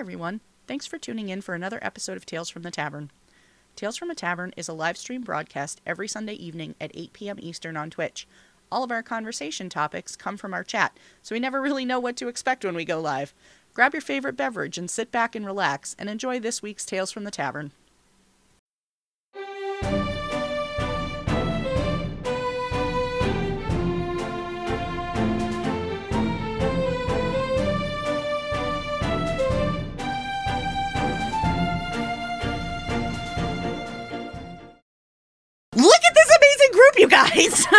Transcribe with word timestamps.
everyone. 0.00 0.40
Thanks 0.66 0.86
for 0.86 0.96
tuning 0.96 1.28
in 1.28 1.42
for 1.42 1.54
another 1.54 1.78
episode 1.82 2.16
of 2.16 2.24
Tales 2.24 2.48
from 2.48 2.62
the 2.62 2.70
Tavern. 2.70 3.10
Tales 3.76 3.98
from 3.98 4.10
a 4.10 4.14
Tavern 4.14 4.50
is 4.56 4.66
a 4.66 4.72
live 4.72 4.96
stream 4.96 5.20
broadcast 5.20 5.82
every 5.84 6.08
Sunday 6.08 6.32
evening 6.32 6.74
at 6.80 6.90
8 6.94 7.12
p.m. 7.12 7.36
Eastern 7.38 7.76
on 7.76 7.90
Twitch. 7.90 8.26
All 8.72 8.82
of 8.82 8.90
our 8.90 9.02
conversation 9.02 9.68
topics 9.68 10.16
come 10.16 10.38
from 10.38 10.54
our 10.54 10.64
chat, 10.64 10.96
so 11.20 11.34
we 11.34 11.38
never 11.38 11.60
really 11.60 11.84
know 11.84 12.00
what 12.00 12.16
to 12.16 12.28
expect 12.28 12.64
when 12.64 12.74
we 12.74 12.86
go 12.86 12.98
live. 12.98 13.34
Grab 13.74 13.92
your 13.92 14.00
favorite 14.00 14.38
beverage 14.38 14.78
and 14.78 14.90
sit 14.90 15.12
back 15.12 15.34
and 15.36 15.44
relax 15.44 15.94
and 15.98 16.08
enjoy 16.08 16.40
this 16.40 16.62
week's 16.62 16.86
Tales 16.86 17.12
from 17.12 17.24
the 17.24 17.30
Tavern. 17.30 17.70
Guys! 37.40 37.66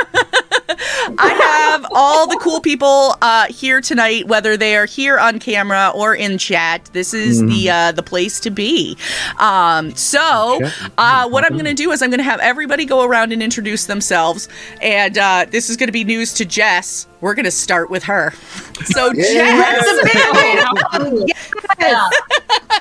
I 1.17 1.69
have 1.73 1.85
all 1.93 2.27
the 2.27 2.37
cool 2.37 2.61
people 2.61 3.15
uh, 3.21 3.47
here 3.47 3.81
tonight, 3.81 4.27
whether 4.27 4.57
they 4.57 4.75
are 4.75 4.85
here 4.85 5.19
on 5.19 5.39
camera 5.39 5.91
or 5.93 6.15
in 6.15 6.37
chat. 6.37 6.89
This 6.93 7.13
is 7.13 7.41
the 7.41 7.69
uh, 7.69 7.91
the 7.91 8.03
place 8.03 8.39
to 8.41 8.49
be. 8.49 8.97
Um, 9.37 9.95
so, 9.95 10.59
uh, 10.97 11.27
what 11.29 11.43
I'm 11.43 11.53
going 11.53 11.65
to 11.65 11.73
do 11.73 11.91
is 11.91 12.01
I'm 12.01 12.09
going 12.09 12.19
to 12.19 12.23
have 12.23 12.39
everybody 12.39 12.85
go 12.85 13.03
around 13.03 13.31
and 13.31 13.43
introduce 13.43 13.85
themselves, 13.85 14.47
and 14.81 15.17
uh, 15.17 15.45
this 15.49 15.69
is 15.69 15.77
going 15.77 15.87
to 15.87 15.93
be 15.93 16.03
news 16.03 16.33
to 16.35 16.45
Jess. 16.45 17.07
We're 17.19 17.35
going 17.35 17.45
to 17.45 17.51
start 17.51 17.89
with 17.91 18.03
her. 18.03 18.31
So, 18.85 19.13
Jess, 19.13 19.85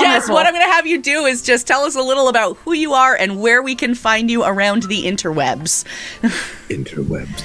Jess, 0.00 0.28
what 0.28 0.46
I'm 0.46 0.52
going 0.52 0.64
to 0.64 0.72
have 0.72 0.86
you 0.86 1.00
do 1.00 1.24
is 1.26 1.42
just 1.42 1.66
tell 1.66 1.82
us 1.82 1.96
a 1.96 2.02
little 2.02 2.28
about 2.28 2.56
who 2.58 2.72
you 2.72 2.94
are 2.94 3.14
and 3.14 3.40
where 3.40 3.62
we 3.62 3.74
can 3.74 3.94
find 3.94 4.30
you 4.30 4.44
around 4.44 4.84
the 4.84 5.04
interwebs. 5.04 5.84
Interwebs. 6.68 7.44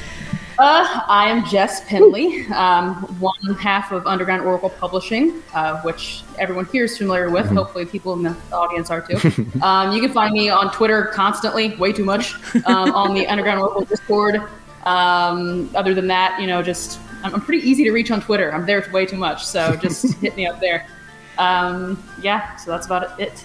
Uh, 0.60 1.02
I 1.08 1.28
am 1.28 1.44
Jess 1.46 1.84
Penley, 1.88 2.46
um, 2.50 2.94
one 3.20 3.56
half 3.56 3.92
of 3.92 4.06
Underground 4.06 4.44
Oracle 4.44 4.70
Publishing, 4.70 5.42
uh, 5.56 5.82
which 5.82 6.22
everyone 6.38 6.66
here 6.68 6.84
is 6.84 6.96
familiar 6.96 7.32
with. 7.32 7.48
Hopefully, 7.48 7.84
people 7.88 8.14
in 8.14 8.22
the 8.22 8.36
audience 8.52 8.92
are 8.92 9.02
too. 9.02 9.16
um, 9.64 9.92
you 9.92 10.02
can 10.02 10.12
find 10.14 10.34
me 10.34 10.50
on 10.50 10.72
Twitter 10.72 11.06
constantly, 11.06 11.76
way 11.78 11.92
too 11.92 12.06
much, 12.06 12.36
um, 12.68 12.92
on 12.94 13.16
the 13.16 13.26
Underground 13.26 13.60
Oracle 13.60 13.86
Discord. 13.86 14.40
Um, 14.84 15.70
other 15.74 15.96
than 15.96 16.06
that, 16.08 16.40
you 16.40 16.46
know, 16.46 16.62
just 16.62 17.00
I'm, 17.24 17.34
I'm 17.34 17.42
pretty 17.42 17.68
easy 17.68 17.84
to 17.86 17.92
reach 17.92 18.12
on 18.12 18.22
Twitter. 18.22 18.54
I'm 18.54 18.68
there 18.68 18.88
way 18.94 19.08
too 19.08 19.18
much, 19.18 19.44
so 19.44 19.76
just 19.78 20.14
hit 20.20 20.36
me 20.36 20.46
up 20.46 20.60
there. 20.60 20.86
Um, 21.42 22.02
yeah, 22.22 22.56
so 22.58 22.70
that's 22.70 22.86
about 22.86 23.20
it. 23.20 23.44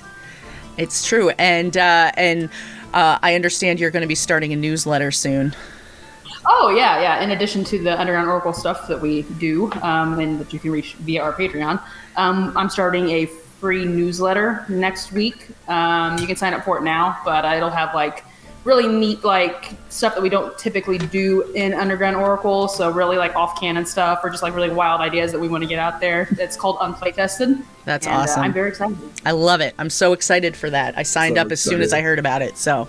It's 0.76 1.06
true, 1.06 1.30
and 1.30 1.74
uh, 1.76 2.12
and 2.16 2.50
uh, 2.92 3.18
I 3.22 3.34
understand 3.34 3.80
you're 3.80 3.90
going 3.90 4.02
to 4.02 4.08
be 4.08 4.14
starting 4.14 4.52
a 4.52 4.56
newsletter 4.56 5.10
soon. 5.10 5.56
Oh 6.46 6.68
yeah, 6.76 7.00
yeah. 7.00 7.22
In 7.22 7.30
addition 7.30 7.64
to 7.64 7.82
the 7.82 7.98
Underground 7.98 8.28
Oracle 8.28 8.52
stuff 8.52 8.86
that 8.88 9.00
we 9.00 9.22
do, 9.38 9.72
um, 9.82 10.20
and 10.20 10.38
that 10.38 10.52
you 10.52 10.58
can 10.58 10.70
reach 10.70 10.94
via 10.96 11.22
our 11.22 11.32
Patreon, 11.32 11.82
um, 12.16 12.54
I'm 12.54 12.68
starting 12.68 13.08
a 13.10 13.26
free 13.26 13.86
newsletter 13.86 14.66
next 14.68 15.12
week. 15.12 15.48
Um, 15.66 16.18
you 16.18 16.26
can 16.26 16.36
sign 16.36 16.52
up 16.52 16.66
for 16.66 16.76
it 16.76 16.82
now, 16.82 17.18
but 17.24 17.46
it'll 17.56 17.70
have 17.70 17.94
like 17.94 18.25
really 18.66 18.88
neat 18.88 19.24
like 19.24 19.70
stuff 19.88 20.14
that 20.14 20.20
we 20.20 20.28
don't 20.28 20.58
typically 20.58 20.98
do 20.98 21.42
in 21.54 21.72
Underground 21.72 22.16
Oracle. 22.16 22.66
So 22.66 22.90
really 22.90 23.16
like 23.16 23.34
off 23.36 23.58
canon 23.58 23.86
stuff, 23.86 24.20
or 24.24 24.28
just 24.28 24.42
like 24.42 24.54
really 24.54 24.70
wild 24.70 25.00
ideas 25.00 25.32
that 25.32 25.38
we 25.38 25.48
want 25.48 25.62
to 25.62 25.68
get 25.68 25.78
out 25.78 26.00
there. 26.00 26.28
It's 26.32 26.56
called 26.56 26.76
Unplay 26.78 27.14
Tested. 27.14 27.56
That's 27.84 28.06
and, 28.06 28.16
uh, 28.16 28.18
awesome. 28.18 28.42
I'm 28.42 28.52
very 28.52 28.70
excited. 28.70 28.98
I 29.24 29.30
love 29.30 29.60
it. 29.60 29.74
I'm 29.78 29.88
so 29.88 30.12
excited 30.12 30.56
for 30.56 30.68
that. 30.68 30.98
I 30.98 31.04
signed 31.04 31.36
So 31.36 31.42
up 31.42 31.52
as 31.52 31.60
soon 31.60 31.80
as 31.80 31.92
I 31.92 32.02
heard 32.02 32.18
about 32.18 32.42
it, 32.42 32.58
so 32.58 32.88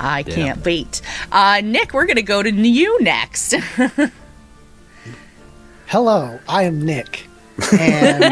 I 0.00 0.22
can't 0.22 0.64
wait. 0.64 1.02
Uh, 1.30 1.60
Nick, 1.62 1.92
we're 1.92 2.06
going 2.06 2.16
to 2.16 2.22
go 2.22 2.42
to 2.42 2.50
you 2.50 3.00
next. 3.02 3.54
Hello, 5.86 6.40
I 6.48 6.62
am 6.62 6.80
Nick. 6.80 7.29
And 7.78 8.24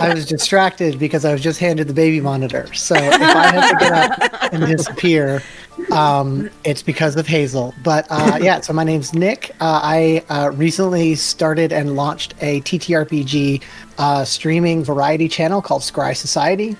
I 0.00 0.12
was 0.14 0.26
distracted 0.26 0.98
because 0.98 1.24
I 1.24 1.32
was 1.32 1.40
just 1.40 1.60
handed 1.60 1.88
the 1.88 1.94
baby 1.94 2.20
monitor. 2.20 2.72
So 2.74 2.94
if 2.96 3.20
I 3.20 3.46
have 3.46 3.70
to 3.70 3.76
get 3.76 3.92
up 3.92 4.52
and 4.52 4.66
disappear, 4.66 5.42
um, 5.90 6.50
it's 6.64 6.82
because 6.82 7.16
of 7.16 7.26
Hazel. 7.26 7.74
But 7.82 8.06
uh, 8.10 8.38
yeah, 8.40 8.60
so 8.60 8.72
my 8.72 8.84
name's 8.84 9.14
Nick. 9.14 9.50
Uh, 9.60 9.80
I 9.82 10.24
uh, 10.28 10.50
recently 10.50 11.14
started 11.14 11.72
and 11.72 11.96
launched 11.96 12.34
a 12.40 12.60
TTRPG 12.62 13.62
uh, 13.98 14.24
streaming 14.24 14.84
variety 14.84 15.28
channel 15.28 15.62
called 15.62 15.82
Scry 15.82 16.16
Society. 16.16 16.76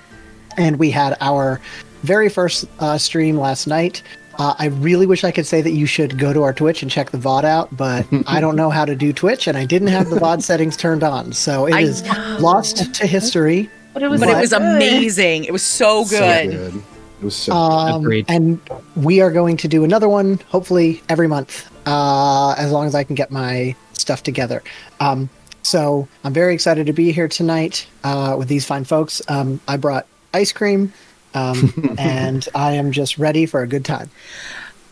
And 0.56 0.78
we 0.78 0.90
had 0.90 1.16
our 1.20 1.60
very 2.02 2.28
first 2.28 2.66
uh, 2.78 2.98
stream 2.98 3.38
last 3.38 3.66
night. 3.66 4.02
Uh, 4.38 4.54
I 4.58 4.66
really 4.66 5.06
wish 5.06 5.22
I 5.24 5.30
could 5.30 5.46
say 5.46 5.62
that 5.62 5.70
you 5.70 5.86
should 5.86 6.18
go 6.18 6.32
to 6.32 6.42
our 6.42 6.52
Twitch 6.52 6.82
and 6.82 6.90
check 6.90 7.10
the 7.10 7.18
VOD 7.18 7.44
out, 7.44 7.74
but 7.76 8.06
I 8.26 8.40
don't 8.40 8.56
know 8.56 8.70
how 8.70 8.84
to 8.84 8.94
do 8.96 9.12
Twitch, 9.12 9.46
and 9.46 9.56
I 9.56 9.64
didn't 9.64 9.88
have 9.88 10.10
the 10.10 10.16
VOD 10.16 10.42
settings 10.50 10.76
turned 10.76 11.02
on, 11.02 11.32
so 11.32 11.66
it 11.66 11.74
I 11.74 11.80
is 11.80 12.02
know. 12.02 12.36
lost 12.40 12.94
to 12.94 13.06
history. 13.06 13.70
But 13.92 14.02
it 14.02 14.08
was, 14.08 14.20
but 14.20 14.28
it 14.30 14.40
was 14.40 14.52
amazing. 14.52 15.44
It 15.44 15.52
was 15.52 15.62
so 15.62 16.04
So 16.04 16.18
good. 16.18 16.50
good. 16.50 16.74
It 17.20 17.24
was 17.24 17.36
so 17.36 17.52
Um, 17.54 18.02
Agreed. 18.02 18.26
and 18.28 18.60
we 18.96 19.20
are 19.20 19.30
going 19.30 19.56
to 19.58 19.68
do 19.68 19.84
another 19.84 20.08
one, 20.08 20.40
hopefully 20.48 21.00
every 21.08 21.28
month, 21.28 21.70
uh, 21.86 22.54
as 22.58 22.72
long 22.72 22.86
as 22.88 22.94
I 22.96 23.04
can 23.04 23.14
get 23.14 23.30
my 23.30 23.74
stuff 23.92 24.22
together. 24.24 24.62
Um, 25.00 25.30
so 25.62 26.08
I'm 26.24 26.32
very 26.34 26.52
excited 26.54 26.86
to 26.86 26.92
be 26.92 27.12
here 27.12 27.28
tonight 27.28 27.86
uh, 28.02 28.34
with 28.36 28.48
these 28.48 28.66
fine 28.66 28.84
folks. 28.84 29.22
Um, 29.28 29.60
I 29.68 29.76
brought 29.76 30.06
ice 30.34 30.52
cream, 30.52 30.92
um, 31.34 31.94
and 31.98 32.48
I 32.54 32.72
am 32.72 32.92
just 32.92 33.18
ready 33.18 33.46
for 33.46 33.62
a 33.62 33.66
good 33.66 33.84
time. 33.84 34.10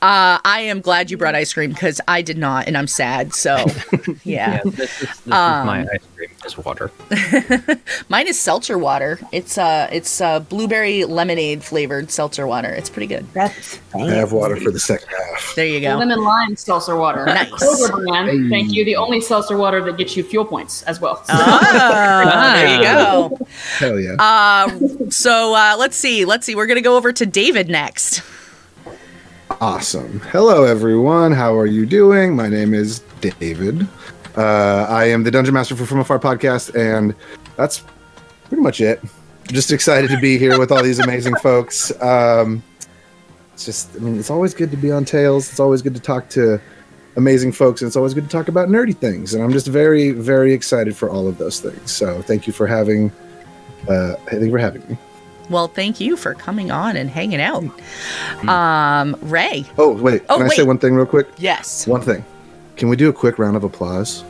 Uh, 0.03 0.41
I 0.45 0.63
am 0.63 0.81
glad 0.81 1.13
you 1.13 1.17
brought 1.17 1.37
ice 1.37 1.53
cream 1.53 1.71
because 1.71 2.01
I 2.09 2.23
did 2.23 2.37
not, 2.37 2.67
and 2.67 2.77
I'm 2.77 2.89
sad. 2.89 3.33
So, 3.35 3.55
yeah. 4.25 4.55
Yeah, 4.55 4.61
this, 4.65 5.01
is, 5.03 5.21
this 5.21 5.33
Um, 5.33 5.61
is 5.61 5.67
my 5.67 5.81
ice 5.83 6.01
cream. 6.17 6.29
Is 6.45 6.59
water. 6.59 6.91
Mine 8.09 8.27
is 8.27 8.39
seltzer 8.39 8.77
water. 8.77 9.21
It's 9.31 9.57
uh, 9.59 9.89
it's 9.93 10.21
uh, 10.21 10.41
blueberry 10.41 11.05
lemonade 11.05 11.63
flavored 11.63 12.11
seltzer 12.11 12.49
water. 12.49 12.69
It's 12.71 12.91
pretty 12.91 13.07
good. 13.07 13.33
That's 13.33 13.79
I 13.95 14.01
have 14.11 14.33
water 14.33 14.57
for 14.57 14.73
the 14.73 14.81
second 14.81 15.09
half. 15.09 15.53
There 15.55 15.67
you 15.67 15.81
go. 15.81 15.97
Lemon 15.97 16.21
lime 16.21 16.57
seltzer 16.57 16.97
water. 16.97 17.25
Nice. 17.27 17.49
Clover 17.51 18.05
brand. 18.05 18.51
Thank 18.51 18.73
you. 18.73 18.84
The 18.84 18.97
only 18.97 19.21
seltzer 19.21 19.57
water 19.57 19.84
that 19.84 19.97
gets 19.99 20.17
you 20.17 20.25
fuel 20.25 20.45
points 20.45 20.83
as 20.83 21.01
well. 21.01 21.23
Ah, 21.29 22.53
there 22.57 22.77
you 22.77 22.83
go. 22.83 23.39
Hell 23.79 24.01
yeah. 24.01 24.15
Uh, 24.19 25.11
so 25.11 25.55
uh, 25.55 25.77
let's 25.79 25.97
see. 25.97 26.25
Let's 26.25 26.45
see. 26.45 26.57
We're 26.57 26.67
gonna 26.67 26.81
go 26.81 26.97
over 26.97 27.13
to 27.13 27.25
David 27.25 27.69
next. 27.69 28.21
Awesome. 29.62 30.19
Hello, 30.33 30.65
everyone. 30.65 31.31
How 31.31 31.56
are 31.56 31.67
you 31.67 31.87
doing? 31.87 32.34
My 32.34 32.49
name 32.49 32.75
is 32.75 32.99
David. 33.21 33.87
Uh, 34.37 34.87
I 34.89 35.05
am 35.05 35.23
the 35.23 35.31
Dungeon 35.31 35.55
Master 35.55 35.77
for 35.77 35.87
From 35.87 36.00
Afar 36.00 36.19
podcast, 36.19 36.75
and 36.75 37.15
that's 37.55 37.84
pretty 38.49 38.61
much 38.61 38.81
it. 38.81 39.01
Just 39.53 39.71
excited 39.71 40.11
to 40.11 40.21
be 40.21 40.37
here 40.37 40.59
with 40.59 40.72
all 40.72 40.83
these 40.83 40.99
amazing 40.99 41.37
folks. 41.37 41.93
Um, 42.03 42.61
it's 43.53 43.65
just, 43.65 43.95
I 43.95 44.01
mean, 44.01 44.19
it's 44.19 44.31
always 44.31 44.53
good 44.53 44.72
to 44.72 44.77
be 44.77 44.91
on 44.91 45.05
Tales. 45.05 45.49
It's 45.49 45.61
always 45.61 45.81
good 45.81 45.95
to 45.95 46.01
talk 46.01 46.28
to 46.31 46.61
amazing 47.15 47.53
folks, 47.53 47.83
and 47.83 47.87
it's 47.87 47.95
always 47.95 48.15
good 48.15 48.25
to 48.25 48.31
talk 48.31 48.49
about 48.49 48.69
nerdy 48.69 48.97
things. 48.97 49.33
And 49.33 49.45
I'm 49.45 49.53
just 49.53 49.69
very, 49.69 50.11
very 50.11 50.53
excited 50.53 50.97
for 50.97 51.09
all 51.09 51.28
of 51.28 51.39
those 51.39 51.61
things. 51.61 51.93
So 51.93 52.21
thank 52.22 52.49
you 52.49 52.53
for 52.53 52.67
having, 52.67 53.12
uh, 53.89 54.15
thank 54.27 54.43
you 54.43 54.51
for 54.51 54.59
having 54.59 54.84
me. 54.89 54.99
Well, 55.50 55.69
thank 55.69 56.00
you 56.00 56.16
for 56.16 56.34
coming 56.34 56.70
on 56.70 56.97
and 56.97 57.10
hanging 57.10 57.41
out. 57.41 57.64
Um, 58.48 59.16
Ray. 59.22 59.64
Oh, 59.78 59.92
wait. 59.92 60.22
Oh, 60.28 60.38
Can 60.38 60.47
I 60.47 60.48
say 60.50 60.62
wait. 60.62 60.69
one 60.69 60.78
thing 60.78 60.94
real 60.94 61.06
quick? 61.06 61.28
Yes. 61.38 61.86
One 61.86 62.00
thing. 62.00 62.25
Can 62.76 62.88
we 62.88 62.97
do 62.97 63.08
a 63.08 63.12
quick 63.12 63.38
round 63.38 63.56
of 63.56 63.64
applause? 63.64 64.25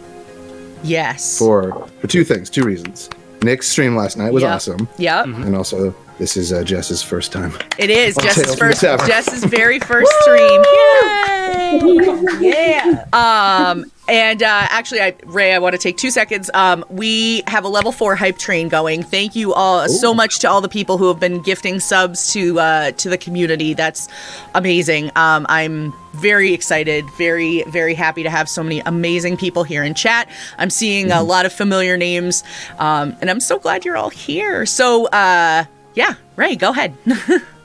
Yes. 0.85 1.39
for 1.39 1.87
for 2.01 2.07
two 2.09 2.25
things, 2.25 2.51
two 2.51 2.65
reasons. 2.65 3.09
Nick's 3.43 3.69
stream 3.69 3.95
last 3.97 4.17
night 4.17 4.33
was 4.33 4.43
Yep. 4.43 4.53
awesome, 4.55 4.89
Yep. 4.99 5.27
and 5.27 5.55
also 5.57 5.95
this 6.19 6.37
is 6.37 6.53
uh, 6.53 6.65
Jess's 6.65 7.03
first 7.03 7.31
time. 7.33 7.53
It 7.79 7.89
is 7.91 8.17
Jess's 8.17 8.45
Tales 8.45 8.59
from 8.59 8.69
the 8.71 8.75
first. 8.77 9.07
Jess's 9.07 9.45
very 9.45 9.79
first 9.91 10.11
stream. 10.23 10.61
Yay! 10.73 12.23
yeah. 12.41 13.05
Um, 13.13 13.85
and 14.09 14.43
uh, 14.43 14.67
actually, 14.69 15.01
I, 15.01 15.15
Ray, 15.25 15.55
I 15.55 15.59
want 15.59 15.75
to 15.75 15.79
take 15.79 15.97
two 15.97 16.11
seconds. 16.11 16.51
Um, 16.55 16.85
we 16.89 17.43
have 17.47 17.65
a 17.65 17.69
level 17.69 17.93
four 17.93 18.17
hype 18.17 18.37
train 18.37 18.69
going. 18.69 19.03
Thank 19.05 19.37
you 19.37 19.55
all 19.55 19.89
so 19.89 20.13
much 20.13 20.41
to 20.41 20.51
all 20.51 20.61
the 20.61 20.69
people 20.69 20.99
who 20.99 21.07
have 21.07 21.21
been 21.21 21.41
gifting 21.41 21.79
subs 21.79 22.33
to 22.33 22.59
uh, 22.59 22.91
to 22.93 23.09
the 23.09 23.17
community. 23.17 23.75
That's 23.75 24.09
amazing. 24.55 25.13
Um, 25.15 25.47
I'm 25.49 25.93
very 26.15 26.53
excited, 26.53 27.09
very 27.17 27.63
very 27.69 27.95
happy 27.95 28.25
to 28.25 28.31
have 28.31 28.49
so 28.49 28.63
many 28.63 28.81
amazing 28.81 29.37
people 29.37 29.63
here 29.63 29.85
in 29.85 29.95
chat. 29.95 30.29
I'm 30.59 30.71
seeing 30.71 31.13
a 31.13 31.23
lot 31.23 31.47
of 31.47 31.53
familiar 31.53 31.97
names, 31.97 32.43
um, 32.81 33.17
and 33.21 33.31
I'm 33.31 33.41
so 33.41 33.59
glad 33.59 33.85
you're 33.85 33.97
all 33.97 34.11
here. 34.11 34.67
So, 34.67 35.07
uh, 35.07 35.65
yeah, 35.95 36.15
Ray, 36.37 36.57
go 36.57 36.71
ahead. 36.71 36.97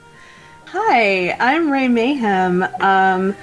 Hi, 0.70 1.30
I'm 1.40 1.70
Ray 1.70 1.88
Mayhem. 1.88 2.62
Um, 2.80 3.34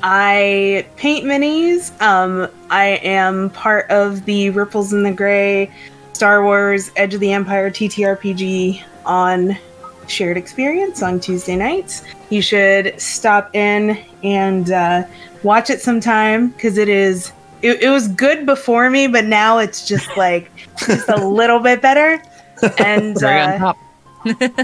I 0.00 0.86
paint 0.94 1.24
minis. 1.24 1.90
Um, 2.00 2.48
I 2.70 3.00
am 3.02 3.50
part 3.50 3.90
of 3.90 4.24
the 4.26 4.50
Ripples 4.50 4.92
in 4.92 5.02
the 5.02 5.10
Gray 5.10 5.72
Star 6.12 6.44
Wars 6.44 6.92
Edge 6.94 7.14
of 7.14 7.20
the 7.20 7.32
Empire 7.32 7.68
TTRPG 7.68 8.80
on 9.04 9.58
Shared 10.06 10.36
Experience 10.36 11.02
on 11.02 11.18
Tuesday 11.18 11.56
nights. 11.56 12.04
You 12.30 12.42
should 12.42 13.00
stop 13.00 13.52
in 13.56 13.98
and 14.22 14.70
uh, 14.70 15.02
watch 15.42 15.70
it 15.70 15.80
sometime 15.80 16.50
because 16.50 16.78
it 16.78 16.88
is. 16.88 17.32
It, 17.60 17.82
it 17.82 17.90
was 17.90 18.06
good 18.06 18.46
before 18.46 18.88
me, 18.88 19.08
but 19.08 19.24
now 19.24 19.58
it's 19.58 19.84
just 19.84 20.16
like 20.16 20.48
just 20.76 21.08
a 21.08 21.16
little 21.26 21.58
bit 21.58 21.82
better. 21.82 22.22
And 22.78 23.18
Very 23.18 23.40
on 23.40 23.50
uh, 23.50 23.58
top. 23.58 23.78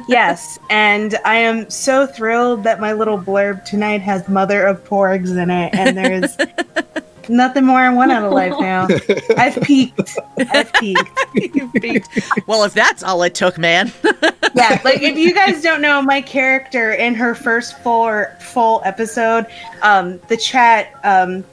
Yes, 0.09 0.59
and 0.71 1.17
I 1.25 1.37
am 1.37 1.69
so 1.71 2.07
thrilled 2.07 2.65
that 2.65 2.81
my 2.81 2.93
little 2.93 3.19
blurb 3.19 3.65
tonight 3.65 4.01
has 4.03 4.29
Mother 4.29 4.67
of 4.67 4.85
Porgs 4.85 5.37
in 5.37 5.51
it, 5.51 5.75
and 5.75 5.97
there's 5.97 6.37
nothing 7.29 7.65
more 7.65 7.79
I 7.79 7.93
want 7.93 8.13
out 8.13 8.25
of 8.25 8.33
life 8.33 8.55
now. 8.61 8.89
I've 9.37 9.61
peaked. 9.63 10.19
I've 10.39 10.73
peaked. 10.75 11.11
peaked. 11.75 12.09
well, 12.47 12.65
if 12.65 12.75
that's 12.75 13.03
all 13.03 13.23
it 13.23 13.35
took, 13.35 13.59
man. 13.59 13.93
Yeah, 14.55 14.81
like 14.85 15.03
if 15.03 15.17
you 15.17 15.35
guys 15.35 15.63
don't 15.63 15.81
know, 15.81 16.01
my 16.03 16.21
character 16.21 16.93
in 16.93 17.15
her 17.15 17.35
first 17.35 17.79
full 17.81 18.25
full 18.41 18.83
episode, 18.85 19.47
um, 19.83 20.21
the 20.29 20.37
chat 20.37 20.93
um, 21.05 21.45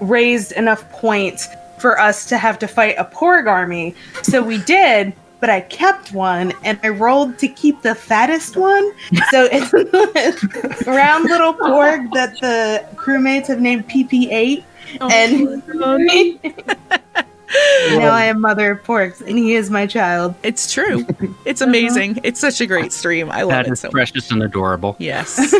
raised 0.00 0.52
enough 0.52 0.90
points 0.92 1.48
for 1.78 1.98
us 1.98 2.26
to 2.26 2.38
have 2.38 2.58
to 2.60 2.68
fight 2.68 2.94
a 2.98 3.04
Porg 3.04 3.48
army, 3.48 3.94
so 4.22 4.42
we 4.42 4.58
did. 4.58 5.12
But 5.42 5.50
I 5.50 5.60
kept 5.62 6.12
one, 6.12 6.52
and 6.62 6.78
I 6.84 6.90
rolled 6.90 7.36
to 7.38 7.48
keep 7.48 7.82
the 7.82 7.96
fattest 7.96 8.56
one. 8.56 8.92
So 9.32 9.48
it's 9.52 10.86
a 10.86 10.90
round 10.90 11.24
little 11.24 11.52
Porg 11.52 12.12
that 12.14 12.38
the 12.40 12.86
crewmates 12.94 13.48
have 13.48 13.60
named 13.60 13.88
PP8, 13.88 14.62
Oh, 15.00 15.08
and 15.10 15.62
now 17.98 18.12
I 18.12 18.24
am 18.26 18.40
mother 18.40 18.70
of 18.70 18.84
Porgs, 18.84 19.20
and 19.20 19.36
he 19.36 19.54
is 19.54 19.68
my 19.68 19.84
child. 19.86 20.36
It's 20.44 20.72
true. 20.72 21.04
It's 21.44 21.60
amazing. 21.60 22.20
It's 22.22 22.38
such 22.38 22.60
a 22.60 22.66
great 22.66 22.92
stream. 22.92 23.28
I 23.30 23.42
love 23.42 23.50
That 23.50 23.66
it 23.66 23.72
is 23.72 23.80
so 23.80 23.88
much. 23.88 23.92
precious 23.92 24.30
and 24.30 24.42
adorable. 24.44 24.94
Yes. 25.00 25.52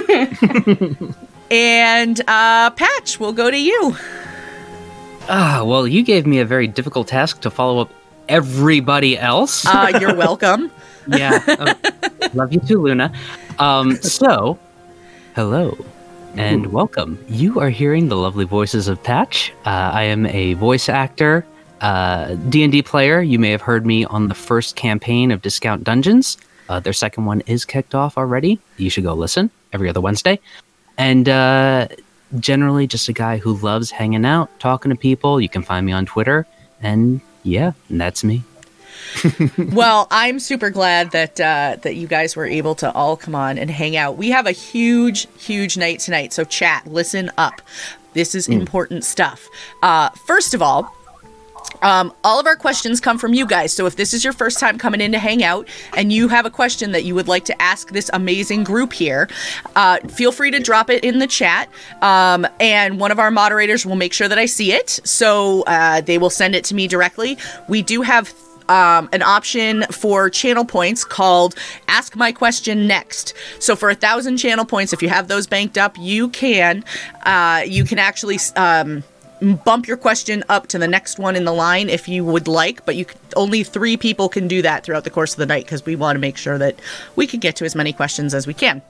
and 1.50 2.20
uh 2.28 2.70
Patch, 2.70 3.18
we'll 3.18 3.32
go 3.32 3.50
to 3.50 3.60
you. 3.60 3.96
Ah, 5.28 5.62
well, 5.64 5.86
you 5.88 6.02
gave 6.02 6.26
me 6.26 6.38
a 6.40 6.44
very 6.44 6.66
difficult 6.68 7.08
task 7.08 7.40
to 7.40 7.50
follow 7.50 7.80
up 7.80 7.90
everybody 8.28 9.18
else. 9.18 9.66
Uh 9.66 9.98
you're 10.00 10.16
welcome. 10.16 10.70
yeah. 11.08 11.42
uh, 11.48 11.74
love 12.34 12.52
you 12.52 12.60
too, 12.60 12.80
Luna. 12.80 13.12
Um, 13.58 13.96
so, 13.96 14.58
hello 15.34 15.76
and 16.36 16.66
welcome. 16.72 17.22
You 17.28 17.60
are 17.60 17.70
hearing 17.70 18.08
the 18.08 18.16
lovely 18.16 18.44
voices 18.44 18.88
of 18.88 19.02
Patch. 19.02 19.52
Uh, 19.66 19.90
I 19.92 20.04
am 20.04 20.26
a 20.26 20.54
voice 20.54 20.88
actor, 20.88 21.44
uh, 21.80 22.34
D&D 22.48 22.82
player. 22.82 23.20
You 23.20 23.38
may 23.38 23.50
have 23.50 23.60
heard 23.60 23.84
me 23.84 24.04
on 24.04 24.28
the 24.28 24.34
first 24.34 24.76
campaign 24.76 25.30
of 25.30 25.42
Discount 25.42 25.84
Dungeons. 25.84 26.38
Uh, 26.68 26.80
their 26.80 26.92
second 26.92 27.26
one 27.26 27.42
is 27.42 27.64
kicked 27.64 27.94
off 27.94 28.16
already. 28.16 28.58
You 28.76 28.88
should 28.88 29.04
go 29.04 29.14
listen 29.14 29.50
every 29.72 29.88
other 29.88 30.00
Wednesday. 30.00 30.38
And 30.96 31.28
uh, 31.28 31.88
generally 32.38 32.86
just 32.86 33.08
a 33.08 33.12
guy 33.12 33.38
who 33.38 33.56
loves 33.58 33.90
hanging 33.90 34.24
out, 34.24 34.58
talking 34.58 34.90
to 34.90 34.96
people. 34.96 35.40
You 35.40 35.48
can 35.48 35.62
find 35.62 35.84
me 35.84 35.92
on 35.92 36.06
Twitter. 36.06 36.46
And 36.80 37.20
yeah, 37.42 37.72
and 37.88 38.00
that's 38.00 38.24
me. 38.24 38.42
well, 39.72 40.06
I'm 40.10 40.38
super 40.38 40.70
glad 40.70 41.10
that 41.10 41.40
uh, 41.40 41.76
that 41.82 41.96
you 41.96 42.06
guys 42.06 42.36
were 42.36 42.46
able 42.46 42.74
to 42.76 42.92
all 42.92 43.16
come 43.16 43.34
on 43.34 43.58
and 43.58 43.70
hang 43.70 43.96
out. 43.96 44.16
We 44.16 44.30
have 44.30 44.46
a 44.46 44.52
huge, 44.52 45.28
huge 45.38 45.76
night 45.76 46.00
tonight. 46.00 46.32
So 46.32 46.44
chat, 46.44 46.86
listen 46.86 47.30
up. 47.36 47.60
This 48.14 48.34
is 48.34 48.48
important 48.48 49.04
stuff. 49.04 49.48
Uh, 49.82 50.10
first 50.26 50.54
of 50.54 50.60
all, 50.60 50.94
um, 51.82 52.12
all 52.24 52.40
of 52.40 52.46
our 52.46 52.56
questions 52.56 53.00
come 53.00 53.18
from 53.18 53.34
you 53.34 53.46
guys. 53.46 53.72
So 53.72 53.86
if 53.86 53.96
this 53.96 54.14
is 54.14 54.24
your 54.24 54.32
first 54.32 54.58
time 54.58 54.78
coming 54.78 55.00
in 55.00 55.12
to 55.12 55.18
hang 55.18 55.44
out 55.44 55.68
and 55.96 56.12
you 56.12 56.28
have 56.28 56.46
a 56.46 56.50
question 56.50 56.92
that 56.92 57.04
you 57.04 57.14
would 57.14 57.28
like 57.28 57.44
to 57.46 57.62
ask 57.62 57.90
this 57.90 58.10
amazing 58.12 58.64
group 58.64 58.92
here, 58.92 59.28
uh, 59.76 59.98
feel 60.08 60.32
free 60.32 60.50
to 60.50 60.60
drop 60.60 60.90
it 60.90 61.04
in 61.04 61.18
the 61.18 61.26
chat. 61.26 61.68
Um, 62.00 62.46
and 62.60 62.98
one 62.98 63.10
of 63.10 63.18
our 63.18 63.30
moderators 63.30 63.84
will 63.84 63.96
make 63.96 64.12
sure 64.12 64.28
that 64.28 64.38
I 64.38 64.46
see 64.46 64.72
it. 64.72 65.00
So 65.04 65.62
uh, 65.66 66.00
they 66.00 66.18
will 66.18 66.30
send 66.30 66.54
it 66.54 66.64
to 66.66 66.74
me 66.74 66.86
directly. 66.86 67.36
We 67.68 67.82
do 67.82 68.02
have 68.02 68.32
um, 68.68 69.08
an 69.12 69.22
option 69.22 69.82
for 69.90 70.30
channel 70.30 70.64
points 70.64 71.04
called 71.04 71.54
Ask 71.88 72.16
My 72.16 72.32
Question 72.32 72.86
Next. 72.86 73.34
So 73.58 73.76
for 73.76 73.90
a 73.90 73.94
thousand 73.94 74.36
channel 74.38 74.64
points, 74.64 74.92
if 74.92 75.02
you 75.02 75.08
have 75.08 75.28
those 75.28 75.46
banked 75.46 75.76
up, 75.76 75.96
you 75.98 76.28
can 76.28 76.84
uh, 77.24 77.62
you 77.66 77.84
can 77.84 77.98
actually 77.98 78.38
um, 78.56 79.02
bump 79.64 79.86
your 79.88 79.96
question 79.96 80.44
up 80.48 80.66
to 80.68 80.78
the 80.78 80.88
next 80.88 81.18
one 81.18 81.36
in 81.36 81.44
the 81.44 81.52
line 81.52 81.88
if 81.88 82.08
you 82.08 82.24
would 82.24 82.46
like. 82.48 82.84
But 82.86 82.96
you 82.96 83.06
only 83.36 83.64
three 83.64 83.96
people 83.96 84.28
can 84.28 84.48
do 84.48 84.62
that 84.62 84.84
throughout 84.84 85.04
the 85.04 85.10
course 85.10 85.32
of 85.32 85.38
the 85.38 85.46
night 85.46 85.64
because 85.64 85.84
we 85.84 85.96
want 85.96 86.16
to 86.16 86.20
make 86.20 86.36
sure 86.36 86.58
that 86.58 86.78
we 87.16 87.26
can 87.26 87.40
get 87.40 87.56
to 87.56 87.64
as 87.64 87.74
many 87.74 87.92
questions 87.92 88.34
as 88.34 88.46
we 88.46 88.54
can. 88.54 88.82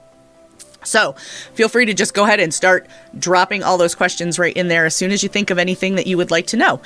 So 0.85 1.13
feel 1.53 1.69
free 1.69 1.85
to 1.85 1.93
just 1.93 2.13
go 2.13 2.25
ahead 2.25 2.41
and 2.41 2.53
start 2.53 2.87
dropping 3.17 3.63
all 3.63 3.77
those 3.77 3.95
questions 3.95 4.37
right 4.37 4.53
in 4.55 4.67
there 4.67 4.85
as 4.85 4.93
soon 4.93 5.11
as 5.11 5.23
you 5.23 5.29
think 5.29 5.49
of 5.49 5.57
anything 5.57 5.95
that 5.95 6.07
you 6.07 6.17
would 6.17 6.29
like 6.29 6.47
to 6.47 6.57
know. 6.57 6.81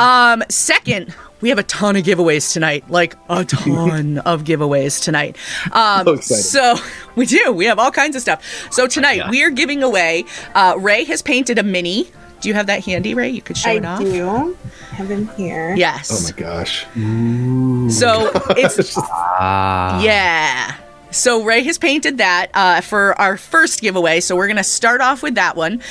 Um, 0.00 0.42
second, 0.48 1.14
we 1.40 1.48
have 1.50 1.58
a 1.58 1.62
ton 1.62 1.94
of 1.94 2.02
giveaways 2.02 2.52
tonight, 2.52 2.90
like 2.90 3.14
a 3.28 3.44
ton 3.46 4.18
of 4.18 4.42
giveaways 4.42 5.00
tonight. 5.00 5.36
Um, 5.70 6.20
So 6.20 6.34
so 6.34 6.74
we 7.14 7.24
do. 7.24 7.52
We 7.52 7.66
have 7.66 7.78
all 7.78 7.92
kinds 7.92 8.16
of 8.16 8.22
stuff. 8.22 8.42
So 8.72 8.88
tonight 8.88 9.18
Yeah. 9.18 9.30
we 9.30 9.44
are 9.44 9.50
giving 9.50 9.84
away. 9.84 10.24
Uh, 10.54 10.74
Ray 10.78 11.04
has 11.04 11.22
painted 11.22 11.56
a 11.58 11.62
mini. 11.62 12.10
Do 12.40 12.48
you 12.48 12.54
have 12.54 12.66
that 12.66 12.84
handy, 12.84 13.14
Ray? 13.14 13.30
You 13.30 13.42
could 13.42 13.56
show 13.56 13.70
I 13.70 13.74
it 13.74 13.84
off. 13.84 14.00
I 14.00 14.04
do 14.04 14.56
have 14.92 15.10
him 15.10 15.28
here. 15.36 15.74
Yes. 15.76 16.10
Oh 16.10 16.24
my 16.24 16.38
gosh. 16.38 16.84
So 17.94 18.30
it's 18.56 18.94
Ah. 18.96 20.02
Yeah. 20.02 20.76
So 21.10 21.44
Ray 21.44 21.62
has 21.64 21.76
painted 21.78 22.18
that 22.18 22.48
uh, 22.54 22.80
for 22.80 23.18
our 23.20 23.36
first 23.36 23.80
giveaway. 23.80 24.20
So 24.20 24.36
we're 24.36 24.48
gonna 24.48 24.64
start 24.64 25.00
off 25.00 25.22
with 25.22 25.34
that 25.34 25.56
one. 25.56 25.82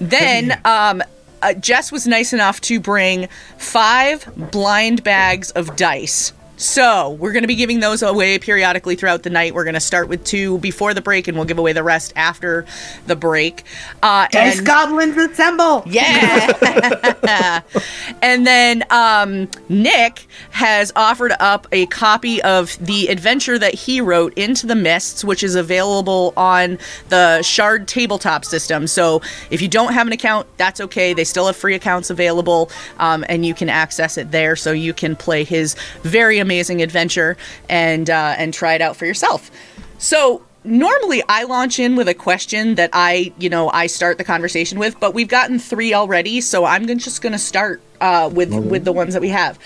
Then 0.00 0.60
um, 0.64 1.02
uh, 1.42 1.54
Jess 1.54 1.90
was 1.90 2.06
nice 2.06 2.32
enough 2.32 2.60
to 2.62 2.80
bring 2.80 3.28
five 3.56 4.28
blind 4.50 5.02
bags 5.02 5.50
of 5.52 5.74
dice. 5.76 6.32
So 6.58 7.10
we're 7.12 7.32
going 7.32 7.44
to 7.44 7.48
be 7.48 7.54
giving 7.54 7.78
those 7.78 8.02
away 8.02 8.36
periodically 8.38 8.96
throughout 8.96 9.22
the 9.22 9.30
night. 9.30 9.54
We're 9.54 9.62
going 9.62 9.74
to 9.74 9.80
start 9.80 10.08
with 10.08 10.24
two 10.24 10.58
before 10.58 10.92
the 10.92 11.00
break, 11.00 11.28
and 11.28 11.36
we'll 11.36 11.46
give 11.46 11.58
away 11.58 11.72
the 11.72 11.84
rest 11.84 12.12
after 12.16 12.66
the 13.06 13.14
break. 13.14 13.62
Uh, 14.02 14.26
Dice 14.32 14.58
and- 14.58 14.66
goblins 14.66 15.16
assemble! 15.16 15.84
yeah. 15.86 17.62
and 18.22 18.44
then 18.44 18.84
um, 18.90 19.48
Nick 19.68 20.26
has 20.50 20.92
offered 20.96 21.32
up 21.38 21.68
a 21.70 21.86
copy 21.86 22.42
of 22.42 22.76
the 22.84 23.06
adventure 23.06 23.56
that 23.56 23.74
he 23.74 24.00
wrote, 24.00 24.36
Into 24.36 24.66
the 24.66 24.74
Mists, 24.74 25.24
which 25.24 25.44
is 25.44 25.54
available 25.54 26.32
on 26.36 26.76
the 27.08 27.40
Shard 27.42 27.86
tabletop 27.86 28.44
system. 28.44 28.88
So 28.88 29.22
if 29.50 29.62
you 29.62 29.68
don't 29.68 29.92
have 29.92 30.08
an 30.08 30.12
account, 30.12 30.48
that's 30.56 30.80
okay. 30.80 31.12
They 31.12 31.24
still 31.24 31.46
have 31.46 31.56
free 31.56 31.76
accounts 31.76 32.10
available, 32.10 32.68
um, 32.98 33.24
and 33.28 33.46
you 33.46 33.54
can 33.54 33.68
access 33.68 34.18
it 34.18 34.32
there. 34.32 34.56
So 34.56 34.72
you 34.72 34.92
can 34.92 35.14
play 35.14 35.44
his 35.44 35.76
very 36.02 36.40
amazing 36.48 36.80
adventure 36.80 37.36
and 37.68 38.08
uh, 38.08 38.34
and 38.38 38.54
try 38.54 38.72
it 38.72 38.80
out 38.80 38.96
for 38.96 39.04
yourself. 39.04 39.50
So 39.98 40.42
normally 40.64 41.22
I 41.28 41.44
launch 41.44 41.78
in 41.78 41.94
with 41.94 42.08
a 42.08 42.14
question 42.14 42.76
that 42.76 42.90
I, 42.92 43.32
you 43.38 43.50
know, 43.50 43.70
I 43.70 43.86
start 43.86 44.18
the 44.18 44.24
conversation 44.24 44.78
with, 44.78 44.98
but 44.98 45.14
we've 45.14 45.28
gotten 45.28 45.58
three 45.58 45.92
already, 45.94 46.40
so 46.40 46.64
I'm 46.64 46.86
just 46.98 47.22
going 47.22 47.32
to 47.32 47.38
start 47.38 47.80
uh, 48.00 48.30
with 48.32 48.52
with 48.54 48.84
the 48.84 48.92
ones 48.92 49.12
that 49.14 49.20
we 49.20 49.28
have. 49.28 49.58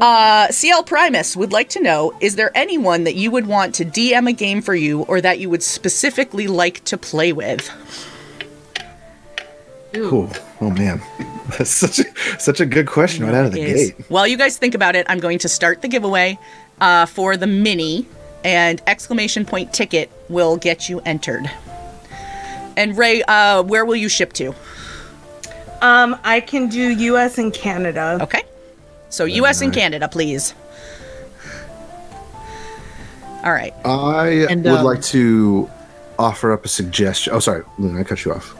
Uh, 0.00 0.48
CL 0.48 0.84
Primus 0.84 1.36
would 1.36 1.52
like 1.52 1.68
to 1.70 1.80
know: 1.80 2.14
Is 2.20 2.36
there 2.36 2.50
anyone 2.54 3.04
that 3.04 3.14
you 3.14 3.30
would 3.30 3.46
want 3.46 3.74
to 3.76 3.84
DM 3.84 4.28
a 4.28 4.32
game 4.32 4.62
for 4.62 4.74
you, 4.74 5.02
or 5.02 5.20
that 5.20 5.38
you 5.38 5.50
would 5.50 5.62
specifically 5.62 6.46
like 6.46 6.84
to 6.84 6.96
play 6.98 7.32
with? 7.32 7.70
Cool. 9.92 10.30
Oh 10.60 10.70
man, 10.70 11.02
that's 11.58 11.70
such 11.70 11.98
a 11.98 12.04
such 12.40 12.60
a 12.60 12.66
good 12.66 12.86
question 12.86 13.24
right 13.24 13.34
out 13.34 13.46
of 13.46 13.52
the 13.52 13.60
is. 13.62 13.90
gate. 13.92 14.04
While 14.08 14.26
you 14.26 14.36
guys 14.36 14.56
think 14.56 14.74
about 14.74 14.96
it, 14.96 15.06
I'm 15.08 15.20
going 15.20 15.38
to 15.40 15.48
start 15.48 15.82
the 15.82 15.88
giveaway 15.88 16.38
uh, 16.80 17.06
for 17.06 17.36
the 17.36 17.46
mini, 17.46 18.06
and 18.44 18.80
exclamation 18.86 19.44
point 19.44 19.72
ticket 19.72 20.10
will 20.28 20.56
get 20.56 20.88
you 20.88 21.00
entered. 21.00 21.50
And 22.76 22.96
Ray, 22.96 23.22
uh, 23.22 23.62
where 23.62 23.84
will 23.84 23.96
you 23.96 24.08
ship 24.08 24.32
to? 24.34 24.54
Um, 25.82 26.18
I 26.24 26.40
can 26.40 26.68
do 26.68 26.88
U.S. 26.90 27.38
and 27.38 27.52
Canada. 27.52 28.18
Okay. 28.20 28.42
So 29.08 29.24
U.S. 29.24 29.60
and 29.60 29.72
Canada, 29.72 30.08
please. 30.08 30.54
All 33.42 33.52
right. 33.52 33.74
I 33.84 34.46
And, 34.50 34.62
would 34.64 34.72
um, 34.72 34.84
like 34.84 35.02
to 35.04 35.70
offer 36.18 36.52
up 36.52 36.64
a 36.64 36.68
suggestion. 36.68 37.32
Oh, 37.32 37.40
sorry, 37.40 37.64
Luna, 37.78 38.00
I 38.00 38.04
cut 38.04 38.24
you 38.24 38.32
off. 38.32 38.54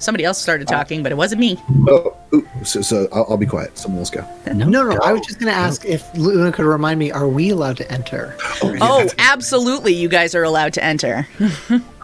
Nope. 0.00 0.02
Oh. 0.02 0.04
Somebody 0.04 0.24
else 0.24 0.38
started 0.38 0.68
uh, 0.68 0.76
talking, 0.76 1.02
but 1.02 1.12
it 1.12 1.14
wasn't 1.16 1.40
me. 1.40 1.58
Oh, 1.88 2.16
ooh, 2.34 2.48
so, 2.64 2.80
so 2.80 3.06
I'll, 3.12 3.26
I'll 3.30 3.36
be 3.36 3.46
quiet. 3.46 3.76
Someone 3.76 3.98
else 4.00 4.10
go. 4.10 4.26
No, 4.46 4.66
No, 4.66 4.82
no, 4.82 4.98
I 5.02 5.12
was 5.12 5.20
just 5.26 5.38
going 5.38 5.52
to 5.52 5.58
ask 5.58 5.84
if 5.84 6.12
Luna 6.16 6.52
could 6.52 6.64
remind 6.64 6.98
me, 6.98 7.10
are 7.12 7.28
we 7.28 7.50
allowed 7.50 7.76
to 7.78 7.92
enter? 7.92 8.34
Oh, 8.62 8.76
oh 8.80 9.08
absolutely. 9.18 9.94
You 9.94 10.08
guys 10.08 10.34
are 10.34 10.44
allowed 10.44 10.72
to 10.74 10.84
enter. 10.84 11.26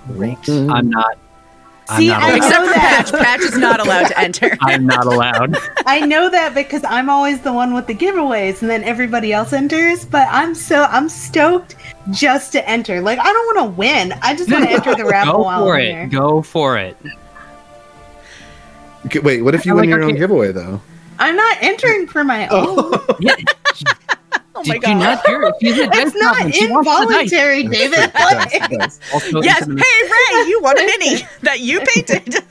Great. 0.08 0.48
I'm 0.48 0.90
not. 0.90 1.18
I'm 1.88 2.00
See, 2.00 2.08
not 2.08 2.22
I 2.22 2.28
allowed. 2.28 2.36
Except 2.36 2.52
know 2.52 2.66
for 2.66 2.74
that. 2.74 3.06
Patch. 3.10 3.22
Patch 3.22 3.40
is 3.42 3.58
not 3.58 3.80
allowed 3.80 4.08
to 4.08 4.18
enter. 4.18 4.58
I'm 4.60 4.86
not 4.86 5.06
allowed. 5.06 5.56
I 5.86 6.00
know 6.00 6.28
that 6.28 6.54
because 6.54 6.82
I'm 6.84 7.08
always 7.08 7.40
the 7.42 7.52
one 7.52 7.74
with 7.74 7.86
the 7.86 7.94
giveaways, 7.94 8.60
and 8.60 8.68
then 8.68 8.82
everybody 8.82 9.32
else 9.32 9.52
enters. 9.52 10.04
But 10.04 10.26
I'm 10.30 10.54
so 10.54 10.82
I'm 10.84 11.08
stoked 11.08 11.76
just 12.10 12.52
to 12.52 12.68
enter. 12.68 13.00
Like 13.00 13.20
I 13.20 13.32
don't 13.32 13.56
want 13.56 13.68
to 13.68 13.78
win. 13.78 14.12
I 14.22 14.34
just 14.34 14.50
want 14.50 14.64
to 14.64 14.70
enter 14.70 14.94
the 14.96 15.04
raffle 15.08 15.34
Go 15.34 15.42
while 15.44 15.64
for 15.64 15.76
I'm 15.76 15.80
it. 15.82 15.92
there. 15.92 16.06
Go 16.08 16.42
for 16.42 16.76
it. 16.76 16.96
Okay, 19.06 19.18
Wait, 19.20 19.42
what 19.42 19.54
if 19.54 19.64
you 19.66 19.72
I 19.72 19.74
win 19.76 19.82
like 19.84 19.88
your 19.90 20.02
our 20.02 20.08
own 20.10 20.16
giveaway 20.16 20.52
though? 20.52 20.80
I'm 21.18 21.36
not 21.36 21.58
entering 21.62 22.06
for 22.06 22.24
my 22.24 22.46
own. 22.48 22.92
Yeah. 23.20 23.34
Oh 24.58 24.62
my 24.66 24.78
Did 24.78 24.88
you 24.88 24.94
not 24.94 25.26
hear 25.26 25.42
it? 25.42 25.54
She's 25.60 25.78
a 25.78 25.86
dice 25.86 26.06
It's 26.08 26.16
not 26.16 26.34
goblin. 26.36 26.52
She 26.52 26.66
wants 26.66 26.88
the 26.88 26.94
dice. 27.12 27.32
involuntary, 27.32 27.62
David. 27.64 28.10
Yes, 28.14 28.68
yes. 28.70 29.00
Also 29.12 29.42
Yes. 29.42 29.62
into 29.62 29.74
the- 29.74 29.82
Hey 29.82 30.42
Ray, 30.42 30.48
you 30.48 30.60
won 30.62 30.78
a 30.78 30.82
mini 30.86 31.26
that 31.42 31.60
you 31.60 31.80
painted. 31.80 32.36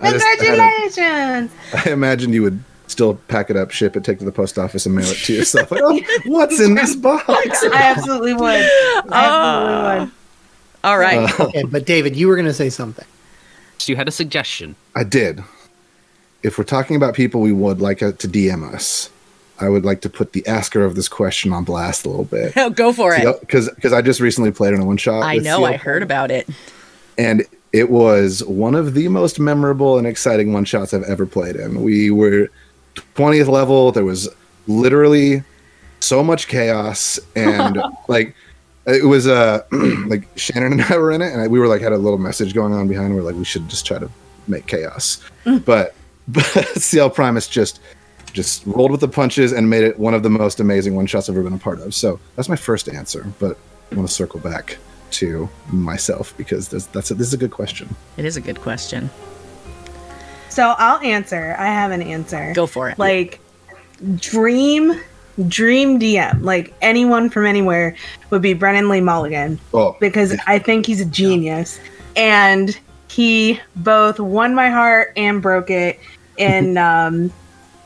I 0.00 0.08
I 0.08 0.10
Congratulations! 0.10 1.52
I 1.74 1.90
imagined 1.90 2.34
you 2.34 2.42
would 2.42 2.62
still 2.88 3.14
pack 3.28 3.50
it 3.50 3.56
up, 3.56 3.70
ship 3.70 3.96
it, 3.96 4.02
take 4.02 4.16
it 4.16 4.18
to 4.20 4.24
the 4.24 4.32
post 4.32 4.58
office, 4.58 4.84
and 4.84 4.96
mail 4.96 5.06
it 5.06 5.14
to 5.18 5.32
yourself. 5.32 5.70
Like, 5.70 5.80
oh, 5.84 6.00
what's 6.26 6.60
in 6.60 6.74
this 6.74 6.96
box? 6.96 7.24
I 7.28 7.70
absolutely 7.72 8.34
would. 8.34 8.42
I 8.42 9.04
absolutely 9.12 10.00
would. 10.06 10.12
All 10.84 10.98
right. 10.98 11.40
Uh, 11.40 11.44
Okay, 11.44 11.62
but 11.62 11.86
David, 11.86 12.16
you 12.16 12.26
were 12.26 12.34
going 12.34 12.46
to 12.46 12.52
say 12.52 12.68
something. 12.68 13.06
So 13.78 13.92
you 13.92 13.96
had 13.96 14.08
a 14.08 14.12
suggestion. 14.12 14.74
I 14.96 15.04
did. 15.04 15.42
If 16.42 16.58
we're 16.58 16.64
talking 16.64 16.96
about 16.96 17.14
people 17.14 17.40
we 17.40 17.52
would 17.52 17.80
like 17.80 18.02
uh, 18.02 18.12
to 18.12 18.28
DM 18.28 18.72
us, 18.74 19.10
I 19.60 19.68
would 19.68 19.84
like 19.84 20.00
to 20.02 20.08
put 20.10 20.32
the 20.32 20.44
asker 20.46 20.84
of 20.84 20.96
this 20.96 21.08
question 21.08 21.52
on 21.52 21.64
blast 21.64 22.04
a 22.04 22.08
little 22.08 22.24
bit. 22.24 22.54
Go 22.74 22.92
for 22.92 23.14
it. 23.14 23.40
Because 23.40 23.68
because 23.70 23.92
I 23.92 24.02
just 24.02 24.20
recently 24.20 24.50
played 24.50 24.74
in 24.74 24.80
a 24.80 24.84
one 24.84 24.96
shot. 24.96 25.22
I 25.22 25.36
know. 25.36 25.64
I 25.64 25.76
heard 25.76 26.02
about 26.02 26.30
it. 26.30 26.48
and 27.18 27.44
it 27.72 27.88
was 27.90 28.44
one 28.44 28.74
of 28.74 28.92
the 28.92 29.08
most 29.08 29.40
memorable 29.40 29.96
and 29.96 30.06
exciting 30.06 30.52
one 30.52 30.64
shots 30.66 30.92
I've 30.92 31.04
ever 31.04 31.24
played 31.24 31.56
in. 31.56 31.82
We 31.82 32.10
were 32.10 32.50
20th 33.16 33.48
level. 33.48 33.92
There 33.92 34.04
was 34.04 34.28
literally 34.66 35.42
so 36.00 36.22
much 36.22 36.48
chaos 36.48 37.18
and 37.36 37.80
like 38.08 38.34
it 38.86 39.06
was 39.06 39.26
uh 39.26 39.62
like 40.06 40.26
Shannon 40.36 40.72
and 40.72 40.82
I 40.82 40.96
were 40.98 41.12
in 41.12 41.22
it 41.22 41.32
and 41.32 41.50
we 41.50 41.58
were 41.60 41.68
like 41.68 41.80
had 41.80 41.92
a 41.92 41.98
little 41.98 42.18
message 42.18 42.52
going 42.52 42.72
on 42.72 42.88
behind. 42.88 43.14
We 43.14 43.20
are 43.20 43.22
like 43.22 43.36
we 43.36 43.44
should 43.44 43.68
just 43.68 43.86
try 43.86 43.98
to 43.98 44.10
make 44.48 44.66
chaos, 44.66 45.22
but 45.64 45.94
but 46.28 46.44
CL 46.76 47.10
Primus 47.10 47.48
just 47.48 47.80
just 48.32 48.64
rolled 48.64 48.90
with 48.90 49.00
the 49.00 49.08
punches 49.08 49.52
and 49.52 49.68
made 49.68 49.84
it 49.84 49.98
one 49.98 50.14
of 50.14 50.22
the 50.22 50.30
most 50.30 50.58
amazing 50.58 50.96
one 50.96 51.06
shots 51.06 51.28
I've 51.28 51.34
ever 51.36 51.44
been 51.44 51.52
a 51.52 51.58
part 51.58 51.80
of. 51.80 51.94
So 51.94 52.18
that's 52.34 52.48
my 52.48 52.56
first 52.56 52.88
answer, 52.88 53.26
but 53.38 53.58
I 53.90 53.94
want 53.94 54.08
to 54.08 54.14
circle 54.14 54.40
back 54.40 54.78
to 55.12 55.48
myself 55.70 56.34
because 56.38 56.68
there's, 56.68 56.86
that's 56.86 57.10
a, 57.10 57.14
this 57.14 57.26
is 57.26 57.34
a 57.34 57.36
good 57.36 57.50
question. 57.50 57.94
It 58.16 58.24
is 58.24 58.38
a 58.38 58.40
good 58.40 58.58
question. 58.60 59.10
So 60.48 60.74
I'll 60.78 60.98
answer. 61.00 61.54
I 61.58 61.66
have 61.66 61.90
an 61.90 62.00
answer. 62.02 62.52
Go 62.54 62.66
for 62.66 62.88
it. 62.88 62.98
Like 62.98 63.40
dream 64.16 64.98
dream 65.48 65.98
DM, 65.98 66.42
like 66.42 66.74
anyone 66.82 67.30
from 67.30 67.46
anywhere 67.46 67.96
would 68.30 68.42
be 68.42 68.52
Brennan 68.52 68.88
Lee 68.88 69.00
Mulligan 69.00 69.58
Oh, 69.72 69.96
because 70.00 70.36
I 70.46 70.58
think 70.58 70.86
he's 70.86 71.00
a 71.00 71.06
genius. 71.06 71.80
And 72.16 72.78
he 73.12 73.60
both 73.76 74.18
won 74.18 74.54
my 74.54 74.70
heart 74.70 75.12
and 75.16 75.42
broke 75.42 75.68
it 75.68 76.00
in 76.38 76.78
um 76.90 77.30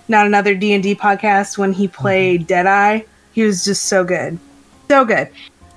not 0.09 0.25
another 0.25 0.55
D&D 0.55 0.95
podcast 0.95 1.59
when 1.59 1.73
he 1.73 1.89
played 1.89 2.47
Deadeye. 2.47 3.01
He 3.33 3.43
was 3.43 3.65
just 3.65 3.87
so 3.87 4.05
good. 4.05 4.39
So 4.89 5.05
good. 5.05 5.29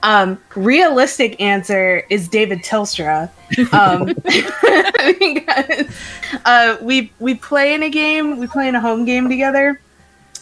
Um 0.03 0.39
realistic 0.55 1.41
answer 1.41 2.05
is 2.11 2.27
David 2.27 2.59
Tilstra. 2.59 3.31
Um 3.73 4.05
because 5.19 5.87
uh 6.45 6.77
we 6.81 7.11
we 7.19 7.33
play 7.33 7.73
in 7.73 7.81
a 7.81 7.89
game, 7.89 8.37
we 8.37 8.45
play 8.45 8.67
in 8.67 8.75
a 8.75 8.81
home 8.81 9.03
game 9.03 9.29
together 9.29 9.81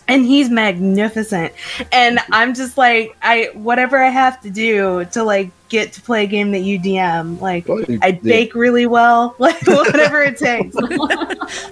and 0.08 0.26
he's 0.26 0.50
magnificent 0.50 1.52
and 1.92 2.20
i'm 2.32 2.54
just 2.54 2.78
like 2.78 3.16
i 3.22 3.50
whatever 3.54 3.98
i 4.02 4.10
have 4.10 4.40
to 4.42 4.50
do 4.50 5.04
to 5.06 5.24
like 5.24 5.50
get 5.70 5.92
to 5.94 6.02
play 6.02 6.24
a 6.24 6.28
game 6.28 6.52
that 6.52 6.60
you 6.62 6.80
dm 6.80 7.40
like 7.42 7.68
Well, 7.68 7.82
you- 7.82 8.00
i 8.02 8.08
yeah. 8.08 8.20
bake 8.22 8.56
really 8.56 8.86
well 8.88 9.36
like 9.40 9.66
whatever 9.68 10.22
it 10.24 10.38
takes 10.38 10.76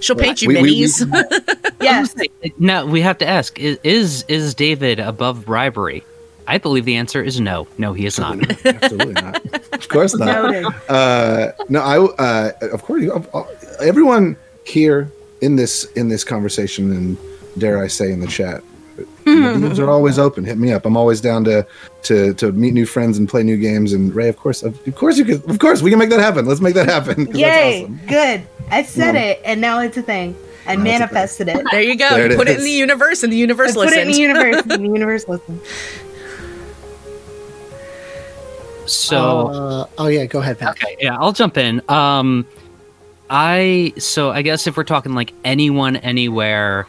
She'll 0.00 0.16
paint 0.16 0.42
you 0.42 0.48
We- 0.48 0.54
we- 0.56 0.62
we- 0.62 0.82
minis. 0.84 1.74
yes 1.80 2.14
Now 2.58 2.84
we 2.86 3.00
have 3.00 3.18
to 3.18 3.26
ask: 3.26 3.58
i- 3.60 3.78
Is 3.82 4.24
is 4.28 4.54
David 4.54 4.98
above 5.00 5.44
bribery? 5.44 6.02
I 6.48 6.58
believe 6.58 6.84
the 6.84 6.94
answer 6.96 7.22
is 7.22 7.40
no. 7.40 7.66
No, 7.76 7.92
he 7.92 8.06
is 8.06 8.18
not. 8.20 8.38
absolutely 8.64 9.14
not. 9.14 9.44
Of 9.72 9.88
course 9.88 10.14
not. 10.16 10.26
noted 10.26 10.64
Uh, 10.88 11.50
no, 11.68 11.80
I 11.80 11.98
uh, 11.98 12.52
of 12.72 12.82
course 12.82 13.02
you- 13.02 13.12
uh, 13.12 13.44
everyone 13.80 14.36
here 14.64 15.10
in 15.40 15.56
this 15.56 15.84
in 15.96 16.08
this 16.08 16.22
conversation 16.24 16.92
and 16.92 17.18
dare 17.58 17.82
I 17.82 17.86
say 17.88 18.12
in 18.12 18.20
the 18.20 18.26
chat. 18.26 18.62
DMs 19.26 19.78
are 19.78 19.90
always 19.90 20.18
open. 20.18 20.44
Hit 20.44 20.56
me 20.56 20.72
up. 20.72 20.86
I'm 20.86 20.96
always 20.96 21.20
down 21.20 21.44
to 21.44 21.66
to 22.04 22.32
to 22.34 22.52
meet 22.52 22.72
new 22.72 22.86
friends 22.86 23.18
and 23.18 23.28
play 23.28 23.42
new 23.42 23.56
games. 23.58 23.92
And 23.92 24.14
Ray, 24.14 24.28
of 24.28 24.36
course, 24.38 24.62
of, 24.62 24.86
of 24.86 24.94
course 24.94 25.18
you 25.18 25.24
could. 25.24 25.44
Of 25.50 25.58
course, 25.58 25.82
we 25.82 25.90
can 25.90 25.98
make 25.98 26.08
that 26.10 26.20
happen. 26.20 26.46
Let's 26.46 26.60
make 26.62 26.74
that 26.74 26.88
happen. 26.88 27.26
yay 27.36 27.42
That's 27.42 27.82
awesome. 27.84 28.00
good 28.08 28.46
i 28.70 28.82
said 28.82 29.12
No. 29.12 29.20
it 29.20 29.40
and 29.44 29.60
now 29.60 29.78
it's 29.80 29.96
a 29.96 30.02
thing 30.02 30.34
i 30.66 30.74
Now 30.74 30.82
it's 30.82 30.82
thing. 30.82 30.82
manifested 30.84 31.48
it 31.48 31.64
There 31.70 31.82
you 31.82 31.96
go. 31.96 32.08
There 32.10 32.30
it 32.32 32.36
put 32.36 32.48
it 32.48 32.56
in 32.56 32.64
the 32.64 32.70
universe, 32.70 33.22
and 33.22 33.32
the 33.32 33.36
I 33.36 33.40
universe 33.40 33.74
put 33.74 33.92
it 33.92 33.98
in 33.98 34.08
the 34.12 34.18
universe 34.18 34.62
and 34.62 34.70
the 34.84 34.88
universe 34.88 35.28
listens 35.28 35.62
So 38.86 39.48
Uh, 39.48 39.86
oh 39.98 40.06
yeah, 40.06 40.26
go 40.26 40.38
ahead, 40.40 40.58
Pat. 40.58 40.70
okay, 40.70 40.96
yeah, 41.00 41.16
I'll 41.18 41.32
jump 41.32 41.56
in. 41.58 41.82
Um, 41.90 42.46
I 43.28 43.92
so 43.98 44.30
I 44.30 44.42
guess 44.42 44.66
if 44.66 44.76
we're 44.76 44.84
talking 44.84 45.14
like 45.14 45.32
anyone 45.44 45.96
anywhere, 45.96 46.86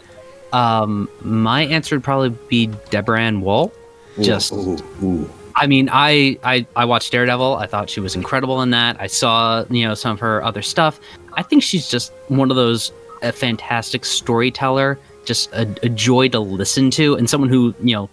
um, 0.57 1.07
my 1.21 1.65
answer 1.65 1.95
would 1.95 2.03
probably 2.03 2.29
be 2.47 2.67
Deborah 2.89 3.21
Ann 3.21 3.41
Wool. 3.41 3.71
Just- 4.19 4.51
ooh, 4.53 4.77
ooh. 5.03 5.29
I 5.59 5.65
mean, 5.65 5.89
I, 5.91 6.37
I 6.43 6.67
I 6.75 6.85
watched 6.85 7.11
Daredevil. 7.11 7.55
I 7.55 7.65
thought 7.65 7.89
she 7.89 7.99
was 7.99 8.15
incredible 8.15 8.61
in 8.61 8.69
that. 8.71 8.95
I 8.99 9.07
saw 9.07 9.65
you 9.71 9.87
know 9.87 9.95
some 9.95 10.11
of 10.11 10.19
her 10.19 10.43
other 10.43 10.61
stuff. 10.61 10.99
I 11.33 11.41
think 11.41 11.63
she's 11.63 11.89
just 11.89 12.11
one 12.27 12.51
of 12.51 12.57
those 12.57 12.91
a 13.23 13.31
fantastic 13.31 14.05
storyteller, 14.05 14.99
just 15.25 15.51
a, 15.53 15.61
a 15.81 15.89
joy 15.89 16.27
to 16.29 16.39
listen 16.39 16.91
to, 16.91 17.15
and 17.15 17.27
someone 17.27 17.49
who 17.49 17.73
you 17.81 17.95
know 17.95 18.07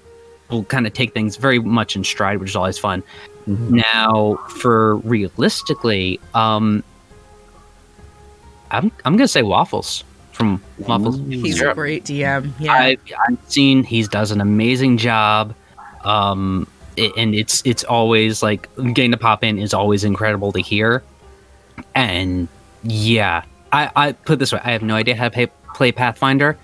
will 0.50 0.64
kind 0.64 0.86
of 0.86 0.94
take 0.94 1.12
things 1.12 1.36
very 1.36 1.58
much 1.58 1.96
in 1.96 2.02
stride, 2.04 2.38
which 2.38 2.50
is 2.50 2.56
always 2.56 2.78
fun. 2.78 3.02
Now, 3.46 4.36
for 4.48 4.96
realistically, 4.96 6.20
um, 6.32 6.82
I'm 8.70 8.90
I'm 9.04 9.18
gonna 9.18 9.28
say 9.28 9.42
Waffles 9.42 10.02
from 10.34 10.60
Waffles. 10.78 11.18
He's 11.28 11.60
a 11.60 11.72
great 11.74 12.04
DM. 12.04 12.50
Yeah. 12.58 12.72
I, 12.72 12.98
I've 13.28 13.38
seen 13.48 13.82
he 13.84 14.02
does 14.02 14.30
an 14.30 14.40
amazing 14.40 14.98
job, 14.98 15.54
um, 16.04 16.66
i- 16.98 17.12
and 17.16 17.34
it's 17.34 17.62
it's 17.64 17.84
always 17.84 18.42
like 18.42 18.68
getting 18.92 19.12
to 19.12 19.16
pop 19.16 19.42
in 19.44 19.58
is 19.58 19.72
always 19.72 20.04
incredible 20.04 20.52
to 20.52 20.60
hear, 20.60 21.02
and 21.94 22.48
yeah, 22.82 23.44
I, 23.72 23.90
I 23.96 24.12
put 24.12 24.38
this 24.38 24.52
way: 24.52 24.60
I 24.62 24.72
have 24.72 24.82
no 24.82 24.94
idea 24.96 25.16
how 25.16 25.24
to 25.24 25.30
pay, 25.30 25.46
play 25.74 25.92
Pathfinder. 25.92 26.58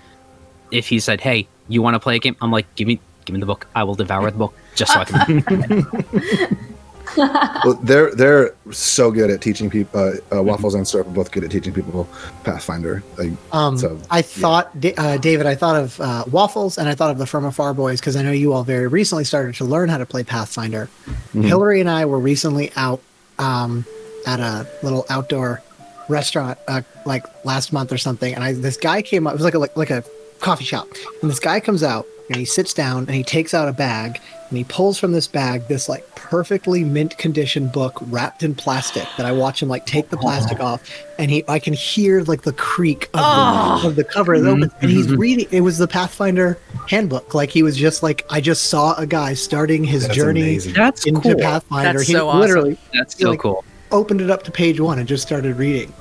If 0.71 0.87
he 0.87 0.99
said, 0.99 1.21
"Hey, 1.21 1.47
you 1.67 1.81
want 1.81 1.95
to 1.95 1.99
play 1.99 2.15
a 2.17 2.19
game?" 2.19 2.35
I'm 2.41 2.51
like, 2.51 2.73
"Give 2.75 2.87
me, 2.87 2.99
give 3.25 3.33
me 3.33 3.39
the 3.39 3.45
book. 3.45 3.67
I 3.75 3.83
will 3.83 3.95
devour 3.95 4.29
the 4.31 4.37
book 4.37 4.53
just 4.75 4.93
so 4.93 4.99
I 5.01 5.05
can." 5.05 6.67
Well, 7.65 7.75
they're 7.83 8.13
they're 8.15 8.55
so 8.71 9.11
good 9.11 9.29
at 9.29 9.41
teaching 9.41 9.69
people. 9.69 9.99
Uh, 9.99 10.35
uh, 10.37 10.41
Waffles 10.43 10.73
and 10.73 10.87
Syrup 10.87 11.07
are 11.07 11.11
both 11.11 11.31
good 11.31 11.43
at 11.43 11.51
teaching 11.51 11.73
people 11.73 12.07
Pathfinder. 12.43 13.03
Like, 13.17 13.31
Um, 13.51 13.77
So, 13.77 13.99
I 14.09 14.21
thought, 14.21 14.79
Da- 14.79 14.95
uh, 14.97 15.17
David, 15.17 15.45
I 15.45 15.55
thought 15.55 15.75
of 15.75 15.99
uh, 16.01 16.23
Waffles 16.31 16.77
and 16.77 16.89
I 16.89 16.95
thought 16.95 17.11
of 17.11 17.17
the 17.17 17.25
From 17.27 17.45
Afar 17.45 17.73
Boys 17.73 17.99
because 17.99 18.15
I 18.15 18.21
know 18.23 18.31
you 18.31 18.53
all 18.53 18.63
very 18.63 18.87
recently 18.87 19.23
started 19.23 19.55
to 19.55 19.65
learn 19.65 19.89
how 19.89 19.97
to 19.99 20.05
play 20.05 20.23
Pathfinder. 20.23 20.89
Mhm. 21.33 21.43
Hillary 21.45 21.81
and 21.81 21.89
I 21.89 22.05
were 22.05 22.19
recently 22.19 22.71
out 22.75 23.01
um, 23.39 23.85
at 24.25 24.39
a 24.39 24.67
little 24.83 25.05
outdoor 25.09 25.61
restaurant, 26.09 26.57
uh, 26.67 26.81
like 27.05 27.25
last 27.45 27.71
month 27.73 27.91
or 27.91 27.97
something, 27.97 28.33
and 28.33 28.43
I 28.43 28.53
this 28.53 28.77
guy 28.77 29.01
came 29.01 29.27
up. 29.27 29.33
It 29.33 29.37
was 29.37 29.43
like 29.45 29.53
a 29.55 29.59
like, 29.59 29.75
like 29.77 29.89
a 29.91 30.03
coffee 30.39 30.65
shop, 30.65 30.87
and 31.21 31.29
this 31.29 31.39
guy 31.39 31.59
comes 31.59 31.83
out 31.83 32.05
and 32.27 32.37
he 32.37 32.45
sits 32.45 32.73
down 32.73 32.99
and 33.05 33.11
he 33.11 33.23
takes 33.23 33.53
out 33.53 33.67
a 33.67 33.73
bag 33.73 34.19
and 34.51 34.57
he 34.57 34.63
pulls 34.65 34.99
from 34.99 35.11
this 35.13 35.27
bag 35.27 35.67
this 35.67 35.89
like 35.89 36.05
perfectly 36.15 36.83
mint 36.83 37.17
condition 37.17 37.67
book 37.67 37.97
wrapped 38.03 38.43
in 38.43 38.53
plastic 38.53 39.07
that 39.17 39.25
I 39.25 39.31
watch 39.31 39.63
him 39.63 39.69
like 39.69 39.85
take 39.87 40.09
the 40.09 40.17
plastic 40.17 40.59
off 40.59 40.81
and 41.17 41.31
he 41.31 41.43
I 41.47 41.57
can 41.57 41.73
hear 41.73 42.21
like 42.23 42.43
the 42.43 42.53
creak 42.53 43.05
of, 43.13 43.21
Oh. 43.23 43.79
the, 43.81 43.87
of 43.87 43.95
the 43.95 44.03
cover 44.03 44.35
it 44.35 44.45
opens 44.45 44.71
and 44.81 44.91
he's 44.91 45.09
reading 45.11 45.47
it 45.51 45.61
was 45.61 45.77
the 45.79 45.87
Pathfinder 45.87 46.59
handbook 46.87 47.33
like 47.33 47.49
he 47.49 47.63
was 47.63 47.75
just 47.75 48.03
like 48.03 48.25
I 48.29 48.39
just 48.41 48.65
saw 48.65 48.93
a 48.95 49.07
guy 49.07 49.33
starting 49.33 49.83
his 49.83 50.03
that's 50.03 50.15
journey 50.15 50.41
amazing. 50.41 50.73
That's 50.73 51.05
into 51.07 51.21
cool. 51.33 51.35
Pathfinder 51.41 51.93
That's 51.99 52.07
he 52.07 52.13
so 52.13 52.27
awesome. 52.27 52.39
literally 52.41 52.77
That's 52.93 53.17
so 53.17 53.31
like- 53.31 53.39
cool. 53.39 53.63
opened 53.91 54.21
it 54.21 54.29
up 54.29 54.43
to 54.43 54.51
page 54.51 54.79
one 54.79 54.99
and 54.99 55.07
just 55.07 55.23
started 55.25 55.55
reading. 55.57 55.93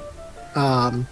Um, 0.56 1.06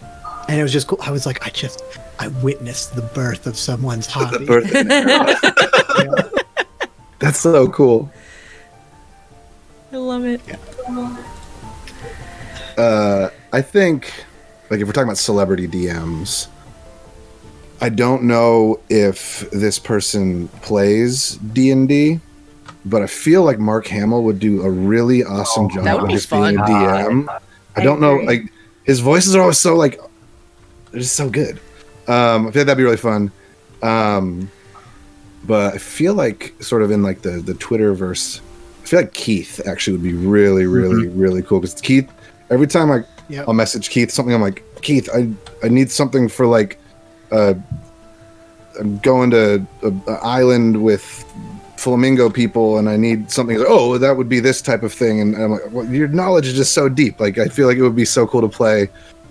and 0.48 0.58
it 0.58 0.62
was 0.62 0.72
just 0.72 0.86
cool. 0.88 0.98
I 1.02 1.10
was 1.10 1.26
like, 1.26 1.46
I 1.46 1.50
just, 1.50 1.82
I 2.18 2.28
witnessed 2.28 2.94
the 2.96 3.02
birth 3.02 3.46
of 3.46 3.56
someone's 3.58 4.06
The 4.12 4.12
hobby. 4.12 4.46
birth- 4.46 4.72
That's 7.18 7.40
so 7.40 7.68
cool. 7.68 8.10
I 9.92 9.96
love 9.96 10.24
it. 10.24 10.40
Uh, 12.76 13.30
I 13.52 13.62
think, 13.62 14.12
like, 14.70 14.80
if 14.80 14.86
we're 14.86 14.92
talking 14.92 15.08
about 15.08 15.18
celebrity 15.18 15.66
DMs, 15.66 16.46
I 17.80 17.88
don't 17.88 18.24
know 18.24 18.80
if 18.88 19.48
this 19.50 19.78
person 19.78 20.48
plays 20.62 21.36
D 21.36 21.70
and 21.70 21.88
D, 21.88 22.20
but 22.84 23.02
I 23.02 23.06
feel 23.06 23.42
like 23.42 23.58
Mark 23.58 23.86
Hamill 23.88 24.22
would 24.24 24.38
do 24.38 24.62
a 24.62 24.70
really 24.70 25.24
awesome 25.24 25.66
Oh, 25.66 25.68
job 25.70 26.02
of 26.02 26.08
be 26.08 26.14
just 26.14 26.30
being 26.30 26.56
a. 26.58 26.62
DM. 26.62 27.28
I 27.28 27.38
I 27.80 27.84
don't 27.84 28.00
know, 28.00 28.16
like 28.16 28.52
his 28.84 29.00
voices 29.00 29.34
are 29.36 29.40
always 29.40 29.58
so 29.58 29.76
like, 29.76 30.00
they're 30.90 31.00
just 31.00 31.14
so 31.16 31.28
good. 31.30 31.60
Um, 32.08 32.48
I 32.48 32.50
feel 32.50 32.60
like 32.60 32.66
that'd 32.66 32.76
be 32.76 32.82
really 32.84 32.96
fun. 32.96 33.30
Um, 33.82 34.50
but 35.44 35.74
I 35.74 35.78
feel 35.78 36.14
like 36.14 36.54
sort 36.60 36.82
of 36.82 36.90
in 36.90 37.02
like 37.02 37.22
the 37.22 37.40
the 37.40 37.54
Twitterverse, 37.54 38.40
I 38.82 38.86
feel 38.86 39.00
like 39.00 39.14
Keith 39.14 39.60
actually 39.66 39.94
would 39.94 40.02
be 40.02 40.14
really, 40.14 40.66
really, 40.66 41.08
really 41.08 41.42
cool 41.42 41.60
because 41.60 41.80
Keith. 41.80 42.10
Every 42.50 42.66
time 42.66 42.90
I 42.90 43.04
Yep. 43.28 43.46
I'll 43.46 43.54
message 43.54 43.90
Keith 43.90 44.10
something, 44.10 44.34
I'm 44.34 44.40
like 44.40 44.64
Keith, 44.82 45.08
I 45.14 45.30
I 45.62 45.68
need 45.68 45.90
something 45.90 46.28
for 46.28 46.46
like, 46.46 46.78
uh, 47.30 47.54
I'm 48.80 48.98
going 48.98 49.30
to 49.30 49.66
a, 49.82 49.92
a 50.10 50.14
island 50.22 50.82
with 50.82 51.02
flamingo 51.76 52.30
people, 52.30 52.78
and 52.78 52.88
I 52.88 52.96
need 52.96 53.30
something. 53.30 53.62
Oh, 53.66 53.98
that 53.98 54.16
would 54.16 54.28
be 54.28 54.40
this 54.40 54.62
type 54.62 54.82
of 54.82 54.92
thing, 54.92 55.20
and 55.20 55.36
I'm 55.36 55.50
like, 55.52 55.70
well, 55.70 55.84
your 55.86 56.08
knowledge 56.08 56.46
is 56.46 56.54
just 56.54 56.72
so 56.72 56.88
deep. 56.88 57.20
Like 57.20 57.38
I 57.38 57.48
feel 57.48 57.66
like 57.66 57.76
it 57.76 57.82
would 57.82 57.96
be 57.96 58.06
so 58.06 58.26
cool 58.26 58.40
to 58.40 58.48
play 58.48 58.88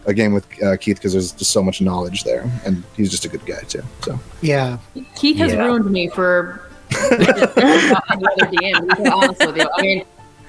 a 0.07 0.13
game 0.13 0.33
with 0.33 0.45
uh, 0.63 0.75
Keith 0.77 0.97
because 0.97 1.11
there's 1.13 1.33
just 1.33 1.51
so 1.51 1.61
much 1.61 1.81
knowledge 1.81 2.23
there, 2.23 2.49
and 2.65 2.83
he's 2.95 3.11
just 3.11 3.25
a 3.25 3.29
good 3.29 3.45
guy 3.45 3.59
too. 3.67 3.83
So 4.03 4.19
Yeah. 4.41 4.77
Keith 5.15 5.37
has 5.37 5.53
Yeah. 5.53 5.65
ruined 5.65 5.89
me 5.91 6.07
for 6.09 6.61
other 6.91 8.47
DM. 8.51 8.97
be 9.03 9.09
honest 9.09 9.45
with 9.45 9.57
you. 9.57 9.69
I 9.77 9.81
mean, 9.81 10.03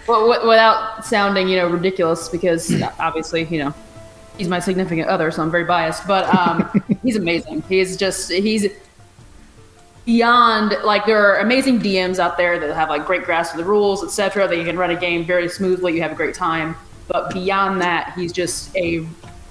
well, 0.07 0.29
w- 0.29 0.49
without 0.49 1.05
sounding, 1.05 1.49
you 1.49 1.57
know, 1.57 1.67
ridiculous, 1.69 2.29
because 2.29 2.81
obviously, 3.00 3.45
you 3.45 3.59
know, 3.59 3.75
he's 4.38 4.49
my 4.49 4.61
significant 4.61 5.09
other, 5.09 5.31
so 5.33 5.43
I'm 5.43 5.50
very 5.50 5.65
biased. 5.65 6.07
But 6.07 6.33
um, 6.35 6.71
he's 7.03 7.17
amazing. 7.17 7.62
He's 7.69 7.97
just 7.97 8.31
he's 8.31 8.69
beyond 10.07 10.77
like 10.85 11.05
there 11.05 11.19
are 11.27 11.41
amazing 11.41 11.81
DMs 11.81 12.19
out 12.19 12.37
there 12.38 12.59
that 12.59 12.75
have 12.75 12.88
like 12.88 13.05
great 13.07 13.25
grasp 13.25 13.55
of 13.55 13.59
the 13.59 13.65
rules, 13.65 14.05
etc. 14.05 14.47
That 14.47 14.57
you 14.57 14.65
can 14.65 14.79
run 14.79 14.91
a 14.91 14.97
game 14.97 15.25
very 15.25 15.49
smoothly. 15.49 15.95
You 15.97 16.03
have 16.03 16.12
a 16.12 16.17
great 16.17 16.35
time. 16.35 16.77
But 17.09 17.33
beyond 17.33 17.81
that, 17.81 18.12
he's 18.15 18.33
just 18.33 18.75
a 18.77 19.05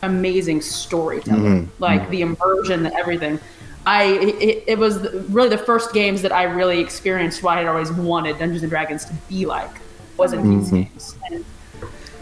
amazing 0.04 0.62
storyteller. 0.62 1.66
Like 1.80 2.10
the 2.10 2.22
immersion, 2.22 2.86
and 2.86 2.96
everything. 2.96 3.40
I 3.86 4.04
it, 4.04 4.64
it 4.68 4.78
was 4.78 5.00
really 5.30 5.50
the 5.50 5.58
first 5.58 5.94
games 5.94 6.22
that 6.22 6.32
I 6.34 6.44
really 6.44 6.80
experienced 6.80 7.42
what 7.42 7.58
I'd 7.58 7.68
always 7.68 7.92
wanted 7.92 8.38
Dungeons 8.38 8.62
and 8.64 8.70
Dragons 8.70 9.06
to 9.06 9.14
be 9.30 9.46
like 9.46 9.72
was 10.18 10.34
in 10.34 10.58
these 10.60 10.72
games. 10.72 11.16
And 11.32 11.46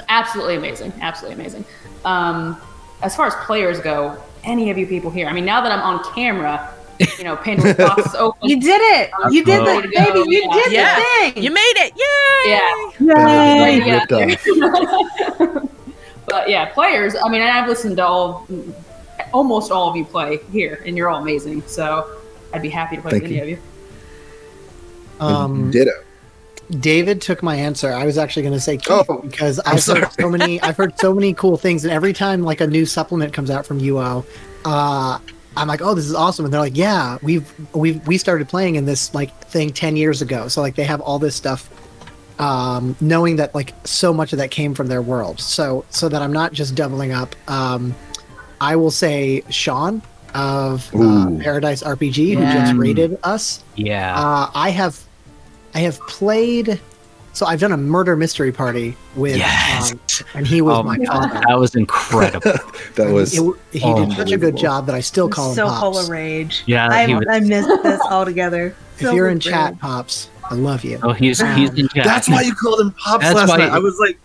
absolutely 0.10 0.55
amazing, 0.58 0.94
absolutely 1.01 1.41
amazing. 1.41 1.65
Um, 2.03 2.58
as 3.01 3.15
far 3.15 3.25
as 3.25 3.34
players 3.46 3.79
go, 3.79 4.15
any 4.44 4.70
of 4.70 4.77
you 4.77 4.86
people 4.86 5.10
here, 5.10 5.27
I 5.27 5.34
mean, 5.34 5.46
now 5.46 5.60
that 5.62 5.72
I'm 5.72 5.79
on 5.82 6.03
camera, 6.13 6.72
you 7.17 7.24
know, 7.24 7.36
Pandora's 7.36 7.74
box 7.77 8.05
is 8.05 8.15
open. 8.15 8.48
You 8.48 8.60
did 8.60 8.79
it. 9.01 9.10
You 9.32 9.44
did 9.44 9.60
Oh. 9.60 9.82
the 9.82 9.88
baby. 9.88 10.20
You 10.29 10.44
Yeah. 10.48 10.53
did 10.63 10.72
Yeah. 10.72 10.96
the 10.96 11.32
thing. 11.32 11.44
You 11.44 11.51
made 11.51 11.74
it! 11.77 11.94
Yay! 11.98 12.51
Yeah. 12.51 13.25
Yay! 13.25 13.77
Yeah. 13.86 14.05
Ripped 14.08 14.12
off. 15.51 15.70
But 16.27 16.50
yeah, 16.50 16.65
players. 16.65 17.15
I 17.15 17.29
mean, 17.29 17.41
I've 17.41 17.67
listened 17.67 17.98
to 17.98 18.05
all, 18.05 18.48
almost 19.34 19.72
all 19.72 19.89
of 19.89 19.96
you 19.96 20.05
play 20.05 20.39
here, 20.51 20.82
and 20.86 20.98
you're 20.98 21.10
all 21.10 21.22
amazing. 21.22 21.62
So 21.67 22.20
I'd 22.53 22.62
be 22.62 22.70
happy 22.70 22.96
to 22.96 23.01
play 23.01 23.12
Thank 23.12 23.24
with 23.24 23.32
any 23.32 23.41
of 23.41 23.50
you. 23.50 23.60
Um, 25.20 25.72
Ditto. 25.72 25.91
David 26.79 27.22
took 27.22 27.44
my 27.44 27.55
answer. 27.55 27.91
I 27.94 28.05
was 28.05 28.17
actually 28.17 28.41
going 28.41 28.55
to 28.55 28.60
say 28.60 28.77
Keith 28.77 29.05
Oh, 29.08 29.20
because 29.22 29.60
I'm 29.65 29.75
I've 29.75 29.84
sorry. 29.84 30.01
heard 30.01 30.13
so 30.13 30.29
many. 30.29 30.60
I've 30.62 30.75
heard 30.77 30.98
so 31.00 31.13
many 31.13 31.34
cool 31.34 31.58
things, 31.58 31.84
and 31.86 31.94
every 31.94 32.12
time 32.12 32.41
like 32.41 32.60
a 32.60 32.67
new 32.67 32.86
supplement 32.88 33.34
comes 33.34 33.51
out 33.51 33.65
from 33.67 33.79
UO, 33.79 34.25
uh, 34.65 35.20
I'm 35.55 35.67
like, 35.67 35.82
oh, 35.82 35.94
this 35.94 36.05
is 36.05 36.15
awesome, 36.15 36.44
and 36.46 36.53
they're 36.53 36.60
like, 36.62 36.75
yeah, 36.75 37.17
we've 37.22 37.51
we've 37.75 38.05
we 38.08 38.17
started 38.17 38.50
playing 38.50 38.75
in 38.75 38.86
this 38.86 39.13
like 39.13 39.32
thing 39.46 39.72
ten 39.72 39.96
years 39.96 40.24
ago, 40.24 40.48
so 40.48 40.62
like 40.62 40.74
they 40.75 40.84
have 40.86 41.01
all 41.01 41.20
this 41.20 41.36
stuff. 41.36 41.70
Um, 42.37 42.98
knowing 43.00 43.37
that 43.37 43.55
like 43.55 43.74
so 43.85 44.13
much 44.13 44.33
of 44.33 44.39
that 44.39 44.51
came 44.51 44.74
from 44.74 44.87
their 44.87 45.01
world, 45.01 45.39
so 45.39 45.85
so 45.89 46.09
that 46.09 46.21
I'm 46.21 46.33
not 46.33 46.51
just 46.51 46.75
doubling 46.75 47.13
up. 47.13 47.33
Um, 47.50 47.95
I 48.59 48.75
will 48.75 48.91
say 48.91 49.41
Sean 49.50 50.01
of 50.33 50.93
uh, 50.93 51.29
Paradise 51.39 51.81
RPG 51.81 52.33
who 52.35 52.41
Yeah. 52.41 52.65
just 52.65 52.75
rated 52.77 53.17
us. 53.24 53.63
Yeah. 53.75 54.13
Uh, 54.19 54.50
I 54.53 54.69
have, 54.71 55.00
I 55.74 55.79
have 55.79 55.98
played. 56.07 56.79
So 57.31 57.45
I've 57.45 57.59
done 57.59 57.74
a 57.74 57.77
murder 57.77 58.15
mystery 58.15 58.51
party 58.53 58.95
with, 59.17 59.35
Yes. 59.37 59.91
um, 59.93 60.00
and 60.35 60.48
he 60.48 60.61
was 60.61 60.77
oh 60.77 60.83
my 60.83 60.98
my 60.98 61.03
god, 61.05 61.31
father. 61.31 61.41
that 61.48 61.57
was 61.59 61.75
incredible. 61.75 62.51
That 62.95 63.11
was 63.11 63.33
It 63.33 63.37
w- 63.37 63.57
he 63.74 63.79
did 63.79 64.11
such 64.13 64.31
a 64.31 64.37
good 64.37 64.55
job 64.55 64.85
that 64.85 64.95
I 64.95 65.01
still 65.01 65.27
call 65.27 65.50
him 65.50 65.55
so 65.55 65.67
Pops. 65.67 65.79
full 65.81 65.98
of 66.00 66.07
rage. 66.09 66.63
Yeah, 66.65 66.87
I, 66.89 67.13
was- 67.13 67.25
I 67.29 67.39
missed 67.41 67.69
this 67.83 68.00
altogether. 68.09 68.74
If 69.00 69.01
you're 69.13 69.27
in 69.29 69.41
chat, 69.41 69.77
Pops, 69.79 70.29
I 70.50 70.53
love 70.55 70.84
you. 70.84 71.00
Oh, 71.03 71.12
he's 71.14 71.40
he's 71.55 71.70
in 71.74 71.88
chat. 71.90 72.03
That's 72.05 72.29
why 72.29 72.42
you 72.42 72.53
called 72.53 72.79
him 72.81 72.92
Pops 72.92 73.24
That's 73.24 73.36
last 73.36 73.50
why- 73.50 73.58
night. 73.58 73.72
I 73.72 73.79
was 73.79 73.98
like, 74.00 74.18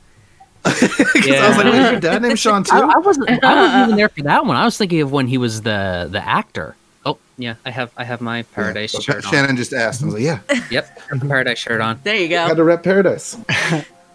because 0.64 1.40
I 1.40 1.48
was 1.48 1.56
like, 1.56 1.72
wait, 1.72 1.90
your 1.92 2.00
dad 2.00 2.20
named 2.22 2.38
Sean 2.44 2.62
too. 2.64 2.74
I, 2.74 2.80
I 2.80 2.98
wasn't. 2.98 3.30
I 3.42 3.54
wasn't 3.62 3.82
even 3.84 3.96
there 3.96 4.08
for 4.10 4.22
that 4.24 4.44
one. 4.44 4.56
I 4.56 4.64
was 4.64 4.76
thinking 4.76 5.00
of 5.00 5.10
when 5.12 5.26
he 5.26 5.38
was 5.38 5.62
the 5.62 6.08
the 6.10 6.22
actor. 6.26 6.76
Oh 7.06 7.16
yeah, 7.38 7.54
I 7.64 7.70
have 7.70 7.90
I 7.96 8.04
have 8.04 8.20
my 8.20 8.42
Paradise 8.42 8.92
Yeah. 8.92 9.00
shirt 9.00 9.24
on. 9.24 9.30
Shannon 9.32 9.56
just 9.56 9.72
asked. 9.72 10.02
I 10.02 10.06
was 10.06 10.14
like, 10.14 10.22
yeah, 10.22 10.40
Yep, 10.70 10.98
Paradise 11.26 11.58
shirt 11.58 11.80
on. 11.80 11.98
There 12.04 12.14
you 12.14 12.36
had 12.36 12.48
go. 12.48 12.54
to 12.56 12.64
rep 12.64 12.82
Paradise. 12.82 13.38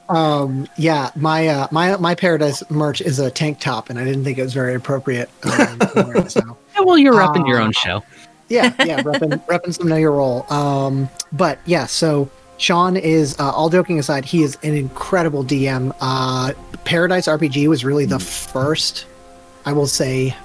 Um, 0.07 0.67
yeah, 0.77 1.09
my 1.15 1.47
uh, 1.47 1.67
my 1.71 1.97
my 1.97 2.13
Paradise 2.13 2.61
merch 2.69 3.01
is 3.01 3.17
a 3.17 3.31
tank 3.31 3.59
top, 3.59 3.89
and 3.89 3.97
I 3.97 4.03
didn't 4.05 4.23
think 4.23 4.37
it 4.37 4.43
was 4.43 4.53
very 4.53 4.75
appropriate. 4.75 5.31
Um, 5.43 5.79
so. 6.29 6.57
Yeah, 6.75 6.81
well, 6.81 6.97
you're 6.99 7.19
up 7.21 7.35
in 7.35 7.47
your 7.47 7.59
Ah. 7.59 7.63
own 7.63 7.71
show. 7.71 8.03
Yeah, 8.49 8.73
yeah, 8.85 9.01
repping, 9.01 9.45
repping 9.47 9.73
some 9.73 9.87
know 9.87 9.95
your 9.95 10.11
role. 10.11 10.51
Um, 10.51 11.09
but 11.31 11.59
yeah, 11.65 11.85
so 11.85 12.29
Sean 12.57 12.95
is 12.95 13.37
uh, 13.39 13.51
all 13.51 13.69
joking 13.69 13.99
aside, 13.99 14.25
he 14.25 14.43
is 14.43 14.57
an 14.63 14.75
incredible 14.75 15.43
DM. 15.43 15.95
Uh, 15.99 16.53
Paradise 16.83 17.27
RPG 17.27 17.67
was 17.67 17.83
really 17.83 18.05
the 18.05 18.19
first, 18.19 19.05
I 19.65 19.73
will 19.73 19.87
say, 19.87 20.35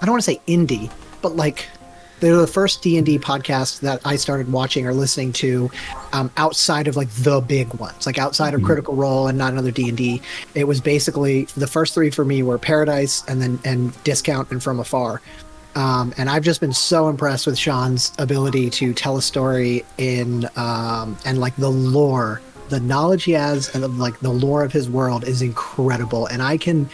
I 0.00 0.06
don't 0.06 0.12
want 0.12 0.24
to 0.24 0.30
say 0.30 0.40
indie, 0.48 0.90
but 1.20 1.36
like 1.36 1.68
they 2.20 2.30
were 2.30 2.40
the 2.40 2.46
first 2.46 2.82
D 2.82 2.96
and 2.96 3.06
D 3.06 3.18
podcast 3.18 3.80
that 3.80 4.00
I 4.04 4.16
started 4.16 4.50
watching 4.50 4.86
or 4.86 4.94
listening 4.94 5.32
to, 5.34 5.70
um, 6.12 6.30
outside 6.36 6.88
of 6.88 6.96
like 6.96 7.10
the 7.10 7.40
big 7.40 7.74
ones, 7.74 8.06
like 8.06 8.18
outside 8.18 8.54
of 8.54 8.62
Critical 8.62 8.94
Role 8.94 9.26
and 9.26 9.36
not 9.36 9.52
another 9.52 9.70
D 9.70 9.88
and 9.88 9.98
D. 9.98 10.22
It 10.54 10.64
was 10.64 10.80
basically 10.80 11.44
the 11.56 11.66
first 11.66 11.94
three 11.94 12.10
for 12.10 12.24
me 12.24 12.42
were 12.42 12.58
Paradise 12.58 13.24
and 13.26 13.42
then 13.42 13.58
and 13.64 14.04
Discount 14.04 14.50
and 14.50 14.62
From 14.62 14.80
Afar. 14.80 15.20
Um, 15.74 16.12
and 16.16 16.28
I've 16.28 16.42
just 16.42 16.60
been 16.60 16.72
so 16.72 17.08
impressed 17.08 17.46
with 17.46 17.56
Sean's 17.56 18.12
ability 18.18 18.70
to 18.70 18.92
tell 18.92 19.16
a 19.16 19.22
story 19.22 19.84
in 19.98 20.46
um, 20.56 21.16
and 21.24 21.38
like 21.38 21.56
the 21.56 21.70
lore, 21.70 22.40
the 22.68 22.80
knowledge 22.80 23.24
he 23.24 23.32
has, 23.32 23.74
and 23.74 23.98
like 23.98 24.18
the 24.20 24.30
lore 24.30 24.64
of 24.64 24.72
his 24.72 24.90
world 24.90 25.24
is 25.24 25.40
incredible. 25.42 26.26
And 26.26 26.42
I 26.42 26.56
can 26.58 26.88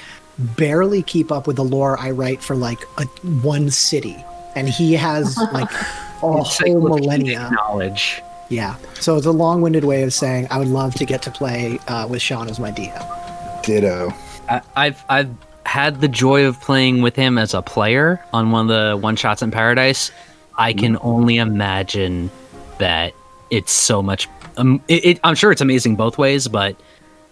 barely 0.57 1.03
keep 1.03 1.33
up 1.33 1.47
with 1.47 1.57
the 1.57 1.65
lore 1.65 1.99
I 1.99 2.11
write 2.13 2.43
for 2.43 2.55
like 2.55 2.79
a 2.99 3.05
one 3.43 3.71
city, 3.71 4.17
and 4.55 4.69
he 4.69 4.95
has 4.95 5.37
like 5.53 5.71
a 5.73 5.85
whole 6.21 6.39
Encyclopedic 6.39 7.03
millennia. 7.03 7.51
knowledge. 7.53 8.23
Yeah. 8.49 8.77
So 8.95 9.17
it's 9.17 9.27
a 9.27 9.33
long-winded 9.33 9.85
way 9.85 10.03
of 10.05 10.13
saying 10.15 10.47
I 10.51 10.59
would 10.59 10.69
love 10.69 10.95
to 10.95 11.05
get 11.05 11.21
to 11.23 11.31
play 11.31 11.79
uh, 11.89 12.07
with 12.09 12.23
Sean 12.23 12.49
as 12.49 12.59
my 12.59 12.71
DM. 12.71 13.63
Ditto. 13.63 14.13
I, 14.49 14.63
I've 14.77 15.05
I've 15.09 15.31
had 15.69 16.01
the 16.01 16.09
joy 16.09 16.47
of 16.47 16.59
playing 16.63 17.03
with 17.03 17.15
him 17.15 17.37
as 17.37 17.53
a 17.53 17.61
player 17.61 18.25
on 18.33 18.51
one 18.51 18.71
of 18.71 18.75
the 18.75 18.97
one 18.97 19.17
shots 19.17 19.43
in 19.43 19.51
Paradise. 19.51 20.11
I 20.57 20.73
can 20.73 20.97
only 21.03 21.37
imagine 21.37 22.31
that 22.79 23.13
it's 23.51 23.71
so 23.71 24.03
much. 24.03 24.29
Um, 24.57 24.83
it, 24.89 25.05
it, 25.05 25.21
I'm 25.25 25.35
sure 25.35 25.53
it's 25.53 25.61
amazing 25.61 25.95
both 25.95 26.17
ways, 26.17 26.49
but 26.49 26.75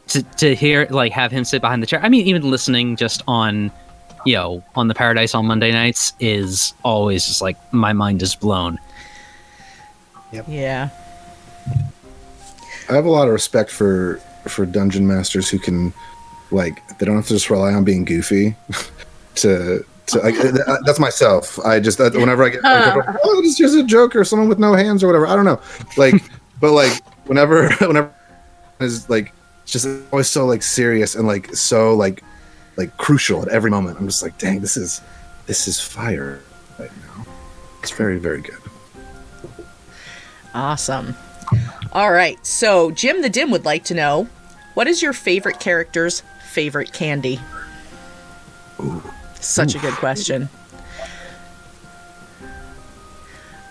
to 0.09 0.23
to 0.23 0.55
hear 0.55 0.87
like 0.91 1.13
have 1.13 1.33
him 1.33 1.45
sit 1.45 1.63
behind 1.63 1.83
the 1.83 1.87
chair. 1.87 1.99
I 2.03 2.11
mean, 2.11 2.27
even 2.27 2.49
listening 2.51 2.97
just 2.97 3.23
on 3.27 3.73
you 4.27 4.35
know 4.35 4.63
on 4.75 4.89
the 4.89 4.95
Paradise 4.95 5.35
on 5.35 5.47
Monday 5.47 5.73
nights 5.73 6.13
is 6.21 6.75
always 6.85 7.27
just 7.27 7.41
like 7.41 7.57
my 7.73 7.95
mind 7.95 8.21
is 8.21 8.37
blown. 8.37 8.79
Yeah. 10.47 10.91
I 12.91 12.95
have 12.95 13.07
a 13.07 13.11
lot 13.11 13.29
of 13.29 13.33
respect 13.33 13.71
for 13.71 14.21
for 14.47 14.67
dungeon 14.67 15.07
masters 15.07 15.49
who 15.49 15.59
can, 15.59 15.93
like, 16.51 16.99
they 16.99 17.07
don't 17.07 17.17
have 17.17 17.27
to 17.27 17.35
just 17.35 17.51
rely 17.51 17.73
on 17.73 17.85
being 17.85 18.05
goofy. 18.05 18.57
to 19.37 19.85
to 20.07 20.21
th- 20.21 20.79
that's 20.85 20.99
myself. 20.99 21.59
I 21.61 21.81
just 21.81 21.99
that, 21.99 22.15
whenever 22.15 22.45
I 22.45 22.51
get 22.51 22.63
like, 22.63 23.17
oh, 23.25 23.41
it's 23.45 23.57
just 23.57 23.77
a 23.77 23.85
joke 23.85 24.15
or 24.15 24.25
someone 24.25 24.49
with 24.49 24.59
no 24.59 24.75
hands 24.75 25.03
or 25.03 25.07
whatever. 25.07 25.27
I 25.27 25.35
don't 25.35 25.45
know. 25.45 25.61
Like, 25.97 26.15
but 26.61 26.73
like 26.73 27.03
whenever 27.27 27.71
whenever 27.81 28.15
is 28.81 29.09
like 29.09 29.33
it's 29.63 29.73
just 29.73 29.89
always 30.13 30.29
so 30.29 30.47
like 30.47 30.63
serious 30.63 31.15
and 31.15 31.27
like 31.27 31.55
so 31.55 31.95
like 31.95 32.23
like 32.77 32.97
crucial 32.99 33.43
at 33.43 33.49
every 33.49 33.71
moment. 33.71 33.99
I'm 33.99 34.07
just 34.07 34.23
like, 34.23 34.39
dang, 34.39 34.61
this 34.61 34.77
is 34.77 35.01
this 35.47 35.69
is 35.69 35.81
fire 35.81 36.41
right 36.79 36.91
now. 36.99 37.27
It's 37.83 37.91
very 37.91 38.19
very 38.19 38.43
good. 38.43 38.59
Awesome. 40.55 41.15
All 41.93 42.13
right. 42.13 42.45
So, 42.45 42.91
Jim 42.91 43.23
the 43.23 43.29
Dim 43.29 43.51
would 43.51 43.65
like 43.65 43.85
to 43.85 43.95
know 43.95 44.29
what 44.75 44.87
is 44.87 45.03
your 45.03 45.13
favorite 45.13 45.61
character's 45.61 46.23
favorite 46.57 46.91
candy? 46.95 47.39
Such 49.41 49.75
a 49.75 49.79
good 49.79 49.93
question. 49.93 50.49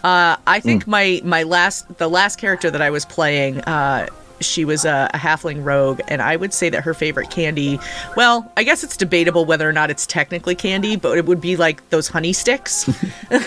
Uh, 0.03 0.37
I 0.45 0.59
think 0.59 0.85
my 0.85 1.19
my 1.23 1.41
last 1.41 1.97
the 1.97 2.07
last 2.07 2.35
character 2.37 2.69
that 2.69 2.79
I 2.83 2.91
was 2.91 3.05
playing, 3.05 3.61
uh, 3.61 4.05
she 4.39 4.65
was 4.65 4.85
a, 4.85 5.09
a 5.15 5.17
halfling 5.17 5.65
rogue, 5.65 5.99
and 6.07 6.21
I 6.21 6.35
would 6.35 6.53
say 6.53 6.69
that 6.69 6.83
her 6.83 6.93
favorite 6.93 7.31
candy. 7.31 7.79
Well, 8.15 8.51
I 8.55 8.61
guess 8.63 8.83
it's 8.83 8.95
debatable 8.97 9.45
whether 9.45 9.67
or 9.67 9.73
not 9.73 9.89
it's 9.89 10.05
technically 10.05 10.53
candy, 10.53 10.95
but 10.95 11.17
it 11.17 11.25
would 11.25 11.41
be 11.41 11.55
like 11.57 11.89
those 11.89 12.07
honey 12.07 12.33
sticks. 12.33 12.87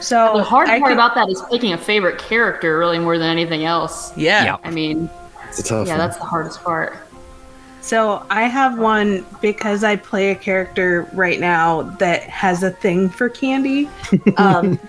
So 0.00 0.36
The 0.36 0.42
hard 0.44 0.68
I 0.68 0.80
part 0.80 0.90
could- 0.90 0.98
about 0.98 1.14
that 1.14 1.30
is 1.30 1.42
picking 1.50 1.72
a 1.72 1.78
favorite 1.78 2.18
character 2.18 2.78
really 2.78 2.98
more 2.98 3.16
than 3.16 3.30
anything 3.30 3.64
else. 3.64 4.14
yeah. 4.18 4.44
Yeah. 4.44 4.56
I 4.62 4.70
mean, 4.70 5.08
It's 5.58 5.60
a 5.60 5.68
tough 5.70 5.86
yeah, 5.86 5.94
one. 5.94 5.98
that's 5.98 6.16
the 6.16 6.24
hardest 6.24 6.62
part. 6.64 6.96
So 7.80 8.26
I 8.30 8.44
have 8.44 8.78
one 8.78 9.24
because 9.40 9.84
I 9.84 9.96
play 9.96 10.30
a 10.30 10.34
character 10.34 11.08
right 11.12 11.38
now 11.38 11.82
that 11.98 12.22
has 12.22 12.62
a 12.62 12.70
thing 12.70 13.08
for 13.08 13.28
candy. 13.28 13.88
Um, 14.36 14.80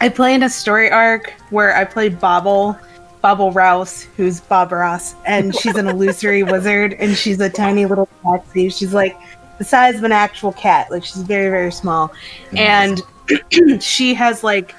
I 0.00 0.08
play 0.08 0.34
in 0.34 0.42
a 0.44 0.48
story 0.48 0.90
arc 0.90 1.32
where 1.50 1.74
I 1.74 1.84
play 1.84 2.08
Bobble, 2.08 2.78
Bobble 3.20 3.52
Rouse, 3.52 4.02
who's 4.16 4.40
Bob 4.40 4.70
Ross, 4.70 5.14
and 5.26 5.54
she's 5.54 5.76
an 5.76 5.88
illusory 5.88 6.42
wizard, 6.52 6.94
and 6.94 7.16
she's 7.16 7.40
a 7.40 7.50
tiny 7.50 7.84
little 7.84 8.08
tabaxi. 8.22 8.72
She's 8.72 8.94
like 8.94 9.18
the 9.58 9.64
size 9.64 9.96
of 9.96 10.04
an 10.04 10.12
actual 10.12 10.52
cat, 10.52 10.90
like 10.90 11.04
she's 11.04 11.22
very 11.22 11.50
very 11.50 11.72
small, 11.72 12.12
and 12.56 13.02
she 13.80 14.14
has 14.14 14.44
like 14.44 14.74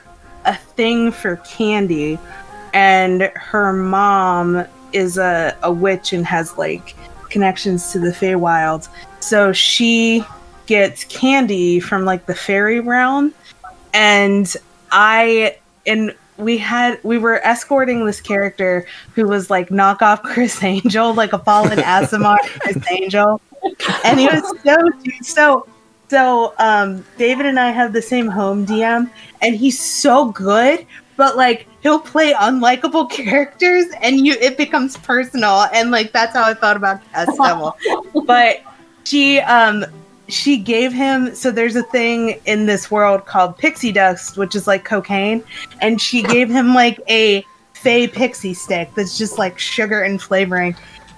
a 0.45 0.56
thing 0.56 1.12
for 1.12 1.36
candy, 1.38 2.17
and 2.74 3.24
her 3.36 3.74
mom 3.74 4.65
is 4.93 5.17
a, 5.17 5.56
a 5.63 5.71
witch 5.71 6.13
and 6.13 6.25
has 6.25 6.58
like 6.58 6.95
connections 7.30 7.91
to 7.91 7.99
the 7.99 8.12
Feywild. 8.12 8.88
So 9.19 9.54
she 9.54 10.23
gets 10.65 11.04
candy 11.06 11.80
from 11.80 12.06
like 12.06 12.25
the 12.25 12.36
fairy 12.36 12.80
realm, 12.80 13.34
and 13.93 14.56
I 14.91 15.58
and 15.86 16.15
we 16.38 16.58
had 16.58 16.99
we 17.04 17.17
were 17.17 17.39
escorting 17.45 18.06
this 18.06 18.21
character 18.21 18.86
who 19.15 19.27
was 19.27 19.49
like 19.49 19.69
knockoff 19.69 20.23
Criss 20.23 20.63
Angel, 20.63 21.13
like 21.13 21.34
a 21.34 21.39
fallen 21.39 21.77
aasimar 21.93 22.38
Criss 22.60 22.84
Angel, 22.91 23.41
and 24.04 24.19
he 24.19 24.27
was 24.27 24.43
so 24.63 24.77
so 25.21 25.67
so. 26.10 26.54
Um, 26.58 27.06
David 27.17 27.45
and 27.45 27.60
I 27.60 27.71
have 27.71 27.93
the 27.93 28.01
same 28.01 28.27
home 28.27 28.65
DM, 28.65 29.10
and 29.41 29.56
he's 29.56 29.80
so 29.80 30.32
good, 30.32 30.86
but 31.17 31.38
like 31.38 31.67
he'll 31.82 32.00
play 32.00 32.34
unlikable 32.34 33.10
characters, 33.12 33.86
and 34.02 34.26
you 34.26 34.34
it 34.34 34.58
becomes 34.58 34.97
personal, 34.97 35.65
and 35.74 35.91
like 35.91 36.12
that's 36.12 36.36
how 36.36 36.43
I 36.43 36.54
thought 36.54 36.78
about 36.78 37.02
Cass 37.12 37.36
Devil. 37.43 37.78
but 38.26 38.62
she 39.04 39.39
um 39.39 39.86
she 40.28 40.58
gave 40.58 40.93
him 40.93 41.36
so 41.36 41.52
there's 41.52 41.76
a 41.76 41.84
thing 41.84 42.39
in 42.45 42.65
this 42.65 42.89
world 42.89 43.26
called 43.26 43.58
pixie 43.58 43.91
dust 43.91 44.38
which 44.38 44.56
is 44.56 44.67
like 44.67 44.86
cocaine. 44.86 45.43
And 45.82 46.02
she 46.02 46.24
gave 46.24 46.50
him 46.50 46.74
like 46.74 47.00
a 47.10 47.45
fey 47.74 48.08
pixie 48.08 48.54
stick 48.54 48.89
that's 48.95 49.17
just 49.17 49.38
like 49.38 49.60
sugar 49.60 50.02
and 50.02 50.21
flavoring. 50.21 50.76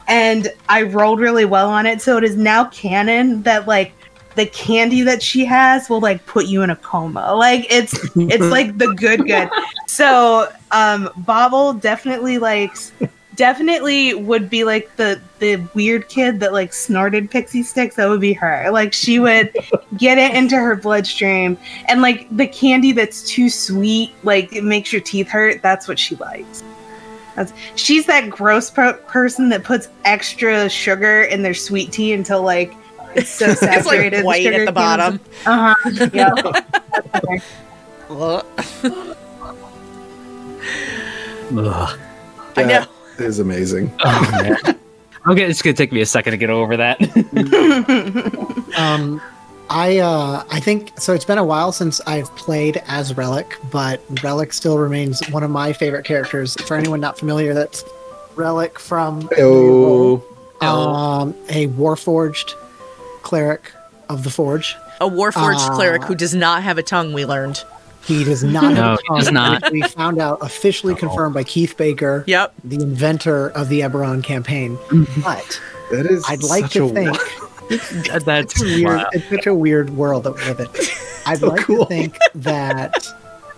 And 0.07 0.49
i 0.67 0.81
rolled 0.81 1.19
really 1.19 1.45
well 1.45 1.69
on 1.69 1.85
it. 1.85 2.01
So 2.01 2.17
it 2.17 2.23
is 2.23 2.35
now 2.35 2.65
canon 2.65 3.43
that 3.43 3.67
like 3.67 3.93
the 4.35 4.45
candy 4.47 5.01
that 5.03 5.21
she 5.21 5.45
has 5.45 5.89
will 5.89 6.01
like 6.01 6.25
put 6.25 6.45
you 6.45 6.61
in 6.61 6.69
a 6.69 6.75
coma. 6.75 7.33
Like 7.35 7.65
it's 7.71 7.93
it's 8.15 8.45
like 8.45 8.77
the 8.77 8.93
good 8.95 9.25
good. 9.25 9.49
So 9.87 10.51
um 10.71 11.09
bobble 11.17 11.73
definitely 11.73 12.37
likes 12.37 12.91
definitely 13.35 14.13
would 14.13 14.49
be 14.49 14.63
like 14.63 14.95
the 14.95 15.19
the 15.39 15.57
weird 15.73 16.07
kid 16.07 16.39
that 16.39 16.53
like 16.53 16.73
snorted 16.73 17.29
pixie 17.29 17.63
sticks. 17.63 17.95
That 17.95 18.09
would 18.09 18.21
be 18.21 18.33
her. 18.33 18.69
Like 18.71 18.93
she 18.93 19.19
would 19.19 19.55
get 19.97 20.17
it 20.17 20.35
into 20.35 20.55
her 20.55 20.75
bloodstream. 20.75 21.57
And 21.87 22.01
like 22.01 22.27
the 22.35 22.47
candy 22.47 22.91
that's 22.91 23.23
too 23.23 23.49
sweet 23.49 24.13
like 24.23 24.53
it 24.53 24.63
makes 24.63 24.91
your 24.91 25.01
teeth 25.01 25.27
hurt. 25.27 25.61
That's 25.61 25.87
what 25.87 25.99
she 25.99 26.15
likes. 26.15 26.63
That's, 27.35 27.51
she's 27.75 28.05
that 28.05 28.29
gross 28.29 28.69
per- 28.69 28.93
person 28.93 29.49
that 29.49 29.63
puts 29.63 29.89
extra 30.05 30.69
sugar 30.69 31.23
in 31.23 31.41
their 31.41 31.55
sweet 31.55 31.91
tea 31.91 32.13
until 32.13 32.43
like 32.43 32.75
it's 33.15 33.29
so 33.29 33.45
It's 33.51 33.59
saturated 33.59 34.23
like 34.23 34.43
white 34.43 34.53
at 34.53 34.65
the 34.65 34.71
bottom. 34.71 35.19
uh-huh 35.45 36.09
yeah 36.13 36.33
Ugh. 38.09 38.45
Ugh. 41.57 41.99
I 42.55 42.63
know. 42.63 42.85
That 43.17 43.25
is 43.25 43.39
amazing. 43.39 43.91
Oh, 44.03 44.29
man. 44.31 44.57
okay, 45.27 45.43
it's 45.43 45.61
gonna 45.61 45.73
take 45.75 45.91
me 45.91 46.01
a 46.01 46.05
second 46.05 46.31
to 46.31 46.37
get 46.37 46.49
over 46.51 46.77
that. 46.77 46.99
Um, 48.77 49.21
I 49.69 49.97
uh, 49.99 50.43
I 50.49 50.59
think 50.59 50.91
so. 50.99 51.13
It's 51.13 51.25
been 51.25 51.37
a 51.39 51.43
while 51.43 51.71
since 51.71 51.99
I've 52.01 52.33
played 52.35 52.81
as 52.87 53.15
Relic, 53.17 53.57
but 53.71 54.01
Relic 54.23 54.53
still 54.53 54.77
remains 54.77 55.27
one 55.29 55.41
of 55.43 55.49
my 55.49 55.73
favorite 55.73 56.05
characters. 56.05 56.55
For 56.67 56.75
anyone 56.77 56.99
not 56.99 57.17
familiar, 57.17 57.53
that's 57.53 57.83
Relic 58.35 58.77
from 58.79 59.27
Oh, 59.37 60.23
um, 60.61 61.35
a 61.49 61.67
Warforged 61.69 62.55
cleric 63.33 63.71
of 64.09 64.23
the 64.23 64.29
Forge. 64.29 64.75
A 65.01 65.09
warforged 65.09 65.55
Ah. 65.67 65.73
cleric 65.75 66.03
who 66.03 66.13
does 66.13 66.35
not 66.35 66.61
have 66.61 66.77
a 66.77 66.83
tongue. 66.83 67.13
We 67.13 67.25
learned. 67.25 67.63
He 68.05 68.23
does 68.23 68.43
not. 68.43 68.73
No, 68.75 68.81
have 68.81 68.99
a 68.99 69.01
he 69.01 69.15
does 69.19 69.25
tongue, 69.25 69.33
not. 69.33 69.71
We 69.71 69.81
found 69.81 70.19
out 70.21 70.37
officially 70.41 70.93
confirmed 70.93 71.33
by 71.33 71.43
Keith 71.43 71.75
Baker, 71.75 72.23
Yep. 72.27 72.53
the 72.63 72.75
inventor 72.75 73.47
of 73.49 73.69
the 73.69 73.79
Eberron 73.81 74.23
campaign. 74.23 74.77
But 75.23 75.59
that 75.91 76.05
is. 76.05 76.23
I'd 76.27 76.43
like 76.43 76.65
such 76.65 76.73
to 76.73 76.85
a 76.85 76.89
think 76.89 77.17
That's 78.23 78.53
it's 78.53 78.61
weird. 78.61 78.97
wow. 78.97 79.07
It's 79.13 79.27
such 79.29 79.47
a 79.47 79.55
weird 79.55 79.89
world 79.91 80.25
that 80.25 80.35
we 80.35 80.43
live 80.43 80.59
in. 80.59 80.67
I'd 81.25 81.39
So 81.39 81.47
like 81.47 81.61
cool. 81.61 81.85
to 81.85 81.85
think 81.85 82.17
that 82.35 83.07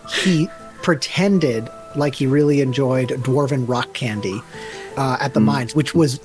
he 0.09 0.47
pretended 0.83 1.67
like 1.97 2.15
he 2.15 2.27
really 2.27 2.61
enjoyed 2.61 3.09
dwarven 3.09 3.67
rock 3.67 3.91
candy 3.93 4.41
uh, 4.95 5.17
at 5.19 5.33
the 5.33 5.39
Hmm. 5.41 5.47
mines, 5.47 5.75
which 5.75 5.93
was 5.93 6.21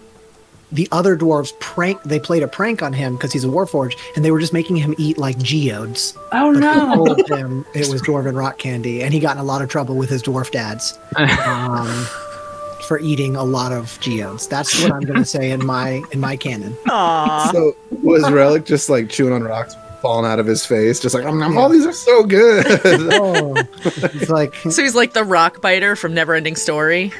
the 0.72 0.88
other 0.92 1.16
dwarves 1.16 1.58
prank. 1.60 2.02
They 2.04 2.20
played 2.20 2.42
a 2.42 2.48
prank 2.48 2.82
on 2.82 2.92
him 2.92 3.14
because 3.16 3.32
he's 3.32 3.44
a 3.44 3.48
warforged, 3.48 3.94
and 4.16 4.24
they 4.24 4.30
were 4.30 4.40
just 4.40 4.52
making 4.52 4.76
him 4.76 4.94
eat 4.98 5.18
like 5.18 5.36
geodes. 5.38 6.14
oh 6.32 6.52
But 6.54 6.60
no 6.60 7.04
they 7.14 7.22
told 7.22 7.30
him 7.40 7.66
it 7.74 7.88
was 7.88 8.02
dwarven 8.02 8.36
rock 8.36 8.58
candy, 8.58 9.02
and 9.02 9.12
he 9.12 9.20
got 9.20 9.36
in 9.36 9.40
a 9.40 9.44
lot 9.44 9.62
of 9.62 9.68
trouble 9.68 9.96
with 9.96 10.08
his 10.08 10.22
dwarf 10.22 10.50
dads 10.50 10.98
um, 11.16 11.86
for 12.86 12.98
eating 13.00 13.36
a 13.36 13.42
lot 13.44 13.72
of 13.72 13.98
geodes. 14.00 14.46
That's 14.46 14.80
what 14.82 14.92
I'm 14.92 15.00
going 15.02 15.18
to 15.18 15.24
say 15.24 15.50
in 15.50 15.64
my 15.64 16.02
in 16.12 16.20
my 16.20 16.36
canon. 16.36 16.72
Aww. 16.86 17.50
So 17.52 17.76
was 18.02 18.30
Relic 18.30 18.64
just 18.64 18.88
like 18.88 19.08
chewing 19.10 19.32
on 19.32 19.42
rocks, 19.42 19.74
falling 20.02 20.30
out 20.30 20.38
of 20.38 20.46
his 20.46 20.64
face, 20.64 20.98
just 21.00 21.14
like, 21.14 21.24
"Um, 21.24 21.42
um, 21.42 21.58
all 21.58 21.68
these 21.68 21.84
are 21.86 21.92
so 21.92 22.24
good. 22.24 22.64
Oh, 23.12 23.54
it's 23.84 24.28
like 24.30 24.54
So 24.54 24.82
he's 24.82 24.94
like 24.94 25.12
the 25.14 25.24
rock 25.24 25.60
biter 25.60 25.96
from 25.96 26.14
Neverending 26.14 26.56
Story. 26.56 27.12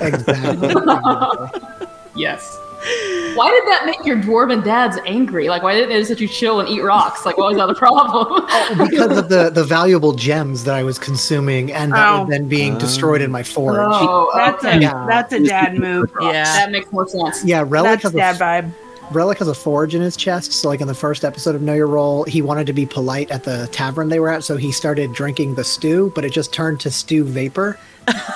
exactly. 0.00 0.74
Yes. 2.14 2.58
Why 3.36 3.50
did 3.50 3.66
that 3.68 3.82
make 3.84 4.04
your 4.06 4.16
dwarven 4.16 4.64
dads 4.64 4.96
angry? 5.04 5.48
Like, 5.48 5.62
why 5.62 5.74
didn't 5.74 5.90
they 5.90 5.98
just 5.98 6.10
let 6.10 6.20
you 6.20 6.28
chill 6.28 6.60
and 6.60 6.68
eat 6.68 6.80
rocks? 6.80 7.26
Like, 7.26 7.36
what 7.36 7.48
was 7.48 7.56
that 7.58 7.66
the 7.66 7.74
problem? 7.74 8.46
Oh, 8.68 8.88
because 8.90 9.18
of 9.18 9.28
the 9.28 9.50
the 9.50 9.64
valuable 9.64 10.12
gems 10.14 10.64
that 10.64 10.74
I 10.74 10.82
was 10.82 10.98
consuming 10.98 11.72
and 11.72 11.92
that 11.92 12.08
Oh. 12.08 12.24
were 12.24 12.30
then 12.30 12.48
being 12.48 12.78
destroyed 12.78 13.20
in 13.20 13.30
my 13.30 13.42
forge. 13.42 13.76
oh, 13.78 14.30
oh 14.32 14.32
that's 14.36 14.64
a 14.64 14.78
Yeah. 14.78 15.04
that's 15.06 15.32
a 15.32 15.40
dad 15.44 15.78
move 15.78 16.10
Yeah. 16.20 16.44
That 16.44 16.70
makes 16.70 16.90
more 16.92 17.06
sense. 17.06 17.44
Yeah, 17.44 17.64
Relic 17.66 18.00
that's 18.00 18.02
has, 18.04 18.12
dad 18.12 18.36
a, 18.36 18.38
vibe 18.38 18.72
Relic 19.12 19.38
has 19.38 19.46
a 19.48 19.54
forge 19.54 19.94
in 19.94 20.00
his 20.02 20.16
chest. 20.16 20.52
So, 20.52 20.68
like 20.68 20.80
in 20.80 20.88
the 20.88 20.94
first 20.94 21.24
episode 21.24 21.54
of 21.54 21.62
Know 21.62 21.74
Your 21.74 21.86
Role, 21.86 22.24
he 22.24 22.42
wanted 22.42 22.66
to 22.66 22.72
be 22.72 22.86
polite 22.86 23.30
at 23.30 23.44
the 23.44 23.68
tavern 23.70 24.08
they 24.08 24.18
were 24.18 24.30
at, 24.30 24.42
so 24.42 24.56
he 24.56 24.72
started 24.72 25.12
drinking 25.12 25.54
the 25.54 25.62
stew, 25.64 26.10
but 26.16 26.24
it 26.24 26.30
just 26.32 26.52
turned 26.52 26.80
to 26.80 26.90
stew 26.90 27.22
vapor. 27.24 27.78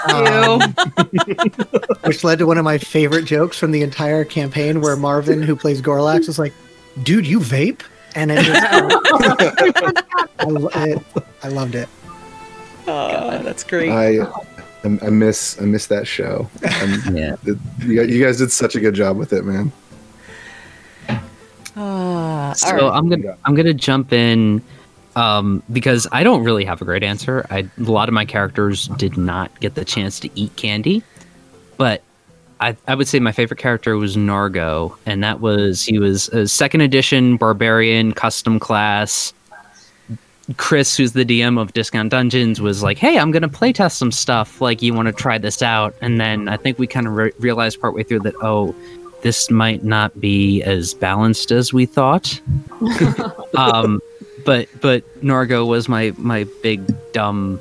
Um, 0.09 0.61
which 2.05 2.25
led 2.25 2.39
to 2.41 2.47
one 2.47 2.59
of 2.59 2.65
my 2.65 2.79
favorite 2.79 3.25
jokes 3.25 3.59
from 3.59 3.71
the 3.73 3.83
entire 3.83 4.25
campaign, 4.25 4.81
where 4.81 4.97
Marvin, 4.97 5.43
who 5.43 5.55
plays 5.57 5.81
Gorlax, 5.83 6.27
was 6.27 6.39
like, 6.39 6.53
"Dude, 7.03 7.27
you 7.27 7.39
vape," 7.41 7.83
and 8.15 8.31
it 8.33 8.43
just, 8.45 8.63
I, 10.39 10.45
lo- 10.45 10.71
it, 10.75 11.03
I 11.43 11.49
loved 11.49 11.75
it. 11.75 11.89
Oh, 12.87 13.41
that's 13.43 13.63
great. 13.63 13.91
I, 13.91 14.27
I 14.85 15.11
miss, 15.11 15.61
I 15.61 15.65
miss 15.65 15.87
that 15.89 16.07
show. 16.07 16.49
Yeah. 17.13 17.37
the- 17.45 17.59
you 17.81 18.25
guys- 18.25 18.39
did 18.39 18.51
such 18.51 18.75
a 18.75 18.81
good 18.81 18.95
job 18.95 19.17
with 19.17 19.33
it, 19.33 19.45
man. 19.45 19.71
Ah, 21.77 22.53
So 22.57 22.69
all 22.69 22.75
right. 22.91 22.97
I'm 22.99 23.09
gonna 23.09 23.37
I'm 23.45 23.55
gonna 23.55 23.75
jump 23.75 24.13
in 24.13 24.61
um, 25.21 25.63
because 25.71 26.07
I 26.13 26.23
don't 26.23 26.43
really 26.43 26.65
have 26.65 26.81
a 26.81 26.85
great 26.87 27.03
answer. 27.03 27.47
I, 27.51 27.69
a 27.79 27.83
lot 27.83 28.09
of 28.09 28.15
my 28.15 28.25
characters 28.25 28.89
did 28.97 29.19
not 29.19 29.61
get 29.61 29.75
the 29.75 29.85
chance 29.85 30.19
to 30.21 30.31
eat 30.35 30.57
candy, 30.57 31.03
but 31.77 32.03
I, 32.61 32.75
I 32.89 32.95
would 32.95 33.07
say 33.07 33.21
my 33.21 33.33
favorite 33.33 33.61
character 33.61 33.99
was 33.99 34.17
Nargo, 34.17 34.97
and 35.05 35.23
that 35.23 35.41
was 35.41 35.85
he 35.85 35.99
was 35.99 36.29
a 36.31 36.49
second 36.49 36.81
edition 36.81 37.37
barbarian 37.37 38.13
custom 38.13 38.59
class. 38.59 39.35
Chris, 40.57 40.97
who's 40.97 41.13
the 41.13 41.25
DM 41.25 41.61
of 41.61 41.75
Discount 41.75 42.11
Dungeons, 42.11 42.61
was 42.61 42.83
like, 42.83 42.97
"Hey, 42.97 43.19
I'm 43.19 43.31
gonna 43.31 43.49
playtest 43.49 43.93
some 43.93 44.11
stuff. 44.11 44.61
Like, 44.61 44.81
you 44.81 44.95
want 44.95 45.07
to 45.07 45.13
try 45.13 45.37
this 45.37 45.61
out?" 45.63 45.95
And 46.01 46.19
then 46.19 46.49
I 46.49 46.57
think 46.57 46.79
we 46.79 46.87
kind 46.87 47.07
of 47.07 47.15
re- 47.15 47.33
realized 47.39 47.81
partway 47.81 48.03
through 48.03 48.21
that, 48.21 48.35
oh, 48.43 48.75
this 49.23 49.51
might 49.51 49.85
not 49.85 50.19
be 50.19 50.63
as 50.63 50.95
balanced 50.95 51.53
as 51.53 51.73
we 51.75 51.85
thought. 51.87 52.41
um, 53.57 54.01
but 54.45 54.69
but 54.81 55.03
Norgo 55.23 55.67
was 55.67 55.89
my 55.89 56.13
my 56.17 56.45
big 56.63 56.81
dumb 57.13 57.59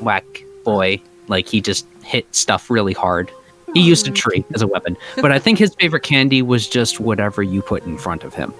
whack 0.00 0.24
boy. 0.64 1.00
Like 1.28 1.48
he 1.48 1.60
just 1.60 1.86
hit 2.02 2.26
stuff 2.34 2.70
really 2.70 2.92
hard. 2.92 3.30
He 3.74 3.80
used 3.80 4.08
a 4.08 4.10
tree 4.10 4.44
as 4.52 4.62
a 4.62 4.66
weapon, 4.66 4.96
but 5.16 5.30
I 5.30 5.38
think 5.38 5.58
his 5.58 5.74
favorite 5.74 6.02
candy 6.02 6.42
was 6.42 6.68
just 6.68 6.98
whatever 7.00 7.42
you 7.42 7.62
put 7.62 7.84
in 7.84 7.98
front 7.98 8.24
of 8.24 8.34
him. 8.34 8.52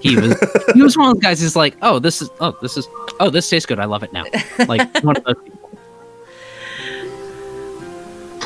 He 0.00 0.16
was 0.16 0.38
he 0.74 0.82
was 0.82 0.96
one 0.96 1.08
of 1.08 1.14
those 1.14 1.22
guys 1.22 1.40
who's 1.40 1.56
like, 1.56 1.76
oh, 1.82 1.98
this 1.98 2.20
is 2.20 2.28
oh, 2.40 2.56
this 2.60 2.76
is 2.76 2.86
oh, 3.20 3.30
this 3.30 3.48
tastes 3.48 3.66
good. 3.66 3.78
I 3.78 3.86
love 3.86 4.02
it 4.02 4.12
now. 4.12 4.24
Like 4.68 5.02
one 5.02 5.16
of 5.16 5.24
those 5.24 5.36
people. 5.42 5.70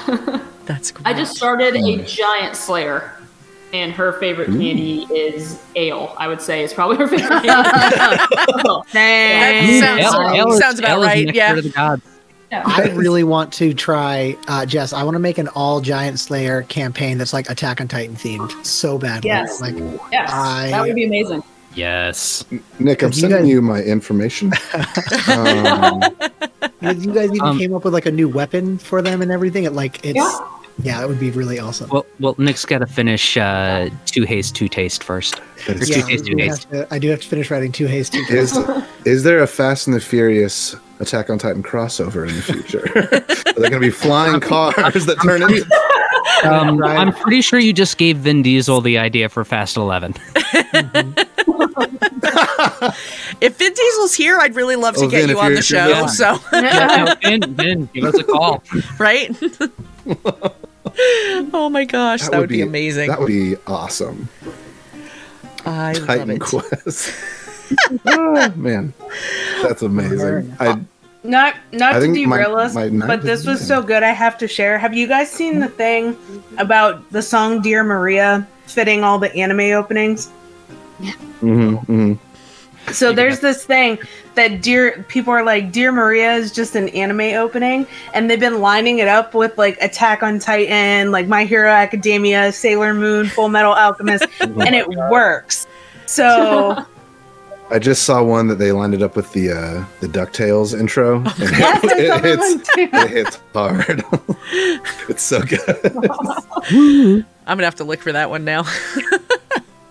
That's 0.66 0.92
great. 0.92 1.06
I 1.06 1.14
just 1.14 1.36
started 1.36 1.74
a 1.74 2.04
giant 2.04 2.54
slayer, 2.54 3.12
and 3.72 3.92
her 3.92 4.14
favorite 4.14 4.46
candy 4.46 5.02
is 5.14 5.62
ale. 5.76 6.14
I 6.18 6.28
would 6.28 6.40
say 6.40 6.62
is 6.64 6.72
probably 6.72 6.96
her 6.96 7.06
favorite 7.08 7.28
candy. 7.28 7.48
That 8.92 9.80
sounds- 9.80 10.14
Ale- 10.14 10.34
ale 10.34 10.52
is- 10.52 10.58
sounds 10.58 10.78
about 10.78 10.90
ale 10.98 11.02
right, 11.02 11.26
nectar 11.26 11.36
yeah. 11.36 11.54
to 11.54 11.62
the. 11.62 12.02
I 12.50 12.90
really 12.94 13.24
want 13.24 13.52
to 13.54 13.74
try, 13.74 14.34
uh, 14.48 14.64
Jess. 14.64 14.94
I 14.94 15.02
want 15.02 15.16
to 15.16 15.18
make 15.20 15.36
an 15.36 15.48
all 15.48 15.80
Giant 15.82 16.18
Slayer 16.18 16.62
campaign 16.62 17.18
that's 17.18 17.34
like 17.34 17.50
Attack 17.50 17.80
on 17.82 17.88
Titan 17.88 18.16
themed 18.16 18.64
so 18.64 18.96
badly. 18.98 19.28
Yes. 19.28 19.60
Like, 19.60 19.74
yes, 20.10 20.30
I- 20.32 20.68
that 20.70 20.80
would 20.86 20.94
be 20.94 21.04
amazing. 21.04 21.42
Yes. 21.74 22.44
Nick, 22.78 23.02
I'm 23.02 23.10
you 23.10 23.20
sending 23.20 23.40
guys- 23.40 23.48
you 23.48 23.60
my 23.62 23.82
information. 23.82 24.52
um, 25.28 26.02
you 26.80 26.90
you 26.92 27.12
guys 27.12 27.28
even 27.30 27.40
Um, 27.42 27.58
came 27.58 27.74
up 27.74 27.84
with 27.84 27.92
like 27.92 28.06
a 28.06 28.10
new 28.10 28.28
weapon 28.28 28.78
for 28.78 29.02
them 29.02 29.20
and 29.20 29.30
everything. 29.30 29.64
It 29.64 29.74
like 29.74 30.04
it's 30.04 30.16
Yeah. 30.16 30.38
Yeah, 30.82 31.00
that 31.00 31.08
would 31.08 31.18
be 31.20 31.30
really 31.30 31.58
awesome. 31.58 31.88
Well, 31.90 32.06
well, 32.20 32.34
Nick's 32.38 32.64
got 32.64 32.78
to 32.78 32.86
finish 32.86 33.36
uh, 33.36 33.88
two 34.06 34.24
haste, 34.24 34.54
two 34.54 34.68
taste 34.68 35.02
first. 35.04 35.40
that 35.66 35.76
Or 35.76 35.82
is- 35.82 35.88
two 35.90 35.98
yeah, 36.00 36.04
I 36.06 36.16
two 36.16 36.22
do, 36.22 36.36
haste. 36.36 36.64
have 36.64 36.88
to, 36.88 36.94
I 36.94 36.98
do 36.98 37.08
have 37.10 37.20
to 37.20 37.28
finish 37.28 37.50
writing 37.50 37.72
two 37.72 37.86
haste. 37.86 38.12
Two 38.12 38.22
haste. 38.24 38.56
is 38.56 38.84
is 39.04 39.22
there 39.24 39.40
a 39.42 39.46
Fast 39.46 39.86
and 39.86 39.96
the 39.96 40.00
Furious 40.00 40.74
Attack 41.00 41.30
on 41.30 41.38
Titan 41.38 41.62
crossover 41.62 42.28
in 42.28 42.34
the 42.36 42.42
future? 42.42 42.84
Are 43.56 43.60
there 43.60 43.70
going 43.70 43.72
to 43.72 43.80
be 43.80 43.90
flying 43.90 44.40
cars 44.40 45.06
that 45.06 45.16
turn 45.22 45.42
into? 45.42 45.66
Um, 46.44 46.84
I'm 46.84 47.12
pretty 47.12 47.40
sure 47.40 47.58
you 47.58 47.72
just 47.72 47.98
gave 47.98 48.18
Vin 48.18 48.42
Diesel 48.42 48.80
the 48.80 48.96
idea 48.98 49.28
for 49.28 49.44
Fast 49.44 49.76
Eleven. 49.76 50.14
if 53.40 53.56
Vin 53.56 53.72
Diesel's 53.74 54.14
here, 54.14 54.38
I'd 54.38 54.54
really 54.54 54.76
love 54.76 54.94
to 54.96 55.06
Oh, 55.06 55.08
get 55.08 55.22
Vin, 55.22 55.30
you 55.30 55.40
on 55.40 55.54
the 55.54 55.62
show. 55.62 56.06
So, 56.06 56.38
yeah, 56.52 57.04
no, 57.22 57.28
Vin, 57.28 57.54
Vin, 57.54 57.88
give 57.92 58.04
us 58.04 58.14
a 58.20 58.24
call. 58.24 58.62
right? 59.00 59.36
Oh 61.52 61.68
my 61.70 61.84
gosh, 61.84 62.28
that, 62.28 62.38
would 62.38 62.48
be, 62.48 62.62
amazing. 62.62 63.08
That 63.08 63.18
would 63.20 63.26
be 63.26 63.56
awesome. 63.66 64.28
I 65.66 65.92
love 65.92 66.06
Titan 66.06 66.30
it. 66.30 66.40
Quest. 66.40 67.14
oh, 68.06 68.52
man, 68.56 68.94
that's 69.62 69.82
amazing. 69.82 70.56
I 70.60 70.80
Not 71.24 71.54
not 71.72 71.94
I 71.96 72.00
to 72.00 72.00
think 72.00 72.26
my- 72.28 72.38
derail 72.38 72.56
us, 72.56 72.74
my 72.74 72.88
but 72.88 73.22
this 73.22 73.44
was 73.44 73.64
so 73.64 73.82
good. 73.82 74.02
I 74.02 74.12
have 74.12 74.38
to 74.38 74.48
share. 74.48 74.78
Have 74.78 74.94
you 74.94 75.06
guys 75.06 75.30
seen 75.30 75.60
the 75.60 75.68
thing 75.68 76.16
about 76.58 77.10
the 77.10 77.22
song 77.22 77.60
"Dear 77.60 77.84
Maria" 77.84 78.46
fitting 78.66 79.04
all 79.04 79.18
the 79.18 79.34
anime 79.34 79.72
openings? 79.76 80.30
mm-hmm 81.00 81.76
mhm. 81.92 82.18
So 82.92 83.12
there's 83.12 83.40
this 83.40 83.64
thing 83.64 83.98
that 84.34 84.62
dear 84.62 85.04
people 85.08 85.32
are 85.32 85.42
like, 85.44 85.72
"Dear 85.72 85.92
Maria" 85.92 86.32
is 86.34 86.52
just 86.52 86.74
an 86.74 86.88
anime 86.90 87.36
opening, 87.36 87.86
and 88.14 88.30
they've 88.30 88.40
been 88.40 88.60
lining 88.60 88.98
it 88.98 89.08
up 89.08 89.34
with 89.34 89.56
like 89.58 89.76
Attack 89.82 90.22
on 90.22 90.38
Titan, 90.38 91.10
like 91.10 91.26
My 91.26 91.44
Hero 91.44 91.70
Academia, 91.70 92.50
Sailor 92.52 92.94
Moon, 92.94 93.26
Full 93.26 93.48
Metal 93.48 93.72
Alchemist, 93.72 94.26
and 94.40 94.74
it 94.74 94.88
works. 94.88 95.66
So 96.06 96.84
I 97.70 97.78
just 97.78 98.04
saw 98.04 98.22
one 98.22 98.46
that 98.48 98.54
they 98.56 98.72
lined 98.72 98.94
it 98.94 99.02
up 99.02 99.14
with 99.16 99.30
the 99.32 99.50
uh, 99.50 99.84
the 100.00 100.06
Ducktales 100.06 100.78
intro, 100.78 101.16
and 101.18 101.26
Yes, 101.38 101.84
I 101.84 101.98
it, 101.98 102.24
hits 102.24 102.68
it 102.76 103.10
hits 103.10 103.40
hard. 103.52 104.02
it's 105.08 105.22
so 105.22 105.42
good. 105.42 105.60
I'm 107.46 107.56
gonna 107.56 107.64
have 107.64 107.74
to 107.76 107.84
look 107.84 108.00
for 108.00 108.12
that 108.12 108.30
one 108.30 108.44
now. 108.44 108.64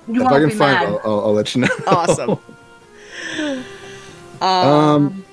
You 0.09 0.21
if 0.21 0.31
won't 0.31 0.33
I 0.33 0.39
can 0.39 0.49
find, 0.57 0.81
it, 0.83 0.87
I'll, 0.87 1.01
I'll, 1.03 1.19
I'll 1.25 1.33
let 1.33 1.53
you 1.53 1.61
know. 1.61 1.67
awesome. 1.87 2.39
Um, 4.41 5.23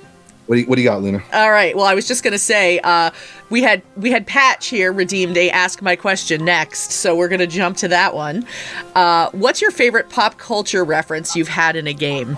what 0.46 0.56
do 0.56 0.60
you, 0.60 0.66
what 0.66 0.76
do 0.76 0.82
you 0.82 0.88
got, 0.88 1.02
Luna? 1.02 1.22
All 1.32 1.50
right. 1.50 1.74
Well, 1.74 1.86
I 1.86 1.94
was 1.94 2.06
just 2.06 2.22
gonna 2.22 2.38
say 2.38 2.78
uh, 2.80 3.10
we 3.48 3.62
had 3.62 3.82
we 3.96 4.10
had 4.10 4.26
Patch 4.26 4.66
here 4.68 4.92
redeemed 4.92 5.36
a 5.38 5.50
ask 5.50 5.80
my 5.80 5.96
question 5.96 6.44
next, 6.44 6.92
so 6.92 7.16
we're 7.16 7.28
gonna 7.28 7.46
jump 7.46 7.78
to 7.78 7.88
that 7.88 8.14
one. 8.14 8.46
Uh, 8.94 9.30
what's 9.32 9.62
your 9.62 9.70
favorite 9.70 10.10
pop 10.10 10.36
culture 10.36 10.84
reference 10.84 11.34
you've 11.34 11.48
had 11.48 11.76
in 11.76 11.86
a 11.86 11.94
game? 11.94 12.36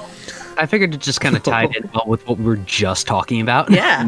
I 0.57 0.67
figured 0.67 0.95
it 0.95 1.01
just 1.01 1.21
kind 1.21 1.37
of 1.37 1.43
tied 1.43 1.75
in 1.75 1.91
well 1.93 2.05
with 2.07 2.27
what 2.29 2.39
we 2.39 2.45
were 2.45 2.57
just 2.57 3.07
talking 3.07 3.41
about. 3.41 3.71
Yeah. 3.71 4.03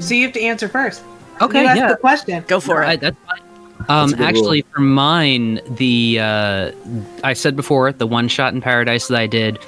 so 0.00 0.14
you 0.14 0.24
have 0.24 0.32
to 0.32 0.42
answer 0.42 0.68
first. 0.68 1.04
Okay. 1.40 1.62
you 1.62 1.68
asked 1.68 1.78
yeah. 1.78 1.88
the 1.88 1.96
question. 1.96 2.44
Go 2.48 2.60
for 2.60 2.82
I, 2.82 2.94
it. 2.94 3.00
that's 3.00 3.16
fine. 3.26 3.45
Um, 3.88 4.10
That's 4.10 4.12
a 4.12 4.16
good 4.16 4.24
actually, 4.26 4.62
for 4.62 4.80
mine, 4.80 5.60
the 5.76 6.18
uh, 6.20 6.72
I 7.22 7.32
said 7.32 7.56
before 7.56 7.92
the 7.92 8.06
one 8.06 8.28
shot 8.28 8.52
in 8.52 8.60
paradise 8.60 9.08
that 9.08 9.18
I 9.18 9.26
did. 9.26 9.58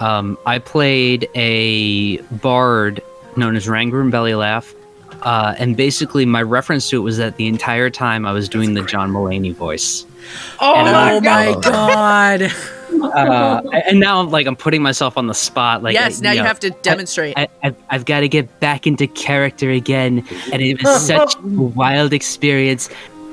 Um, 0.00 0.38
I 0.46 0.58
played 0.58 1.28
a 1.34 2.18
bard 2.40 3.02
known 3.36 3.56
as 3.56 3.68
Rangoon 3.68 4.10
Belly 4.10 4.34
Laugh, 4.34 4.72
uh, 5.22 5.54
and 5.58 5.76
basically 5.76 6.24
my 6.24 6.42
reference 6.42 6.88
to 6.90 6.96
it 6.96 7.00
was 7.00 7.16
that 7.18 7.36
the 7.36 7.46
entire 7.46 7.90
time 7.90 8.24
I 8.24 8.32
was 8.32 8.48
doing 8.48 8.74
the 8.74 8.82
John 8.82 9.10
Mulaney 9.10 9.54
voice. 9.54 10.06
Oh, 10.60 10.74
And 10.74 10.92
my 10.92 11.14
Oh 11.14 11.20
god! 11.60 11.62
god! 11.62 12.52
Uh, 13.00 13.62
and 13.86 14.00
now 14.00 14.18
I'm 14.20 14.30
like 14.30 14.46
I'm 14.46 14.56
putting 14.56 14.82
myself 14.82 15.16
on 15.16 15.28
the 15.28 15.34
spot. 15.34 15.82
Like 15.84 15.94
yes. 15.94 16.20
Now 16.20 16.32
you 16.32 16.40
know, 16.40 16.46
have 16.46 16.58
to 16.60 16.70
demonstrate. 16.70 17.38
I, 17.38 17.46
I've, 17.62 17.76
I've 17.90 18.04
got 18.06 18.20
to 18.20 18.28
get 18.28 18.58
back 18.60 18.88
into 18.88 19.06
character 19.06 19.70
again, 19.70 20.26
and 20.52 20.60
it 20.62 20.82
was 20.82 21.06
such 21.06 21.36
a 21.36 21.40
wild 21.42 22.12
experience, 22.12 22.88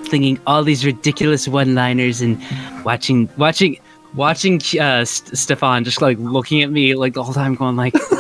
thinking 0.08 0.40
all 0.48 0.64
these 0.64 0.86
ridiculous 0.86 1.48
one-liners 1.48 2.22
and 2.22 2.42
watching, 2.84 3.30
watching, 3.38 3.80
watching 4.16 4.62
uh, 4.80 5.06
St- 5.06 5.38
Stefan 5.38 5.84
just 5.84 6.02
like 6.02 6.18
looking 6.20 6.62
at 6.64 6.72
me 6.72 6.96
like 6.96 7.14
the 7.14 7.24
whole 7.24 7.34
time, 7.34 7.56
going 7.56 7.76
like, 7.76 7.96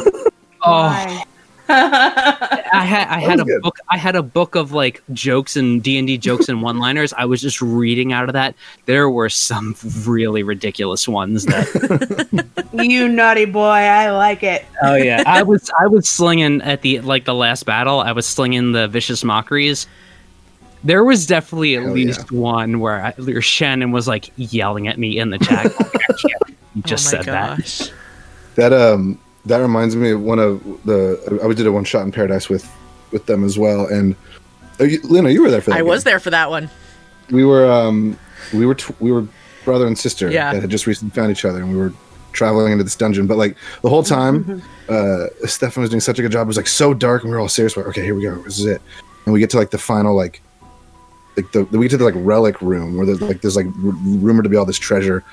"Oh, 0.63 1.25
I 1.67 2.83
had 2.85 3.07
I 3.07 3.19
had 3.19 3.39
a 3.39 3.43
good. 3.43 3.61
book 3.61 3.77
I 3.89 3.97
had 3.97 4.15
a 4.15 4.21
book 4.21 4.55
of 4.55 4.71
like 4.71 5.01
jokes 5.13 5.55
and 5.55 5.81
D 5.81 5.97
and 5.97 6.07
D 6.07 6.17
jokes 6.17 6.47
and 6.47 6.61
one-liners. 6.61 7.13
I 7.13 7.25
was 7.25 7.41
just 7.41 7.61
reading 7.61 8.13
out 8.13 8.29
of 8.29 8.33
that. 8.33 8.55
There 8.85 9.09
were 9.09 9.29
some 9.29 9.75
really 10.05 10.43
ridiculous 10.43 11.07
ones 11.07 11.45
that 11.45 12.67
you 12.73 13.07
naughty 13.07 13.45
boy! 13.45 13.61
I 13.61 14.11
like 14.11 14.43
it. 14.43 14.65
Oh 14.83 14.95
yeah, 14.95 15.23
I 15.25 15.43
was 15.43 15.71
I 15.79 15.87
was 15.87 16.07
slinging 16.07 16.61
at 16.61 16.81
the 16.81 16.99
like 17.01 17.25
the 17.25 17.33
last 17.35 17.65
battle. 17.65 17.99
I 17.99 18.11
was 18.11 18.25
slinging 18.25 18.73
the 18.73 18.87
vicious 18.87 19.23
mockeries. 19.23 19.87
There 20.85 21.03
was 21.03 21.25
definitely 21.25 21.75
at 21.75 21.83
Hell 21.83 21.93
least 21.93 22.31
one 22.31 22.79
where, 22.79 23.03
I, 23.05 23.11
where 23.13 23.41
Shannon 23.41 23.91
was 23.91 24.07
like 24.07 24.31
yelling 24.37 24.87
at 24.87 24.97
me 24.99 25.17
in 25.17 25.31
the 25.31 25.39
chat. 25.39 25.73
you 26.75 26.81
just 26.83 27.07
oh 27.07 27.17
said 27.17 27.25
that. 27.25 27.57
gosh. 27.57 27.89
That 28.55 28.71
um 28.71 29.19
that 29.45 29.57
reminds 29.57 29.95
me 29.95 30.11
of 30.11 30.21
one 30.21 30.39
of 30.39 30.63
the 30.85 31.39
I 31.43 31.51
did 31.53 31.67
a 31.67 31.71
one 31.71 31.83
shot 31.83 32.03
in 32.05 32.11
paradise 32.11 32.49
with 32.49 32.69
with 33.11 33.25
them 33.25 33.43
as 33.43 33.57
well. 33.57 33.87
And 33.87 34.15
oh, 34.79 34.83
you, 34.83 35.01
Luna, 35.01 35.29
you 35.29 35.41
were 35.41 35.49
there 35.51 35.61
for 35.61 35.71
that. 35.71 35.77
I 35.77 35.79
game. 35.79 35.87
was 35.87 36.03
there 36.03 36.19
for 36.19 36.29
that 36.29 36.49
one. 36.49 36.69
We 37.31 37.43
were 37.43 37.69
um 37.69 38.17
we 38.53 38.65
were 38.65 38.75
tw- 38.75 38.99
we 39.01 39.11
were 39.11 39.27
brother 39.63 39.87
and 39.87 39.97
sister 39.97 40.29
Yeah. 40.29 40.53
that 40.53 40.61
had 40.61 40.69
just 40.69 40.85
recently 40.85 41.13
found 41.15 41.31
each 41.31 41.43
other, 41.45 41.59
and 41.59 41.71
we 41.71 41.77
were 41.77 41.91
traveling 42.31 42.71
into 42.71 42.83
this 42.83 42.95
dungeon. 42.95 43.25
But 43.25 43.37
like 43.37 43.57
the 43.81 43.89
whole 43.89 44.03
time, 44.03 44.61
uh, 44.89 45.25
Stefan 45.45 45.81
was 45.81 45.89
doing 45.89 46.01
such 46.01 46.19
a 46.19 46.21
good 46.21 46.31
job. 46.31 46.45
It 46.45 46.47
was 46.47 46.57
like 46.57 46.67
so 46.67 46.93
dark, 46.93 47.23
and 47.23 47.31
we 47.31 47.35
were 47.35 47.41
all 47.41 47.49
serious. 47.49 47.75
About 47.75 47.87
okay, 47.87 48.03
here 48.03 48.13
we 48.13 48.21
go. 48.21 48.35
This 48.43 48.59
is 48.59 48.65
it. 48.65 48.81
And 49.25 49.33
we 49.33 49.39
get 49.39 49.49
to 49.51 49.57
like 49.57 49.71
the 49.71 49.79
final 49.79 50.15
like 50.15 50.41
like 51.37 51.51
the 51.51 51.63
we 51.65 51.85
get 51.85 51.91
to 51.91 51.97
the 51.97 52.05
like 52.05 52.15
relic 52.17 52.61
room 52.61 52.97
where 52.97 53.05
there's 53.05 53.21
like 53.21 53.41
there's 53.41 53.55
like 53.55 53.67
r- 53.67 53.71
rumored 53.73 54.43
to 54.43 54.49
be 54.49 54.55
all 54.55 54.65
this 54.65 54.77
treasure. 54.77 55.23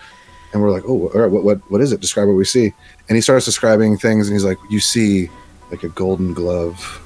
And 0.53 0.61
we're 0.61 0.71
like, 0.71 0.85
oh, 0.87 1.09
all 1.09 1.21
right, 1.23 1.31
what, 1.31 1.45
what, 1.45 1.71
what 1.71 1.81
is 1.81 1.93
it? 1.93 2.01
Describe 2.03 2.29
what 2.29 2.35
we 2.35 2.45
see. 2.45 2.75
And 3.09 3.17
he 3.17 3.23
starts 3.23 3.47
describing 3.47 3.97
things, 3.97 4.29
and 4.29 4.35
he's 4.35 4.45
like, 4.45 4.59
you 4.69 4.81
see, 4.81 5.31
like 5.71 5.83
a 5.83 5.89
golden 5.89 6.35
glove 6.35 7.01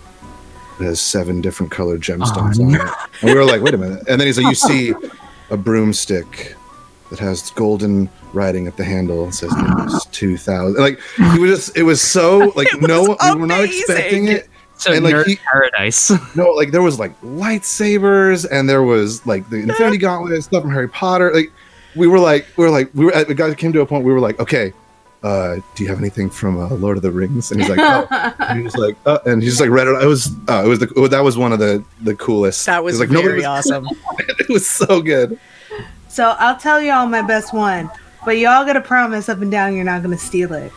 that 0.79 0.85
has 0.85 1.01
seven 1.01 1.41
different 1.41 1.71
colored 1.71 2.01
gemstones 2.01 2.61
on 2.61 2.75
it. 2.75 2.81
And 3.23 3.31
we 3.31 3.35
were 3.35 3.45
like, 3.45 3.63
wait 3.63 3.73
a 3.75 3.79
minute. 3.79 4.03
And 4.09 4.21
then 4.21 4.27
he's 4.27 4.37
like, 4.37 4.49
you 4.49 4.55
see 4.55 4.95
a 5.51 5.57
broomstick 5.57 6.57
that 7.11 7.21
has 7.21 7.51
golden 7.53 8.11
writing 8.33 8.67
at 8.67 8.77
the 8.77 8.85
handle 8.85 9.23
and 9.23 9.33
says 9.35 9.53
Nimbus 9.57 10.07
2000. 10.07 10.83
Like, 10.83 10.99
he 11.33 11.39
was 11.39 11.51
just, 11.51 11.77
it 11.77 11.85
was 11.85 12.03
so, 12.03 12.39
like, 12.57 12.67
It 12.75 12.83
no, 12.83 13.17
we 13.33 13.41
were 13.41 13.47
not 13.47 13.63
expecting 13.63 14.27
it. 14.27 14.49
So 14.79 14.93
And, 14.93 15.03
like, 15.05 15.15
nerd 15.15 15.27
he- 15.27 15.37
paradise. 15.37 16.13
No, 16.37 16.51
like, 16.51 16.71
there 16.71 16.83
was, 16.83 16.99
like, 16.99 17.19
lightsabers, 17.23 18.47
and 18.51 18.69
there 18.69 18.83
was, 18.83 19.25
like, 19.27 19.49
the 19.51 19.57
Infinity 19.57 19.99
Gauntlet 19.99 20.35
and 20.35 20.45
stuff 20.45 20.63
from 20.63 20.71
Harry 20.73 20.89
Potter. 20.89 21.33
Like, 21.33 21.53
we 21.95 22.07
were 22.07 22.19
like, 22.19 22.47
we 22.57 22.65
were 22.65 22.71
like, 22.71 22.91
we 22.95 23.07
were, 23.07 23.13
it 23.13 23.35
got, 23.37 23.57
came 23.57 23.73
to 23.73 23.81
a 23.81 23.87
point 23.87 24.05
we 24.05 24.13
were 24.13 24.21
like, 24.21 24.39
okay, 24.39 24.73
uh, 25.23 25.57
"Do 25.75 25.83
you 25.83 25.89
have 25.89 25.99
anything 25.99 26.29
from 26.29 26.59
uh, 26.61 26.69
Lord 26.75 26.99
of 26.99 27.03
the 27.03 27.11
Rings?" 27.11 27.51
And 27.51 27.59
he's 27.61 27.71
like, 27.71 27.79
"Oh," 27.81 28.07
and 28.39 28.59
he 28.59 28.65
was 28.65 28.77
like, 28.77 28.97
uh, 29.07 29.19
and 29.25 29.43
he 29.43 29.49
just 29.49 29.61
like 29.61 29.71
read 29.71 29.89
it. 29.89 30.01
It 30.03 30.07
was, 30.07 30.31
uh, 30.49 30.63
it 30.65 30.69
was 30.69 30.79
the, 30.79 30.93
oh, 30.95 31.09
that 31.09 31.21
was 31.21 31.37
one 31.39 31.53
of 31.53 31.59
the 31.59 31.83
the 32.03 32.15
coolest. 32.15 32.67
That 32.67 32.85
was 32.85 32.97
It 32.97 33.01
like 33.01 33.09
very 33.09 33.23
nobody 33.23 33.39
was- 33.39 33.71
awesome. 33.71 33.89
it 34.19 34.49
was 34.51 34.69
so 34.69 35.01
good. 35.01 35.41
So 36.09 36.37
I'll 36.39 36.57
tell 36.59 36.81
y'all 36.83 37.07
my 37.09 37.23
best 37.23 37.55
one, 37.55 37.91
but 38.27 38.39
y'all 38.39 38.65
gotta 38.67 38.83
promise 38.83 39.29
up 39.31 39.41
and 39.41 39.51
down 39.51 39.75
you're 39.75 39.85
not 39.85 40.03
gonna 40.03 40.19
steal 40.19 40.53
it. 40.53 40.71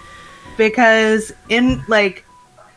Because 0.57 1.31
in 1.49 1.83
like 1.89 2.25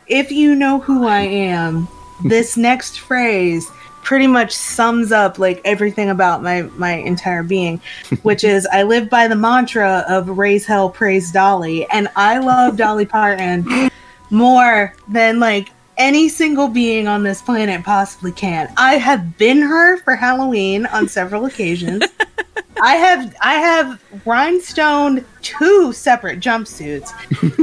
if 0.07 0.31
you 0.31 0.55
know 0.55 0.79
who 0.79 1.07
I 1.07 1.21
am, 1.21 1.87
this 2.23 2.57
next 2.57 2.99
phrase 2.99 3.69
pretty 4.03 4.27
much 4.27 4.51
sums 4.51 5.13
up 5.13 5.39
like 5.39 5.61
everything 5.63 6.09
about 6.09 6.43
my 6.43 6.63
my 6.77 6.93
entire 6.93 7.43
being, 7.43 7.81
which 8.23 8.43
is 8.43 8.67
I 8.71 8.83
live 8.83 9.09
by 9.09 9.27
the 9.27 9.35
mantra 9.35 10.05
of 10.07 10.29
raise 10.29 10.65
hell, 10.65 10.89
praise 10.89 11.31
Dolly, 11.31 11.85
and 11.89 12.09
I 12.15 12.39
love 12.39 12.77
Dolly 12.77 13.05
Parton 13.05 13.89
more 14.29 14.93
than 15.07 15.39
like 15.39 15.69
any 15.97 16.27
single 16.27 16.67
being 16.67 17.07
on 17.07 17.23
this 17.23 17.41
planet 17.41 17.83
possibly 17.83 18.31
can. 18.31 18.73
I 18.77 18.95
have 18.95 19.37
been 19.37 19.61
her 19.61 19.97
for 19.97 20.15
Halloween 20.15 20.85
on 20.87 21.07
several 21.07 21.45
occasions. 21.45 22.03
I 22.81 22.95
have 22.95 23.35
I 23.41 23.53
have 23.53 24.03
rhinestoned 24.25 25.23
two 25.41 25.93
separate 25.93 26.39
jumpsuits 26.39 27.13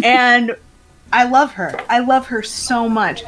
and 0.02 0.56
I 1.12 1.24
love 1.24 1.52
her. 1.52 1.78
I 1.88 2.00
love 2.00 2.26
her 2.28 2.42
so 2.42 2.88
much. 2.88 3.22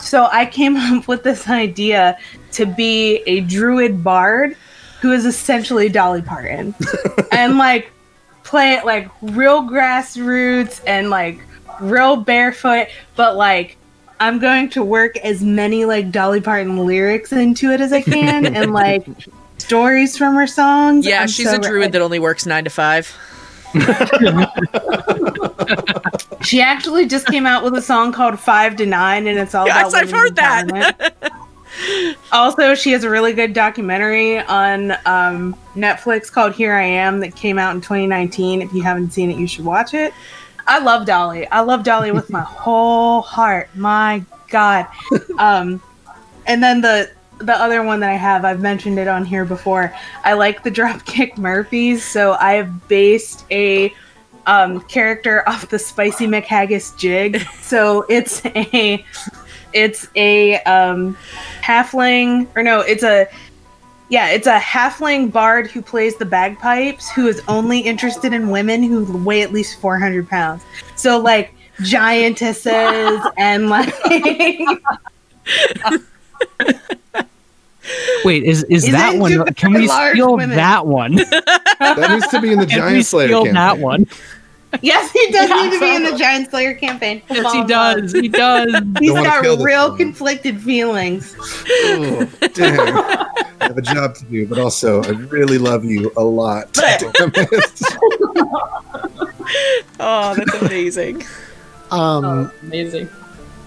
So 0.00 0.28
I 0.30 0.46
came 0.46 0.76
up 0.76 1.08
with 1.08 1.22
this 1.22 1.48
idea 1.48 2.18
to 2.52 2.66
be 2.66 3.16
a 3.26 3.40
druid 3.40 4.02
bard 4.02 4.56
who 5.00 5.12
is 5.12 5.26
essentially 5.26 5.88
Dolly 5.88 6.22
Parton. 6.22 6.74
and 7.32 7.58
like 7.58 7.90
play 8.42 8.74
it 8.74 8.84
like 8.84 9.10
real 9.20 9.62
grassroots 9.62 10.80
and 10.86 11.10
like 11.10 11.40
real 11.80 12.16
barefoot, 12.16 12.88
but 13.14 13.36
like 13.36 13.76
I'm 14.18 14.38
going 14.38 14.70
to 14.70 14.82
work 14.82 15.16
as 15.18 15.42
many 15.42 15.84
like 15.84 16.10
Dolly 16.10 16.40
Parton 16.40 16.86
lyrics 16.86 17.32
into 17.32 17.70
it 17.70 17.80
as 17.80 17.92
I 17.92 18.02
can 18.02 18.46
and 18.54 18.72
like 18.72 19.06
stories 19.58 20.16
from 20.16 20.34
her 20.36 20.46
songs. 20.46 21.06
Yeah, 21.06 21.22
I'm 21.22 21.28
she's 21.28 21.50
so 21.50 21.56
a 21.56 21.58
druid 21.58 21.92
that 21.92 22.00
only 22.00 22.18
works 22.18 22.46
nine 22.46 22.64
to 22.64 22.70
five. 22.70 23.14
She 26.42 26.60
actually 26.60 27.06
just 27.06 27.26
came 27.26 27.44
out 27.44 27.64
with 27.64 27.74
a 27.74 27.82
song 27.82 28.12
called 28.12 28.38
Five 28.38 28.76
to 28.76 28.86
Nine, 28.86 29.26
and 29.26 29.36
it's 29.36 29.52
all 29.54 29.66
Yes, 29.66 29.92
about 29.92 30.02
I've 30.02 30.10
heard 30.12 30.36
that. 30.36 31.32
also, 32.30 32.74
she 32.76 32.92
has 32.92 33.02
a 33.02 33.10
really 33.10 33.32
good 33.32 33.52
documentary 33.52 34.38
on 34.38 34.92
um, 35.06 35.56
Netflix 35.74 36.30
called 36.30 36.54
Here 36.54 36.74
I 36.74 36.84
Am 36.84 37.18
that 37.20 37.34
came 37.34 37.58
out 37.58 37.74
in 37.74 37.80
2019. 37.80 38.62
If 38.62 38.72
you 38.72 38.82
haven't 38.82 39.12
seen 39.12 39.30
it, 39.30 39.38
you 39.38 39.48
should 39.48 39.64
watch 39.64 39.92
it. 39.92 40.14
I 40.68 40.78
love 40.78 41.04
Dolly. 41.04 41.48
I 41.48 41.60
love 41.60 41.82
Dolly 41.82 42.12
with 42.12 42.30
my 42.30 42.40
whole 42.42 43.22
heart. 43.22 43.68
My 43.74 44.22
God. 44.48 44.86
Um, 45.38 45.82
and 46.46 46.62
then 46.62 46.80
the 46.80 47.10
the 47.38 47.54
other 47.54 47.82
one 47.82 48.00
that 48.00 48.10
I 48.10 48.14
have, 48.14 48.44
I've 48.44 48.60
mentioned 48.60 48.98
it 48.98 49.08
on 49.08 49.24
here 49.24 49.44
before. 49.44 49.94
I 50.24 50.34
like 50.34 50.62
the 50.62 50.70
Dropkick 50.72 51.38
Murphys, 51.38 52.04
so 52.04 52.36
I 52.40 52.52
have 52.54 52.88
based 52.88 53.44
a 53.50 53.92
um, 54.46 54.80
character 54.82 55.46
off 55.48 55.68
the 55.68 55.78
Spicy 55.78 56.26
McHaggis 56.26 56.96
jig. 56.96 57.42
So 57.66 58.06
it's 58.08 58.46
a 58.46 59.04
it's 59.72 60.08
a 60.14 60.62
um, 60.62 61.16
halfling, 61.62 62.46
or 62.54 62.62
no, 62.62 62.78
it's 62.80 63.02
a 63.02 63.26
yeah, 64.08 64.28
it's 64.28 64.46
a 64.46 64.58
halfling 64.60 65.32
bard 65.32 65.68
who 65.68 65.82
plays 65.82 66.16
the 66.16 66.24
bagpipes, 66.24 67.10
who 67.10 67.26
is 67.26 67.42
only 67.48 67.80
interested 67.80 68.32
in 68.32 68.50
women 68.50 68.84
who 68.84 69.04
weigh 69.18 69.42
at 69.42 69.52
least 69.52 69.80
four 69.80 69.98
hundred 69.98 70.28
pounds. 70.28 70.62
So 70.94 71.18
like 71.18 71.54
giantesses 71.80 73.32
and 73.36 73.68
like 73.68 73.92
Wait, 78.24 78.42
is 78.44 78.62
is 78.64 78.84
Is 78.84 78.92
that 78.92 79.16
one? 79.16 79.44
Can 79.54 79.72
we 79.74 79.86
steal 79.88 80.36
women? 80.36 80.56
that 80.56 80.86
one? 80.86 81.16
That 81.78 82.10
needs 82.10 82.26
to 82.28 82.40
be 82.40 82.52
in 82.52 82.58
the 82.58 82.66
Can 82.66 82.76
we 82.86 82.90
Giant 82.90 83.06
Slayer 83.06 83.26
steal 83.28 83.44
campaign. 83.44 83.54
that 83.54 83.78
one? 83.78 84.06
yes, 84.82 85.10
he 85.12 85.30
does 85.30 85.48
need 85.50 85.72
to 85.72 85.80
be 85.80 85.94
in 85.94 86.02
the 86.04 86.16
Giant 86.18 86.50
Slayer 86.50 86.74
campaign. 86.74 87.22
Yes, 87.30 87.52
he 87.52 87.64
does. 87.64 88.12
He 88.12 88.28
does. 88.28 88.72
He's 88.98 89.12
Don't 89.12 89.24
got 89.24 89.42
real 89.62 89.84
woman. 89.90 89.96
conflicted 89.98 90.60
feelings. 90.62 91.34
Oh, 91.68 92.24
dang. 92.54 92.80
I 92.80 93.26
have 93.60 93.76
a 93.78 93.82
job 93.82 94.14
to 94.16 94.24
do, 94.24 94.46
but 94.46 94.58
also 94.58 95.02
I 95.02 95.08
really 95.10 95.58
love 95.58 95.84
you 95.84 96.10
a 96.16 96.24
lot. 96.24 96.76
Oh, 100.00 100.34
that's 100.34 100.54
amazing. 100.62 101.22
Um, 101.90 102.50
Amazing. 102.62 103.08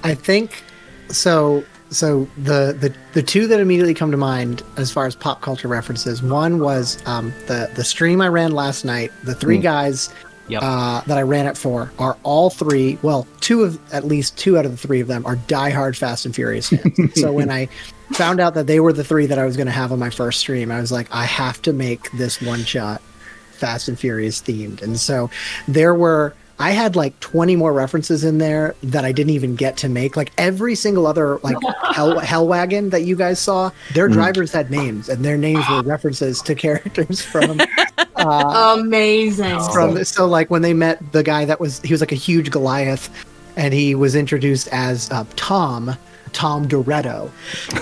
I 0.04 0.14
think 0.14 0.64
so. 1.10 1.64
So 1.92 2.28
the, 2.38 2.76
the 2.80 2.94
the 3.14 3.24
two 3.24 3.48
that 3.48 3.60
immediately 3.60 3.94
come 3.96 4.12
to 4.12 4.18
mind 4.18 4.62
as 4.78 4.92
far 4.92 5.06
as 5.08 5.16
pop 5.16 5.42
culture 5.42 5.68
references. 5.68 6.22
One 6.22 6.60
was 6.60 7.02
um, 7.08 7.34
the 7.48 7.70
the 7.76 7.84
stream 7.84 8.22
I 8.22 8.28
ran 8.28 8.52
last 8.52 8.86
night. 8.86 9.12
The 9.24 9.34
three 9.36 9.58
Hmm. 9.58 9.64
guys 9.64 10.14
Yep. 10.50 10.62
uh, 10.64 11.02
that 11.06 11.18
I 11.18 11.22
ran 11.22 11.46
it 11.46 11.56
for 11.58 11.92
are 12.00 12.18
all 12.24 12.50
three. 12.50 12.98
Well, 13.04 13.28
two 13.40 13.64
of 13.64 13.80
at 13.94 14.06
least 14.06 14.36
two 14.38 14.58
out 14.58 14.66
of 14.66 14.72
the 14.72 14.78
three 14.78 15.00
of 15.00 15.08
them 15.08 15.24
are 15.28 15.36
diehard 15.36 15.96
Fast 15.96 16.26
and 16.26 16.34
Furious 16.34 16.70
fans. 16.70 17.14
so 17.22 17.32
when 17.32 17.52
I 17.52 17.68
found 18.14 18.40
out 18.40 18.56
that 18.56 18.66
they 18.66 18.80
were 18.80 18.92
the 18.92 19.04
three 19.04 19.28
that 19.28 19.38
I 19.38 19.46
was 19.46 19.56
going 19.56 19.68
to 19.68 19.72
have 19.72 19.92
on 19.92 20.00
my 20.00 20.10
first 20.10 20.40
stream, 20.40 20.72
I 20.72 20.80
was 20.82 20.92
like, 20.92 21.08
I 21.14 21.26
have 21.26 21.62
to 21.64 21.72
make 21.74 22.12
this 22.14 22.42
one 22.42 22.64
shot 22.64 23.00
Fast 23.52 23.90
and 23.90 24.00
Furious 24.00 24.42
themed. 24.42 24.82
And 24.82 25.00
so 25.00 25.30
there 25.68 25.94
were 25.94 26.34
I 26.62 26.72
had 26.72 26.96
like 26.98 27.18
20 27.22 27.56
more 27.56 27.72
references 27.72 28.24
in 28.26 28.38
there 28.38 28.76
that 28.84 29.06
I 29.06 29.12
didn't 29.14 29.32
even 29.32 29.56
get 29.56 29.78
to 29.78 29.90
make. 29.90 30.18
Like 30.18 30.32
every 30.38 30.76
single 30.76 31.08
other 31.08 31.38
like 31.42 31.56
hell 31.94 32.20
hell 32.20 32.48
wagon 32.48 32.90
that 32.90 33.04
you 33.04 33.16
guys 33.16 33.40
saw, 33.40 33.72
their 33.94 34.10
drivers 34.10 34.52
had 34.52 34.70
names 34.70 35.08
and 35.08 35.24
their 35.24 35.38
names 35.38 35.64
were 35.70 35.82
references 35.86 36.42
to 36.42 36.56
characters 36.56 37.22
from 37.22 37.62
uh, 38.18 38.76
Amazing. 38.80 39.60
from 39.74 40.04
so 40.04 40.26
like 40.26 40.50
when 40.50 40.62
they 40.62 40.74
met 40.74 41.12
the 41.14 41.24
guy 41.24 41.46
that 41.46 41.60
was 41.60 41.80
he 41.82 41.94
was 41.94 42.02
like 42.02 42.12
a 42.12 42.16
huge 42.16 42.52
Goliath 42.52 43.10
and 43.56 43.74
he 43.74 43.96
was 43.96 44.14
introduced 44.16 44.68
as 44.74 45.10
uh, 45.12 45.24
Tom 45.38 45.96
Tom 46.32 46.68
Doretto, 46.68 47.32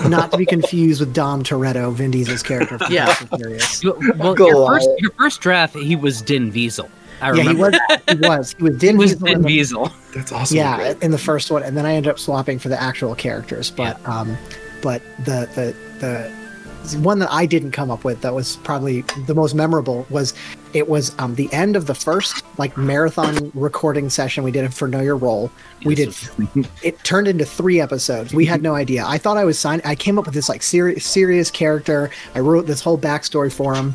not 0.08 0.30
to 0.32 0.38
be 0.38 0.46
confused 0.56 1.00
with 1.00 1.12
Dom 1.12 1.42
Toretto, 1.42 1.92
Vin 1.92 2.10
Diesel's 2.10 2.42
character. 2.42 2.78
From 2.78 2.90
Yeah. 2.92 3.06
Fast 3.06 3.20
and 3.20 3.30
Furious. 3.40 3.82
You- 3.84 4.12
Well, 4.16 4.34
your 4.38 4.66
first, 4.66 4.88
your 4.98 5.10
first 5.18 5.40
draft, 5.42 5.74
he 5.76 5.94
was 5.96 6.22
Din 6.22 6.50
Diesel. 6.50 6.88
I 7.20 7.32
Yeah, 7.32 7.42
he 7.44 7.54
was. 7.54 7.78
He 8.08 8.14
was. 8.16 8.54
He 8.58 8.62
was 8.62 8.72
He 8.74 8.78
Din 8.78 8.96
was 8.96 9.10
Diesel 9.12 9.26
in 9.26 9.32
Din 9.34 9.42
the- 9.42 9.48
Diesel. 9.48 9.92
That's 10.14 10.32
awesome. 10.32 10.56
yeah 10.56 10.94
in 11.02 11.10
the 11.10 11.18
first 11.18 11.50
one 11.50 11.62
and 11.62 11.76
then 11.76 11.84
i 11.86 11.92
ended 11.94 12.10
up 12.10 12.18
swapping 12.18 12.58
for 12.58 12.68
the 12.70 12.80
actual 12.80 13.14
characters 13.14 13.70
but 13.70 14.04
um 14.08 14.36
but 14.82 15.02
the 15.24 15.48
the 15.54 15.74
the 16.00 16.98
one 16.98 17.18
that 17.18 17.30
i 17.30 17.44
didn't 17.44 17.72
come 17.72 17.90
up 17.90 18.04
with 18.04 18.20
that 18.22 18.32
was 18.34 18.56
probably 18.64 19.02
the 19.26 19.34
most 19.34 19.54
memorable 19.54 20.06
was 20.08 20.32
it 20.72 20.88
was 20.88 21.14
um 21.18 21.34
the 21.34 21.52
end 21.52 21.76
of 21.76 21.86
the 21.86 21.94
first 21.94 22.42
like 22.58 22.74
marathon 22.78 23.50
recording 23.54 24.08
session 24.08 24.42
we 24.42 24.50
did 24.50 24.72
for 24.72 24.88
know 24.88 25.00
your 25.00 25.16
role 25.16 25.50
we 25.84 25.94
did 25.94 26.16
it 26.82 26.98
turned 27.04 27.28
into 27.28 27.44
three 27.44 27.80
episodes 27.80 28.32
we 28.32 28.46
had 28.46 28.62
no 28.62 28.74
idea 28.74 29.04
i 29.06 29.18
thought 29.18 29.36
i 29.36 29.44
was 29.44 29.58
signed 29.58 29.82
i 29.84 29.94
came 29.94 30.18
up 30.18 30.24
with 30.24 30.34
this 30.34 30.48
like 30.48 30.62
serious 30.62 31.04
serious 31.04 31.50
character 31.50 32.10
i 32.34 32.40
wrote 32.40 32.66
this 32.66 32.80
whole 32.80 32.96
backstory 32.98 33.52
for 33.52 33.74
him 33.74 33.94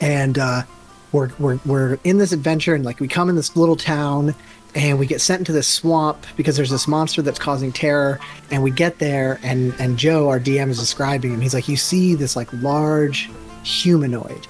and 0.00 0.38
uh 0.38 0.62
we're, 1.12 1.30
we're 1.38 1.58
we're 1.64 1.98
in 2.04 2.18
this 2.18 2.32
adventure 2.32 2.74
and 2.74 2.84
like 2.84 3.00
we 3.00 3.08
come 3.08 3.28
in 3.28 3.36
this 3.36 3.56
little 3.56 3.76
town 3.76 4.34
and 4.74 4.98
we 4.98 5.06
get 5.06 5.20
sent 5.20 5.40
into 5.40 5.52
this 5.52 5.68
swamp 5.68 6.24
because 6.36 6.56
there's 6.56 6.70
this 6.70 6.88
monster 6.88 7.20
that's 7.22 7.38
causing 7.38 7.70
terror 7.72 8.18
and 8.50 8.62
we 8.62 8.70
get 8.70 8.98
there 8.98 9.38
and 9.42 9.74
and 9.78 9.98
joe 9.98 10.28
our 10.28 10.40
dm 10.40 10.68
is 10.68 10.78
describing 10.78 11.32
him. 11.32 11.40
He's 11.40 11.54
like 11.54 11.68
you 11.68 11.76
see 11.76 12.14
this 12.14 12.36
like 12.36 12.52
large 12.54 13.30
humanoid 13.64 14.46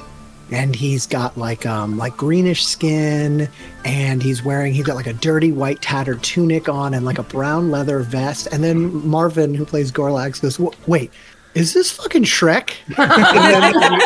and 0.53 0.77
he's 0.77 1.07
got 1.07 1.37
like 1.37 1.65
um 1.67 1.97
like 1.97 2.17
greenish 2.17 2.65
skin 2.65 3.49
and 3.85 4.23
he's 4.23 4.45
wearing 4.45 4.73
he's 4.73 4.85
got 4.85 4.97
like 4.97 5.07
a 5.07 5.15
dirty 5.15 5.51
white 5.51 5.81
tattered 5.81 6.23
tunic 6.23 6.69
on 6.69 6.95
and 6.95 7.05
like 7.05 7.19
a 7.19 7.23
brown 7.25 7.71
leather 7.71 8.01
vest. 8.01 8.49
And 8.53 8.63
then 8.63 9.07
marvin 9.07 9.55
who 9.55 9.65
plays 9.65 9.91
gorlax 9.91 10.41
goes 10.41 10.61
wait 10.87 11.11
is 11.55 11.75
this 11.75 11.91
fucking 11.91 12.25
shrek 12.25 12.75
and 12.99 13.83
then 13.83 14.01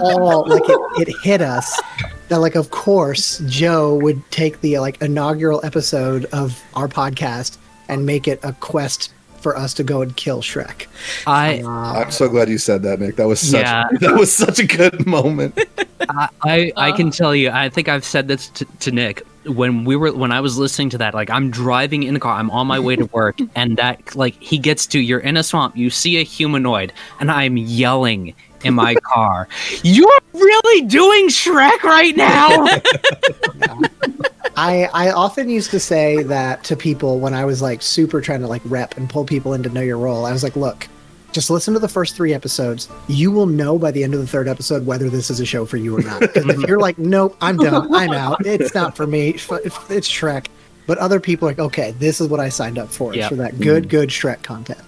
all 0.00 0.48
like 0.48 0.62
it, 0.66 1.08
it 1.08 1.14
hit 1.22 1.40
us 1.40 1.80
that 2.28 2.40
like 2.40 2.54
of 2.54 2.70
course 2.70 3.38
joe 3.46 3.94
would 3.96 4.22
take 4.30 4.60
the 4.60 4.78
like 4.78 5.00
inaugural 5.02 5.60
episode 5.64 6.24
of 6.26 6.62
our 6.74 6.88
podcast 6.88 7.58
and 7.88 8.04
make 8.04 8.26
it 8.26 8.40
a 8.42 8.52
quest 8.54 9.12
for 9.40 9.56
us 9.56 9.74
to 9.74 9.82
go 9.82 10.02
and 10.02 10.16
kill 10.16 10.40
shrek 10.40 10.86
I, 11.26 11.60
uh, 11.62 11.68
I'm 11.68 12.10
so 12.10 12.28
glad 12.28 12.48
you 12.48 12.58
said 12.58 12.82
that, 12.82 13.00
Nick. 13.00 13.16
That 13.16 13.26
was 13.26 13.40
such 13.40 13.62
Yeah. 13.62 13.84
that 14.00 14.14
was 14.14 14.32
such 14.32 14.60
a 14.60 14.66
good 14.66 15.04
moment. 15.04 15.58
I, 16.00 16.28
I, 16.42 16.72
I 16.76 16.92
can 16.92 17.10
tell 17.10 17.34
you. 17.34 17.50
I 17.50 17.68
think 17.68 17.88
I've 17.88 18.04
said 18.04 18.28
this 18.28 18.48
to, 18.50 18.64
to 18.64 18.92
Nick 18.92 19.24
when 19.46 19.84
we 19.84 19.96
were 19.96 20.12
when 20.12 20.32
I 20.32 20.40
was 20.40 20.58
listening 20.58 20.90
to 20.90 20.98
that. 20.98 21.14
Like 21.14 21.30
I'm 21.30 21.50
driving 21.50 22.02
in 22.02 22.14
the 22.14 22.20
car. 22.20 22.38
I'm 22.38 22.50
on 22.50 22.66
my 22.66 22.78
way 22.78 22.96
to 22.96 23.04
work, 23.12 23.38
and 23.54 23.76
that 23.76 24.16
like 24.16 24.40
he 24.40 24.58
gets 24.58 24.86
to. 24.88 24.98
You're 24.98 25.20
in 25.20 25.36
a 25.36 25.42
swamp. 25.42 25.76
You 25.76 25.90
see 25.90 26.18
a 26.18 26.22
humanoid, 26.22 26.92
and 27.20 27.30
I'm 27.30 27.56
yelling 27.56 28.34
in 28.64 28.74
my 28.74 28.94
car. 29.02 29.48
You're 29.82 30.18
really 30.32 30.86
doing 30.86 31.28
Shrek 31.28 31.82
right 31.82 32.16
now. 32.16 32.48
I 34.56 34.88
I 34.92 35.10
often 35.10 35.48
used 35.48 35.70
to 35.70 35.80
say 35.80 36.22
that 36.24 36.64
to 36.64 36.76
people 36.76 37.20
when 37.20 37.34
I 37.34 37.44
was 37.44 37.62
like 37.62 37.82
super 37.82 38.20
trying 38.20 38.40
to 38.40 38.46
like 38.46 38.62
rep 38.64 38.96
and 38.96 39.08
pull 39.08 39.24
people 39.24 39.54
in 39.54 39.62
to 39.62 39.70
know 39.70 39.80
your 39.80 39.98
role. 39.98 40.26
I 40.26 40.32
was 40.32 40.42
like, 40.42 40.56
look, 40.56 40.88
just 41.32 41.50
listen 41.50 41.74
to 41.74 41.80
the 41.80 41.88
first 41.88 42.14
three 42.14 42.34
episodes. 42.34 42.88
You 43.08 43.30
will 43.32 43.46
know 43.46 43.78
by 43.78 43.90
the 43.90 44.04
end 44.04 44.14
of 44.14 44.20
the 44.20 44.26
third 44.26 44.48
episode 44.48 44.84
whether 44.86 45.08
this 45.08 45.30
is 45.30 45.40
a 45.40 45.46
show 45.46 45.64
for 45.64 45.76
you 45.78 45.96
or 45.96 46.02
not. 46.02 46.20
Because 46.20 46.44
if 46.46 46.60
you're 46.68 46.78
like, 46.78 46.98
nope, 46.98 47.36
I'm 47.40 47.56
done, 47.56 47.92
I'm 47.94 48.12
out. 48.12 48.44
It's 48.46 48.74
not 48.74 48.96
for 48.96 49.06
me. 49.06 49.30
It's 49.30 49.48
it's 49.90 50.08
Shrek. 50.08 50.46
But 50.86 50.98
other 50.98 51.20
people 51.20 51.48
are 51.48 51.52
like, 51.52 51.58
okay, 51.60 51.92
this 51.92 52.20
is 52.20 52.28
what 52.28 52.40
I 52.40 52.48
signed 52.48 52.78
up 52.78 52.88
for. 52.88 53.14
Yep. 53.14 53.28
for 53.30 53.34
that 53.36 53.60
good, 53.60 53.88
good 53.88 54.08
Shrek 54.10 54.42
content. 54.42 54.80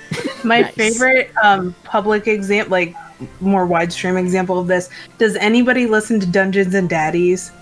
My 0.44 0.62
Nice. 0.62 0.74
favorite 0.74 1.30
um, 1.42 1.74
public 1.84 2.26
example, 2.26 2.70
like 2.72 2.94
more 3.40 3.64
wide 3.66 3.92
stream 3.92 4.16
example 4.16 4.58
of 4.58 4.66
this. 4.66 4.88
Does 5.18 5.36
anybody 5.36 5.86
listen 5.86 6.18
to 6.20 6.26
Dungeons 6.26 6.74
and 6.74 6.88
Daddies? 6.88 7.52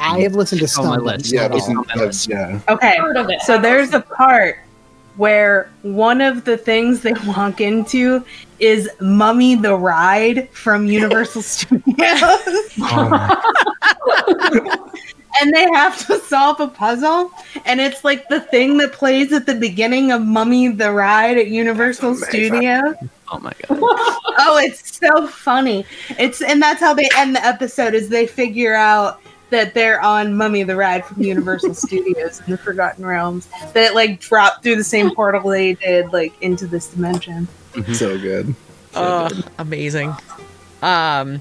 I 0.00 0.20
have 0.20 0.34
listened 0.34 0.58
to 0.60 0.64
It's 0.64 0.78
on 0.78 0.86
my 0.86 0.94
some. 0.96 1.04
but 1.04 1.18
list. 1.18 1.32
Yeah, 1.32 1.48
not 1.48 1.56
It's 1.56 1.68
listen, 1.68 1.76
all. 1.78 1.84
on 1.90 1.98
my 1.98 2.04
list. 2.04 2.28
yeah. 2.28 2.60
Okay, 2.68 2.96
Heard 2.98 3.16
of 3.16 3.30
it. 3.30 3.40
so 3.42 3.58
there's 3.58 3.94
a 3.94 4.00
part 4.00 4.58
where 5.18 5.68
one 5.82 6.20
of 6.20 6.44
the 6.44 6.56
things 6.56 7.02
they 7.02 7.12
walk 7.26 7.60
into 7.60 8.24
is 8.60 8.88
Mummy 9.00 9.56
the 9.56 9.74
Ride 9.74 10.48
from 10.50 10.86
Universal 10.86 11.42
Studios. 11.54 12.74
Oh, 12.80 13.32
and 15.40 15.54
they 15.54 15.64
have 15.74 16.06
to 16.06 16.18
solve 16.20 16.60
a 16.60 16.68
puzzle 16.68 17.30
and 17.64 17.80
it's 17.80 18.04
like 18.04 18.28
the 18.28 18.40
thing 18.40 18.76
that 18.78 18.92
plays 18.92 19.32
at 19.32 19.46
the 19.46 19.54
beginning 19.54 20.10
of 20.10 20.22
Mummy 20.22 20.68
the 20.68 20.90
Ride 20.90 21.38
at 21.38 21.48
Universal 21.48 22.16
Studios. 22.16 22.94
Oh 23.30 23.38
my 23.40 23.52
god. 23.66 23.78
Oh, 23.80 24.60
it's 24.62 24.98
so 24.98 25.26
funny. 25.26 25.84
It's 26.18 26.40
and 26.40 26.62
that's 26.62 26.80
how 26.80 26.94
they 26.94 27.08
end 27.16 27.36
the 27.36 27.44
episode 27.44 27.94
is 27.94 28.08
they 28.08 28.26
figure 28.26 28.74
out 28.74 29.20
that 29.50 29.74
they're 29.74 30.00
on 30.00 30.34
Mummy 30.34 30.62
the 30.62 30.76
Ride 30.76 31.04
from 31.04 31.22
Universal 31.22 31.74
Studios 31.74 32.40
in 32.40 32.52
the 32.52 32.58
Forgotten 32.58 33.04
Realms. 33.04 33.48
That 33.72 33.90
it 33.90 33.94
like 33.94 34.20
dropped 34.20 34.62
through 34.62 34.76
the 34.76 34.84
same 34.84 35.14
portal 35.14 35.50
they 35.50 35.74
did 35.74 36.12
like 36.12 36.40
into 36.42 36.66
this 36.66 36.88
dimension. 36.88 37.48
So 37.92 38.18
good. 38.18 38.54
Oh, 38.94 39.30
amazing. 39.58 40.10
Um, 40.82 41.40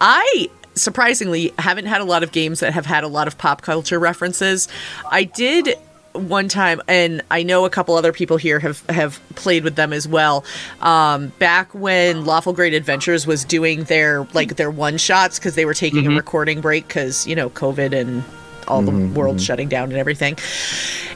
I 0.00 0.48
surprisingly 0.74 1.52
haven't 1.58 1.86
had 1.86 2.00
a 2.00 2.04
lot 2.04 2.22
of 2.22 2.32
games 2.32 2.60
that 2.60 2.72
have 2.72 2.86
had 2.86 3.04
a 3.04 3.08
lot 3.08 3.28
of 3.28 3.38
pop 3.38 3.62
culture 3.62 3.98
references. 3.98 4.68
I 5.10 5.24
did 5.24 5.76
one 6.14 6.48
time, 6.48 6.80
and 6.88 7.22
I 7.30 7.42
know 7.42 7.64
a 7.64 7.70
couple 7.70 7.94
other 7.96 8.12
people 8.12 8.36
here 8.36 8.58
have 8.60 8.84
have 8.88 9.20
played 9.34 9.64
with 9.64 9.76
them 9.76 9.92
as 9.92 10.06
well. 10.08 10.44
Um, 10.80 11.28
back 11.38 11.74
when 11.74 12.24
Lawful 12.24 12.52
Great 12.52 12.74
Adventures 12.74 13.26
was 13.26 13.44
doing 13.44 13.84
their 13.84 14.26
like 14.32 14.56
their 14.56 14.70
one 14.70 14.96
shots 14.96 15.38
because 15.38 15.54
they 15.54 15.64
were 15.64 15.74
taking 15.74 16.06
a 16.06 16.10
recording 16.10 16.60
break 16.60 16.86
because 16.86 17.26
you 17.26 17.34
know 17.34 17.50
COVID 17.50 17.92
and 17.92 18.22
all 18.68 18.82
the 18.82 19.06
world 19.14 19.40
shutting 19.40 19.68
down 19.68 19.90
and 19.90 19.98
everything. 19.98 20.36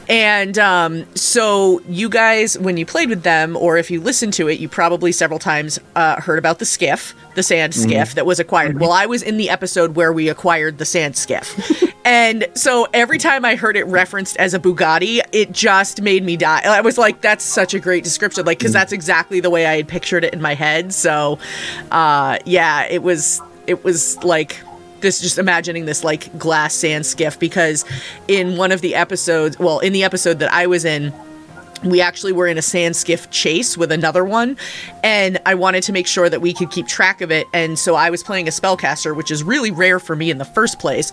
And 0.09 0.57
um, 0.57 1.05
so, 1.15 1.81
you 1.87 2.09
guys, 2.09 2.57
when 2.57 2.77
you 2.77 2.85
played 2.85 3.09
with 3.09 3.21
them, 3.21 3.55
or 3.55 3.77
if 3.77 3.91
you 3.91 4.01
listened 4.01 4.33
to 4.33 4.47
it, 4.47 4.59
you 4.59 4.67
probably 4.67 5.11
several 5.11 5.37
times 5.37 5.79
uh, 5.95 6.19
heard 6.19 6.39
about 6.39 6.57
the 6.57 6.65
skiff, 6.65 7.13
the 7.35 7.43
sand 7.43 7.75
skiff 7.75 8.15
that 8.15 8.25
was 8.25 8.39
acquired. 8.39 8.79
Well, 8.79 8.91
I 8.91 9.05
was 9.05 9.21
in 9.21 9.37
the 9.37 9.51
episode 9.51 9.95
where 9.95 10.11
we 10.11 10.27
acquired 10.27 10.79
the 10.79 10.85
sand 10.85 11.15
skiff. 11.15 11.93
and 12.05 12.47
so, 12.55 12.87
every 12.91 13.19
time 13.19 13.45
I 13.45 13.55
heard 13.55 13.77
it 13.77 13.85
referenced 13.85 14.35
as 14.37 14.55
a 14.55 14.59
Bugatti, 14.59 15.21
it 15.31 15.51
just 15.51 16.01
made 16.01 16.23
me 16.23 16.37
die. 16.37 16.61
I 16.65 16.81
was 16.81 16.97
like, 16.97 17.21
that's 17.21 17.43
such 17.43 17.75
a 17.75 17.79
great 17.79 18.03
description, 18.03 18.47
like, 18.47 18.57
because 18.57 18.73
that's 18.73 18.91
exactly 18.91 19.41
the 19.41 19.51
way 19.51 19.67
I 19.67 19.75
had 19.75 19.87
pictured 19.87 20.23
it 20.23 20.33
in 20.33 20.41
my 20.41 20.55
head. 20.55 20.91
So, 20.91 21.37
uh, 21.91 22.39
yeah, 22.45 22.87
it 22.87 23.03
was, 23.03 23.43
it 23.67 23.83
was 23.83 24.23
like, 24.23 24.59
this 25.01 25.19
just 25.19 25.37
imagining 25.37 25.85
this 25.85 26.03
like 26.03 26.37
glass 26.37 26.73
sand 26.73 27.05
skiff 27.05 27.39
because 27.39 27.85
in 28.27 28.57
one 28.57 28.71
of 28.71 28.81
the 28.81 28.95
episodes 28.95 29.57
well 29.59 29.79
in 29.79 29.93
the 29.93 30.03
episode 30.03 30.39
that 30.39 30.51
i 30.51 30.67
was 30.67 30.85
in 30.85 31.13
we 31.83 32.01
actually 32.01 32.33
were 32.33 32.45
in 32.47 32.57
a 32.57 32.61
sand 32.61 32.93
skiff 32.95 33.29
chase 33.31 33.77
with 33.77 33.91
another 33.91 34.25
one 34.25 34.57
and 35.03 35.39
i 35.45 35.55
wanted 35.55 35.81
to 35.81 35.93
make 35.93 36.05
sure 36.07 36.29
that 36.29 36.41
we 36.41 36.53
could 36.53 36.69
keep 36.71 36.85
track 36.87 37.21
of 37.21 37.31
it 37.31 37.47
and 37.53 37.79
so 37.79 37.95
i 37.95 38.09
was 38.09 38.21
playing 38.21 38.47
a 38.47 38.51
spellcaster 38.51 39.15
which 39.15 39.31
is 39.31 39.43
really 39.43 39.71
rare 39.71 39.99
for 39.99 40.15
me 40.15 40.29
in 40.29 40.37
the 40.39 40.45
first 40.45 40.77
place 40.79 41.11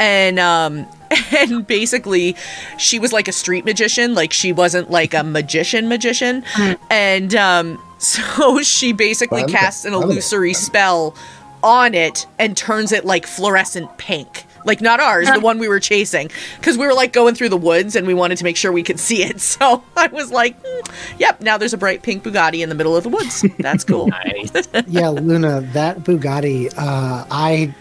and 0.00 0.38
um 0.38 0.86
and 1.38 1.66
basically 1.66 2.34
she 2.78 2.98
was 2.98 3.12
like 3.12 3.28
a 3.28 3.32
street 3.32 3.64
magician 3.64 4.14
like 4.14 4.32
she 4.32 4.52
wasn't 4.52 4.90
like 4.90 5.14
a 5.14 5.22
magician 5.22 5.88
magician 5.88 6.42
and 6.90 7.34
um 7.34 7.78
so 7.98 8.60
she 8.62 8.92
basically 8.92 9.44
casts 9.44 9.84
an 9.84 9.92
I 9.92 9.96
love 9.96 10.10
it. 10.10 10.12
illusory 10.12 10.54
spell 10.54 11.14
on 11.62 11.94
it 11.94 12.26
and 12.38 12.56
turns 12.56 12.92
it 12.92 13.04
like 13.04 13.26
fluorescent 13.26 13.96
pink. 13.98 14.44
Like 14.64 14.80
not 14.80 15.00
ours, 15.00 15.30
the 15.30 15.40
one 15.40 15.58
we 15.58 15.68
were 15.68 15.80
chasing, 15.80 16.30
because 16.56 16.76
we 16.76 16.86
were 16.86 16.92
like 16.92 17.12
going 17.12 17.34
through 17.36 17.48
the 17.48 17.56
woods 17.56 17.94
and 17.96 18.06
we 18.06 18.12
wanted 18.12 18.38
to 18.38 18.44
make 18.44 18.56
sure 18.56 18.72
we 18.72 18.82
could 18.82 18.98
see 18.98 19.22
it. 19.22 19.40
So 19.58 19.82
I 19.96 20.08
was 20.08 20.30
like, 20.30 20.56
"Hmm, 20.62 20.92
"Yep, 21.18 21.40
now 21.40 21.56
there's 21.56 21.72
a 21.72 21.78
bright 21.78 22.02
pink 22.02 22.22
Bugatti 22.22 22.62
in 22.62 22.68
the 22.68 22.74
middle 22.74 22.96
of 22.96 23.02
the 23.04 23.08
woods. 23.08 23.44
That's 23.58 23.84
cool." 23.84 24.10
Yeah, 24.88 25.08
Luna, 25.08 25.62
that 25.72 26.00
Bugatti, 26.00 26.72
uh, 26.76 27.24
I 27.30 27.72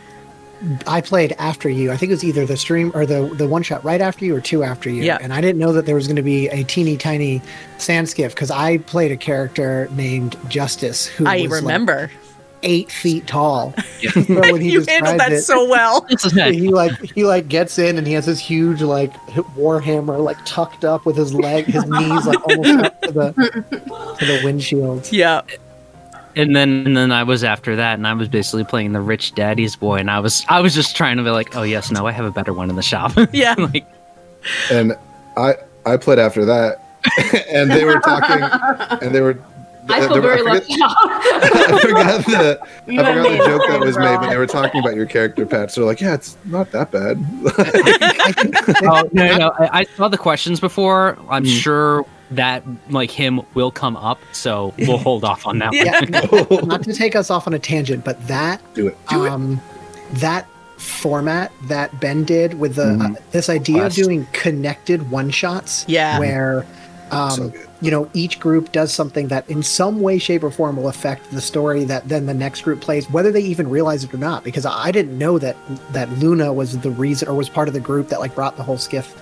I 0.87 1.01
played 1.01 1.33
after 1.37 1.69
you. 1.69 1.91
I 1.91 1.97
think 1.97 2.11
it 2.11 2.15
was 2.15 2.23
either 2.23 2.45
the 2.45 2.57
stream 2.57 2.91
or 2.95 3.05
the 3.05 3.27
the 3.35 3.47
one 3.47 3.63
shot 3.63 3.83
right 3.83 4.01
after 4.01 4.25
you 4.25 4.35
or 4.35 4.41
two 4.41 4.63
after 4.63 4.89
you. 4.89 5.03
Yeah. 5.03 5.17
And 5.21 5.33
I 5.33 5.41
didn't 5.41 5.59
know 5.59 5.73
that 5.73 5.85
there 5.85 5.95
was 5.95 6.07
going 6.07 6.15
to 6.15 6.23
be 6.23 6.47
a 6.47 6.63
teeny 6.63 6.97
tiny 6.97 7.41
sand 7.77 8.09
skiff 8.09 8.33
because 8.33 8.49
I 8.51 8.77
played 8.79 9.11
a 9.11 9.17
character 9.17 9.87
named 9.91 10.35
Justice 10.47 11.05
who 11.05 11.25
I 11.25 11.41
was 11.41 11.51
like, 11.51 11.61
remember 11.61 12.11
eight 12.63 12.91
feet 12.91 13.27
tall. 13.27 13.73
Yeah. 14.01 14.11
So 14.27 14.53
when 14.53 14.61
he 14.61 14.71
you 14.73 14.83
handled 14.85 15.19
that 15.19 15.31
it, 15.31 15.41
so 15.41 15.67
well. 15.67 16.05
he 16.05 16.69
like 16.69 16.91
he 17.13 17.23
like 17.25 17.47
gets 17.47 17.79
in 17.79 17.97
and 17.97 18.05
he 18.05 18.13
has 18.13 18.25
this 18.25 18.39
huge 18.39 18.81
like 18.81 19.13
warhammer 19.55 20.23
like 20.23 20.37
tucked 20.45 20.85
up 20.85 21.05
with 21.05 21.15
his 21.15 21.33
leg, 21.33 21.65
his 21.65 21.85
knees 21.85 22.25
like 22.25 22.47
almost 22.47 22.85
up 22.85 23.01
to 23.01 23.11
the 23.11 23.33
to 24.19 24.25
the 24.25 24.41
windshield. 24.43 25.11
Yeah, 25.11 25.41
and 26.37 26.55
then 26.55 26.85
and 26.85 26.95
then 26.95 27.11
I 27.11 27.23
was 27.23 27.43
after 27.43 27.75
that, 27.75 27.95
and 27.95 28.07
I 28.07 28.13
was 28.13 28.27
basically 28.27 28.63
playing 28.63 28.93
the 28.93 29.01
rich 29.01 29.33
daddy's 29.33 29.75
boy, 29.75 29.95
and 29.95 30.09
I 30.09 30.19
was 30.19 30.45
I 30.47 30.61
was 30.61 30.75
just 30.75 30.95
trying 30.95 31.17
to 31.17 31.23
be 31.23 31.31
like, 31.31 31.55
oh 31.55 31.63
yes, 31.63 31.89
no, 31.89 32.05
I 32.05 32.11
have 32.11 32.25
a 32.25 32.31
better 32.31 32.53
one 32.53 32.69
in 32.69 32.75
the 32.75 32.83
shop. 32.83 33.11
yeah. 33.33 33.55
like 33.57 33.87
And 34.71 34.93
I 35.35 35.55
I 35.85 35.97
played 35.97 36.19
after 36.19 36.45
that, 36.45 36.83
and 37.49 37.71
they 37.71 37.83
were 37.85 37.99
talking, 37.99 38.43
and 39.01 39.13
they 39.13 39.21
were. 39.21 39.37
I 39.89 40.07
feel 40.07 40.15
were- 40.15 40.21
very 40.21 40.37
forget- 40.39 40.69
left 40.69 40.81
out. 40.81 40.95
I 40.99 41.79
forgot 41.81 42.25
the 42.25 42.59
I 42.87 42.95
forgot 42.95 43.29
the 43.29 43.37
joke 43.37 43.61
that 43.67 43.77
bro. 43.77 43.85
was 43.85 43.97
made, 43.97 44.17
but 44.17 44.29
they 44.29 44.37
were 44.37 44.45
talking 44.59 44.81
about 44.81 44.95
your 44.95 45.05
character, 45.05 45.45
Pat. 45.45 45.71
So 45.71 45.85
like, 45.85 46.01
yeah, 46.01 46.13
it's 46.15 46.37
not 46.45 46.71
that 46.71 46.91
bad. 46.91 47.17
I 47.57 48.33
oh 48.83 49.09
no, 49.13 49.25
no, 49.27 49.37
no. 49.37 49.51
I, 49.59 49.79
I 49.81 49.83
saw 49.95 50.07
the 50.07 50.17
questions 50.17 50.59
before. 50.59 51.17
I'm 51.29 51.43
Mm. 51.43 51.61
sure 51.61 52.05
that 52.31 52.63
like 52.89 53.09
him 53.11 53.41
will 53.53 53.71
come 53.71 53.95
up, 53.95 54.19
so 54.33 54.73
we'll 54.79 54.97
hold 54.97 55.23
off 55.23 55.45
on 55.47 55.59
that 55.59 55.71
yeah, 55.73 56.01
no, 56.09 56.57
not 56.65 56.83
to 56.83 56.93
take 56.93 57.15
us 57.15 57.29
off 57.29 57.47
on 57.47 57.53
a 57.53 57.59
tangent, 57.59 58.03
but 58.03 58.25
that 58.27 58.61
Do 58.73 58.87
it. 58.87 58.97
Do 59.09 59.25
it. 59.25 59.31
um, 59.31 59.61
that 60.13 60.45
format 60.77 61.51
that 61.63 61.97
Ben 62.01 62.23
did 62.25 62.59
with 62.59 62.75
the 62.75 62.83
Mhm. 62.85 63.15
uh, 63.15 63.19
this 63.31 63.49
idea 63.49 63.77
Blast. 63.77 63.97
of 63.97 64.03
doing 64.05 64.27
connected 64.33 65.09
one 65.09 65.29
shots, 65.29 65.85
Yeah. 65.87 66.19
where 66.19 66.65
um, 67.11 67.31
So 67.31 67.49
good. 67.49 67.66
You 67.81 67.91
know 67.91 68.09
each 68.13 68.39
group 68.39 68.71
does 68.71 68.93
something 68.93 69.27
that 69.27 69.49
in 69.49 69.63
some 69.63 70.01
way, 70.01 70.17
shape, 70.17 70.43
or 70.43 70.51
form 70.51 70.77
will 70.77 70.89
affect 70.89 71.29
the 71.31 71.41
story 71.41 71.83
that 71.85 72.07
then 72.07 72.25
the 72.25 72.33
next 72.33 72.61
group 72.61 72.81
plays, 72.81 73.09
whether 73.09 73.31
they 73.31 73.41
even 73.41 73.69
realize 73.69 74.03
it 74.03 74.13
or 74.13 74.17
not. 74.17 74.43
Because 74.43 74.65
I 74.65 74.91
didn't 74.91 75.17
know 75.17 75.37
that 75.39 75.55
that 75.93 76.09
Luna 76.19 76.53
was 76.53 76.77
the 76.79 76.91
reason 76.91 77.27
or 77.27 77.35
was 77.35 77.49
part 77.49 77.67
of 77.67 77.73
the 77.73 77.79
group 77.79 78.09
that 78.09 78.19
like 78.19 78.35
brought 78.35 78.57
the 78.57 78.63
whole 78.63 78.77
skiff 78.77 79.15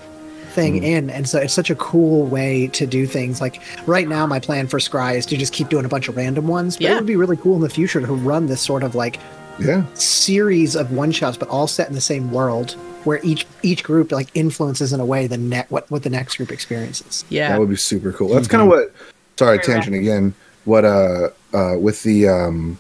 thing 0.56 0.78
hmm. 0.78 0.84
in 0.84 1.10
and 1.10 1.28
so 1.28 1.38
it's 1.38 1.54
such 1.54 1.70
a 1.70 1.76
cool 1.76 2.26
way 2.26 2.68
to 2.68 2.88
do 2.88 3.06
things 3.06 3.42
like 3.42 3.62
right 3.88 4.08
now 4.08 4.26
my 4.26 4.40
plan 4.40 4.68
for 4.68 4.80
scry 4.80 5.16
is 5.16 5.26
to 5.26 5.36
just 5.36 5.52
keep 5.52 5.68
doing 5.68 5.84
a 5.84 5.90
bunch 5.90 6.08
of 6.08 6.16
random 6.16 6.48
ones 6.48 6.78
but 6.78 6.84
Yeah. 6.84 6.94
it 6.94 6.96
would 6.96 7.06
be 7.06 7.18
really 7.18 7.36
cool 7.36 7.56
in 7.56 7.62
the 7.62 7.70
future 7.70 8.00
to 8.00 8.08
run 8.08 8.48
this 8.48 8.62
sort 8.62 8.82
of 8.82 8.96
like 8.96 9.20
Yeah. 9.60 9.86
series 9.94 10.76
of 10.76 10.92
one 10.92 11.12
shots, 11.12 11.38
but 11.38 11.48
all 11.50 11.68
set 11.68 11.88
in 11.88 11.96
the 11.96 12.02
same 12.02 12.32
world, 12.32 12.72
where 13.06 13.20
each 13.24 13.46
each 13.64 13.84
group 13.84 14.12
like 14.12 14.30
influences 14.34 14.92
in 14.94 15.00
a 15.00 15.06
way 15.06 15.28
the 15.28 15.38
net 15.38 15.70
what 15.70 15.90
what 15.90 16.04
the 16.04 16.10
next 16.10 16.38
group 16.38 16.52
experiences. 16.52 17.24
Yeah. 17.30 17.50
That 17.50 17.60
would 17.60 17.70
be 17.70 17.76
super 17.76 18.12
cool. 18.12 18.30
That's 18.30 18.48
kind 18.48 18.62
of 18.62 18.68
what. 18.68 18.94
Sorry, 19.38 19.58
Very 19.58 19.68
tangent 19.68 19.96
again. 19.96 20.34
What 20.66 20.86
uh 20.86 21.30
uh 21.54 21.76
with 21.78 22.04
the 22.04 22.28
um, 22.28 22.78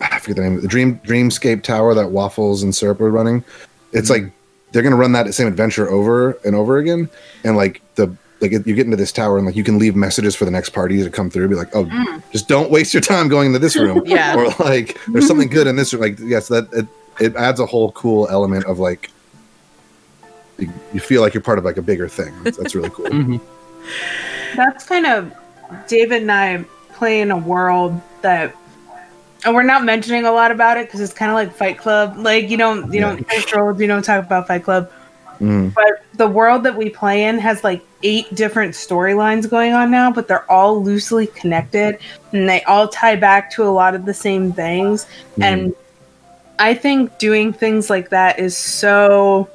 I 0.00 0.18
forget 0.18 0.36
the 0.36 0.42
name. 0.42 0.56
of 0.56 0.62
The 0.62 0.68
Dream 0.68 0.98
Dreamscape 1.00 1.62
Tower 1.62 1.94
that 1.94 2.10
Waffles 2.10 2.62
and 2.62 2.74
Syrup 2.74 3.00
are 3.00 3.10
running. 3.10 3.44
It's 3.92 4.10
like 4.10 4.24
they're 4.72 4.82
gonna 4.82 4.96
run 4.96 5.12
that 5.12 5.32
same 5.32 5.46
adventure 5.46 5.88
over 5.88 6.32
and 6.44 6.54
over 6.54 6.78
again, 6.78 7.08
and 7.44 7.56
like 7.56 7.80
the 7.94 8.14
like 8.40 8.52
you 8.52 8.74
get 8.74 8.84
into 8.84 8.96
this 8.96 9.12
tower 9.12 9.38
and 9.38 9.46
like 9.46 9.56
you 9.56 9.64
can 9.64 9.78
leave 9.78 9.96
messages 9.96 10.34
for 10.36 10.44
the 10.44 10.50
next 10.50 10.70
party 10.70 11.02
to 11.02 11.10
come 11.10 11.30
through. 11.30 11.48
Be 11.48 11.54
like, 11.54 11.74
oh, 11.74 12.20
just 12.32 12.48
don't 12.48 12.70
waste 12.70 12.92
your 12.92 13.00
time 13.00 13.28
going 13.28 13.46
into 13.48 13.58
this 13.58 13.76
room. 13.76 14.02
Yeah. 14.06 14.36
Or 14.36 14.48
like, 14.64 14.98
there's 15.08 15.26
something 15.26 15.48
good 15.48 15.66
in 15.66 15.76
this 15.76 15.92
room. 15.92 16.02
Like, 16.02 16.18
yes, 16.20 16.48
that 16.48 16.68
it, 16.72 16.86
it 17.24 17.36
adds 17.36 17.60
a 17.60 17.66
whole 17.66 17.92
cool 17.92 18.28
element 18.28 18.64
of 18.66 18.78
like. 18.78 19.10
You 20.58 20.72
you 20.94 21.00
feel 21.00 21.20
like 21.20 21.34
you're 21.34 21.42
part 21.42 21.58
of 21.58 21.64
like 21.64 21.76
a 21.76 21.82
bigger 21.82 22.08
thing. 22.08 22.34
That's, 22.42 22.56
that's 22.56 22.74
really 22.74 22.90
cool. 22.90 23.06
Mhm. 23.10 23.40
That's 24.56 24.84
kind 24.86 25.06
of 25.06 25.32
David 25.86 26.22
and 26.22 26.32
I 26.32 26.64
play 26.94 27.20
in 27.20 27.30
a 27.30 27.36
world 27.36 28.00
that, 28.22 28.56
and 29.44 29.54
we're 29.54 29.62
not 29.62 29.84
mentioning 29.84 30.24
a 30.24 30.32
lot 30.32 30.50
about 30.50 30.76
it 30.78 30.86
because 30.86 31.00
it's 31.00 31.12
kind 31.12 31.30
of 31.30 31.34
like 31.34 31.52
Fight 31.52 31.78
Club. 31.78 32.16
Like 32.16 32.48
you 32.50 32.56
don't 32.56 32.92
you 32.92 33.00
don't 33.00 33.22
finish 33.28 33.52
you 33.52 33.86
don't 33.86 34.02
talk 34.02 34.24
about 34.24 34.48
Fight 34.48 34.64
Club. 34.64 34.90
Mm. 35.40 35.74
but 35.74 36.02
the 36.14 36.26
world 36.26 36.62
that 36.64 36.76
we 36.76 36.88
play 36.88 37.24
in 37.24 37.38
has 37.38 37.62
like 37.62 37.84
eight 38.02 38.34
different 38.34 38.74
storylines 38.74 39.48
going 39.48 39.72
on 39.72 39.90
now, 39.90 40.10
but 40.10 40.28
they're 40.28 40.50
all 40.50 40.82
loosely 40.82 41.26
connected 41.26 41.98
and 42.32 42.48
they 42.48 42.62
all 42.62 42.88
tie 42.88 43.16
back 43.16 43.50
to 43.52 43.64
a 43.64 43.68
lot 43.68 43.94
of 43.94 44.06
the 44.06 44.14
same 44.14 44.52
things. 44.52 45.06
And 45.40 45.74
I 46.58 46.74
think 46.74 47.18
doing 47.18 47.52
things 47.52 47.90
like 47.90 48.10
that 48.10 48.38
is 48.38 48.56
so 48.56 49.48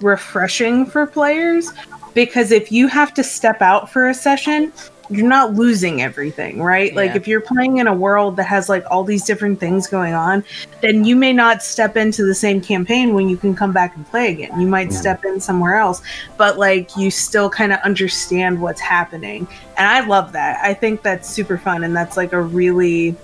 refreshing 0.00 0.86
for 0.86 1.06
players 1.06 1.70
because 2.14 2.50
if 2.50 2.72
you 2.72 2.88
have 2.88 3.12
to 3.14 3.22
step 3.22 3.62
out 3.62 3.90
for 3.90 4.08
a 4.08 4.14
session, 4.14 4.72
you're 5.10 5.28
not 5.28 5.54
losing 5.54 6.02
everything, 6.02 6.62
right? 6.62 6.94
Like 6.94 7.16
if 7.16 7.26
you're 7.26 7.40
playing 7.40 7.78
in 7.78 7.88
a 7.88 7.94
world 7.94 8.36
that 8.36 8.44
has 8.44 8.68
like 8.68 8.84
all 8.90 9.02
these 9.02 9.24
different 9.24 9.58
things 9.58 9.88
going 9.88 10.14
on, 10.14 10.44
then 10.82 11.04
you 11.04 11.16
may 11.16 11.32
not 11.32 11.62
step 11.62 11.96
into 11.96 12.24
the 12.24 12.34
same 12.34 12.60
campaign 12.60 13.12
when 13.12 13.28
you 13.28 13.36
can 13.36 13.54
come 13.54 13.72
back 13.72 13.96
and 13.96 14.06
play 14.06 14.30
again. 14.30 14.60
You 14.60 14.68
might 14.68 14.92
step 14.92 15.24
in 15.24 15.40
somewhere 15.40 15.76
else, 15.76 16.00
but 16.36 16.58
like 16.58 16.96
you 16.96 17.10
still 17.10 17.50
kind 17.50 17.72
of 17.72 17.80
understand 17.80 18.60
what's 18.60 18.80
happening. 18.80 19.48
And 19.76 19.86
I 19.86 20.06
love 20.06 20.32
that. 20.32 20.64
I 20.64 20.74
think 20.74 21.02
that's 21.02 21.28
super 21.28 21.58
fun 21.58 21.82
and 21.82 21.94
that's 21.94 22.16
like 22.16 22.32
a 22.32 22.40
really 22.40 23.16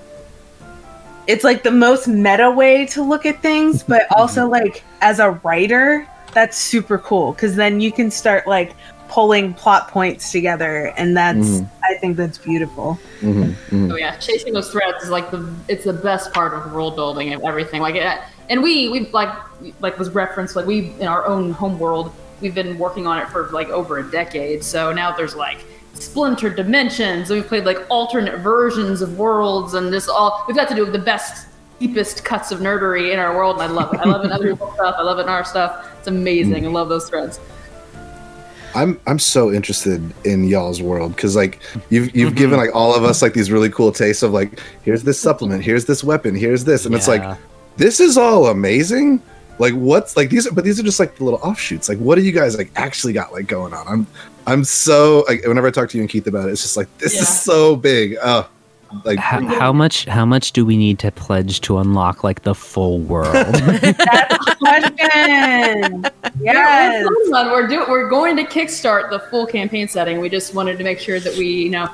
it's 1.29 1.43
like 1.43 1.65
the 1.65 1.73
most 1.73 2.07
meta 2.07 2.49
way 2.49 2.87
to 2.87 3.03
look 3.03 3.27
at 3.27 3.43
things, 3.43 3.83
but 3.83 4.03
mm-hmm. 4.11 4.21
also 4.21 4.49
like 4.49 4.83
as 5.01 5.21
a 5.21 5.31
writer, 5.45 6.09
that's 6.33 6.59
super 6.59 6.99
cool 6.99 7.33
because 7.33 7.57
then 7.57 7.81
you 7.81 7.91
can 7.91 8.11
start 8.11 8.47
like 8.47 8.75
pulling 9.09 9.55
plot 9.55 9.89
points 9.89 10.31
together, 10.33 10.93
and 10.97 11.17
that's 11.17 11.39
Mhm. 11.39 11.69
I 11.85 11.95
think 11.99 12.17
that's 12.17 12.39
beautiful. 12.39 12.99
Mhm, 13.21 13.55
mhm. 13.71 13.93
Oh 13.93 13.97
yeah, 13.97 14.17
chasing 14.17 14.53
those 14.53 14.71
threads 14.71 15.03
is 15.05 15.11
like 15.11 15.31
the 15.31 15.49
it's 15.69 15.85
the 15.85 15.93
best 15.93 16.33
part 16.33 16.53
of 16.55 16.73
world 16.73 16.97
building 16.97 17.33
and 17.33 17.43
everything. 17.45 17.81
Like, 17.83 17.95
it, 17.95 18.19
and 18.51 18.63
we 18.63 18.89
we 18.89 19.09
like 19.13 19.31
like 19.81 19.99
was 19.99 20.11
referenced 20.11 20.57
like 20.57 20.67
we 20.67 20.93
in 21.01 21.07
our 21.07 21.27
own 21.27 21.53
home 21.53 21.79
world 21.79 22.13
we've 22.43 22.55
been 22.55 22.77
working 22.79 23.07
on 23.07 23.17
it 23.19 23.29
for 23.29 23.49
like 23.53 23.69
over 23.71 23.99
a 23.99 24.11
decade. 24.11 24.63
So 24.63 24.93
now 24.93 25.11
there's 25.17 25.35
like 25.35 25.65
splintered 25.95 26.55
dimensions. 26.57 27.31
and 27.31 27.41
We've 27.41 27.49
played 27.49 27.65
like 27.65 27.79
alternate 27.89 28.39
versions 28.41 29.01
of 29.03 29.17
worlds, 29.19 29.75
and 29.75 29.93
this 29.93 30.09
all 30.09 30.45
we've 30.47 30.57
got 30.57 30.69
to 30.69 30.75
do 30.75 30.85
the 30.91 30.99
best 30.99 31.47
deepest 31.79 32.25
cuts 32.25 32.53
of 32.53 32.61
nerdery 32.61 33.13
in 33.13 33.19
our 33.19 33.37
world, 33.37 33.57
and 33.61 33.65
I 33.65 33.67
love 33.75 33.93
it. 33.95 34.01
I 34.01 34.05
love 34.09 34.23
it 34.23 34.27
in 34.27 34.33
other 34.33 34.49
people's 34.53 34.75
stuff. 34.75 34.95
I 34.99 35.03
love 35.03 35.19
it 35.19 35.23
in 35.23 35.29
our 35.29 35.45
stuff. 35.45 35.87
It's 35.99 36.09
amazing. 36.09 36.67
I 36.67 36.71
love 36.71 36.89
those 36.89 37.09
threads. 37.09 37.39
I'm 38.77 39.01
I'm 39.07 39.19
so 39.19 39.51
interested 39.51 40.13
in 40.25 40.45
y'all's 40.45 40.83
world 40.83 41.17
because 41.17 41.35
like 41.35 41.61
you've 41.89 42.15
you've 42.15 42.31
mm-hmm. 42.31 42.39
given 42.39 42.59
like 42.59 42.75
all 42.75 42.95
of 42.95 43.05
us 43.05 43.23
like 43.23 43.33
these 43.33 43.51
really 43.51 43.71
cool 43.71 43.91
tastes 43.91 44.23
of 44.23 44.33
like 44.33 44.61
here's 44.83 45.03
this 45.03 45.19
supplement, 45.19 45.65
here's 45.65 45.87
this 45.87 46.05
weapon, 46.05 46.35
here's 46.35 46.63
this, 46.65 46.85
and 46.85 46.95
it's 46.95 47.09
like 47.09 47.39
this 47.77 48.01
is 48.01 48.19
all 48.19 48.47
amazing. 48.49 49.23
Like 49.59 49.73
what's 49.73 50.17
like 50.17 50.29
these, 50.29 50.47
Are, 50.47 50.53
but 50.53 50.65
these 50.65 50.79
are 50.79 50.83
just 50.83 51.01
like 51.01 51.17
the 51.17 51.25
little 51.25 51.41
offshoots. 51.43 51.89
Like 51.89 51.99
what 51.99 52.17
do 52.17 52.23
you 52.23 52.33
guys 52.33 52.59
like 52.59 52.71
actually 52.77 53.15
got 53.15 53.33
like 53.33 53.47
going 53.47 53.73
on? 53.73 53.89
I'm 53.89 54.07
I'm 54.47 54.65
so 54.65 55.25
like 55.27 55.45
whenever 55.47 55.69
I 55.69 55.71
talk 55.71 55.89
to 55.91 55.97
you 55.97 56.03
and 56.03 56.11
Keith 56.11 56.27
about 56.27 56.49
it, 56.49 56.53
it's 56.53 56.63
just 56.63 56.77
like 56.77 56.95
this 56.99 57.15
Yeah. 57.15 57.23
is 57.23 57.41
so 57.41 57.77
big. 57.77 58.17
Oh, 58.23 58.47
like 59.05 59.19
How, 59.19 59.45
how 59.47 59.73
much? 59.73 60.05
How 60.07 60.25
much 60.25 60.53
do 60.53 60.65
we 60.65 60.77
need 60.77 60.99
to 61.01 61.11
pledge 61.11 61.61
to 61.63 61.79
unlock 61.79 62.23
like 62.25 62.43
the 62.43 62.55
full 62.55 62.99
world? 63.01 63.35
Question. 64.59 64.97
Yeah, 65.11 66.01
yes. 66.41 67.07
we're, 67.31 67.53
we're 67.53 67.67
doing. 67.67 67.89
We're 67.89 68.09
going 68.09 68.37
to 68.37 68.45
kickstart 68.45 69.11
the 69.11 69.21
full 69.31 69.47
campaign 69.47 69.89
setting. 69.89 70.21
We 70.21 70.29
just 70.29 70.55
wanted 70.55 70.79
to 70.79 70.85
make 70.85 70.99
sure 70.99 71.21
that 71.21 71.37
we, 71.37 71.47
you 71.65 71.71
know, 71.71 71.89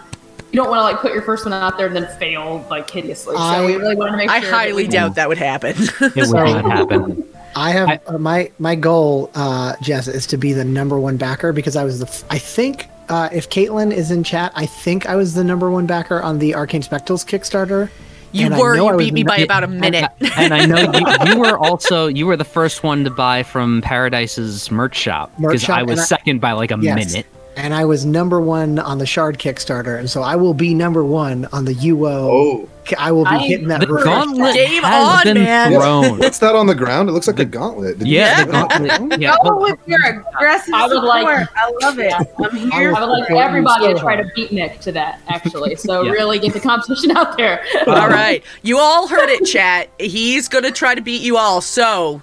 you 0.53 0.57
don't 0.57 0.68
want 0.70 0.78
to 0.80 0.84
like 0.84 0.99
put 0.99 1.12
your 1.12 1.22
first 1.22 1.45
one 1.45 1.53
out 1.55 1.76
there 1.78 1.86
and 1.86 1.97
then 1.97 2.07
fail 2.18 2.66
like 2.70 2.88
hideously. 2.90 3.36
so 3.36 3.66
we 3.66 3.74
I- 3.74 3.76
really 3.76 3.97
wanted 3.97 4.12
to 4.12 4.16
make 4.18 4.30
I 4.30 4.40
sure. 4.40 4.51
that 4.51 4.57
highly 4.57 4.84
we- 4.84 4.88
doubt 4.88 5.14
that 5.16 5.28
would 5.28 5.38
happen. 5.38 5.74
it 5.78 6.14
would 6.16 6.30
not 6.32 6.64
happen. 6.70 7.28
I 7.55 7.70
have 7.70 7.88
I- 7.88 8.01
uh, 8.07 8.18
my 8.18 8.51
my 8.59 8.74
goal, 8.74 9.30
uh, 9.34 9.74
Jess, 9.82 10.09
is 10.09 10.26
to 10.28 10.36
be 10.36 10.53
the 10.53 10.64
number 10.64 10.99
one 10.99 11.16
backer 11.16 11.53
because 11.53 11.76
I 11.76 11.84
was 11.84 11.99
the. 12.01 12.07
F- 12.07 12.24
I 12.30 12.38
think 12.38 12.88
uh, 13.09 13.28
if 13.32 13.48
Caitlin 13.50 13.92
is 13.92 14.11
in 14.11 14.24
chat, 14.24 14.53
I 14.55 14.66
think 14.66 15.07
I 15.07 15.16
was 15.16 15.34
the 15.34 15.44
number 15.44 15.70
one 15.70 15.86
backer 15.86 16.20
on 16.22 16.38
the 16.38 16.55
Arcane 16.55 16.82
Spectals 16.82 17.24
Kickstarter. 17.24 17.90
You 18.32 18.46
And 18.46 18.55
I 18.55 18.59
were. 18.59 18.76
know 18.76 18.90
You 18.92 18.96
beat 18.98 19.12
me 19.14 19.22
by 19.24 19.36
about 19.38 19.62
a 19.62 19.66
minute. 19.68 20.11
and 20.38 20.55
I 20.55 20.64
know 20.64 20.90
you, 21.26 21.32
you 21.34 21.38
were 21.38 21.59
also 21.59 22.07
you 22.07 22.26
were 22.26 22.36
the 22.36 22.44
first 22.44 22.82
one 22.82 23.05
to 23.05 23.11
buy 23.11 23.42
from 23.42 23.82
Paradise's 23.82 24.70
merch 24.70 24.96
shop 24.96 25.30
because 25.38 25.68
I 25.68 25.82
was 25.82 25.92
and 25.92 26.00
I- 26.00 26.05
second 26.05 26.40
by 26.40 26.53
like 26.53 26.70
a 26.70 26.78
Yes. 26.80 27.12
minute. 27.12 27.26
And 27.57 27.74
I 27.74 27.84
was 27.84 28.05
number 28.07 28.40
one 28.40 28.78
on 28.78 28.98
the 28.98 29.07
Shard 29.07 29.38
Kickstarter, 29.38 29.98
and 29.98 30.09
so 30.11 30.22
I 30.22 30.36
will 30.36 30.55
be 30.55 30.74
number 30.74 31.05
one 31.05 31.46
on 31.53 31.64
the 31.64 31.74
UO. 31.74 32.09
oh, 32.30 32.68
I 32.98 33.12
will 33.12 33.24
be 33.24 33.30
I- 33.30 33.38
hitting 33.38 33.68
that. 33.68 33.80
The 33.80 33.86
roof. 33.86 34.05
gauntlet 34.05 34.55
Game 34.55 34.82
has 34.82 35.18
on, 35.18 35.22
been 35.34 35.44
man. 35.44 35.72
thrown. 35.72 36.18
what's 36.18 36.38
that 36.40 36.55
on 36.57 36.66
the 36.66 36.74
ground? 36.74 37.09
It 37.09 37.12
looks 37.12 37.26
like 37.28 37.38
a 37.38 37.44
gauntlet. 37.44 37.98
Did 38.00 38.09
Yeah, 38.09 38.38
see 38.38 38.44
the 38.44 38.53
gauntlet. 38.53 39.20
Yeah, 39.20 39.36
Go 39.44 39.61
with 39.61 39.78
your 39.86 39.98
aggressive 40.05 40.74
I 40.74 40.86
would 40.88 41.05
like- 41.05 41.28
support. 41.46 41.48
I 41.57 41.72
love 41.82 41.98
it. 41.98 42.12
I'm 42.38 42.70
here. 42.70 42.94
I 42.94 43.00
would 43.05 43.11
like 43.20 43.30
everybody 43.30 43.84
so 43.84 43.92
to 43.94 44.00
try 44.00 44.16
to 44.16 44.24
beat 44.34 44.50
Nick 44.53 44.80
to 44.80 44.92
that, 44.92 45.20
actually. 45.28 45.76
So 45.76 46.03
Yeah. 46.03 46.11
really 46.12 46.38
get 46.38 46.55
the 46.55 46.61
competition 46.61 47.16
out 47.16 47.36
there. 47.36 47.62
all 47.86 48.09
right, 48.09 48.42
you 48.62 48.78
all 48.78 49.07
heard 49.07 49.28
it, 49.28 49.44
chat. 49.44 49.88
He's 50.00 50.48
gonna 50.48 50.72
try 50.72 50.94
to 50.94 51.00
beat 51.03 51.22
you 51.22 51.36
all. 51.36 51.61
So 51.61 52.20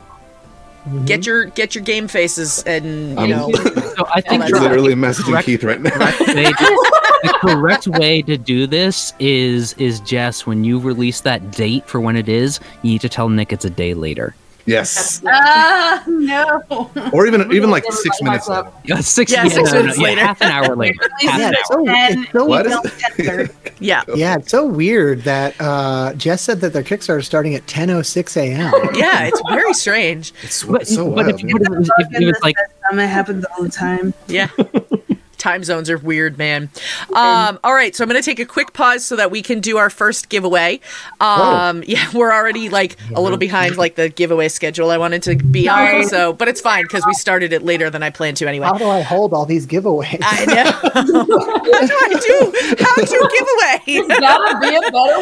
get 1.06 1.26
your 1.26 1.46
get 1.46 1.76
your 1.76 1.84
game 1.84 2.08
faces 2.08 2.64
and 2.64 3.12
you 3.12 3.18
Um, 3.18 3.30
know. 3.30 3.52
so 3.96 4.08
I 4.14 4.22
think 4.22 4.42
that's 4.42 4.54
I'm 4.54 4.54
right. 4.54 4.62
literally 4.64 4.94
messaging 4.96 5.26
Correct. 5.32 5.46
Keith 5.46 5.64
right 5.64 5.82
now. 5.82 5.90
way 6.00 6.46
to- 6.46 6.92
the 7.24 7.38
correct 7.42 7.88
way 7.88 8.22
to 8.22 8.38
do 8.38 8.66
this 8.66 9.14
is 9.20 9.74
is 9.74 10.00
Jess 10.02 10.46
when 10.46 10.64
you 10.64 10.80
release 10.80 11.22
that 11.22 11.52
date 11.52 11.86
for 11.88 12.00
when 12.00 12.16
it 12.16 12.30
is, 12.30 12.60
you 12.82 12.92
need 12.92 13.02
to 13.02 13.10
tell 13.10 13.28
Nick 13.30 13.52
it's 13.52 13.66
a 13.66 13.70
day 13.70 13.94
later. 13.94 14.34
Yes, 14.70 15.22
Ah, 15.28 16.04
no. 16.08 16.62
or 17.14 17.28
even 17.28 17.52
even 17.52 17.70
like 17.70 17.84
six 17.92 18.22
minutes. 18.22 18.48
later. 18.48 18.72
Yeah, 18.86 19.00
six, 19.02 19.32
Yeah, 19.32 19.44
yeah, 19.44 19.50
six 19.50 19.72
no, 19.72 19.78
no, 19.78 19.82
minutes 19.82 19.98
yeah, 20.00 20.04
later. 20.04 20.22
half 20.22 20.42
an 20.42 20.52
hour 20.52 20.76
later. 20.76 21.00
Yeah, 21.22 21.52
it's 21.54 21.68
so, 21.70 21.84
it's 21.88 22.32
so, 22.32 22.46
What 22.46 22.66
we 22.66 22.72
is 22.72 22.78
don't 22.82 23.26
tender. 23.26 23.50
Yeah, 23.80 24.04
yeah, 24.16 24.36
it's 24.38 24.52
so 24.52 24.66
weird 24.66 25.22
that 25.24 25.56
uh, 25.60 26.14
Jess 26.14 26.42
said 26.42 26.62
that 26.62 26.74
their 26.74 26.84
Kickstarter 26.84 27.20
is 27.20 27.26
starting 27.26 27.56
at 27.56 27.66
10:06 27.66 28.38
a.m. 28.38 28.74
yeah, 28.96 29.24
it's 29.26 29.42
very 29.50 29.74
strange. 29.74 30.34
It's 30.44 30.64
But, 30.64 30.88
so 30.88 31.06
but 31.10 31.26
wild. 31.28 31.44
if, 31.44 31.52
but 31.52 31.62
if, 31.62 31.88
if, 32.00 32.22
if 32.22 32.30
it's 32.30 32.42
like 32.44 32.56
it 32.94 33.08
happens 33.08 33.46
all 33.46 33.64
the 33.64 33.70
time. 33.70 34.14
Yeah. 34.28 34.50
Time 35.40 35.64
zones 35.64 35.90
are 35.90 35.98
weird, 35.98 36.38
man. 36.38 36.70
Um, 37.16 37.58
all 37.64 37.74
right, 37.74 37.96
so 37.96 38.04
I'm 38.04 38.10
going 38.10 38.22
to 38.22 38.26
take 38.26 38.40
a 38.40 38.46
quick 38.46 38.74
pause 38.74 39.04
so 39.06 39.16
that 39.16 39.32
we 39.32 39.42
can 39.42 39.62
do 39.62 39.78
our 39.78 39.90
first 39.90 40.30
giveaway. 40.30 40.80
Um, 41.20 41.84
Yeah, 41.88 42.06
we're 42.14 42.32
already 42.32 42.70
like 42.70 42.98
a 43.16 43.22
little 43.22 43.38
behind 43.38 43.78
like 43.78 43.96
the 43.96 44.10
giveaway 44.10 44.50
schedule 44.50 44.92
I 44.92 44.98
wanted 44.98 45.24
to 45.24 45.36
be 45.36 45.68
on, 45.68 45.78
Nice. 45.78 46.10
so 46.10 46.34
but 46.34 46.48
it's 46.48 46.62
fine 46.62 46.84
because 46.84 47.06
we 47.08 47.14
started 47.14 47.54
it 47.54 47.64
later 47.64 47.90
than 47.90 48.04
I 48.04 48.10
planned 48.10 48.38
to 48.38 48.48
anyway. 48.48 48.68
How 48.68 48.78
do 48.78 48.88
I 48.88 49.02
hold 49.02 49.34
all 49.34 49.46
these 49.46 49.66
giveaways? 49.66 50.20
I 50.22 50.46
know. 50.46 50.72
How 50.94 51.04
do 51.04 51.96
I 51.96 52.20
do? 52.28 52.84
How 52.84 52.96
to 52.96 53.30
giveaway? 53.86 54.08
There's 54.08 54.20
gotta 54.20 54.60
be 54.60 54.76
a 54.76 54.82
better 54.92 55.20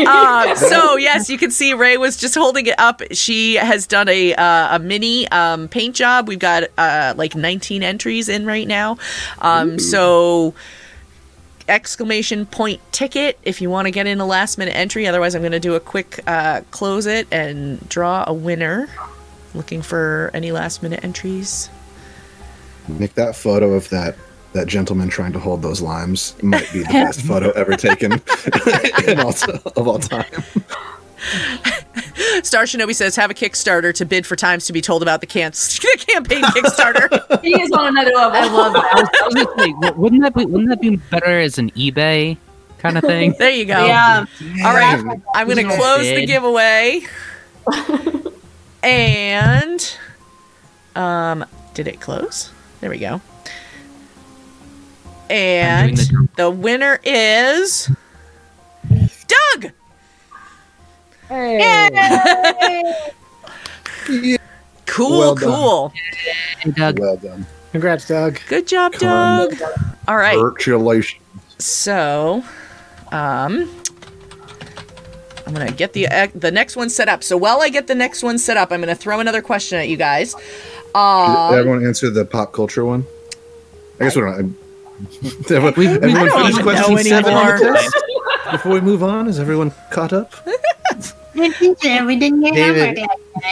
way. 0.00 0.04
um, 0.06 0.56
so 0.56 0.96
yes, 0.96 1.28
you 1.28 1.36
can 1.38 1.50
see 1.50 1.74
Ray 1.74 1.96
was 1.96 2.16
just 2.16 2.34
holding 2.34 2.66
it 2.66 2.74
up. 2.78 3.02
She 3.12 3.54
has 3.56 3.86
done 3.86 4.08
a 4.08 4.34
uh, 4.34 4.76
a 4.76 4.78
mini 4.78 5.28
um, 5.28 5.68
paint 5.68 5.94
job. 5.94 6.28
We've 6.28 6.38
got 6.38 6.64
uh, 6.78 7.14
like 7.16 7.34
19 7.34 7.82
entries 7.82 8.28
in 8.28 8.46
right 8.46 8.66
now. 8.66 8.96
Um, 9.58 9.78
so 9.78 10.54
exclamation 11.68 12.46
point 12.46 12.80
ticket 12.92 13.38
if 13.44 13.60
you 13.60 13.70
want 13.70 13.86
to 13.86 13.90
get 13.90 14.06
in 14.06 14.20
a 14.20 14.26
last 14.26 14.58
minute 14.58 14.76
entry. 14.76 15.06
Otherwise, 15.06 15.34
I'm 15.34 15.42
going 15.42 15.52
to 15.52 15.60
do 15.60 15.74
a 15.74 15.80
quick 15.80 16.20
uh, 16.26 16.62
close 16.70 17.06
it 17.06 17.28
and 17.30 17.88
draw 17.88 18.24
a 18.26 18.34
winner. 18.34 18.88
Looking 19.54 19.82
for 19.82 20.30
any 20.32 20.52
last 20.52 20.82
minute 20.82 21.02
entries. 21.02 21.70
Nick, 22.88 23.14
that 23.14 23.34
photo 23.34 23.72
of 23.72 23.88
that 23.90 24.16
that 24.52 24.66
gentleman 24.66 25.08
trying 25.08 25.32
to 25.32 25.38
hold 25.38 25.62
those 25.62 25.80
limes 25.80 26.40
might 26.42 26.70
be 26.72 26.80
the 26.80 26.84
best 26.92 27.22
photo 27.22 27.50
ever 27.50 27.76
taken 27.76 28.12
in 29.06 29.20
all, 29.20 29.34
of 29.76 29.88
all 29.88 29.98
time. 29.98 30.24
Star 32.42 32.64
Shinobi 32.64 32.94
says, 32.94 33.16
"Have 33.16 33.30
a 33.30 33.34
Kickstarter 33.34 33.92
to 33.94 34.04
bid 34.04 34.26
for 34.26 34.36
times 34.36 34.66
to 34.66 34.72
be 34.72 34.80
told 34.80 35.02
about 35.02 35.20
the, 35.20 35.26
can- 35.26 35.50
the 35.52 36.04
campaign 36.08 36.42
Kickstarter." 36.42 37.40
he 37.42 37.60
is 37.60 37.70
on 37.72 37.88
another 37.88 38.12
level. 38.14 38.36
I 38.38 38.46
love 38.48 38.72
that. 38.72 38.84
I 38.84 39.00
was, 39.00 39.08
I 39.20 39.24
was 39.26 39.34
gonna 39.46 39.62
say, 39.64 39.72
w- 39.72 39.94
wouldn't 40.00 40.22
that 40.22 40.34
be 40.34 40.44
wouldn't 40.46 40.68
that 40.70 40.80
be 40.80 40.96
better 40.96 41.38
as 41.40 41.58
an 41.58 41.70
eBay 41.72 42.36
kind 42.78 42.96
of 42.96 43.04
thing? 43.04 43.34
there 43.38 43.50
you 43.50 43.64
go. 43.66 43.84
Yeah. 43.84 44.24
All 44.64 44.74
right, 44.74 44.98
I'm 45.34 45.46
going 45.46 45.56
to 45.58 45.62
Yeah. 45.72 45.76
close 45.76 46.00
the 46.02 46.24
giveaway. 46.26 47.02
and 48.82 49.96
um 50.96 51.44
did 51.74 51.86
it 51.86 52.00
close? 52.00 52.50
There 52.80 52.90
we 52.90 52.98
go. 52.98 53.20
And 55.28 55.96
the- 55.96 56.28
the 56.36 56.50
winner 56.50 56.98
is 57.04 57.90
Doug. 58.88 59.72
Cool, 64.86 65.18
Well 65.20 65.36
cool. 65.36 65.92
Hey, 66.58 66.72
Doug, 66.72 66.98
Well 66.98 67.16
done. 67.16 67.46
Congrats, 67.70 68.08
Doug. 68.08 68.40
Good 68.48 68.66
job, 68.66 68.92
Con- 68.94 69.48
Doug. 69.50 69.62
All 70.08 70.16
right. 70.16 70.34
Congratulations. 70.36 71.22
So, 71.58 72.42
um, 73.12 73.70
I'm 75.46 75.54
gonna 75.54 75.70
get 75.70 75.92
the 75.92 76.08
uh, 76.08 76.26
the 76.34 76.50
next 76.50 76.74
one 76.74 76.90
set 76.90 77.08
up. 77.08 77.22
So 77.22 77.36
while 77.36 77.60
I 77.60 77.68
get 77.68 77.86
the 77.86 77.94
next 77.94 78.24
one 78.24 78.36
set 78.38 78.56
up, 78.56 78.72
I'm 78.72 78.80
gonna 78.80 78.96
throw 78.96 79.20
another 79.20 79.42
question 79.42 79.78
at 79.78 79.88
you 79.88 79.96
guys. 79.96 80.34
Did 80.34 80.42
Aw. 80.96 81.52
everyone 81.54 81.86
answer 81.86 82.10
the 82.10 82.24
pop 82.24 82.52
culture 82.52 82.84
one? 82.84 83.06
I 84.00 84.04
guess 84.04 84.16
we 84.16 84.22
don't. 84.22 84.56
Did 85.22 85.52
everyone, 85.52 85.74
We've- 85.76 85.92
everyone 85.94 86.16
I 86.32 86.50
don't 86.50 86.62
question 86.62 86.94
know 86.94 87.02
seven 87.02 87.34
on 87.34 87.46
the 87.46 87.52
anymore. 87.54 87.74
test? 87.76 87.96
Before 88.52 88.72
we 88.72 88.80
move 88.80 89.04
on, 89.04 89.28
is 89.28 89.38
everyone 89.38 89.72
caught 89.92 90.12
up? 90.12 90.32
David, 91.34 92.98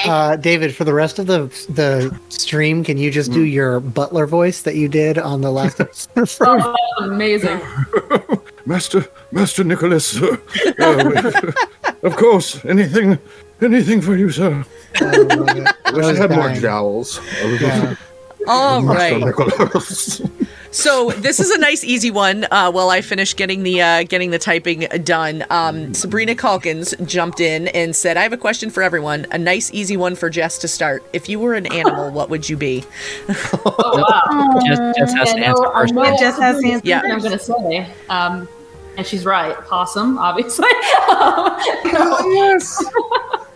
uh, 0.04 0.36
David, 0.36 0.74
for 0.74 0.84
the 0.84 0.92
rest 0.94 1.18
of 1.18 1.26
the 1.26 1.46
the 1.68 2.18
stream, 2.28 2.84
can 2.84 2.98
you 2.98 3.10
just 3.10 3.32
do 3.32 3.42
your 3.42 3.80
butler 3.80 4.26
voice 4.26 4.62
that 4.62 4.74
you 4.74 4.88
did 4.88 5.18
on 5.18 5.40
the 5.40 5.50
last 5.50 5.80
episode? 6.16 6.28
Oh, 6.40 6.74
amazing. 6.98 7.60
Master, 8.66 9.06
Master 9.32 9.64
Nicholas. 9.64 10.20
uh, 10.20 10.36
uh, 10.78 11.52
of 12.02 12.16
course, 12.16 12.64
anything, 12.64 13.18
anything 13.62 14.00
for 14.00 14.16
you, 14.16 14.30
sir. 14.30 14.64
I. 15.00 15.04
I 15.84 15.90
wish 15.92 16.04
I 16.04 16.08
I 16.08 16.10
was 16.10 16.18
had 16.18 16.30
more 16.30 16.52
jowls. 16.54 17.20
Yeah. 17.42 17.94
All 18.46 18.82
Master 18.82 19.18
right. 19.20 20.48
Nicholas. 20.68 20.84
So 20.84 21.10
this 21.20 21.40
is 21.40 21.50
a 21.50 21.58
nice, 21.58 21.84
easy 21.84 22.10
one. 22.10 22.46
Uh, 22.50 22.70
while 22.70 22.90
I 22.90 23.00
finish 23.00 23.34
getting 23.34 23.62
the 23.62 23.82
uh, 23.82 24.02
getting 24.04 24.30
the 24.30 24.38
typing 24.38 24.80
done, 25.04 25.44
um, 25.50 25.94
Sabrina 25.94 26.34
Calkins 26.34 26.94
jumped 27.04 27.40
in 27.40 27.68
and 27.68 27.94
said, 27.94 28.16
"I 28.16 28.22
have 28.22 28.32
a 28.32 28.38
question 28.38 28.70
for 28.70 28.82
everyone. 28.82 29.26
A 29.30 29.38
nice, 29.38 29.72
easy 29.72 29.96
one 29.96 30.14
for 30.14 30.30
Jess 30.30 30.58
to 30.58 30.68
start. 30.68 31.02
If 31.12 31.28
you 31.28 31.40
were 31.40 31.54
an 31.54 31.66
animal, 31.72 32.10
what 32.12 32.30
would 32.30 32.48
you 32.48 32.56
be?" 32.56 32.84
Oh 33.28 33.74
wow. 33.76 34.60
Just, 34.66 34.98
just 34.98 35.16
has 35.16 35.32
to 35.32 35.40
I 35.40 35.44
answer 35.44 35.62
know, 35.62 35.72
I 35.74 35.86
first. 35.86 36.20
Jess 36.20 36.38
has 36.38 36.62
to 36.62 36.68
answer 36.68 36.88
Yeah. 36.88 37.02
I'm 37.04 37.20
gonna 37.20 37.38
say. 37.38 37.90
Um, 38.08 38.48
and 38.96 39.06
she's 39.06 39.24
right. 39.24 39.56
Possum, 39.66 40.18
obviously. 40.18 40.66
yes. 41.84 42.84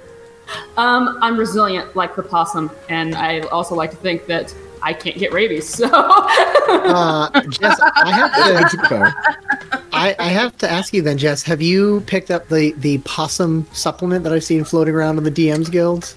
um, 0.76 1.18
I'm 1.20 1.36
resilient 1.36 1.96
like 1.96 2.14
the 2.14 2.22
possum, 2.22 2.70
and 2.88 3.16
I 3.16 3.40
also 3.40 3.74
like 3.74 3.90
to 3.90 3.96
think 3.96 4.26
that 4.26 4.54
I 4.82 4.92
can't 4.92 5.16
get 5.16 5.32
rabies. 5.32 5.68
So 5.68 5.88
Uh, 5.92 7.30
Jess, 7.48 7.78
I 7.80 8.10
have 8.12 8.70
to. 8.88 9.82
I, 9.92 10.14
I 10.18 10.28
have 10.28 10.56
to 10.58 10.70
ask 10.70 10.92
you 10.94 11.02
then, 11.02 11.18
Jess. 11.18 11.42
Have 11.44 11.60
you 11.62 12.00
picked 12.06 12.30
up 12.30 12.48
the 12.48 12.72
the 12.78 12.98
possum 12.98 13.66
supplement 13.72 14.24
that 14.24 14.32
I've 14.32 14.44
seen 14.44 14.64
floating 14.64 14.94
around 14.94 15.18
in 15.18 15.24
the 15.24 15.30
DMs 15.30 15.70
guilds? 15.70 16.16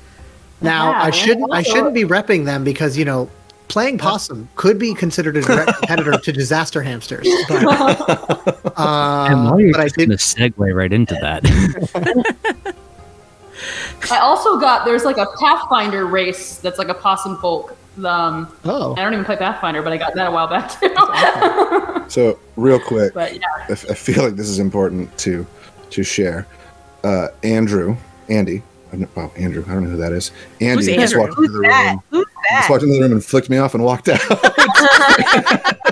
Now 0.62 0.92
Yeah, 0.92 1.04
I 1.04 1.10
shouldn't 1.12 1.52
I 1.52 1.58
also- 1.58 1.72
shouldn't 1.72 1.94
be 1.94 2.04
repping 2.06 2.46
them 2.46 2.64
because 2.64 2.98
you 2.98 3.06
know 3.06 3.30
playing 3.68 3.98
possum 3.98 4.48
could 4.56 4.78
be 4.80 4.94
considered 4.94 5.36
a 5.38 5.42
direct 5.42 5.74
competitor 5.80 6.18
to 6.18 6.32
disaster 6.32 6.82
hamsters. 6.82 7.28
But, 7.50 7.64
And 8.78 9.40
uh, 9.40 9.50
while 9.52 9.60
you're 9.60 9.72
but 9.72 9.82
I 9.82 9.86
just 9.86 9.96
gonna 9.98 10.16
segue 10.16 10.74
right 10.76 10.92
into 10.94 11.16
that. 11.22 11.44
I 14.12 14.18
also 14.20 14.60
got 14.60 14.86
there's 14.86 15.04
like 15.04 15.18
a 15.18 15.26
Pathfinder 15.40 16.06
race 16.06 16.58
that's 16.58 16.78
like 16.78 16.90
a 16.90 16.94
possum 16.94 17.38
folk. 17.38 17.76
Um, 18.04 18.52
Oh, 18.66 18.94
I 18.98 19.04
don't 19.04 19.14
even 19.14 19.24
play 19.26 19.38
Pathfinder, 19.38 19.82
but 19.82 19.94
I 19.94 19.98
got 19.98 20.14
that 20.16 20.28
a 20.28 20.32
while 20.32 20.48
back 20.48 20.80
too. 20.80 20.94
So, 22.10 22.38
real 22.56 22.80
quick, 22.80 23.14
but 23.16 23.34
yeah, 23.34 23.40
I, 23.68 23.72
f- 23.72 23.90
I 23.90 23.96
feel 23.96 24.24
like 24.24 24.36
this 24.36 24.48
is 24.48 24.60
important 24.60 25.18
to 25.20 25.46
to 25.90 26.04
share. 26.04 26.46
Uh, 27.04 27.30
Andrew, 27.44 27.96
Andy, 28.30 28.62
I 28.94 28.98
don't- 28.98 29.16
wow, 29.16 29.32
Andrew, 29.38 29.64
I 29.68 29.74
don't 29.74 29.86
know 29.86 29.90
who 29.90 29.98
that 29.98 30.12
is. 30.12 30.32
Andy 30.62 30.86
Who's 30.86 30.96
just 31.02 31.14
Andrew? 31.16 31.28
walked 31.28 31.40
into 31.40 31.52
the 31.54 31.60
that? 31.62 31.90
room. 31.94 32.04
Who's 32.12 32.26
Just 32.52 32.70
walked 32.70 32.84
into 32.84 32.94
the 32.96 33.02
room 33.02 33.12
and 33.14 33.26
flicked 33.26 33.50
me 33.50 33.58
off 33.58 33.74
and 33.74 33.84
walked 33.84 34.08
out. 34.08 34.20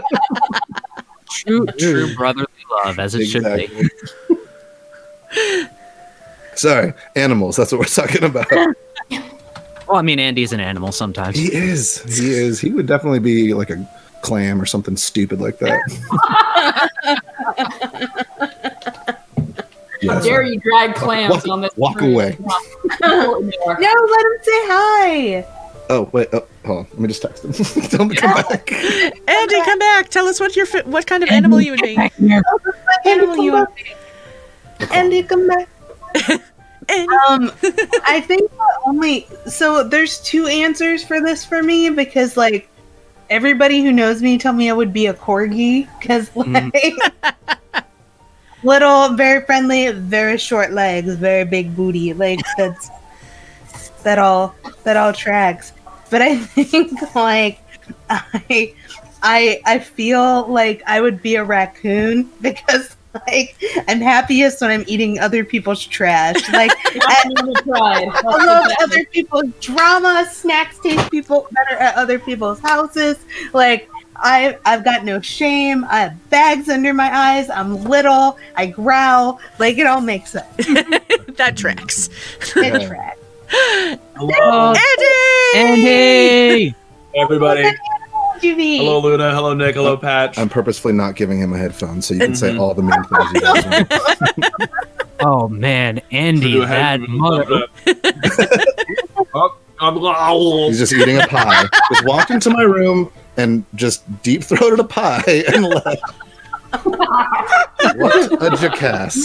true, 1.32 1.66
true 1.80 2.16
brotherly 2.16 2.46
love, 2.86 3.00
as 3.00 3.16
it 3.16 3.26
should 3.26 3.44
be. 3.44 3.90
Sorry, 6.56 6.94
animals. 7.16 7.56
That's 7.56 7.72
what 7.72 7.80
we're 7.80 7.86
talking 7.86 8.24
about. 8.24 8.48
Well, 9.88 9.98
I 9.98 10.02
mean, 10.02 10.20
Andy's 10.20 10.54
an 10.54 10.60
animal 10.60 10.92
sometimes. 10.92 11.38
He 11.38 11.54
is. 11.54 12.02
He 12.18 12.32
is. 12.32 12.60
He 12.60 12.72
would 12.72 12.88
definitely 12.88 13.20
be 13.20 13.54
like 13.54 13.70
a 13.70 13.88
clam 14.22 14.62
or 14.62 14.66
something 14.66 14.96
stupid 14.96 15.42
like 15.42 15.60
that. 15.60 15.80
how 20.02 20.14
yes. 20.16 20.24
dare 20.24 20.44
you 20.44 20.60
drag 20.60 20.96
clams 20.96 21.32
Walk- 21.32 21.48
on 21.48 21.62
this? 21.62 21.76
walk 21.78 22.00
room. 22.00 22.14
away. 22.14 22.38
No, 23.02 23.42
let 23.42 23.80
him 23.80 24.38
say 24.42 24.62
hi. 24.68 25.46
Oh 25.90 26.10
wait. 26.14 26.30
Oh, 26.34 26.46
hold 26.66 26.80
on. 26.80 26.88
Let 26.92 27.00
me 27.00 27.08
just 27.10 27.22
text 27.22 27.44
him. 27.44 27.52
Tell 27.90 28.02
him 28.04 28.10
to 28.10 28.16
come 28.16 28.34
back. 28.34 28.72
Andy, 28.72 29.62
come 29.64 29.80
back. 29.80 30.10
Tell 30.10 30.28
us 30.28 30.40
what 30.40 30.56
your 30.56 30.66
fi- 30.66 30.84
what 30.84 31.06
kind 31.06 31.24
of 31.24 31.30
animal 31.30 31.60
you 31.60 31.72
would 31.72 31.82
be. 31.82 31.98
Animal 33.06 33.38
you 33.44 33.52
want 33.52 33.76
be? 33.76 33.94
Andy, 34.92 35.24
come 35.24 35.48
back. 35.48 35.68
Um, 36.90 37.52
I 38.06 38.24
think 38.26 38.52
the 38.52 38.80
only 38.86 39.28
so 39.46 39.84
there's 39.84 40.20
two 40.22 40.48
answers 40.48 41.04
for 41.04 41.22
this 41.22 41.46
for 41.46 41.64
me 41.64 41.90
because 41.90 42.36
like 42.38 42.70
everybody 43.30 43.84
who 43.84 43.92
knows 43.92 44.22
me 44.22 44.38
tell 44.38 44.54
me 44.54 44.70
I 44.70 44.74
would 44.74 44.94
be 44.94 45.08
a 45.08 45.14
corgi 45.14 45.88
because 46.00 46.36
like 46.36 46.74
little, 48.64 49.10
very 49.10 49.46
friendly, 49.46 49.92
very 49.92 50.38
short 50.38 50.72
legs, 50.72 51.16
very 51.16 51.46
big 51.46 51.76
booty. 51.76 52.14
Like 52.14 52.40
that's 52.58 52.90
that 54.04 54.20
all 54.20 54.56
that 54.84 54.98
all 54.98 55.14
tracks. 55.14 55.74
But 56.10 56.22
I 56.22 56.38
think 56.38 57.16
like 57.16 57.60
I 58.10 58.74
I 59.22 59.62
I 59.66 59.80
feel 59.80 60.48
like 60.48 60.82
I 60.86 61.02
would 61.02 61.22
be 61.22 61.36
a 61.36 61.44
raccoon 61.44 62.30
because 62.42 62.96
like 63.28 63.56
I'm 63.88 64.02
happiest 64.02 64.62
when 64.62 64.72
I'm 64.72 64.84
eating 64.88 65.20
other 65.20 65.44
people's 65.44 65.86
trash. 65.86 66.36
Like 66.52 66.72
I. 66.86 67.24
I 67.76 68.46
love 68.46 68.72
other 68.82 69.06
people's 69.06 69.52
drama. 69.60 70.28
Snacks 70.32 70.80
taste 70.80 71.10
people 71.12 71.48
better 71.52 71.80
at 71.80 71.96
other 71.96 72.20
people's 72.20 72.60
houses. 72.60 73.18
Like 73.54 73.90
I, 74.16 74.58
I've 74.66 74.84
got 74.84 75.04
no 75.06 75.22
shame. 75.22 75.86
I 75.86 76.00
have 76.02 76.30
bags 76.30 76.70
under 76.70 76.94
my 76.94 77.14
eyes. 77.16 77.50
I'm 77.50 77.84
little. 77.84 78.38
I 78.56 78.68
growl. 78.68 79.40
Like 79.60 79.78
it 79.78 79.86
all 79.88 80.02
makes 80.02 80.32
sense. 80.32 80.46
that 80.58 81.54
tracks. 81.56 82.10
It 82.56 82.82
Yeah. 82.82 82.88
tracks. 82.88 83.20
Hello, 84.16 84.74
Andy. 84.74 85.56
Andy. 85.56 86.70
Hey, 86.70 86.76
everybody. 87.16 87.64
You 88.44 88.56
be? 88.58 88.78
Hello, 88.78 89.00
Luna. 89.00 89.32
Hello, 89.34 89.54
Nick. 89.54 89.76
Hello, 89.76 89.94
uh, 89.94 89.98
Patch. 89.98 90.38
I'm 90.38 90.50
purposefully 90.50 90.94
not 90.94 91.16
giving 91.16 91.40
him 91.40 91.54
a 91.54 91.58
headphone 91.58 92.02
so 92.02 92.14
you 92.14 92.20
can 92.20 92.36
say 92.36 92.58
all 92.58 92.74
the 92.74 92.82
mean 92.84 93.04
things 93.10 93.32
you 93.34 93.42
guys 93.42 93.66
want. 93.66 94.72
Oh 95.22 95.48
man, 95.48 96.02
Andy, 96.12 96.52
Do 96.54 96.66
that 96.66 97.00
mother. 97.02 97.68
Oh, 99.36 99.56
I'm- 99.80 100.68
He's 100.70 100.80
just 100.80 100.94
eating 100.94 101.18
a 101.20 101.28
pie. 101.28 101.64
just 101.92 102.06
walked 102.06 102.30
into 102.32 102.50
my 102.50 102.62
room 102.64 103.12
and 103.38 103.66
just 103.76 104.04
deep 104.22 104.44
throated 104.44 104.80
a 104.80 104.84
pie 104.84 105.24
and 105.54 105.64
left. 105.70 106.02
what 107.96 108.44
a 108.44 108.50
jackass. 108.58 109.16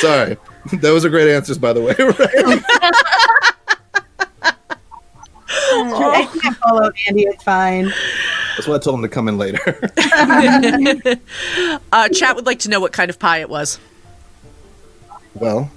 Sorry. 0.00 0.36
Those 0.72 1.04
are 1.04 1.08
great 1.08 1.32
answers, 1.32 1.56
by 1.58 1.72
the 1.72 1.80
way. 1.80 1.94
Right? 5.48 6.28
I 6.30 6.38
can't 6.42 6.56
follow 6.58 6.90
Andy. 7.08 7.22
It's 7.22 7.42
fine. 7.42 7.86
That's 8.56 8.66
why 8.68 8.74
I 8.74 8.78
told 8.78 8.96
him 8.96 9.02
to 9.02 9.08
come 9.08 9.28
in 9.28 9.38
later. 9.38 9.58
uh, 11.92 12.08
chat 12.10 12.36
would 12.36 12.46
like 12.46 12.58
to 12.60 12.68
know 12.68 12.80
what 12.80 12.92
kind 12.92 13.08
of 13.10 13.18
pie 13.18 13.38
it 13.38 13.48
was. 13.48 13.78
well, 15.34 15.70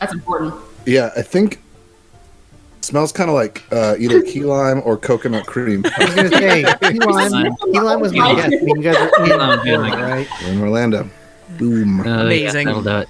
That's 0.00 0.12
important. 0.12 0.54
yeah, 0.86 1.10
I 1.16 1.22
think 1.22 1.54
it 2.78 2.84
smells 2.84 3.12
kind 3.12 3.30
of 3.30 3.34
like 3.34 3.62
uh, 3.72 3.94
either 3.98 4.20
key 4.22 4.40
lime 4.40 4.82
or 4.84 4.96
coconut 4.96 5.46
cream. 5.46 5.84
I 5.86 6.04
was 6.04 6.14
gonna 6.14 6.28
say 6.30 6.64
key 6.92 6.98
lime. 6.98 7.56
Key 7.72 7.80
lime 7.80 8.00
was 8.00 8.12
my 8.12 8.34
guess. 8.34 8.46
I 8.46 8.48
mean, 8.64 8.76
you 8.76 8.82
guys 8.82 8.96
are 8.96 9.10
Key 9.24 9.34
lime 9.34 9.48
would 9.58 9.62
be 9.64 9.76
my 9.78 9.90
guess. 9.90 10.00
right? 10.00 10.28
We're 10.42 10.52
in 10.52 10.60
Orlando. 10.62 11.08
Boom. 11.58 12.00
Uh, 12.00 12.04
yeah, 12.04 12.20
Amazing. 12.22 12.66
that'll 12.66 12.82
do 12.82 12.98
it. 12.98 13.08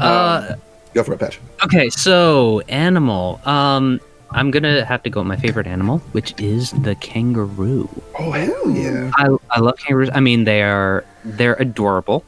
Uh, 0.00 0.54
Go 0.96 1.02
for 1.02 1.12
it, 1.12 1.20
Patch. 1.20 1.38
okay, 1.62 1.90
so 1.90 2.60
animal. 2.70 3.38
Um, 3.44 4.00
I'm 4.30 4.50
gonna 4.50 4.82
have 4.82 5.02
to 5.02 5.10
go 5.10 5.20
with 5.20 5.26
my 5.28 5.36
favorite 5.36 5.66
animal, 5.66 5.98
which 6.12 6.32
is 6.40 6.70
the 6.70 6.94
kangaroo. 6.94 7.86
Oh, 8.18 8.30
hell 8.32 8.70
yeah. 8.70 9.10
I 9.16 9.36
I 9.50 9.60
love 9.60 9.76
kangaroos. 9.76 10.08
I 10.14 10.20
mean, 10.20 10.44
they 10.44 10.62
are 10.62 11.04
they're 11.22 11.52
adorable, 11.56 12.24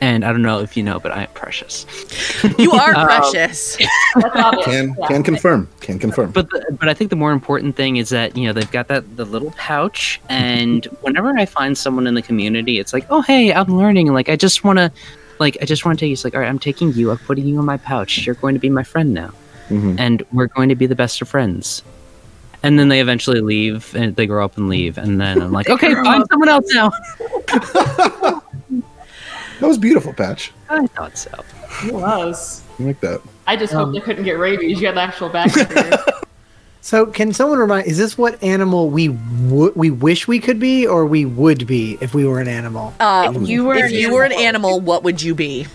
and 0.00 0.24
I 0.24 0.32
don't 0.32 0.40
know 0.40 0.60
if 0.60 0.78
you 0.78 0.82
know, 0.82 0.98
but 0.98 1.12
I 1.12 1.24
am 1.24 1.28
precious. 1.34 1.84
You 2.58 2.72
are 2.72 2.94
Um, 2.96 3.06
precious. 3.06 3.76
Can, 4.64 4.94
can 5.08 5.22
confirm. 5.22 5.68
Can 5.80 5.98
confirm. 5.98 6.30
But 6.30 6.48
the, 6.48 6.64
but 6.80 6.88
I 6.88 6.94
think 6.94 7.10
the 7.10 7.16
more 7.16 7.32
important 7.32 7.76
thing 7.76 7.96
is 7.96 8.08
that 8.08 8.34
you 8.34 8.46
know 8.46 8.54
they've 8.54 8.70
got 8.70 8.88
that 8.88 9.16
the 9.18 9.26
little 9.26 9.50
pouch, 9.58 10.22
and 10.30 10.86
whenever 11.02 11.36
I 11.36 11.44
find 11.44 11.76
someone 11.76 12.06
in 12.06 12.14
the 12.14 12.22
community, 12.22 12.78
it's 12.78 12.94
like, 12.94 13.04
oh 13.10 13.20
hey, 13.20 13.52
I'm 13.52 13.76
learning. 13.76 14.06
Like 14.14 14.30
I 14.30 14.36
just 14.36 14.64
want 14.64 14.78
to, 14.78 14.90
like 15.38 15.56
I 15.60 15.64
just 15.64 15.84
want 15.84 15.98
to 15.98 16.02
take 16.04 16.08
you. 16.08 16.14
It's 16.14 16.24
like, 16.24 16.34
all 16.34 16.40
right, 16.40 16.48
I'm 16.48 16.58
taking 16.58 16.92
you. 16.92 17.10
I'm 17.10 17.18
putting 17.18 17.46
you 17.46 17.58
in 17.58 17.64
my 17.64 17.76
pouch. 17.76 18.24
You're 18.26 18.34
going 18.36 18.54
to 18.54 18.60
be 18.60 18.70
my 18.70 18.82
friend 18.84 19.12
now, 19.14 19.32
Mhm. 19.70 19.96
and 19.98 20.22
we're 20.32 20.46
going 20.48 20.68
to 20.68 20.74
be 20.74 20.86
the 20.86 20.94
best 20.94 21.20
of 21.22 21.28
friends. 21.28 21.82
And 22.62 22.78
then 22.78 22.88
they 22.88 23.00
eventually 23.00 23.40
leave, 23.42 23.94
and 23.94 24.16
they 24.16 24.26
grow 24.26 24.42
up 24.44 24.56
and 24.56 24.68
leave, 24.70 24.96
and 24.96 25.20
then 25.20 25.42
I'm 25.42 25.52
like, 25.52 25.68
okay, 25.68 25.94
find 25.94 26.24
someone 26.30 26.48
else 26.48 26.66
now. 26.72 26.90
That 29.60 29.68
was 29.68 29.78
beautiful, 29.78 30.12
Patch. 30.12 30.52
I 30.68 30.84
thought 30.88 31.16
so. 31.16 31.30
It 31.86 31.94
was. 31.94 32.62
I 32.78 32.82
like 32.82 33.00
that. 33.00 33.20
I 33.46 33.56
just 33.56 33.72
Um, 33.72 33.84
hope 33.86 33.94
they 33.94 34.00
couldn't 34.00 34.24
get 34.24 34.32
rabies. 34.38 34.80
You 34.80 34.86
had 34.88 34.96
the 34.96 35.02
actual 35.02 35.30
backstory. 35.30 35.96
So, 36.84 37.06
can 37.06 37.32
someone 37.32 37.58
remind? 37.58 37.86
Is 37.86 37.96
this 37.96 38.18
what 38.18 38.42
animal 38.42 38.90
we 38.90 39.08
w- 39.08 39.72
we 39.74 39.90
wish 39.90 40.28
we 40.28 40.38
could 40.38 40.60
be, 40.60 40.86
or 40.86 41.06
we 41.06 41.24
would 41.24 41.66
be 41.66 41.96
if 42.02 42.12
we 42.12 42.26
were 42.26 42.40
an 42.40 42.46
animal? 42.46 42.92
Uh, 43.00 43.32
If 43.34 43.48
you 43.48 43.64
were 43.64 43.74
if 43.76 43.86
an 43.86 43.92
you 43.94 44.12
were 44.12 44.22
an 44.22 44.32
animal. 44.32 44.68
animal, 44.72 44.80
what 44.80 45.02
would 45.02 45.22
you 45.22 45.34
be? 45.34 45.66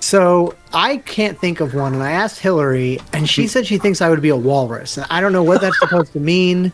So 0.00 0.54
I 0.74 0.98
can't 0.98 1.38
think 1.38 1.60
of 1.60 1.72
one, 1.72 1.94
and 1.94 2.02
I 2.02 2.10
asked 2.10 2.38
Hillary, 2.38 3.00
and 3.14 3.26
she 3.26 3.46
said 3.46 3.66
she 3.66 3.78
thinks 3.78 4.02
I 4.02 4.10
would 4.10 4.20
be 4.20 4.28
a 4.28 4.36
walrus. 4.36 4.98
And 4.98 5.06
I 5.08 5.22
don't 5.22 5.32
know 5.32 5.42
what 5.42 5.62
that's 5.62 5.78
supposed 5.78 6.12
to 6.12 6.20
mean, 6.20 6.70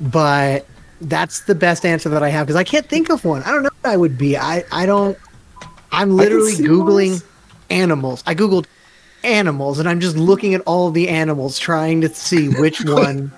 but 0.00 0.66
that's 1.02 1.40
the 1.40 1.54
best 1.54 1.84
answer 1.84 2.08
that 2.08 2.22
I 2.22 2.30
have 2.30 2.46
because 2.46 2.56
I 2.56 2.64
can't 2.64 2.86
think 2.88 3.10
of 3.10 3.26
one. 3.26 3.42
I 3.42 3.50
don't 3.50 3.62
know 3.62 3.68
what 3.82 3.92
I 3.92 3.98
would 3.98 4.16
be. 4.16 4.38
I 4.38 4.64
I 4.72 4.86
don't. 4.86 5.18
I'm 5.92 6.16
literally 6.16 6.54
googling 6.54 7.22
animals. 7.68 8.24
I 8.26 8.34
googled 8.34 8.64
animals, 9.24 9.78
and 9.78 9.88
I'm 9.88 10.00
just 10.00 10.16
looking 10.16 10.54
at 10.54 10.60
all 10.62 10.90
the 10.90 11.08
animals, 11.08 11.58
trying 11.58 12.00
to 12.02 12.08
see 12.08 12.48
which 12.60 12.84
one 12.84 13.32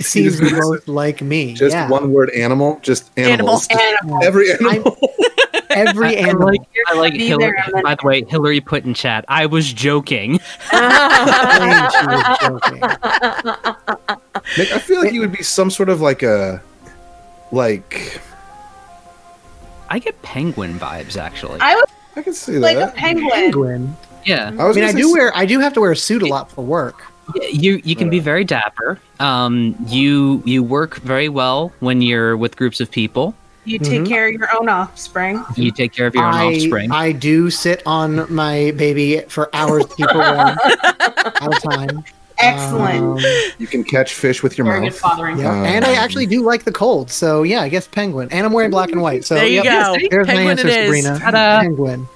seems 0.00 0.38
the 0.38 0.50
most 0.50 0.88
like 0.88 1.22
me. 1.22 1.54
Just 1.54 1.74
yeah. 1.74 1.88
one 1.88 2.12
word 2.12 2.30
animal, 2.30 2.78
just 2.82 3.10
animals. 3.18 3.68
Animal. 3.70 4.22
Every 4.24 4.52
animal. 4.52 4.98
every 5.70 6.18
I 6.18 6.28
animal. 6.28 6.48
like, 6.48 6.60
I 6.88 6.94
like 6.94 7.14
Hillary. 7.14 7.54
there, 7.72 7.82
By 7.82 7.94
the 7.94 8.06
way, 8.06 8.24
Hillary 8.24 8.60
put 8.60 8.84
in 8.84 8.92
chat. 8.92 9.24
I 9.28 9.46
was 9.46 9.72
joking. 9.72 10.38
claimed 10.68 11.92
she 11.92 12.06
was 12.06 12.38
joking. 12.40 12.80
Nick, 14.58 14.72
I 14.72 14.78
feel 14.78 15.00
like 15.00 15.12
you 15.12 15.20
would 15.20 15.32
be 15.32 15.42
some 15.42 15.70
sort 15.70 15.88
of 15.88 16.02
like 16.02 16.22
a, 16.22 16.62
like 17.52 18.20
I 19.92 19.98
get 19.98 20.20
penguin 20.22 20.78
vibes 20.78 21.16
actually. 21.18 21.60
I 21.60 21.74
was 21.74 21.84
I 22.16 22.22
can 22.22 22.32
see 22.32 22.58
like 22.58 22.76
a 22.76 22.80
that. 22.80 22.94
penguin. 22.94 23.30
Penguin. 23.30 23.96
Yeah, 24.24 24.52
I, 24.58 24.64
was 24.66 24.76
I 24.76 24.80
mean, 24.80 24.88
I 24.88 24.92
do 24.92 25.08
s- 25.08 25.12
wear 25.12 25.36
I 25.36 25.46
do 25.46 25.58
have 25.60 25.72
to 25.74 25.80
wear 25.80 25.92
a 25.92 25.96
suit 25.96 26.22
a 26.22 26.26
lot 26.26 26.50
for 26.50 26.64
work. 26.64 27.02
you 27.52 27.80
you 27.84 27.94
can 27.96 28.10
be 28.10 28.18
very 28.18 28.44
dapper. 28.44 28.98
Um, 29.20 29.74
you 29.86 30.42
you 30.44 30.62
work 30.62 30.96
very 30.96 31.28
well 31.28 31.72
when 31.80 32.02
you're 32.02 32.36
with 32.36 32.56
groups 32.56 32.80
of 32.80 32.90
people. 32.90 33.34
You 33.64 33.78
take 33.78 34.00
Mhm. 34.02 34.08
care 34.08 34.26
of 34.26 34.32
your 34.34 34.48
own 34.58 34.68
offspring. 34.68 35.44
You 35.56 35.70
take 35.70 35.92
care 35.92 36.08
of 36.08 36.14
your 36.16 36.24
own 36.24 36.34
I, 36.34 36.46
offspring. 36.46 36.90
I 36.90 37.12
do 37.12 37.48
sit 37.48 37.80
on 37.86 38.26
my 38.34 38.72
baby 38.76 39.20
for 39.28 39.48
hours 39.54 39.86
to 39.86 39.94
keep 39.94 40.10
her 40.10 40.18
warm 40.18 40.58
at 41.00 41.46
a 41.56 41.60
time. 41.60 42.04
Excellent. 42.38 43.04
Um, 43.04 43.18
You 43.58 43.68
can 43.68 43.84
catch 43.84 44.14
fish 44.14 44.42
with 44.42 44.58
your 44.58 44.66
Very 44.66 44.80
mouth. 44.86 44.98
fathering. 44.98 45.38
yeah, 45.38 45.52
Um, 45.52 45.64
and 45.64 45.84
I 45.84 45.92
actually 45.94 46.26
do 46.26 46.42
like 46.42 46.64
the 46.64 46.72
cold, 46.72 47.08
so 47.08 47.44
yeah, 47.44 47.60
I 47.62 47.68
guess 47.68 47.86
penguin. 47.86 48.26
And 48.32 48.44
I'm 48.44 48.52
wearing 48.52 48.72
black 48.72 48.90
and 48.90 49.00
white, 49.00 49.24
so 49.24 49.36
there 49.36 49.46
you 49.46 49.62
yep, 49.62 49.64
go. 50.00 50.08
There's 50.10 50.26
my 50.26 50.34
answer. 50.42 50.68
Sabrina. 50.68 51.18
Ta-da. 51.20 51.60
Penguin. 51.60 52.08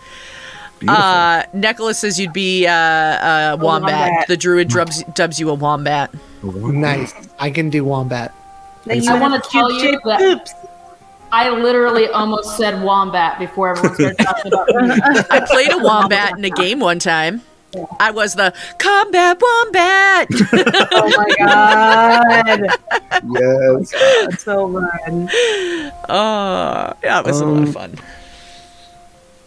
Beautiful. 0.79 1.03
Uh, 1.05 1.43
Nicholas 1.55 1.99
says 1.99 2.21
you'd 2.21 2.33
be 2.33 2.67
uh, 2.67 2.73
uh, 2.73 3.57
wombat. 3.61 4.11
wombat. 4.11 4.29
The 4.29 4.37
druid 4.37 4.69
dubs, 4.69 5.03
dubs 5.15 5.41
you 5.41 5.49
a 5.51 5.55
wombat. 5.55 6.13
Nice. 6.43 7.15
I 7.39 7.51
can 7.51 7.71
do 7.71 7.85
wombat. 7.85 8.35
Then 8.85 9.09
I 9.09 9.19
wanna 9.19 9.41
tell 9.51 9.73
you 9.73 9.99
that- 10.05 10.19
poops. 10.21 10.53
I 11.33 11.51
literally 11.51 12.07
almost 12.09 12.57
said 12.57 12.81
wombat 12.83 13.39
before 13.41 13.71
everyone 13.71 13.95
started 13.97 14.19
talking 14.25 14.53
about 14.53 15.31
I 15.33 15.41
played 15.45 15.73
a 15.73 15.79
wombat 15.79 16.39
in 16.39 16.45
a 16.45 16.51
game 16.51 16.79
one 16.79 16.99
time. 17.01 17.43
I 17.99 18.11
was 18.13 18.35
the 18.37 18.55
combat 18.79 19.39
wombat. 19.43 20.29
Oh 20.93 21.11
my 21.17 21.35
god. 21.39 22.61
yes. 23.29 23.93
That's 23.93 24.45
so 24.45 24.69
good. 24.69 25.29
oh, 26.09 26.93
yeah, 27.03 27.21
it 27.21 27.27
was 27.27 27.41
a 27.41 27.45
lot 27.47 27.63
of 27.63 27.67
Um, 27.69 27.73
fun. 27.73 27.99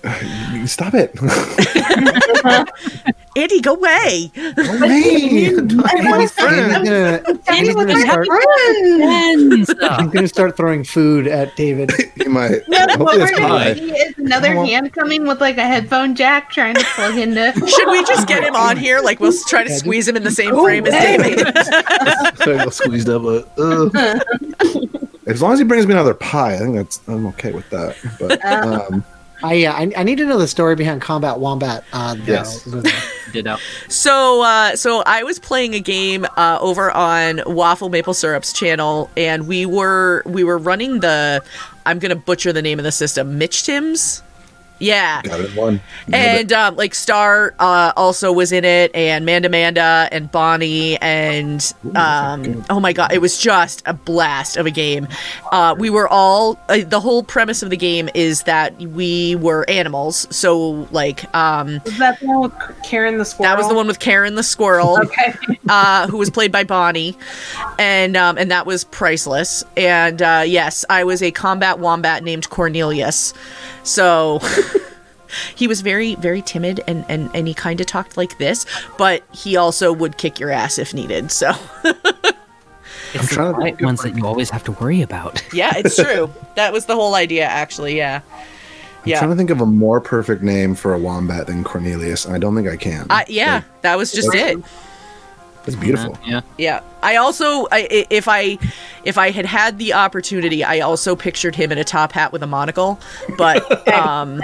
Stop 0.66 0.94
it. 0.94 1.14
Andy, 3.36 3.60
go 3.62 3.76
away. 3.76 4.32
Hey, 4.34 4.54
want 4.56 4.84
Andy's 4.84 5.52
to- 5.56 6.42
gonna, 6.42 7.24
Andy's 7.48 7.76
with 7.76 7.88
gonna 7.88 8.02
start. 8.02 8.28
friends. 8.28 9.68
He's 9.70 9.74
gonna 10.10 10.28
start 10.28 10.56
throwing 10.56 10.86
food 10.86 11.28
at 11.28 11.56
David. 11.58 11.92
you 12.16 12.30
might. 12.30 12.68
No, 12.70 12.86
what 12.98 13.18
we're 13.18 13.28
it's 13.28 13.40
gonna 13.40 13.76
see 13.76 13.92
is 13.92 14.18
another 14.18 14.54
hand 14.54 14.94
coming 14.94 15.28
with 15.28 15.42
like 15.42 15.58
a 15.58 15.68
headphone 15.68 16.16
jack 16.16 16.50
trying 16.50 16.76
to 16.76 16.84
plug 16.96 17.18
into. 17.18 17.52
Should 17.68 17.90
we 17.90 18.04
just 18.06 18.26
get 18.28 18.44
him 18.44 18.56
on 18.56 18.78
here? 18.78 19.02
Like 19.02 19.20
we'll 19.20 19.34
try 19.48 19.66
to 19.66 19.70
squeeze 19.74 20.08
him 20.08 20.16
in 20.16 20.24
the 20.24 20.32
same 20.32 20.56
frame 20.56 20.86
as 20.88 20.94
David. 20.94 21.40
Sorry, 22.38 22.58
I 22.58 22.64
got 22.66 22.74
squeezed 22.74 23.10
up. 23.10 23.22
But, 23.24 23.50
uh. 23.58 24.20
as 25.28 25.42
long 25.42 25.54
as 25.54 25.60
he 25.60 25.66
brings 25.66 25.86
me 25.86 25.94
another 25.94 26.14
pie, 26.14 26.56
I 26.56 26.60
think 26.60 26.76
that's 26.76 27.02
I'm 27.08 27.28
okay 27.28 27.52
with 27.52 27.70
that. 27.70 27.98
But 28.18 28.44
um, 28.46 29.04
I 29.42 29.54
yeah, 29.54 29.74
I, 29.74 29.92
I 29.96 30.04
need 30.04 30.18
to 30.18 30.26
know 30.26 30.38
the 30.38 30.48
story 30.48 30.76
behind 30.76 31.02
combat 31.02 31.40
wombat. 31.40 31.84
Uh, 31.94 32.16
though. 32.16 32.24
Yes. 32.34 32.64
Ditto. 33.32 33.58
So, 33.88 34.42
uh, 34.42 34.76
so 34.76 35.04
I 35.06 35.24
was 35.24 35.40
playing 35.40 35.76
a 35.76 35.80
game 35.80 36.26
uh, 36.36 36.58
over 36.62 36.92
on 36.92 37.42
Waffle 37.46 37.90
Maple 37.90 38.14
Syrup's 38.14 38.52
channel, 38.52 39.10
and 39.16 39.48
we 39.48 39.66
were 39.66 40.24
we 40.26 40.44
were 40.44 40.58
running 40.58 41.00
the. 41.00 41.44
I'm 41.86 42.00
gonna 42.00 42.16
butcher 42.16 42.52
the 42.52 42.62
name 42.62 42.80
of 42.80 42.86
the 42.86 42.92
system. 42.92 43.38
Mitch 43.38 43.64
Tim's. 43.64 44.24
Yeah. 44.80 45.22
got 45.24 45.40
it 45.42 45.56
one. 45.56 45.82
And 46.12 46.52
um, 46.54 46.76
like 46.76 46.96
Star 46.96 47.54
uh, 47.60 47.92
also 47.98 48.32
was 48.32 48.52
in 48.52 48.64
it, 48.66 48.92
and 48.96 49.26
Manda 49.26 49.50
Manda 49.50 50.08
and 50.12 50.32
Bonnie, 50.32 50.98
and 51.02 51.74
um, 51.96 52.64
oh 52.70 52.80
my 52.80 52.94
god, 52.94 53.12
it 53.12 53.20
was 53.20 53.38
just 53.38 53.84
a 53.86 53.94
blast 53.94 54.56
of 54.58 54.66
a 54.66 54.72
game. 54.72 55.08
Uh, 55.52 55.76
we 55.78 55.90
were 55.90 56.08
all 56.08 56.58
uh, 56.70 56.80
the 56.86 57.00
whole 57.00 57.24
premise 57.24 57.62
of 57.62 57.70
the 57.70 57.78
game 57.78 58.10
is 58.14 58.44
that 58.44 58.76
we 58.78 59.36
were 59.36 59.70
animals. 59.70 60.28
So 60.36 60.88
like 60.92 61.34
um, 61.36 61.82
Was 61.86 61.98
that 61.98 62.20
the 62.20 62.28
one 62.28 62.42
with 62.42 62.54
Karen 62.84 63.18
the 63.18 63.26
squirrel? 63.26 63.50
that 63.52 63.58
was 63.58 63.68
the 63.68 63.76
one 63.76 63.88
with 63.88 64.00
Karen 64.00 64.36
the 64.36 64.44
squirrel, 64.44 64.98
Okay. 65.04 65.34
uh, 65.68 66.08
who 66.08 66.18
was 66.18 66.30
played 66.30 66.52
by 66.52 66.64
Bonnie, 66.64 67.18
and 67.78 68.16
um, 68.16 68.38
and 68.38 68.50
that 68.52 68.66
was 68.66 68.86
priceless. 68.86 69.64
And 69.76 70.22
uh, 70.22 70.44
yes, 70.48 70.86
I 70.90 71.04
was 71.04 71.22
a 71.22 71.32
combat 71.32 71.80
wombat 71.80 72.24
named 72.24 72.50
Cornelius. 72.50 73.34
So 73.84 74.40
he 75.56 75.68
was 75.68 75.82
very 75.82 76.16
very 76.16 76.42
timid 76.42 76.82
and 76.88 77.06
and 77.10 77.30
and 77.34 77.48
he 77.48 77.54
kind 77.54 77.80
of 77.82 77.88
talked 77.88 78.18
like 78.18 78.38
this, 78.38 78.66
but 78.98 79.24
he 79.34 79.58
also 79.58 79.94
would 79.94 80.18
kick 80.18 80.40
your 80.40 80.52
ass 80.52 80.78
if 80.78 80.94
needed. 80.94 81.32
So 81.32 81.54
It's 83.14 83.30
the 83.30 83.36
trying 83.36 83.48
to 83.48 83.54
quiet 83.56 83.76
think 83.78 83.86
ones 83.86 84.02
that 84.02 84.16
you 84.16 84.26
always 84.26 84.50
have 84.50 84.64
to 84.66 84.72
worry 84.74 85.02
about. 85.02 85.42
yeah, 85.54 85.72
it's 85.76 85.96
true. 85.96 86.32
that 86.56 86.72
was 86.72 86.86
the 86.86 86.96
whole 86.96 87.16
idea, 87.16 87.46
actually. 87.46 87.98
Yeah, 87.98 88.22
I'm 89.06 89.18
trying 89.18 89.30
to 89.32 89.36
think 89.36 89.50
of 89.50 89.62
a 89.62 89.66
more 89.66 90.00
perfect 90.00 90.44
name 90.44 90.76
for 90.76 90.94
a 90.94 91.00
wombat 91.00 91.48
than 91.48 91.64
Cornelius, 91.64 92.26
and 92.26 92.36
I 92.36 92.38
don't 92.38 92.56
think 92.56 92.68
I 92.68 92.78
can. 92.78 93.08
I, 93.10 93.26
yeah, 93.28 93.64
that 93.82 93.98
was 93.98 94.12
just 94.12 94.34
it. 94.34 94.62
It's 95.74 95.82
beautiful. 95.82 96.18
Yeah. 96.26 96.42
Yeah. 96.58 96.82
I 97.02 97.16
also 97.16 97.66
I, 97.72 97.88
i- 97.92 98.08
if 98.10 98.28
I 98.28 98.58
if 99.04 99.18
I 99.18 99.32
had 99.32 99.46
had 99.46 99.78
the 99.80 99.94
opportunity, 99.94 100.64
I 100.64 100.80
also 100.82 101.16
pictured 101.16 101.56
him 101.56 101.72
in 101.72 101.78
a 101.78 101.84
top 101.84 102.12
hat 102.12 102.32
with 102.34 102.44
a 102.44 102.48
monocle, 102.48 103.00
but 103.38 103.88
um 103.94 104.42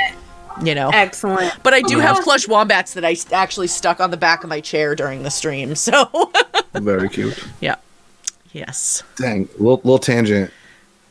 you 0.63 0.73
know. 0.73 0.89
Excellent. 0.93 1.53
But 1.63 1.73
I 1.73 1.82
do 1.82 1.99
have 1.99 2.17
plush 2.23 2.47
wombats 2.47 2.93
that 2.93 3.03
I 3.03 3.17
actually 3.34 3.67
stuck 3.67 3.99
on 3.99 4.09
the 4.11 4.15
back 4.17 4.41
of 4.43 4.49
my 4.49 4.61
chair 4.61 4.95
during 4.95 5.23
the 5.23 5.30
stream. 5.32 5.76
So, 5.86 6.32
Very 6.73 7.09
cute. 7.09 7.38
yeah. 7.59 7.76
Yes. 8.53 9.03
Dang, 9.17 9.49
little, 9.59 9.78
little 9.84 9.99
tangent. 9.99 10.51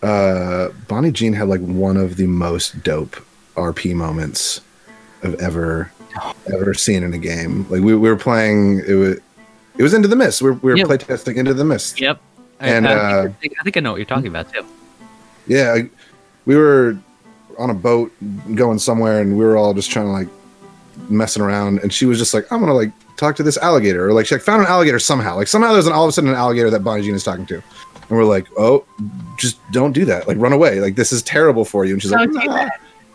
Uh, 0.02 0.68
Bonnie 0.88 1.10
Jean 1.12 1.34
had 1.34 1.48
like 1.48 1.60
one 1.60 1.98
of 1.98 2.16
the 2.16 2.26
most 2.26 2.82
dope 2.82 3.16
RP 3.54 3.94
moments 3.94 4.60
I've 5.22 5.34
ever 5.36 5.90
ever 6.52 6.72
seen 6.74 7.02
in 7.02 7.12
a 7.12 7.18
game. 7.18 7.62
Like 7.68 7.82
we, 7.82 7.94
we 7.96 8.08
were 8.08 8.16
playing 8.16 8.78
it 8.86 8.94
was 8.94 9.18
it 9.78 9.82
was 9.82 9.94
Into 9.94 10.08
the 10.08 10.16
Mist. 10.16 10.42
We 10.42 10.50
were, 10.50 10.56
we 10.62 10.70
were 10.72 10.76
Yep. 10.78 10.88
playtesting 10.88 11.36
Into 11.36 11.54
the 11.54 11.64
Mist. 11.64 12.00
Yep. 12.00 12.20
And, 12.60 12.86
I, 12.88 12.92
uh, 12.92 13.28
think, 13.40 13.54
I 13.60 13.62
think 13.64 13.76
I 13.76 13.80
know 13.80 13.92
what 13.92 13.96
you're 13.98 14.06
talking 14.06 14.28
about 14.28 14.52
too. 14.52 14.64
Yeah, 15.46 15.74
I- 15.76 15.90
we 16.46 16.56
were 16.56 16.96
on 17.58 17.70
a 17.70 17.74
boat 17.74 18.12
going 18.54 18.78
somewhere, 18.78 19.20
and 19.20 19.36
we 19.38 19.44
were 19.44 19.56
all 19.56 19.74
just 19.74 19.90
trying 19.90 20.06
to 20.06 20.12
like 20.12 20.28
messing 21.08 21.42
around. 21.42 21.80
And 21.80 21.92
she 21.92 22.04
was 22.06 22.18
just 22.18 22.34
like, 22.34 22.50
"I'm 22.52 22.60
gonna 22.60 22.74
like 22.74 22.90
talk 23.16 23.36
to 23.36 23.42
this 23.42 23.56
alligator," 23.58 24.06
or 24.08 24.12
like 24.12 24.26
she 24.26 24.34
like, 24.34 24.42
found 24.42 24.60
an 24.62 24.68
alligator 24.68 24.98
somehow. 24.98 25.36
Like 25.36 25.48
somehow 25.48 25.72
there's 25.72 25.86
an, 25.86 25.92
all 25.92 26.04
of 26.04 26.08
a 26.08 26.12
sudden 26.12 26.30
an 26.30 26.36
alligator 26.36 26.70
that 26.70 26.80
Bonnie 26.84 27.02
Jean 27.02 27.14
is 27.14 27.24
talking 27.24 27.46
to, 27.46 27.54
and 27.54 28.10
we're 28.10 28.24
like, 28.24 28.46
"Oh, 28.58 28.84
just 29.38 29.58
don't 29.72 29.92
do 29.92 30.04
that. 30.06 30.26
Like 30.28 30.36
run 30.38 30.52
away. 30.52 30.80
Like 30.80 30.96
this 30.96 31.12
is 31.12 31.22
terrible 31.22 31.64
for 31.64 31.84
you." 31.84 31.94
And 31.94 32.02
she's 32.02 32.10
like, 32.12 32.30
Don't 32.30 32.40
do 32.42 32.46
"Nah, 32.48 32.68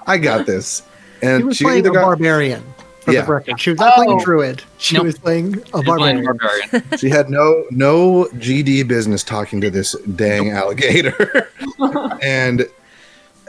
"I 0.08 0.18
got 0.18 0.46
this." 0.46 0.82
And 0.82 0.88
She 1.22 1.28
And 1.36 1.46
was 1.46 1.58
she 1.58 1.64
playing 1.66 1.80
either 1.80 1.90
a 1.92 1.94
got 1.94 2.04
barbarian. 2.06 2.64
For 3.10 3.14
Yeah. 3.16 3.26
the 3.26 3.32
record. 3.34 3.60
She 3.60 3.70
was 3.72 3.80
not 3.80 3.96
playing 3.96 4.12
Oh. 4.12 4.20
a 4.20 4.24
druid. 4.24 4.64
She 4.78 4.96
Nope. 4.96 5.06
was 5.06 5.18
playing 5.18 5.54
a 5.56 5.58
He's 5.58 5.64
playing 5.72 6.24
barbarian. 6.24 6.26
barbarian. 6.26 6.84
she 6.98 7.10
had 7.10 7.30
no 7.30 7.66
no 7.72 8.28
GD 8.36 8.88
business 8.88 9.24
talking 9.24 9.60
to 9.62 9.70
this 9.70 9.96
dang 10.16 10.52
alligator, 10.52 11.50
and 12.22 12.68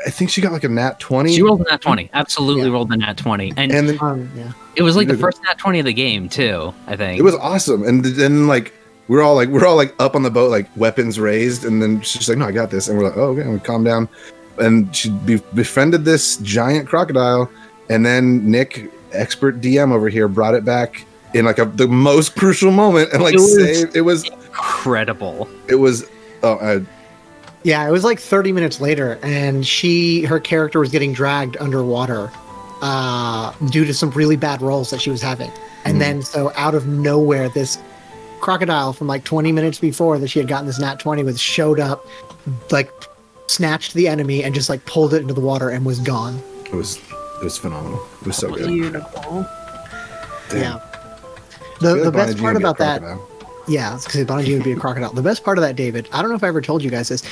I 0.06 0.11
think 0.11 0.30
she 0.30 0.40
got 0.40 0.52
like 0.52 0.64
a 0.64 0.68
nat 0.68 0.98
twenty. 0.98 1.34
She 1.34 1.42
rolled 1.42 1.61
a 1.61 1.64
nat 1.70 1.80
20. 1.82 2.08
Absolutely 2.14 2.64
Yeah. 2.66 2.72
rolled 2.72 2.90
a 2.90 2.96
nat 2.96 3.16
20. 3.18 3.52
And, 3.58 3.70
and 3.70 3.88
then 3.88 3.98
Um, 4.00 4.30
yeah. 4.36 4.52
it 4.76 4.82
was 4.82 4.96
like 4.96 5.08
the 5.08 5.16
first 5.16 5.40
nat 5.44 5.58
20 5.58 5.80
of 5.80 5.84
the 5.84 5.92
game, 5.92 6.28
too, 6.28 6.72
I 6.86 6.96
think. 6.96 7.18
It 7.18 7.22
was 7.22 7.34
awesome, 7.34 7.82
and 7.82 8.02
then 8.04 8.46
like 8.46 8.72
we're 9.08 9.22
all 9.22 9.34
like 9.34 9.48
we're 9.50 9.66
all 9.66 9.76
like 9.76 9.94
up 9.98 10.14
on 10.14 10.22
the 10.22 10.30
boat, 10.30 10.50
like 10.50 10.68
weapons 10.76 11.20
raised, 11.20 11.64
and 11.66 11.82
then 11.82 12.00
she's 12.00 12.28
like, 12.28 12.38
"No, 12.38 12.46
I 12.46 12.52
got 12.52 12.70
this," 12.70 12.88
and 12.88 12.96
we're 12.96 13.04
like, 13.04 13.16
"Oh, 13.16 13.30
okay," 13.32 13.42
and 13.42 13.52
we 13.52 13.58
calm 13.58 13.84
down, 13.84 14.08
and 14.58 14.94
she 14.96 15.11
befriended 15.54 16.04
this 16.04 16.36
giant 16.38 16.88
crocodile, 16.88 17.50
and 17.90 18.06
then 18.06 18.48
Nick, 18.50 18.90
expert 19.12 19.61
DM 19.61 19.92
over 19.92 20.08
here, 20.08 20.28
brought 20.28 20.54
it 20.54 20.64
back 20.64 21.04
in 21.34 21.44
like 21.44 21.58
a, 21.58 21.64
the 21.64 21.86
most 21.88 22.34
crucial 22.36 22.70
moment, 22.72 23.12
and 23.12 23.22
like 23.22 23.34
It 23.34 23.38
was- 23.40 23.54
saved. 23.54 23.96
It 23.96 24.02
was 24.02 24.24
Incredible. 24.28 25.48
it 25.68 25.76
was. 25.76 26.04
Oh, 26.42 26.54
uh, 26.54 26.80
Yeah, 27.62 27.86
it 27.86 27.90
was 27.90 28.02
like 28.04 28.18
30 28.18 28.52
minutes 28.52 28.80
later, 28.80 29.18
and 29.22 29.66
she, 29.66 30.22
her 30.24 30.40
character 30.40 30.80
was 30.80 30.90
getting 30.90 31.12
dragged 31.12 31.56
underwater 31.61 32.30
uh, 32.82 33.52
due 33.70 33.84
to 33.84 33.92
some 33.94 34.11
really 34.12 34.36
bad 34.36 34.62
rolls 34.62 34.90
that 34.90 35.00
she 35.00 35.11
was 35.11 35.20
having. 35.22 35.50
And 35.84 35.96
Mhm. 35.96 36.00
then, 36.00 36.22
so 36.22 36.50
out 36.56 36.74
of 36.74 36.86
nowhere, 36.86 37.48
this 37.50 37.78
crocodile 38.40 38.92
from 38.94 39.06
like 39.06 39.22
20 39.24 39.52
minutes 39.52 39.78
before 39.78 40.18
that 40.18 40.28
she 40.28 40.38
had 40.38 40.48
gotten 40.48 40.66
this 40.66 40.78
nat 40.80 40.98
20 40.98 41.22
with 41.24 41.38
showed 41.38 41.78
up, 41.78 42.06
like 42.70 42.90
snatched 43.48 43.92
the 43.94 44.08
enemy 44.08 44.42
and 44.42 44.54
just 44.54 44.68
like 44.70 44.84
pulled 44.86 45.12
it 45.12 45.20
into 45.20 45.34
the 45.34 45.40
water 45.42 45.68
and 45.68 45.84
was 45.84 45.98
gone. 46.00 46.40
it 46.64 46.72
was 46.74 46.98
it 47.41 47.45
was 47.45 47.59
phenomenal. 47.59 48.01
It 48.20 48.26
was 48.28 48.36
so 48.36 48.55
good. 48.55 48.68
Beautiful. 48.68 49.47
Damn. 50.51 50.61
Yeah. 50.61 50.80
The, 51.80 51.95
the 52.05 52.12
best 52.12 52.38
part 52.38 52.55
would 52.55 52.61
be 52.61 52.64
a 52.64 52.70
about 52.70 52.78
that. 52.78 53.03
Yeah, 53.68 53.99
because 54.05 54.24
Bonji 54.26 54.55
would 54.55 54.64
be 54.64 54.72
a 54.72 54.76
crocodile. 54.80 55.12
The 55.12 55.22
best 55.22 55.45
part 55.45 55.59
of 55.59 55.62
that, 55.62 55.76
David, 55.76 56.09
I 56.12 56.20
don't 56.20 56.30
know 56.30 56.36
if 56.36 56.45
I 56.45 56.49
ever 56.49 56.61
told 56.61 56.82
you 56.82 56.91
guys 56.91 57.09
this. 57.09 57.22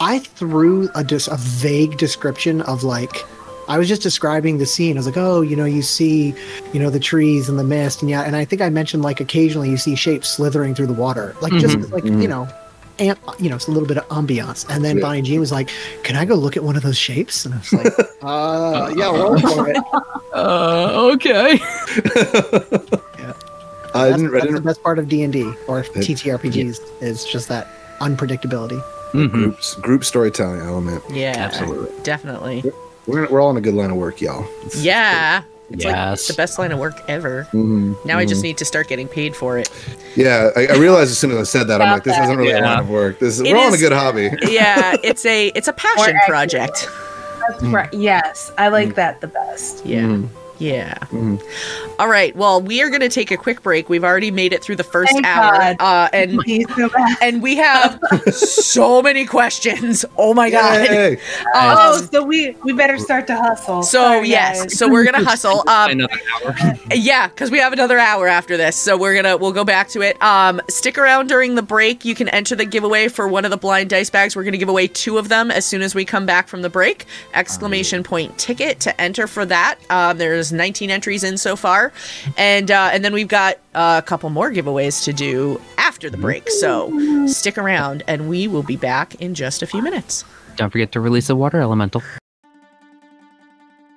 I 0.00 0.20
threw 0.20 0.88
a 0.94 1.04
just 1.04 1.28
a 1.28 1.36
vague 1.36 1.98
description 1.98 2.62
of 2.62 2.82
like 2.84 3.24
I 3.68 3.78
was 3.78 3.88
just 3.88 4.02
describing 4.02 4.58
the 4.58 4.66
scene. 4.66 4.96
I 4.96 4.98
was 5.00 5.06
like, 5.06 5.16
oh, 5.16 5.40
you 5.40 5.54
know, 5.54 5.64
you 5.64 5.82
see, 5.82 6.34
you 6.72 6.80
know, 6.80 6.90
the 6.90 6.98
trees 6.98 7.48
and 7.48 7.58
the 7.58 7.64
mist, 7.64 8.00
and 8.02 8.10
yeah, 8.10 8.22
and 8.22 8.34
I 8.34 8.44
think 8.44 8.60
I 8.62 8.68
mentioned 8.70 9.02
like 9.02 9.20
occasionally 9.20 9.70
you 9.70 9.76
see 9.76 9.94
shapes 9.94 10.28
slithering 10.28 10.74
through 10.74 10.88
the 10.88 10.92
water, 10.94 11.36
like 11.40 11.52
just 11.54 11.76
Mhm, 11.76 11.90
like 11.92 12.04
mhm. 12.04 12.20
you 12.22 12.28
know, 12.28 12.48
amp, 12.98 13.18
you 13.38 13.48
know, 13.48 13.56
it's 13.56 13.66
a 13.68 13.70
little 13.70 13.88
bit 13.88 13.96
of 13.98 14.06
ambiance. 14.08 14.66
And 14.68 14.84
then 14.84 14.96
Yeah. 14.98 15.02
Bonnie 15.02 15.22
Jean 15.22 15.40
was 15.40 15.52
like, 15.52 15.70
"Can 16.02 16.16
I 16.16 16.24
go 16.24 16.34
look 16.34 16.56
at 16.56 16.64
one 16.64 16.76
of 16.76 16.82
those 16.82 16.98
shapes?" 16.98 17.44
And 17.46 17.54
I 17.54 17.58
was 17.58 17.72
like, 17.72 17.86
"Uh, 18.22 18.92
yeah, 18.96 19.06
roll 19.06 19.38
for 19.38 19.68
it." 19.68 19.76
Uh, 20.34 21.10
okay. 21.14 21.58
I 23.94 24.08
That's, 24.08 24.22
didn't. 24.22 24.28
I 24.28 24.38
that's 24.38 24.46
the 24.46 24.52
didn't 24.52 24.62
best 24.62 24.82
part 24.82 24.98
of 24.98 25.08
D 25.08 25.22
and 25.22 25.32
D 25.32 25.42
or 25.68 25.82
TTRPGs 25.82 26.80
is 27.02 27.24
just 27.24 27.48
that 27.48 27.68
unpredictability. 28.00 28.82
Mhm. 29.12 29.30
groups 29.30 29.74
group 29.74 30.04
storytelling 30.04 30.60
element. 30.62 31.02
Yeah, 31.10 31.34
Absolutely. 31.36 31.90
definitely. 32.02 32.64
We're 33.06 33.28
we're 33.28 33.40
all 33.42 33.50
in 33.50 33.58
a 33.58 33.60
good 33.60 33.74
line 33.74 33.90
of 33.90 33.96
work, 33.98 34.22
y'all. 34.22 34.44
It's- 34.64 34.82
Yeah, 34.82 35.42
it's 35.72 35.84
like 35.84 35.94
Yes. 35.94 36.26
the 36.28 36.34
best 36.34 36.58
line 36.58 36.72
of 36.72 36.78
work 36.78 37.02
ever. 37.08 37.46
Mhm, 37.52 37.96
Now 38.04 38.18
I 38.18 38.24
just 38.24 38.40
mhm. 38.40 38.44
need 38.44 38.58
to 38.58 38.64
start 38.64 38.88
getting 38.88 39.08
paid 39.08 39.34
for 39.34 39.58
it. 39.58 39.68
Yeah, 40.16 40.50
I, 40.56 40.66
I 40.66 40.76
realized 40.76 41.10
as 41.10 41.18
soon 41.18 41.30
as 41.30 41.38
I 41.38 41.42
said 41.44 41.68
that, 41.68 41.80
I'm 41.80 41.90
like, 41.92 42.04
this 42.04 42.18
isn't 42.18 42.36
really 42.36 42.52
a 42.52 42.58
Yeah. 42.58 42.64
line 42.70 42.78
of 42.80 42.90
work. 42.90 43.18
This 43.18 43.34
is, 43.34 43.40
It 43.40 43.52
we're 43.52 43.58
all 43.58 43.68
in 43.68 43.74
a 43.74 43.78
good 43.78 43.92
hobby. 43.92 44.30
Yeah, 44.48 44.94
it's 45.02 45.24
a 45.26 45.48
it's 45.48 45.68
a 45.68 45.72
passion 45.72 46.16
project. 46.28 46.88
That's 47.48 47.62
right. 47.64 47.92
Yes, 47.92 48.52
I 48.58 48.68
like 48.68 48.94
that 48.94 49.20
the 49.20 49.26
best. 49.28 49.84
Yeah. 49.84 50.02
Mhm. 50.02 50.28
Yeah. 50.62 50.94
Mhm. 51.10 51.42
All 51.98 52.08
right. 52.08 52.34
Well, 52.36 52.62
we 52.62 52.80
are 52.82 52.88
going 52.88 53.00
to 53.00 53.08
take 53.08 53.30
a 53.30 53.36
quick 53.36 53.62
break. 53.62 53.88
We've 53.88 54.04
already 54.04 54.30
made 54.30 54.52
it 54.52 54.62
through 54.62 54.76
the 54.76 54.84
first 54.84 55.12
Thank 55.12 55.26
hour, 55.26 55.52
God. 55.58 55.76
uh, 55.80 56.08
and 56.12 56.40
so 56.76 56.88
and 57.20 57.42
we 57.42 57.56
have 57.56 57.98
so 58.32 59.02
many 59.02 59.26
questions. 59.26 60.04
Oh 60.16 60.34
my 60.34 60.50
god. 60.50 60.88
Yay! 60.88 61.18
Oh, 61.54 61.98
Um, 61.98 62.08
so 62.12 62.22
we 62.22 62.56
we 62.62 62.72
better 62.72 62.96
start 62.98 63.26
to 63.26 63.36
hustle. 63.36 63.82
so 63.82 63.98
Sorry, 63.98 64.28
yes, 64.28 64.62
guys. 64.62 64.78
so 64.78 64.88
we're 64.88 65.04
gonna 65.04 65.24
hustle. 65.30 65.64
Um, 65.68 65.90
Another 65.90 66.20
hour. 66.44 66.54
yeah, 66.94 67.26
because 67.28 67.50
we 67.50 67.58
have 67.58 67.72
another 67.72 67.98
hour 67.98 68.28
after 68.28 68.56
this, 68.56 68.76
so 68.76 68.96
we're 68.96 69.14
gonna 69.14 69.36
we'll 69.36 69.52
go 69.52 69.64
back 69.64 69.88
to 69.88 70.00
it. 70.02 70.20
Um, 70.22 70.60
stick 70.68 70.96
around 70.98 71.26
during 71.28 71.56
the 71.56 71.62
break. 71.62 72.04
You 72.04 72.14
can 72.14 72.28
enter 72.28 72.54
the 72.54 72.64
giveaway 72.64 73.08
for 73.08 73.26
one 73.26 73.44
of 73.44 73.50
the 73.50 73.56
blind 73.56 73.90
dice 73.90 74.10
bags. 74.10 74.36
We're 74.36 74.44
gonna 74.44 74.58
give 74.58 74.68
away 74.68 74.86
two 74.86 75.18
of 75.18 75.28
them 75.28 75.50
as 75.50 75.64
soon 75.66 75.82
as 75.82 75.94
we 75.94 76.04
come 76.04 76.24
back 76.26 76.46
from 76.48 76.62
the 76.62 76.70
break. 76.70 77.04
Exclamation 77.34 78.02
point 78.04 78.38
ticket 78.38 78.78
to 78.80 79.00
enter 79.00 79.26
for 79.26 79.44
that. 79.46 79.78
Um, 79.90 80.18
there's 80.18 80.51
19 80.52 80.90
entries 80.90 81.24
in 81.24 81.38
so 81.38 81.56
far, 81.56 81.92
and 82.36 82.70
uh, 82.70 82.90
and 82.92 83.04
then 83.04 83.12
we've 83.12 83.28
got 83.28 83.56
uh, 83.74 84.00
a 84.02 84.06
couple 84.06 84.30
more 84.30 84.50
giveaways 84.50 85.04
to 85.04 85.12
do 85.12 85.60
after 85.78 86.10
the 86.10 86.16
break. 86.16 86.48
So 86.50 87.26
stick 87.26 87.58
around, 87.58 88.02
and 88.06 88.28
we 88.28 88.48
will 88.48 88.62
be 88.62 88.76
back 88.76 89.14
in 89.16 89.34
just 89.34 89.62
a 89.62 89.66
few 89.66 89.82
minutes. 89.82 90.24
Don't 90.56 90.70
forget 90.70 90.92
to 90.92 91.00
release 91.00 91.30
a 91.30 91.36
water 91.36 91.60
elemental. 91.60 92.02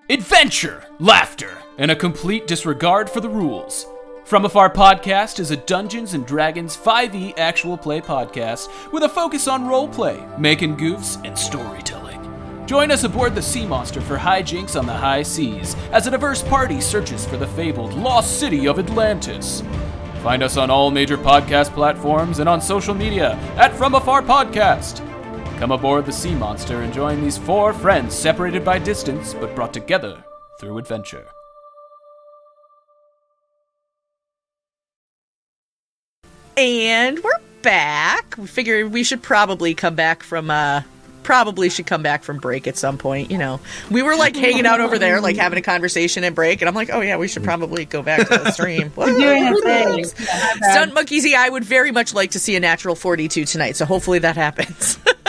Adventure, 0.10 0.86
laughter, 1.00 1.58
and 1.80 1.90
a 1.90 1.96
complete 1.96 2.46
disregard 2.46 3.10
for 3.10 3.22
the 3.22 3.30
rules. 3.30 3.88
From 4.24 4.46
Afar 4.46 4.72
Podcast 4.72 5.40
is 5.40 5.52
a 5.52 5.58
Dungeons 5.58 6.16
and 6.16 6.26
Dragons 6.26 6.76
5e 6.76 7.38
actual 7.38 7.78
play 7.78 8.02
podcast 8.02 8.92
with 8.92 9.04
a 9.04 9.10
focus 9.10 9.48
on 9.48 9.68
role 9.68 9.88
play, 9.88 10.24
making 10.40 10.78
goofs, 10.78 11.24
and 11.26 11.38
storytelling. 11.38 12.05
Join 12.66 12.90
us 12.90 13.04
aboard 13.04 13.36
the 13.36 13.42
Sea 13.44 13.68
Monster 13.68 14.02
for 14.02 14.18
hijinks 14.18 14.78
on 14.78 14.88
the 14.88 14.94
high 14.94 15.22
seas 15.22 15.76
as 15.92 16.08
a 16.08 16.12
diverse 16.12 16.42
party 16.42 16.82
searches 16.82 17.24
for 17.26 17.38
the 17.38 17.46
fabled 17.46 17.94
lost 17.94 18.40
city 18.40 18.68
of 18.68 18.80
Atlantis. 18.80 19.62
Find 20.24 20.42
us 20.42 20.58
on 20.58 20.72
all 20.72 20.90
major 20.90 21.16
podcast 21.18 21.72
platforms 21.76 22.40
and 22.40 22.50
on 22.50 22.60
social 22.60 22.96
media 22.96 23.36
at 23.58 23.76
From 23.76 23.94
Afar 23.94 24.24
Podcast. 24.24 24.98
Come 25.60 25.72
aboard 25.72 26.08
the 26.08 26.12
Sea 26.12 26.34
Monster 26.34 26.82
and 26.82 26.92
join 26.92 27.22
these 27.22 27.38
four 27.38 27.72
friends 27.72 28.16
separated 28.16 28.66
by 28.66 28.80
distance 28.80 29.36
but 29.36 29.54
brought 29.54 29.72
together 29.72 30.24
through 30.60 30.80
adventure. 30.80 31.28
And 36.58 37.20
we're 37.24 37.32
back. 37.62 38.36
We 38.40 38.48
figured 38.48 38.92
we 38.92 39.04
should 39.04 39.22
probably 39.22 39.76
come 39.76 39.94
back 39.94 40.24
from 40.24 40.50
uh 40.50 40.82
probably 41.26 41.70
should 41.70 41.88
come 41.88 42.04
back 42.04 42.24
from 42.24 42.38
break 42.38 42.68
at 42.68 42.78
some 42.78 43.00
point, 43.00 43.32
you 43.32 43.38
know. 43.40 43.60
We 43.90 44.04
were 44.04 44.16
like 44.16 44.36
hanging 44.36 44.68
out 44.68 44.80
over 44.80 45.00
there, 45.00 45.20
like 45.20 45.36
having 45.36 45.58
a 45.58 45.62
conversation 45.62 46.24
and 46.24 46.36
break, 46.36 46.62
and 46.62 46.70
I'm 46.70 46.76
like, 46.76 46.92
oh 46.94 47.02
yeah, 47.02 47.18
we 47.18 47.28
should 47.28 47.44
probably 47.44 47.84
go 47.84 48.04
back 48.04 48.28
to 48.28 48.38
the 48.38 48.52
stream. 48.52 48.92
We're 48.96 49.18
doing 49.18 49.48
a 49.48 49.56
thing. 49.58 50.06
Stunt 50.06 50.94
Monkeys, 50.94 51.26
I 51.34 51.50
would 51.50 51.66
very 51.66 51.92
much 51.92 52.14
like 52.14 52.32
to 52.32 52.40
see 52.40 52.56
a 52.56 52.60
natural 52.60 52.96
42 52.96 53.46
tonight, 53.46 53.76
so 53.76 53.86
hopefully 53.86 54.20
that 54.20 54.38
happens. 54.38 55.00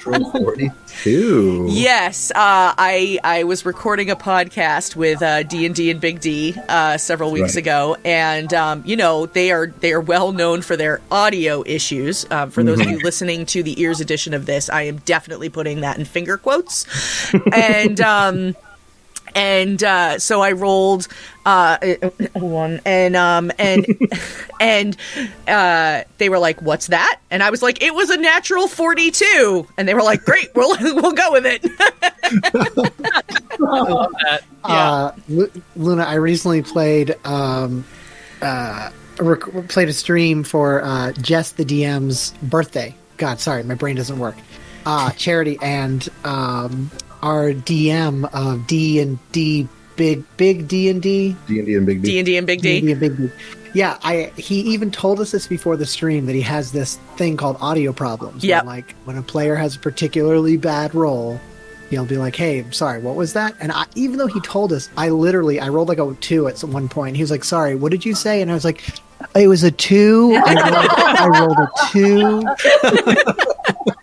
Forty-two. 0.00 1.66
yes, 1.70 2.30
uh, 2.30 2.34
I 2.76 3.18
I 3.22 3.44
was 3.44 3.64
recording 3.66 4.10
a 4.10 4.16
podcast 4.16 4.96
with 4.96 5.22
uh, 5.22 5.42
D 5.42 5.66
and 5.66 5.74
D 5.74 5.90
and 5.90 6.00
Big 6.00 6.20
D 6.20 6.54
uh, 6.68 6.96
several 6.98 7.30
weeks 7.30 7.54
Right. 7.54 7.62
ago, 7.62 7.96
and 8.04 8.52
um, 8.54 8.82
you 8.86 8.96
know 8.96 9.26
they 9.26 9.50
are 9.52 9.66
they 9.66 9.92
are 9.92 10.00
well 10.00 10.32
known 10.32 10.62
for 10.62 10.76
their 10.76 11.00
audio 11.10 11.62
issues. 11.66 12.26
Um, 12.30 12.50
for 12.50 12.62
those 12.62 12.80
of 12.80 12.86
you 12.90 12.98
listening 13.00 13.46
to 13.46 13.62
the 13.62 13.80
ears 13.80 14.00
edition 14.00 14.34
of 14.34 14.46
this, 14.46 14.68
I 14.70 14.82
am 14.82 14.96
definitely 14.98 15.48
putting 15.48 15.80
that 15.82 15.98
in 15.98 16.04
finger 16.04 16.36
quotes, 16.38 16.86
and. 17.52 18.00
Um, 18.00 18.56
and 19.34 19.82
uh, 19.82 20.18
so 20.18 20.40
I 20.40 20.52
rolled 20.52 21.08
uh, 21.44 21.78
one, 22.34 22.80
and 22.84 23.16
um, 23.16 23.50
and 23.58 23.86
and 24.60 24.96
uh, 25.48 26.02
they 26.18 26.28
were 26.28 26.38
like, 26.38 26.62
"What's 26.62 26.88
that?" 26.88 27.20
And 27.30 27.42
I 27.42 27.50
was 27.50 27.62
like, 27.62 27.82
"It 27.82 27.94
was 27.94 28.10
a 28.10 28.16
natural 28.16 28.68
forty-two." 28.68 29.66
And 29.76 29.88
they 29.88 29.94
were 29.94 30.02
like, 30.02 30.24
"Great, 30.24 30.48
we'll 30.54 30.76
we'll 30.96 31.12
go 31.12 31.32
with 31.32 31.44
it." 31.46 31.64
Uh, 34.64 35.12
Lu- 35.28 35.50
Luna, 35.76 36.04
I 36.04 36.14
recently 36.14 36.62
played 36.62 37.16
um, 37.24 37.84
uh, 38.40 38.90
rec- 39.18 39.68
played 39.68 39.88
a 39.88 39.92
stream 39.92 40.44
for 40.44 40.82
uh, 40.82 41.12
Jess 41.12 41.52
the 41.52 41.64
DM's 41.64 42.32
birthday. 42.42 42.94
God, 43.16 43.40
sorry, 43.40 43.62
my 43.62 43.74
brain 43.74 43.96
doesn't 43.96 44.18
work. 44.18 44.36
Uh, 44.84 45.10
charity 45.12 45.58
and 45.62 46.08
um, 46.24 46.90
our 47.22 47.52
DM 47.52 48.28
of 48.32 48.66
D 48.66 49.00
and 49.00 49.18
D, 49.32 49.68
big 49.96 50.24
big 50.36 50.68
D 50.68 50.88
and 50.88 51.00
D, 51.00 51.36
D 51.46 51.58
and 51.58 51.66
D 51.66 51.76
and 51.76 51.86
Big 51.86 52.02
D 52.02 52.08
D. 52.08 52.18
and 52.18 52.26
D 52.26 52.36
and 52.36 52.46
Big 52.46 52.62
D. 52.62 52.80
D 52.80 52.92
and 52.92 53.00
Big 53.00 53.16
D. 53.16 53.30
Yeah, 53.74 53.98
I 54.02 54.32
he 54.36 54.60
even 54.60 54.90
told 54.90 55.20
us 55.20 55.30
this 55.30 55.46
before 55.46 55.76
the 55.76 55.86
stream 55.86 56.26
that 56.26 56.34
he 56.34 56.42
has 56.42 56.72
this 56.72 56.96
thing 57.16 57.36
called 57.36 57.56
audio 57.60 57.92
problems. 57.92 58.44
Yeah, 58.44 58.60
like 58.62 58.94
when 59.04 59.16
a 59.16 59.22
player 59.22 59.54
has 59.54 59.76
a 59.76 59.78
particularly 59.78 60.56
bad 60.56 60.94
roll, 60.94 61.40
he'll 61.88 62.04
be 62.04 62.18
like, 62.18 62.36
"Hey, 62.36 62.58
I'm 62.58 62.72
sorry, 62.72 63.00
what 63.00 63.16
was 63.16 63.32
that?" 63.32 63.54
And 63.60 63.72
I, 63.72 63.86
even 63.94 64.18
though 64.18 64.26
he 64.26 64.40
told 64.40 64.72
us, 64.72 64.90
I 64.96 65.08
literally 65.08 65.58
I 65.58 65.68
rolled 65.68 65.88
like 65.88 65.98
a 65.98 66.14
two 66.20 66.48
at 66.48 66.58
some 66.58 66.72
one 66.72 66.88
point. 66.88 67.16
He 67.16 67.22
was 67.22 67.30
like, 67.30 67.44
"Sorry, 67.44 67.74
what 67.74 67.92
did 67.92 68.04
you 68.04 68.14
say?" 68.14 68.42
And 68.42 68.50
I 68.50 68.54
was 68.54 68.64
like, 68.64 68.82
"It 69.34 69.48
was 69.48 69.62
a 69.62 69.70
two. 69.70 70.38
I 70.44 70.54
rolled, 70.70 70.90
I 70.98 71.28
rolled 71.40 71.58
a 71.58 71.70
two. 71.90 72.42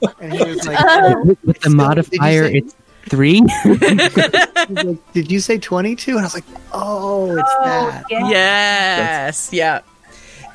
and 0.19 0.33
he 0.33 0.43
was 0.43 0.65
like, 0.65 1.25
With 1.43 1.59
the 1.61 1.69
modifier, 1.69 2.45
it's 2.45 2.73
three. 3.07 3.41
like, 3.65 5.13
"Did 5.13 5.31
you 5.31 5.39
say 5.39 5.57
22?" 5.57 6.11
And 6.11 6.19
I 6.19 6.23
was 6.23 6.33
like, 6.33 6.43
"Oh, 6.73 7.31
it's 7.37 7.49
oh, 7.59 7.63
that." 7.65 8.03
Yes, 8.09 9.49
yeah, 9.51 9.81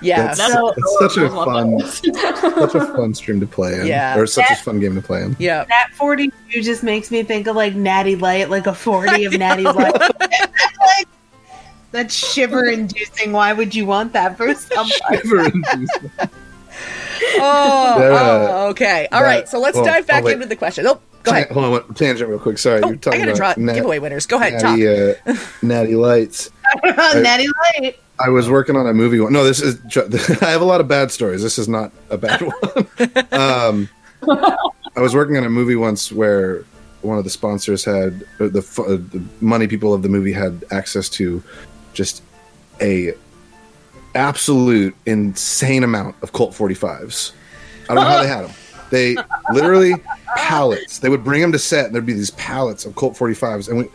yeah. 0.02 0.34
That's, 0.34 0.52
So- 0.52 0.72
that's 0.76 1.14
such 1.14 1.24
a 1.24 1.28
fun, 1.30 1.80
such 2.60 2.74
a 2.74 2.86
fun 2.94 3.14
stream 3.14 3.40
to 3.40 3.46
play 3.46 3.80
in, 3.80 3.86
Yeah. 3.86 4.18
or 4.18 4.26
such 4.26 4.50
a 4.50 4.56
fun 4.56 4.80
game 4.80 4.94
to 4.94 5.02
play 5.02 5.22
in. 5.22 5.36
yeah. 5.38 5.64
That 5.64 5.90
42 5.94 6.62
just 6.62 6.82
makes 6.82 7.10
me 7.10 7.22
think 7.22 7.46
of 7.46 7.56
like 7.56 7.74
Natty 7.74 8.16
Light, 8.16 8.50
like 8.50 8.66
a 8.66 8.74
40 8.74 9.24
of 9.24 9.32
Natty 9.38 9.62
Light. 9.64 9.98
like, 10.00 11.08
that's 11.92 12.14
shiver 12.14 12.64
inducing. 12.66 13.32
Why 13.32 13.52
would 13.52 13.74
you 13.74 13.86
want 13.86 14.12
that 14.14 14.36
for 14.36 14.52
somebody? 14.54 15.20
Oh, 17.36 17.96
Yeah. 17.98 18.04
Uh, 18.06 18.48
oh, 18.50 18.68
okay. 18.70 19.06
All 19.12 19.20
That- 19.20 19.26
right. 19.26 19.48
So 19.48 19.58
let's 19.60 19.76
well, 19.76 19.84
dive 19.84 20.06
back 20.06 20.24
oh, 20.24 20.28
into 20.28 20.46
the 20.46 20.56
question. 20.56 20.86
Oh, 20.86 21.00
Go 21.24 21.32
ahead. 21.32 21.50
Hold 21.50 21.64
on, 21.64 21.70
one- 21.72 21.94
tangent 21.94 22.28
real 22.30 22.38
quick. 22.38 22.58
Sorry, 22.58 22.80
Oh, 22.82 22.86
you're 22.88 22.94
I 22.96 22.98
talking 22.98 23.20
gotta 23.20 23.32
about 23.32 23.56
draw 23.56 23.64
nat- 23.64 23.74
giveaway 23.74 23.98
winners. 23.98 24.26
Go 24.26 24.36
ahead, 24.36 24.60
talk. 24.60 24.78
natty, 24.78 24.88
uh, 25.26 25.36
natty 25.62 25.96
lights. 25.96 26.50
Natty 26.84 27.46
Light. 27.80 27.98
I 28.18 28.28
was 28.30 28.48
working 28.48 28.76
on 28.76 28.86
a 28.86 28.94
movie. 28.94 29.18
one- 29.20 29.32
No, 29.32 29.42
this 29.44 29.60
is. 29.60 29.78
I 30.42 30.50
have 30.50 30.60
a 30.60 30.64
lot 30.64 30.80
of 30.80 30.88
bad 30.88 31.10
stories. 31.10 31.42
This 31.42 31.58
is 31.58 31.68
not 31.68 31.92
a 32.10 32.16
bad 32.18 32.40
one. 32.62 33.32
um, 33.32 33.88
I 34.96 35.00
was 35.00 35.14
working 35.14 35.36
on 35.36 35.44
a 35.44 35.50
movie 35.50 35.76
once 35.76 36.10
where 36.12 36.64
one 37.02 37.18
of 37.18 37.24
the 37.24 37.30
sponsors 37.30 37.84
had 37.84 38.20
the, 38.38 38.46
uh, 38.78 38.96
the 39.12 39.22
money 39.40 39.66
people 39.66 39.92
of 39.92 40.02
the 40.02 40.08
movie 40.08 40.32
had 40.32 40.64
access 40.70 41.08
to 41.10 41.42
just 41.92 42.22
a 42.80 43.12
absolute 44.14 44.94
insane 45.06 45.84
amount 45.84 46.16
of 46.22 46.32
Colt 46.32 46.52
45s. 46.52 47.32
I 47.88 47.94
don't 47.94 48.04
know 48.04 48.10
how 48.10 48.22
they 48.22 48.28
had 48.28 48.44
them. 48.44 48.52
They 48.90 49.16
literally 49.52 49.94
pallets. 50.36 50.98
They 50.98 51.08
would 51.08 51.24
bring 51.24 51.40
them 51.40 51.52
to 51.52 51.58
set, 51.58 51.86
and 51.86 51.94
there'd 51.94 52.06
be 52.06 52.12
these 52.12 52.30
pallets 52.32 52.84
of 52.84 52.94
Colt 52.94 53.14
45s, 53.14 53.68
and 53.68 53.78
we, 53.78 53.88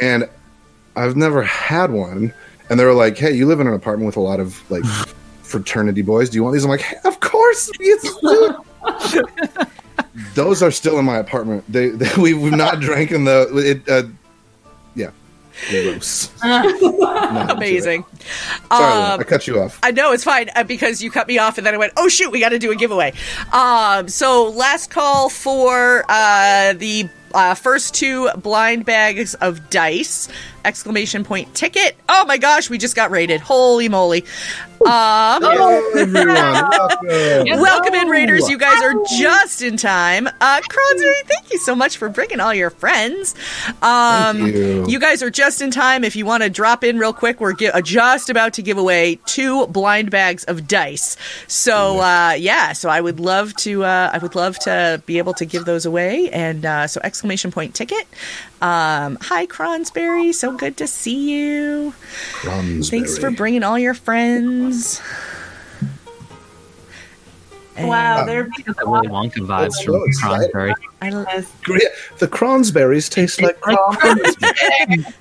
and 0.00 0.28
I've 0.96 1.16
never 1.16 1.42
had 1.42 1.90
one. 1.90 2.32
And 2.68 2.80
they 2.80 2.84
were 2.84 2.94
like, 2.94 3.16
"Hey, 3.16 3.32
you 3.32 3.46
live 3.46 3.60
in 3.60 3.66
an 3.66 3.74
apartment 3.74 4.06
with 4.06 4.16
a 4.16 4.20
lot 4.20 4.40
of 4.40 4.68
like 4.70 4.84
fraternity 5.42 6.02
boys. 6.02 6.30
Do 6.30 6.36
you 6.36 6.42
want 6.42 6.54
these?" 6.54 6.64
I'm 6.64 6.70
like, 6.70 6.80
hey, 6.80 6.96
"Of 7.04 7.20
course, 7.20 7.70
it's, 7.78 9.12
dude." 9.12 9.26
Those 10.34 10.62
are 10.62 10.70
still 10.70 10.98
in 10.98 11.04
my 11.04 11.18
apartment. 11.18 11.64
They, 11.70 11.88
they 11.88 12.10
we, 12.20 12.34
we've 12.42 12.52
not 12.52 12.80
drank 12.80 13.12
in 13.12 13.24
the 13.24 13.48
it. 13.56 13.88
Uh, 13.88 14.08
gross. 15.70 16.30
Amazing. 16.42 18.04
Sorry, 18.70 19.12
Um, 19.14 19.20
I 19.20 19.24
cut 19.24 19.46
you 19.46 19.60
off. 19.60 19.78
I 19.82 19.90
know 19.90 20.12
it's 20.12 20.24
fine 20.24 20.50
uh, 20.54 20.64
because 20.64 21.02
you 21.02 21.10
cut 21.10 21.28
me 21.28 21.38
off, 21.38 21.58
and 21.58 21.66
then 21.66 21.74
I 21.74 21.78
went, 21.78 21.92
"Oh 21.96 22.08
shoot, 22.08 22.30
we 22.30 22.40
got 22.40 22.50
to 22.50 22.58
do 22.58 22.70
a 22.72 22.76
giveaway." 22.76 23.12
Um, 23.52 24.08
so 24.08 24.48
last 24.50 24.90
call 24.90 25.28
for 25.28 26.04
uh, 26.08 26.72
the 26.74 27.08
uh, 27.34 27.54
first 27.54 27.94
two 27.94 28.30
blind 28.36 28.84
bags 28.86 29.34
of 29.34 29.68
dice! 29.70 30.28
Exclamation 30.66 31.22
point 31.24 31.54
ticket! 31.54 31.96
Oh 32.08 32.24
my 32.26 32.38
gosh, 32.38 32.68
we 32.68 32.76
just 32.76 32.96
got 32.96 33.10
raided. 33.12 33.40
Holy 33.40 33.88
moly! 33.88 34.24
Um, 34.84 35.40
Hello. 35.42 35.80
Welcome. 36.12 37.60
Welcome 37.60 37.94
in, 37.94 38.08
Raiders. 38.08 38.48
You 38.48 38.58
guys 38.58 38.82
are 38.82 38.94
just 39.16 39.62
in 39.62 39.76
time. 39.76 40.26
Uh, 40.26 40.60
Cronsbury, 40.68 41.22
thank 41.24 41.50
you 41.52 41.58
so 41.60 41.74
much 41.74 41.96
for 41.96 42.08
bringing 42.08 42.40
all 42.40 42.52
your 42.52 42.70
friends. 42.70 43.34
Um, 43.80 44.38
Thank 44.38 44.54
you. 44.90 44.98
guys 45.00 45.22
are 45.22 45.30
just 45.30 45.62
in 45.62 45.70
time. 45.70 46.04
If 46.04 46.14
you 46.16 46.26
want 46.26 46.42
to 46.42 46.50
drop 46.50 46.84
in 46.84 46.98
real 46.98 47.12
quick, 47.14 47.40
we're 47.40 47.54
gi- 47.54 47.70
just 47.84 48.28
about 48.28 48.52
to 48.54 48.62
give 48.62 48.76
away 48.76 49.18
two 49.24 49.66
blind 49.68 50.10
bags 50.10 50.44
of 50.44 50.68
dice. 50.68 51.16
So 51.46 52.00
uh, 52.00 52.32
yeah, 52.38 52.72
so 52.74 52.88
I 52.90 53.00
would 53.00 53.18
love 53.20 53.54
to. 53.58 53.84
Uh, 53.84 54.10
I 54.12 54.18
would 54.18 54.34
love 54.34 54.58
to 54.60 55.00
be 55.06 55.18
able 55.18 55.32
to 55.34 55.46
give 55.46 55.64
those 55.64 55.86
away. 55.86 56.28
And 56.30 56.66
uh, 56.66 56.86
so 56.86 57.00
exclamation 57.02 57.50
point 57.50 57.74
ticket. 57.74 58.06
Um, 58.62 59.18
hi, 59.20 59.46
Cronsbury. 59.46 60.32
So 60.34 60.56
good 60.56 60.76
to 60.78 60.86
see 60.86 61.32
you. 61.32 61.92
Thanks 62.42 63.18
for 63.18 63.30
bringing 63.30 63.62
all 63.62 63.78
your 63.78 63.94
friends. 63.94 65.00
Wow, 67.78 68.24
they're 68.24 68.44
Got 68.64 68.76
that 68.76 68.88
Willy 68.88 69.08
Wonka 69.08 69.46
vibes 69.46 69.58
That's 69.60 69.82
from 69.82 69.94
so 69.94 70.04
exciting. 70.04 70.50
Cronsbury. 70.50 70.72
I 71.02 71.08
l- 71.10 71.44
Great. 71.62 71.82
The 72.18 72.28
Cronsberries 72.28 73.10
taste 73.10 73.42
like 73.42 73.60
cranberries. 73.60 74.36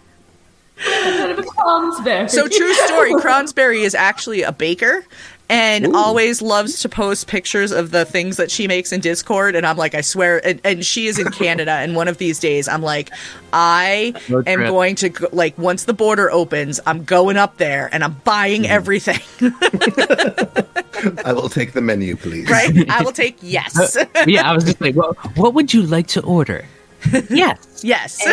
So 0.78 2.48
true 2.50 2.74
story. 2.74 3.14
Cronsberry 3.14 3.80
is 3.84 3.96
actually 3.96 4.42
a 4.42 4.52
baker 4.52 5.06
and 5.50 5.96
always 5.96 6.42
loves 6.42 6.82
to 6.82 6.90
post 6.90 7.28
pictures 7.28 7.72
of 7.72 7.92
the 7.92 8.06
things 8.06 8.38
that 8.38 8.50
she 8.50 8.68
makes 8.68 8.92
in 8.92 9.00
Discord. 9.00 9.56
And 9.56 9.66
I'm 9.66 9.78
like, 9.78 9.94
I 9.94 10.02
swear, 10.02 10.46
and, 10.46 10.60
and 10.64 10.86
she 10.86 11.08
is 11.08 11.20
in 11.20 11.32
Canada. 11.32 11.72
And 11.72 11.96
one 11.96 12.08
of 12.08 12.18
these 12.18 12.40
days, 12.40 12.68
I'm 12.68 12.82
like, 12.82 13.12
I 13.54 14.14
Road 14.30 14.48
am 14.48 14.60
trip. 14.60 14.70
going 14.70 14.96
to 14.96 15.10
go, 15.10 15.28
like 15.32 15.58
once 15.58 15.84
the 15.86 15.94
border 15.94 16.32
opens, 16.32 16.80
I'm 16.86 17.04
going 17.04 17.38
up 17.38 17.58
there 17.58 17.90
and 17.92 18.04
I'm 18.04 18.14
buying 18.24 18.64
mm-hmm. 18.64 18.72
everything. 18.72 19.22
I 21.26 21.34
will 21.34 21.50
take 21.50 21.74
the 21.74 21.82
menu, 21.82 22.16
please. 22.16 22.50
right? 22.50 22.90
I 22.90 23.04
will 23.04 23.12
take 23.12 23.38
yes, 23.42 23.96
uh, 23.96 24.06
yeah, 24.26 24.50
I 24.50 24.54
was 24.54 24.64
just 24.64 24.82
like, 24.82 24.96
what, 24.96 25.16
what 25.38 25.54
would 25.54 25.74
you 25.74 25.84
like 25.84 26.08
to 26.08 26.24
order? 26.24 26.66
yes. 27.30 27.82
yes. 27.84 28.26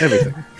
Everything. 0.00 0.34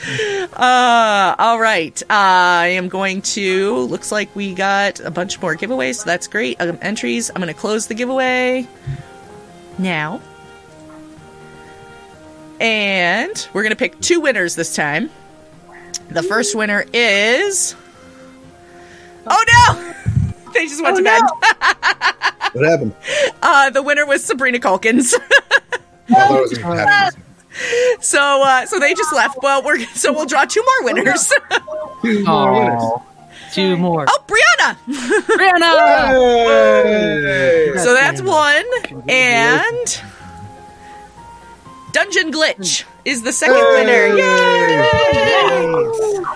Uh, 0.53 1.35
all 1.39 1.61
right. 1.61 2.03
I 2.11 2.67
am 2.75 2.89
going 2.89 3.23
to. 3.23 3.79
Looks 3.85 4.11
like 4.13 4.35
we 4.37 4.53
got 4.53 5.01
a 5.01 5.11
bunch 5.11 5.41
more 5.41 5.55
giveaways, 5.57 5.95
so 5.95 6.05
that's 6.05 6.27
great. 6.27 6.61
Um, 6.61 6.77
entries. 6.83 7.31
I'm 7.31 7.37
going 7.37 7.47
to 7.55 7.59
close 7.59 7.87
the 7.87 7.95
giveaway 7.95 8.67
now. 9.79 10.21
And 12.61 13.49
we're 13.53 13.63
going 13.63 13.71
to 13.71 13.77
pick 13.77 13.99
two 14.01 14.21
winners 14.21 14.57
this 14.57 14.75
time. 14.75 15.09
The 16.11 16.23
first 16.23 16.55
winner 16.55 16.85
is. 16.93 17.75
Oh 19.27 19.45
no! 19.49 19.95
They 20.53 20.67
just 20.67 20.83
went 20.83 20.99
to 20.99 21.03
bed. 21.03 21.23
What 22.53 22.65
happened? 22.69 22.95
Uh, 23.43 23.71
the 23.71 23.83
winner 23.83 24.07
was 24.07 24.23
Sabrina 24.23 24.59
Culkins. 24.59 25.15
I 26.11 27.11
thought 27.53 27.69
it 27.73 27.89
was 27.89 27.93
gonna 27.93 27.97
be 27.97 27.97
Patrick. 27.97 28.03
so, 28.03 28.43
uh, 28.43 28.67
so 28.67 28.79
they 28.79 28.95
just 28.95 29.13
left. 29.13 29.39
Well, 29.43 29.63
we're 29.63 29.81
so 29.95 30.13
we'll 30.13 30.27
draw 30.27 30.45
two 30.45 30.63
more 30.63 30.93
winners. 30.95 31.33
Two 32.03 32.25
more 32.25 32.53
winners. 32.53 32.83
Two 33.53 33.77
more. 33.77 34.07
oh, 34.09 34.25
Brianna! 34.27 34.77
Brianna! 35.27 35.73
Hey! 36.85 37.73
So 37.77 37.93
that's 37.93 38.23
one. 38.23 38.65
And 39.09 40.01
Dungeon 41.93 42.33
Glitch 42.33 42.85
is 43.05 43.23
the 43.23 43.33
second 43.33 43.57
winner. 43.57 44.17
Yay! 44.17 44.89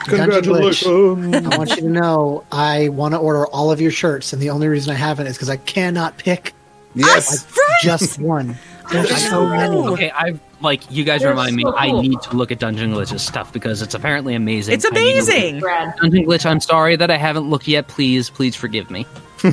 Congratulations. 0.05 1.35
I 1.35 1.57
want 1.57 1.71
you 1.71 1.77
to 1.83 1.89
know 1.89 2.45
I 2.53 2.91
want 2.91 3.15
to 3.15 3.19
order 3.19 3.47
all 3.47 3.71
of 3.73 3.81
your 3.81 3.91
shirts, 3.91 4.33
and 4.35 4.43
the 4.43 4.51
only 4.51 4.69
reason 4.69 4.93
I 4.93 4.97
haven't 4.97 5.27
is 5.27 5.37
because 5.37 5.49
I 5.49 5.57
cannot 5.57 6.19
pick 6.19 6.53
Yes. 6.95 7.47
just 7.83 8.19
one. 8.19 8.57
There's 8.93 9.29
so 9.29 9.49
many. 9.49 9.77
Okay, 9.77 10.11
I 10.15 10.39
like 10.61 10.83
you 10.91 11.05
guys 11.05 11.21
They're 11.21 11.31
remind 11.31 11.55
me. 11.57 11.63
so 11.63 11.77
I 11.77 11.91
need 11.93 12.21
to 12.23 12.37
look 12.37 12.51
at 12.51 12.59
Dungeon 12.59 12.93
Glitch's 12.93 13.23
stuff 13.23 13.53
because 13.53 13.83
it's 13.83 13.95
apparently 13.95 14.35
amazing. 14.35 14.75
It's 14.75 14.87
I 14.87 14.91
need 14.91 14.95
to 14.95 15.05
look 15.05 15.29
at 15.29 15.35
amazing. 15.35 15.61
Brad. 15.61 15.95
Dungeon 16.01 16.25
Glitch, 16.27 16.47
I'm 16.47 16.61
sorry 16.61 16.97
that 16.97 17.11
I 17.11 17.17
haven't 17.17 17.49
looked 17.51 17.69
yet. 17.69 17.89
Please, 17.89 18.31
please 18.31 18.57
forgive 18.57 18.91
me. 18.91 19.07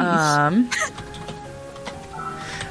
Um. 0.00 0.70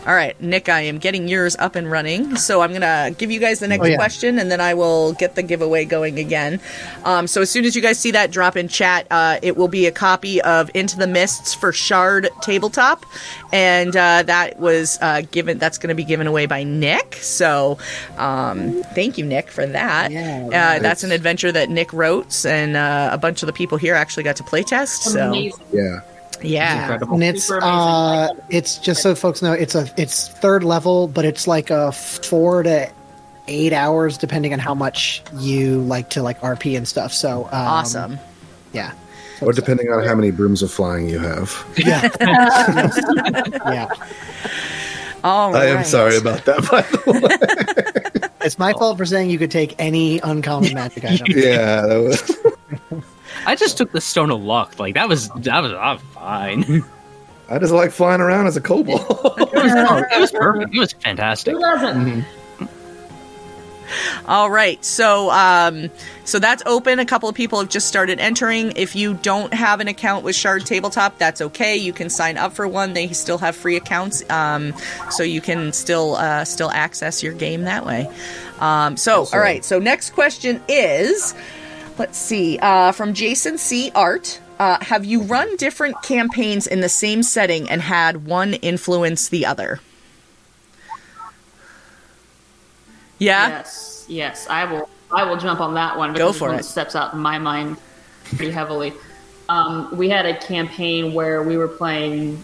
All 0.08 0.16
right, 0.16 0.40
Nick, 0.42 0.68
I 0.68 0.82
am 0.82 0.98
getting 0.98 1.28
yours 1.28 1.56
up 1.58 1.76
and 1.76 1.90
running. 1.90 2.36
So 2.36 2.62
I'm 2.62 2.72
going 2.72 2.82
to 2.82 3.14
give 3.20 3.30
you 3.30 3.40
guys 3.40 3.60
the 3.60 3.68
next 3.68 3.86
Oh, 3.86 3.88
yeah. 3.88 3.98
question 3.98 4.40
and 4.40 4.50
then 4.52 4.60
I 4.60 4.74
will 4.74 5.14
get 5.14 5.36
the 5.36 5.44
giveaway 5.44 5.86
going 5.86 6.18
again. 6.18 6.60
Um, 7.06 7.28
so 7.28 7.42
as 7.42 7.52
soon 7.52 7.66
as 7.66 7.76
you 7.76 7.84
guys 7.84 8.00
see 8.00 8.10
that 8.12 8.32
drop 8.32 8.58
in 8.58 8.68
chat, 8.68 9.06
uh, 9.12 9.38
it 9.44 9.58
will 9.58 9.68
be 9.68 9.86
a 9.86 9.92
copy 9.92 10.42
of 10.42 10.72
Into 10.74 10.98
the 10.98 11.06
Mists 11.06 11.54
for 11.54 11.72
Shard 11.72 12.30
Tabletop. 12.42 13.06
And 13.54 13.96
uh, 13.96 14.24
that 14.24 14.60
was 14.60 14.98
uh, 15.02 15.22
given, 15.30 15.60
that's 15.60 15.78
going 15.78 15.90
to 15.90 15.96
be 15.96 16.04
given 16.04 16.26
away 16.26 16.48
by 16.48 16.64
Nick. 16.64 17.16
So 17.16 17.78
um, 18.18 18.82
thank 18.96 19.20
you, 19.20 19.26
Nick, 19.26 19.52
for 19.52 19.68
that. 19.68 20.12
Yeah, 20.12 20.48
uh, 20.78 20.80
that's 20.82 21.04
an 21.04 21.12
adventure 21.12 21.52
that 21.52 21.70
Nick 21.70 21.94
wrote, 21.94 22.44
and 22.44 22.76
uh, 22.76 23.10
a 23.12 23.20
bunch 23.20 23.44
of 23.44 23.48
the 23.48 23.54
people 23.54 23.78
here 23.78 23.94
actually 23.94 24.24
got 24.24 24.38
to 24.38 24.44
playtest. 24.44 25.04
So 25.04 25.28
Amazing. 25.28 25.64
Yeah. 25.72 26.00
Yeah. 26.44 26.82
Incredible. 26.84 27.16
And 27.16 27.24
it's 27.24 27.50
uh, 27.52 28.30
it's 28.50 28.78
just 28.78 29.02
so 29.02 29.16
folks 29.16 29.42
know 29.42 29.54
it's 29.54 29.76
a 29.76 29.88
it's 29.98 30.28
third 30.30 30.64
level, 30.64 31.08
but 31.08 31.26
it's 31.26 31.48
like 31.48 31.70
a 31.70 31.92
four 31.92 32.64
to 32.64 32.92
eight 33.48 33.74
hours 33.74 34.18
depending 34.18 34.54
on 34.54 34.60
how 34.60 34.74
much 34.74 35.22
you 35.38 35.82
like 35.82 36.10
to 36.12 36.22
like 36.24 36.40
RP 36.42 36.78
and 36.78 36.88
stuff. 36.88 37.12
So 37.14 37.46
um, 37.46 37.50
Awesome. 37.54 38.20
yeah, 38.74 38.94
Or 39.42 39.52
depending 39.52 39.90
on 39.92 40.06
how 40.06 40.16
many 40.16 40.32
brooms 40.32 40.62
of 40.62 40.72
flying 40.72 41.10
you 41.10 41.20
have. 41.20 41.54
yeah, 41.78 42.10
yeah. 43.72 43.88
All 45.24 45.56
I 45.56 45.66
am 45.66 45.84
sorry 45.84 46.18
about 46.18 46.46
that, 46.46 46.68
by 46.72 46.82
the 46.82 47.12
way. 47.22 48.28
It's 48.44 48.58
my 48.58 48.74
fault 48.74 48.98
for 48.98 49.06
saying 49.06 49.30
you 49.30 49.38
could 49.38 49.52
take 49.52 49.76
any 49.78 50.20
uncommon 50.20 50.74
magic 50.74 51.06
item. 51.06 51.28
yeah. 51.30 51.82
That 51.82 51.98
was, 51.98 53.04
I 53.46 53.56
just 53.56 53.78
took 53.78 53.92
the 53.92 54.02
Stone 54.02 54.32
of 54.32 54.44
Luck. 54.44 54.80
Like 54.80 54.96
that 54.96 55.10
was 55.10 55.30
that 55.30 55.62
was 55.62 55.74
I'm 55.74 55.98
fine. 55.98 56.84
I 57.50 57.60
just 57.60 57.74
like 57.74 57.92
flying 57.92 58.22
around 58.22 58.48
as 58.48 58.56
a 58.56 58.62
kobold. 58.62 59.02
it, 59.02 59.54
was, 59.54 60.06
it 60.14 60.20
was 60.22 60.32
perfect. 60.32 60.74
It 60.74 60.80
was 60.80 60.94
fantastic. 60.94 61.54
Who 61.54 61.60
doesn't? 61.60 62.26
All 64.26 64.50
right, 64.50 64.84
so 64.84 65.30
um, 65.32 65.90
so 66.24 66.40
that's 66.40 66.64
open. 66.66 67.00
A 67.00 67.06
couple 67.06 67.28
of 67.28 67.36
people 67.36 67.60
have 67.60 67.70
just 67.70 67.88
started 67.88 68.20
entering. 68.20 68.74
If 68.76 68.96
you 68.96 69.16
don't 69.16 69.54
have 69.54 69.80
an 69.80 69.88
account 69.88 70.24
with 70.24 70.36
Shard 70.36 70.66
Tabletop, 70.66 71.18
that's 71.18 71.42
okay. 71.42 71.76
You 71.76 71.94
can 71.94 72.10
sign 72.10 72.38
up 72.38 72.54
for 72.54 72.68
one. 72.68 72.94
They 72.94 73.10
still 73.10 73.38
have 73.40 73.56
free 73.56 73.76
accounts, 73.76 74.24
um, 74.30 74.74
so 75.10 75.24
you 75.24 75.42
can 75.42 75.74
still 75.74 76.16
uh, 76.16 76.46
still 76.46 76.72
access 76.72 77.22
your 77.22 77.34
game 77.34 77.64
that 77.64 77.86
way. 77.86 78.10
Um, 78.60 78.96
so, 78.96 79.26
all 79.34 79.40
right. 79.40 79.66
So 79.66 79.80
next 79.80 80.12
question 80.12 80.62
is, 80.68 81.34
let's 82.02 82.18
see, 82.18 82.58
uh, 82.64 82.92
from 82.92 83.14
Jason 83.14 83.60
C. 83.60 83.92
Art. 83.94 84.42
Uh, 84.58 84.84
have 84.84 85.06
you 85.06 85.22
run 85.22 85.56
different 85.58 86.02
campaigns 86.02 86.66
in 86.66 86.82
the 86.82 86.90
same 86.90 87.22
setting 87.22 87.70
and 87.70 87.80
had 87.80 88.26
one 88.26 88.56
influence 88.56 89.30
the 89.30 89.46
other? 89.46 89.80
Yeah. 93.20 93.50
Yes, 93.50 94.06
yes, 94.10 94.48
I 94.50 94.66
will. 94.66 94.90
I 95.12 95.26
will 95.26 95.38
jump 95.38 95.60
on 95.60 95.76
that 95.76 95.96
one. 95.96 96.14
Go 96.14 96.34
for 96.34 96.52
it. 96.56 96.66
Steps 96.66 96.96
out 96.96 97.14
in 97.14 97.20
my 97.20 97.38
mind 97.38 97.78
pretty 98.24 98.52
heavily. 98.52 98.94
Um, 99.48 99.96
we 99.96 100.10
had 100.10 100.26
a 100.26 100.36
campaign 100.40 101.14
where 101.14 101.44
we 101.44 101.56
were 101.56 101.68
playing 101.68 102.44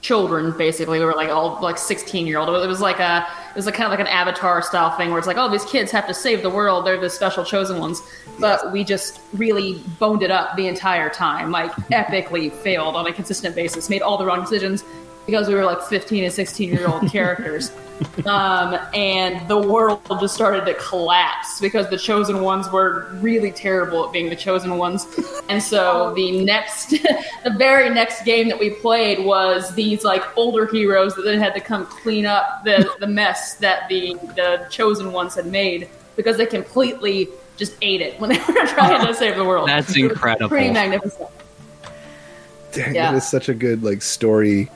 children. 0.00 0.50
Basically, 0.58 0.98
we 0.98 1.04
were 1.04 1.14
like 1.14 1.28
all 1.28 1.60
like 1.62 1.78
sixteen 1.78 2.26
year 2.26 2.38
old. 2.38 2.48
It 2.48 2.66
was 2.66 2.80
like 2.80 2.98
a 2.98 3.24
it 3.54 3.58
was 3.58 3.66
like 3.66 3.76
kind 3.76 3.86
of 3.86 3.96
like 3.96 4.00
an 4.00 4.12
Avatar 4.12 4.60
style 4.62 4.96
thing 4.96 5.10
where 5.10 5.18
it's 5.18 5.28
like, 5.28 5.36
oh, 5.36 5.48
these 5.48 5.64
kids 5.64 5.92
have 5.92 6.08
to 6.08 6.14
save 6.14 6.42
the 6.42 6.50
world. 6.50 6.84
They're 6.84 6.98
the 6.98 7.08
special 7.08 7.44
chosen 7.44 7.78
ones. 7.78 8.02
But 8.40 8.72
we 8.72 8.82
just 8.82 9.20
really 9.32 9.80
boned 10.00 10.24
it 10.24 10.32
up 10.32 10.56
the 10.56 10.66
entire 10.66 11.08
time. 11.08 11.52
Like 11.52 11.70
epically 11.92 12.52
failed 12.52 12.96
on 12.96 13.06
a 13.06 13.12
consistent 13.12 13.54
basis. 13.54 13.88
Made 13.88 14.02
all 14.02 14.18
the 14.18 14.26
wrong 14.26 14.40
decisions 14.40 14.82
because 15.26 15.48
we 15.48 15.54
were 15.54 15.64
like 15.64 15.82
15 15.82 16.24
and 16.24 16.32
16 16.32 16.68
year 16.70 16.86
old 16.88 17.10
characters. 17.10 17.70
Um, 18.26 18.76
and 18.92 19.48
the 19.48 19.56
world 19.56 20.00
just 20.20 20.34
started 20.34 20.64
to 20.66 20.74
collapse 20.74 21.60
because 21.60 21.88
the 21.90 21.96
chosen 21.96 22.40
ones 22.40 22.68
were 22.70 23.08
really 23.20 23.52
terrible 23.52 24.04
at 24.06 24.12
being 24.12 24.28
the 24.28 24.34
chosen 24.36 24.78
ones. 24.78 25.06
And 25.48 25.62
so 25.62 26.12
the 26.16 26.44
next, 26.44 26.90
the 26.90 27.54
very 27.56 27.88
next 27.90 28.24
game 28.24 28.48
that 28.48 28.58
we 28.58 28.70
played 28.70 29.24
was 29.24 29.72
these 29.76 30.02
like 30.02 30.24
older 30.36 30.66
heroes 30.66 31.14
that 31.14 31.22
then 31.22 31.38
had 31.38 31.54
to 31.54 31.60
come 31.60 31.86
clean 31.86 32.26
up 32.26 32.64
the, 32.64 32.90
the 32.98 33.06
mess 33.06 33.54
that 33.56 33.88
the, 33.88 34.14
the 34.34 34.66
chosen 34.70 35.12
ones 35.12 35.36
had 35.36 35.46
made 35.46 35.88
because 36.16 36.36
they 36.36 36.46
completely 36.46 37.28
just 37.56 37.76
ate 37.80 38.00
it 38.00 38.18
when 38.18 38.30
they 38.30 38.38
were 38.38 38.66
trying 38.66 39.06
to 39.06 39.14
save 39.14 39.36
the 39.36 39.44
world. 39.44 39.68
That's 39.68 39.94
incredible. 39.96 40.48
Pretty 40.48 40.72
magnificent. 40.72 41.30
Dang, 42.72 42.94
Yeah. 42.94 43.12
that 43.12 43.18
is 43.18 43.28
such 43.28 43.48
a 43.48 43.54
good 43.54 43.84
like 43.84 44.02
story 44.02 44.68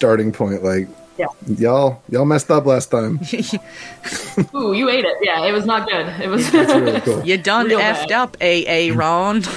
starting 0.00 0.32
point. 0.32 0.62
Like, 0.64 0.88
Yeah. 1.18 1.26
y'all, 1.46 2.00
y'all 2.08 2.24
messed 2.24 2.50
up 2.50 2.64
last 2.64 2.90
time. 2.90 3.20
Ooh, 4.54 4.72
you 4.72 4.88
ate 4.88 5.04
it. 5.04 5.16
Yeah, 5.20 5.44
it 5.44 5.52
was 5.52 5.66
not 5.66 5.86
good. 5.86 6.06
It 6.22 6.28
was 6.28 6.50
That's 6.50 6.72
really 6.72 7.00
cool. 7.06 7.22
You 7.22 7.36
done 7.36 7.66
Real 7.66 7.78
effed 7.80 8.08
bad. 8.08 8.12
up, 8.12 8.36
AA 8.40 8.96
Ron. 8.96 9.42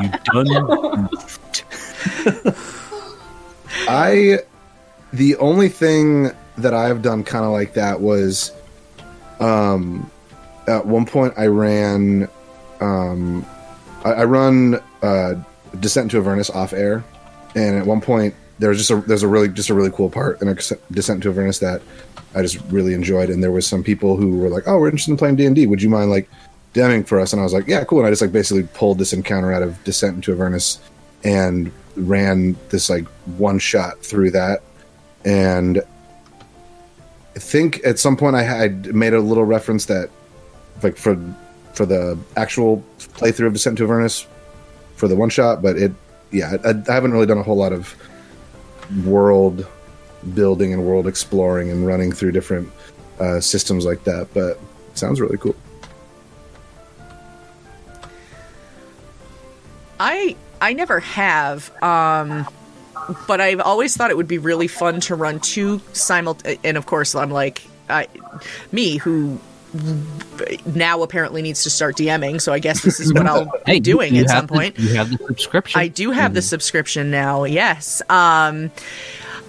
You 0.00 0.08
done? 0.24 1.08
I, 3.88 4.38
the 5.12 5.36
only 5.36 5.68
thing 5.68 6.30
that 6.58 6.72
I've 6.74 7.02
done 7.02 7.24
kind 7.24 7.44
of 7.44 7.52
like 7.52 7.74
that 7.74 8.00
was, 8.00 8.52
um, 9.40 10.10
at 10.66 10.86
one 10.86 11.04
point 11.04 11.34
I 11.36 11.46
ran, 11.46 12.28
um, 12.80 13.44
I, 14.04 14.12
I 14.12 14.24
run 14.24 14.80
uh, 15.02 15.34
Descent 15.80 16.10
to 16.12 16.18
Avernus 16.18 16.48
off 16.50 16.72
air, 16.72 17.02
and 17.54 17.76
at 17.76 17.86
one 17.86 18.00
point 18.00 18.34
there 18.62 18.68
was 18.68 18.78
just 18.78 18.92
a 18.92 18.96
there's 19.08 19.24
a 19.24 19.28
really 19.28 19.48
just 19.48 19.70
a 19.70 19.74
really 19.74 19.90
cool 19.90 20.08
part 20.08 20.40
in 20.40 20.54
Descent 20.54 21.16
into 21.16 21.28
Avernus 21.28 21.58
that 21.58 21.82
I 22.32 22.42
just 22.42 22.60
really 22.70 22.94
enjoyed, 22.94 23.28
and 23.28 23.42
there 23.42 23.50
was 23.50 23.66
some 23.66 23.82
people 23.82 24.16
who 24.16 24.38
were 24.38 24.48
like, 24.48 24.68
"Oh, 24.68 24.78
we're 24.78 24.86
interested 24.86 25.10
in 25.10 25.16
playing 25.16 25.34
D 25.34 25.46
and 25.46 25.56
D. 25.56 25.66
Would 25.66 25.82
you 25.82 25.90
mind 25.90 26.12
like 26.12 26.30
DMing 26.72 27.04
for 27.04 27.18
us?" 27.18 27.32
And 27.32 27.40
I 27.40 27.42
was 27.42 27.52
like, 27.52 27.66
"Yeah, 27.66 27.82
cool." 27.82 27.98
And 27.98 28.06
I 28.06 28.10
just 28.10 28.22
like 28.22 28.30
basically 28.30 28.62
pulled 28.72 28.98
this 28.98 29.12
encounter 29.12 29.52
out 29.52 29.64
of 29.64 29.82
Descent 29.82 30.14
into 30.14 30.32
Avernus 30.32 30.78
and 31.24 31.72
ran 31.96 32.56
this 32.68 32.88
like 32.88 33.04
one 33.36 33.58
shot 33.58 33.98
through 33.98 34.30
that, 34.30 34.62
and 35.24 35.82
I 37.34 37.40
think 37.40 37.84
at 37.84 37.98
some 37.98 38.16
point 38.16 38.36
I 38.36 38.44
had 38.44 38.94
made 38.94 39.12
a 39.12 39.20
little 39.20 39.44
reference 39.44 39.86
that 39.86 40.08
like 40.84 40.96
for 40.96 41.18
for 41.74 41.84
the 41.84 42.16
actual 42.36 42.84
playthrough 42.98 43.48
of 43.48 43.54
Descent 43.54 43.78
to 43.78 43.84
Avernus 43.84 44.24
for 44.94 45.08
the 45.08 45.16
one 45.16 45.30
shot, 45.30 45.62
but 45.62 45.76
it 45.76 45.90
yeah, 46.30 46.58
I, 46.64 46.74
I 46.88 46.94
haven't 46.94 47.10
really 47.10 47.26
done 47.26 47.38
a 47.38 47.42
whole 47.42 47.56
lot 47.56 47.72
of 47.72 47.96
world 49.04 49.66
building 50.34 50.72
and 50.72 50.84
world 50.84 51.06
exploring 51.06 51.70
and 51.70 51.86
running 51.86 52.12
through 52.12 52.32
different 52.32 52.70
uh, 53.18 53.40
systems 53.40 53.84
like 53.84 54.04
that. 54.04 54.28
But 54.34 54.58
sounds 54.94 55.20
really 55.20 55.38
cool. 55.38 55.56
I 59.98 60.36
I 60.60 60.72
never 60.72 61.00
have, 61.00 61.70
um, 61.82 62.46
but 63.26 63.40
I've 63.40 63.60
always 63.60 63.96
thought 63.96 64.10
it 64.10 64.16
would 64.16 64.28
be 64.28 64.38
really 64.38 64.68
fun 64.68 65.00
to 65.02 65.14
run 65.14 65.40
two 65.40 65.78
simult. 65.92 66.58
And 66.64 66.76
of 66.76 66.86
course, 66.86 67.14
I'm 67.14 67.30
like 67.30 67.62
I, 67.88 68.08
me 68.72 68.96
who 68.96 69.40
now 70.66 71.02
apparently 71.02 71.42
needs 71.42 71.62
to 71.64 71.70
start 71.70 71.96
DMing. 71.96 72.40
So 72.40 72.52
I 72.52 72.58
guess 72.58 72.82
this 72.82 73.00
is 73.00 73.12
what 73.12 73.26
I'll 73.26 73.50
Hey, 73.66 73.74
be 73.74 73.80
doing 73.80 74.16
at 74.18 74.28
some 74.28 74.46
the- 74.46 74.52
point. 74.52 74.78
you 74.78 74.94
have 74.94 75.10
the 75.10 75.18
subscription. 75.26 75.80
I 75.80 75.88
do 75.88 76.10
have 76.10 76.34
the 76.34 76.42
subscription 76.42 77.10
now. 77.10 77.44
Yes. 77.44 78.02
Um, 78.08 78.70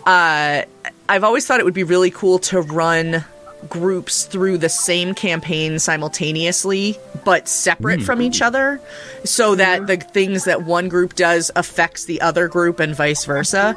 uh, 0.06 0.64
I've 1.10 1.24
always 1.24 1.46
thought 1.46 1.60
it 1.60 1.66
would 1.66 1.74
be 1.74 1.84
really 1.84 2.12
cool 2.12 2.40
to 2.40 2.62
run 2.62 3.24
groups 3.70 4.26
through 4.26 4.58
the 4.58 4.68
same 4.68 5.14
campaign 5.16 5.80
simultaneously 5.80 6.98
but 7.24 7.48
separate 7.48 8.02
from 8.02 8.22
each 8.22 8.42
other 8.42 8.82
so 9.24 9.56
that 9.56 9.88
the 9.88 9.96
things 9.96 10.44
that 10.44 10.64
one 10.64 10.90
group 10.90 11.14
does 11.16 11.50
affects 11.56 12.04
the 12.04 12.20
other 12.20 12.50
group 12.50 12.82
and 12.82 12.94
vice 12.94 13.24
versa 13.24 13.74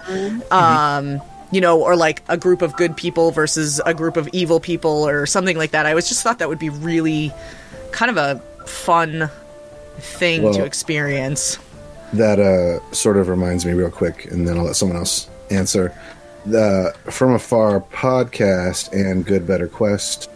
um 0.51 1.21
you 1.57 1.61
know 1.63 1.83
or 1.83 1.97
like 1.97 2.23
a 2.29 2.37
group 2.37 2.61
of 2.61 2.77
good 2.77 2.95
people 2.97 3.31
versus 3.31 3.81
a 3.87 3.95
group 3.95 4.17
of 4.19 4.29
evil 4.41 4.61
people 4.61 5.09
or 5.09 5.25
something 5.27 5.57
like 5.57 5.71
that 5.71 5.87
i 5.87 5.95
was 5.95 6.07
just 6.09 6.23
thought 6.23 6.39
that 6.39 6.49
would 6.51 6.59
be 6.59 6.69
really 6.69 7.33
kind 7.93 8.11
of 8.11 8.19
a 8.19 8.39
fun 8.67 9.31
thing 10.19 10.43
to 10.53 10.65
experience 10.65 11.59
That 12.13 12.39
uh, 12.39 12.79
sort 12.93 13.17
of 13.17 13.29
reminds 13.29 13.65
me 13.67 13.73
real 13.73 13.91
quick, 13.91 14.27
and 14.31 14.47
then 14.47 14.57
I'll 14.59 14.65
let 14.65 14.77
someone 14.77 14.97
else 14.99 15.29
answer. 15.51 15.93
The 16.45 16.95
From 17.11 17.33
Afar 17.35 17.81
podcast 17.81 18.93
and 18.93 19.25
Good 19.27 19.45
Better 19.47 19.67
Quest, 19.67 20.31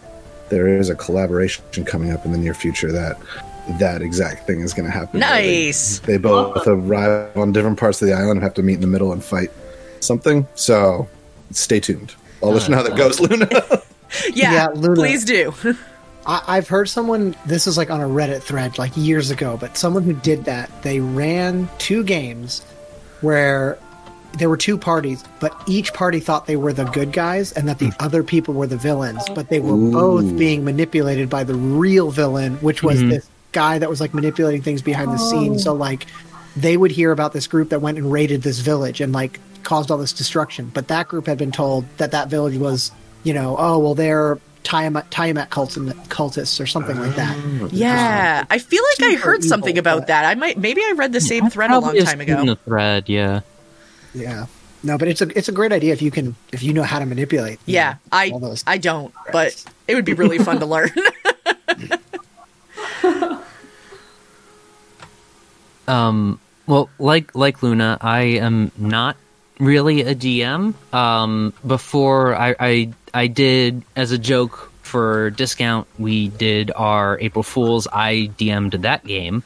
there 0.48 0.66
is 0.66 0.88
a 0.90 0.96
collaboration 0.96 1.62
coming 1.84 2.10
up 2.10 2.24
in 2.26 2.32
the 2.32 2.38
near 2.38 2.54
future 2.54 2.90
that 2.92 3.16
that 3.78 4.02
exact 4.02 4.46
thing 4.48 4.60
is 4.62 4.74
going 4.74 4.86
to 4.86 4.90
happen. 4.90 5.20
where 5.20 5.30
they- 5.42 5.66
Nice. 5.66 6.00
They 6.00 6.16
both 6.18 6.66
arrive 6.66 7.36
on 7.36 7.52
different 7.52 7.78
parts 7.78 8.02
of 8.02 8.08
the 8.08 8.14
island 8.14 8.32
and 8.38 8.42
have 8.42 8.54
to 8.54 8.62
meet 8.64 8.74
in 8.74 8.80
the 8.80 8.92
middle 8.96 9.12
and 9.12 9.22
fight 9.22 9.50
something. 10.02 10.46
So 10.54 11.08
stay 11.50 11.80
tuned. 11.80 12.14
I'll 12.42 12.52
let 12.52 12.62
you 12.64 12.70
know 12.70 12.76
how 12.76 12.82
that 12.84 12.92
oh, 12.92 12.96
goes, 12.96 13.20
Luna. 13.20 13.48
Yeah, 14.34 14.52
Yeah, 14.52 14.68
Luna. 14.74 14.96
please 14.96 15.24
do. 15.24 15.54
I, 16.26 16.42
I've 16.48 16.68
heard 16.68 16.88
someone. 16.88 17.36
This 17.46 17.68
is 17.68 17.76
like 17.78 17.90
on 17.90 18.00
a 18.00 18.08
Reddit 18.08 18.42
thread, 18.42 18.76
like 18.76 18.90
years 18.96 19.30
ago, 19.30 19.56
but 19.56 19.76
someone 19.76 20.02
who 20.02 20.14
did 20.14 20.44
that. 20.46 20.82
They 20.82 20.98
ran 20.98 21.68
two 21.78 22.02
games 22.02 22.60
where 23.20 23.78
there 24.38 24.48
were 24.48 24.56
two 24.56 24.78
parties, 24.78 25.24
but 25.40 25.54
each 25.66 25.92
party 25.92 26.20
thought 26.20 26.46
they 26.46 26.56
were 26.56 26.72
the 26.72 26.84
good 26.84 27.12
guys 27.12 27.52
and 27.52 27.68
that 27.68 27.78
the 27.78 27.86
hmm. 27.86 27.96
other 28.00 28.22
people 28.22 28.54
were 28.54 28.66
the 28.66 28.76
villains. 28.76 29.22
But 29.34 29.48
they 29.48 29.60
were 29.60 29.76
both 29.76 30.36
being 30.36 30.64
manipulated 30.64 31.28
by 31.28 31.44
the 31.44 31.54
real 31.54 32.10
villain, 32.10 32.56
which 32.56 32.82
was 32.82 32.98
mm-hmm. 32.98 33.10
this 33.10 33.28
guy 33.52 33.78
that 33.78 33.88
was 33.88 34.00
like 34.00 34.14
manipulating 34.14 34.62
things 34.62 34.82
behind 34.82 35.12
the 35.12 35.18
scenes. 35.18 35.62
Oh. 35.62 35.70
So 35.70 35.74
like 35.74 36.06
they 36.56 36.76
would 36.76 36.90
hear 36.90 37.12
about 37.12 37.32
this 37.32 37.46
group 37.46 37.70
that 37.70 37.80
went 37.80 37.98
and 37.98 38.10
raided 38.10 38.42
this 38.42 38.58
village 38.60 39.00
and 39.00 39.12
like 39.12 39.40
caused 39.64 39.90
all 39.90 39.98
this 39.98 40.12
destruction. 40.12 40.70
But 40.72 40.88
that 40.88 41.08
group 41.08 41.26
had 41.26 41.38
been 41.38 41.52
told 41.52 41.84
that 41.98 42.10
that 42.12 42.28
village 42.28 42.56
was, 42.56 42.90
you 43.24 43.34
know, 43.34 43.56
oh 43.58 43.78
well, 43.78 43.94
they're 43.94 44.38
Tiamat, 44.62 45.10
Tiamat 45.10 45.50
cults 45.50 45.76
cultists 45.76 46.60
or 46.60 46.66
something 46.66 46.98
like 46.98 47.16
that. 47.16 47.72
Yeah, 47.72 48.44
I 48.50 48.58
feel 48.58 48.82
like 48.98 49.08
I 49.08 49.12
Super 49.14 49.24
heard 49.24 49.44
something 49.44 49.78
about 49.78 50.08
that. 50.08 50.24
I 50.26 50.34
might 50.34 50.58
maybe 50.58 50.82
I 50.82 50.92
read 50.96 51.12
the 51.12 51.20
same 51.20 51.44
I 51.46 51.48
thread 51.48 51.70
a 51.70 51.78
long 51.78 51.96
time 51.96 52.06
seen 52.06 52.20
ago. 52.20 52.44
The 52.44 52.56
thread, 52.56 53.08
yeah. 53.08 53.40
Yeah. 54.12 54.46
No, 54.82 54.96
but 54.96 55.08
it's 55.08 55.20
a 55.20 55.36
it's 55.36 55.48
a 55.48 55.52
great 55.52 55.72
idea 55.72 55.92
if 55.92 56.00
you 56.02 56.10
can 56.10 56.34
if 56.52 56.62
you 56.62 56.72
know 56.72 56.82
how 56.82 56.98
to 56.98 57.06
manipulate. 57.06 57.58
Yeah, 57.66 57.92
know, 57.92 57.98
I 58.12 58.30
all 58.30 58.38
those- 58.38 58.64
I 58.66 58.78
don't, 58.78 59.12
but 59.32 59.62
it 59.88 59.94
would 59.94 60.04
be 60.06 60.14
really 60.14 60.38
fun 60.38 60.58
to 60.60 60.66
learn. 60.66 60.90
Um, 65.88 66.38
well, 66.66 66.88
like 66.98 67.34
like 67.34 67.62
Luna, 67.62 67.98
I 68.00 68.20
am 68.22 68.70
not 68.76 69.16
really 69.60 70.02
a 70.02 70.14
DM. 70.14 70.74
Um, 70.92 71.52
before 71.64 72.34
I, 72.34 72.56
I 72.58 72.92
I 73.14 73.26
did 73.28 73.82
as 73.94 74.10
a 74.10 74.18
joke 74.18 74.72
for 74.82 75.30
discount, 75.30 75.86
we 75.98 76.28
did 76.28 76.72
our 76.74 77.18
April 77.20 77.42
Fools. 77.42 77.86
I 77.92 78.30
DM'd 78.36 78.82
that 78.82 79.04
game, 79.04 79.44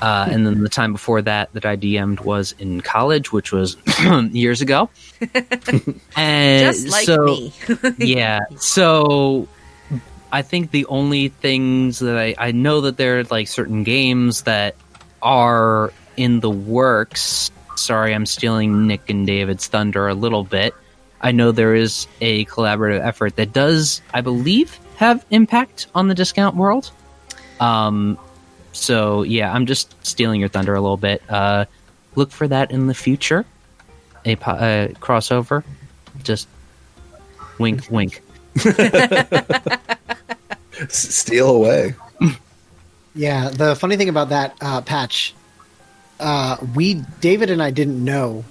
uh, 0.00 0.26
and 0.30 0.46
then 0.46 0.62
the 0.62 0.68
time 0.68 0.92
before 0.92 1.22
that 1.22 1.52
that 1.52 1.64
I 1.64 1.76
DM'd 1.76 2.20
was 2.20 2.54
in 2.58 2.80
college, 2.80 3.32
which 3.32 3.52
was 3.52 3.76
years 4.32 4.62
ago. 4.62 4.90
and 6.16 6.74
Just 6.74 6.88
like 6.88 7.06
so, 7.06 7.24
me. 7.26 7.52
yeah. 7.98 8.40
So 8.56 9.46
I 10.32 10.42
think 10.42 10.70
the 10.70 10.86
only 10.86 11.28
things 11.28 11.98
that 12.00 12.16
I, 12.16 12.34
I 12.38 12.52
know 12.52 12.82
that 12.82 12.96
there 12.96 13.20
are 13.20 13.24
like 13.24 13.48
certain 13.48 13.84
games 13.84 14.42
that 14.42 14.76
are 15.22 15.92
in 16.16 16.40
the 16.40 16.50
works. 16.50 17.50
Sorry, 17.80 18.14
I'm 18.14 18.26
stealing 18.26 18.86
Nick 18.86 19.08
and 19.08 19.26
David's 19.26 19.66
thunder 19.66 20.06
a 20.08 20.14
little 20.14 20.44
bit. 20.44 20.74
I 21.20 21.32
know 21.32 21.50
there 21.52 21.74
is 21.74 22.06
a 22.20 22.44
collaborative 22.46 23.04
effort 23.04 23.36
that 23.36 23.52
does, 23.52 24.00
I 24.14 24.20
believe, 24.20 24.78
have 24.96 25.24
impact 25.30 25.86
on 25.94 26.08
the 26.08 26.14
discount 26.14 26.56
world. 26.56 26.90
Um, 27.58 28.18
so 28.72 29.22
yeah, 29.22 29.52
I'm 29.52 29.66
just 29.66 29.94
stealing 30.06 30.40
your 30.40 30.48
thunder 30.48 30.74
a 30.74 30.80
little 30.80 30.96
bit. 30.96 31.22
Uh, 31.28 31.64
look 32.14 32.30
for 32.30 32.46
that 32.48 32.70
in 32.70 32.86
the 32.86 32.94
future. 32.94 33.44
A 34.24 34.36
po- 34.36 34.52
uh, 34.52 34.88
crossover. 34.88 35.64
Just 36.22 36.48
wink, 37.58 37.86
wink. 37.90 38.22
Steal 40.88 41.50
away. 41.50 41.94
Yeah, 43.12 43.50
the 43.50 43.74
funny 43.74 43.96
thing 43.96 44.08
about 44.08 44.28
that 44.28 44.56
uh, 44.60 44.82
patch, 44.82 45.34
uh, 46.20 46.56
we 46.74 46.94
David 47.20 47.50
and 47.50 47.62
I 47.62 47.70
didn't 47.70 48.02
know 48.04 48.44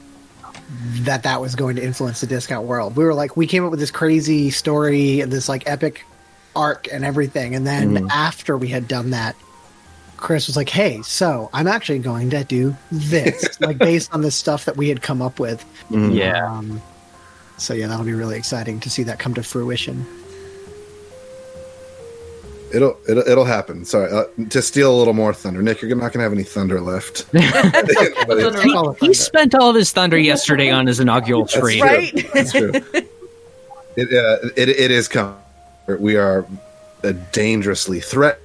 that 1.02 1.24
that 1.24 1.41
was 1.41 1.56
going 1.56 1.76
to 1.78 1.84
influence 1.84 2.22
the 2.22 2.28
discount 2.28 2.68
world. 2.68 2.96
We 2.96 3.04
were 3.04 3.14
like, 3.14 3.36
we 3.36 3.48
came 3.48 3.66
up 3.66 3.72
with 3.72 3.80
this 3.80 3.91
crazy 3.91 4.52
story 4.52 5.22
and 5.22 5.32
this 5.32 5.50
like 5.50 5.68
epic 5.68 6.06
arc 6.56 6.88
and 6.91 7.06
everything, 7.06 7.56
and 7.56 7.66
then 7.66 8.10
after 8.12 8.58
we 8.58 8.68
had 8.68 8.88
done 8.88 9.12
that, 9.12 9.36
Chris 10.18 10.48
was 10.48 10.58
like, 10.58 10.70
"Hey, 10.70 11.02
so 11.04 11.50
I'm 11.54 11.68
actually 11.68 12.00
going 12.00 12.30
to 12.32 12.44
do 12.44 12.76
this, 12.91 13.60
like 13.62 13.78
based 13.78 14.14
on 14.14 14.22
the 14.22 14.32
stuff 14.32 14.66
that 14.66 14.76
we 14.76 14.90
had 14.90 15.02
come 15.02 15.22
up 15.22 15.40
with." 15.40 15.64
Yeah. 15.91 16.46
Um, 16.46 16.82
so 17.58 17.74
yeah, 17.74 17.88
that'll 17.88 18.06
be 18.06 18.14
really 18.14 18.38
exciting 18.38 18.80
to 18.82 18.90
see 18.90 19.04
that 19.04 19.20
come 19.20 19.34
to 19.36 19.44
fruition. 19.44 20.06
It'll 22.74 22.98
it'll 23.08 23.28
it'll 23.28 23.46
happen. 23.46 23.86
Sorry, 23.86 24.12
uh, 24.12 24.26
to 24.50 24.62
steal 24.62 24.94
a 24.94 24.98
little 24.98 25.14
more 25.14 25.34
thunder, 25.34 25.62
Nick. 25.62 25.82
You're 25.82 25.96
not 25.96 26.14
gonna 26.14 26.24
have 26.24 26.34
any 26.34 26.44
thunder 26.44 26.82
left. 26.82 27.26
He, 28.30 29.08
he 29.08 29.14
spent 29.14 29.56
all 29.56 29.70
of 29.70 29.76
his 29.76 29.91
thunder 29.91 30.18
yesterday 30.18 30.70
on 30.70 30.86
his 30.86 31.00
inaugural 31.00 31.46
That's 31.46 31.60
tree. 31.60 31.80
true. 31.80 31.88
Right? 31.88 32.28
That's 32.34 32.52
true. 32.52 32.72
It, 33.96 34.14
uh, 34.14 34.50
it 34.56 34.70
it 34.70 34.91
is 34.91 35.08
coming. 35.08 35.36
We 35.88 36.16
are 36.16 36.46
uh, 37.04 37.14
dangerously 37.32 38.00
threat 38.00 38.40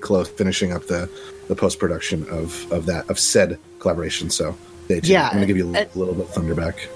close 0.00 0.28
finishing 0.28 0.72
up 0.72 0.86
the 0.86 1.10
the 1.48 1.56
post 1.56 1.78
production 1.78 2.28
of 2.30 2.70
of 2.72 2.86
that 2.86 3.08
of 3.10 3.18
said 3.18 3.58
collaboration. 3.78 4.30
So 4.30 4.56
stay 4.86 4.94
tuned. 4.94 5.08
Yeah, 5.08 5.26
I'm 5.26 5.34
gonna 5.34 5.46
give 5.46 5.56
you 5.56 5.74
a 5.74 5.82
uh, 5.82 5.86
little 5.94 6.14
bit 6.14 6.26
of 6.26 6.34
thunder 6.34 6.54
back. 6.54 6.88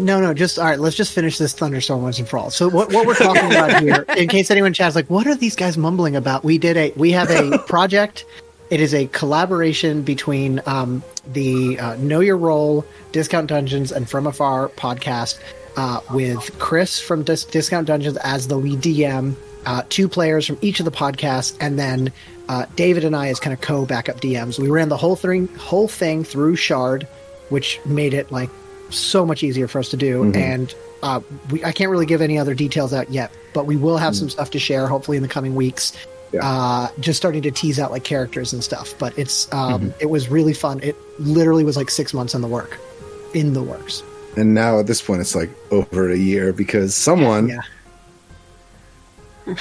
No, 0.00 0.20
no, 0.20 0.34
just 0.34 0.58
all 0.58 0.64
right. 0.64 0.78
Let's 0.78 0.96
just 0.96 1.12
finish 1.12 1.38
this 1.38 1.52
thunderstorm 1.52 2.02
once 2.02 2.18
and 2.18 2.28
for 2.28 2.38
all. 2.38 2.50
So, 2.50 2.68
what, 2.68 2.92
what 2.92 3.06
we're 3.06 3.14
talking 3.14 3.44
about 3.50 3.82
here, 3.82 4.04
in 4.16 4.28
case 4.28 4.50
anyone 4.50 4.72
chats, 4.72 4.96
like, 4.96 5.08
what 5.10 5.26
are 5.26 5.34
these 5.34 5.54
guys 5.54 5.76
mumbling 5.76 6.16
about? 6.16 6.44
We 6.44 6.58
did 6.58 6.76
a, 6.76 6.92
we 6.96 7.12
have 7.12 7.30
a 7.30 7.58
project. 7.66 8.24
It 8.70 8.80
is 8.80 8.94
a 8.94 9.06
collaboration 9.08 10.02
between 10.02 10.62
um, 10.64 11.02
the 11.26 11.78
uh, 11.78 11.96
Know 11.96 12.20
Your 12.20 12.36
Role, 12.36 12.84
Discount 13.12 13.48
Dungeons, 13.48 13.90
and 13.90 14.08
From 14.08 14.26
Afar 14.26 14.68
podcast 14.68 15.40
uh, 15.76 16.00
with 16.12 16.56
Chris 16.58 17.00
from 17.00 17.24
Dis- 17.24 17.44
Discount 17.44 17.86
Dungeons 17.86 18.16
as 18.18 18.48
the 18.48 18.56
lead 18.56 18.80
DM, 18.80 19.34
uh, 19.66 19.82
two 19.88 20.08
players 20.08 20.46
from 20.46 20.58
each 20.60 20.78
of 20.78 20.84
the 20.84 20.92
podcasts, 20.92 21.56
and 21.60 21.78
then 21.78 22.12
uh, 22.48 22.66
David 22.76 23.04
and 23.04 23.16
I 23.16 23.28
as 23.28 23.40
kind 23.40 23.52
of 23.52 23.60
co 23.60 23.84
backup 23.84 24.20
DMs. 24.20 24.58
We 24.58 24.68
ran 24.70 24.88
the 24.88 24.96
whole 24.96 25.16
thing, 25.16 25.48
whole 25.56 25.88
thing 25.88 26.22
through 26.24 26.56
Shard, 26.56 27.08
which 27.48 27.80
made 27.84 28.14
it 28.14 28.30
like 28.30 28.50
so 28.90 29.24
much 29.26 29.42
easier 29.42 29.68
for 29.68 29.78
us 29.78 29.88
to 29.90 29.96
do. 29.96 30.24
Mhm. 30.24 30.36
And 30.36 30.74
uh, 31.02 31.20
we, 31.50 31.64
I 31.64 31.72
can't 31.72 31.90
really 31.90 32.06
give 32.06 32.20
any 32.22 32.38
other 32.38 32.54
details 32.54 32.92
out 32.92 33.10
yet, 33.10 33.30
but 33.52 33.66
we 33.66 33.76
will 33.76 33.96
have 33.96 34.14
some 34.16 34.28
stuff 34.30 34.50
to 34.50 34.58
share 34.58 34.86
hopefully 34.86 35.16
in 35.16 35.22
the 35.22 35.28
coming 35.28 35.54
weeks. 35.54 35.92
Yeah. 36.32 36.40
Uh, 36.48 36.88
just 37.00 37.16
starting 37.16 37.42
to 37.42 37.50
tease 37.50 37.80
out 37.80 37.90
like 37.90 38.04
characters 38.04 38.52
and 38.52 38.62
stuff. 38.62 38.94
But 38.98 39.18
it's 39.18 39.52
um, 39.52 39.92
it 39.98 40.06
was 40.10 40.28
really 40.28 40.52
fun. 40.52 40.80
It 40.82 40.94
literally 41.18 41.64
was 41.64 41.76
like 41.76 41.90
six 41.90 42.14
months 42.14 42.34
in 42.34 42.40
the 42.40 42.46
work, 42.48 42.78
in 43.34 43.52
the 43.52 43.62
works. 43.62 44.02
And 44.36 44.54
now 44.54 44.78
at 44.78 44.86
this 44.86 45.02
point, 45.02 45.20
it's 45.22 45.34
like 45.34 45.50
over 45.72 46.08
a 46.08 46.16
year 46.16 46.52
because 46.52 46.94
someone 46.94 47.48
Yeah. 47.48 47.62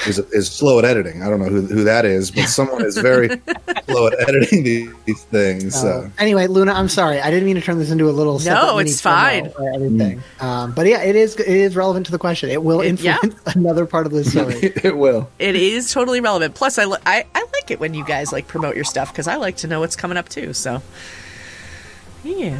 Is 0.07 0.19
is 0.31 0.49
slow 0.51 0.79
at 0.79 0.85
editing. 0.85 1.23
I 1.23 1.29
don't 1.29 1.39
know 1.39 1.45
who 1.49 1.61
who 1.61 1.83
that 1.83 2.05
is, 2.05 2.31
but 2.31 2.45
someone 2.45 2.85
is 2.85 2.97
very 2.97 3.29
slow 3.87 4.07
at 4.07 4.19
editing 4.29 4.63
these, 4.63 4.89
these 5.05 5.23
things. 5.25 5.75
Uh, 5.75 5.79
So. 5.79 6.11
anyway, 6.19 6.47
Luna, 6.47 6.73
I'm 6.73 6.89
sorry. 6.89 7.19
I 7.19 7.29
didn't 7.31 7.45
mean 7.45 7.55
to 7.55 7.61
turn 7.61 7.79
this 7.79 7.91
into 7.91 8.09
a 8.09 8.11
little. 8.11 8.39
separate 8.39 8.75
mini 8.77 8.89
it's 8.91 9.01
fine. 9.01 9.51
or 9.57 9.69
anything. 9.73 10.21
Um, 10.39 10.73
but 10.73 10.85
yeah, 10.87 11.01
it 11.03 11.15
is. 11.15 11.35
It 11.37 11.47
is 11.47 11.75
relevant 11.75 12.05
to 12.07 12.11
the 12.11 12.19
question. 12.19 12.49
It 12.49 12.63
will 12.63 12.81
It- 12.81 12.99
yeah. 13.01 13.17
influence 13.23 13.55
another 13.55 13.85
part 13.85 14.05
of 14.05 14.11
the 14.11 14.23
story. 14.23 14.55
it 14.83 14.97
will. 14.97 15.29
It 15.39 15.55
is 15.55 15.91
totally 15.93 16.21
relevant. 16.21 16.55
Plus, 16.55 16.77
I, 16.77 16.83
I, 17.05 17.25
I 17.33 17.41
like 17.53 17.71
it 17.71 17.79
when 17.79 17.93
you 17.93 18.03
guys 18.05 18.31
like 18.31 18.47
promote 18.47 18.75
your 18.75 18.85
stuff 18.85 19.11
because 19.11 19.27
I 19.27 19.35
like 19.35 19.57
to 19.57 19.67
know 19.67 19.79
what's 19.79 19.95
coming 19.95 20.17
up 20.17 20.29
too. 20.29 20.53
So, 20.53 20.81
yeah. 22.23 22.59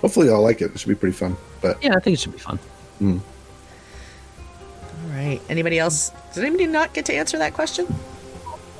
Hopefully, 0.00 0.30
I'll 0.30 0.42
like 0.42 0.60
it. 0.60 0.72
It 0.72 0.80
should 0.80 0.88
be 0.88 0.94
pretty 0.94 1.16
fun. 1.16 1.36
But 1.60 1.82
Yeah, 1.82 1.94
I 1.96 2.00
think 2.00 2.14
it 2.14 2.20
should 2.20 2.32
be 2.32 2.38
fun. 2.38 2.58
All 3.00 3.20
right. 5.12 5.40
Anybody 5.48 5.78
else? 5.78 6.10
Did 6.34 6.44
anybody 6.44 6.66
not 6.66 6.94
get 6.94 7.06
to 7.06 7.14
answer 7.14 7.38
that 7.38 7.54
question? 7.54 7.86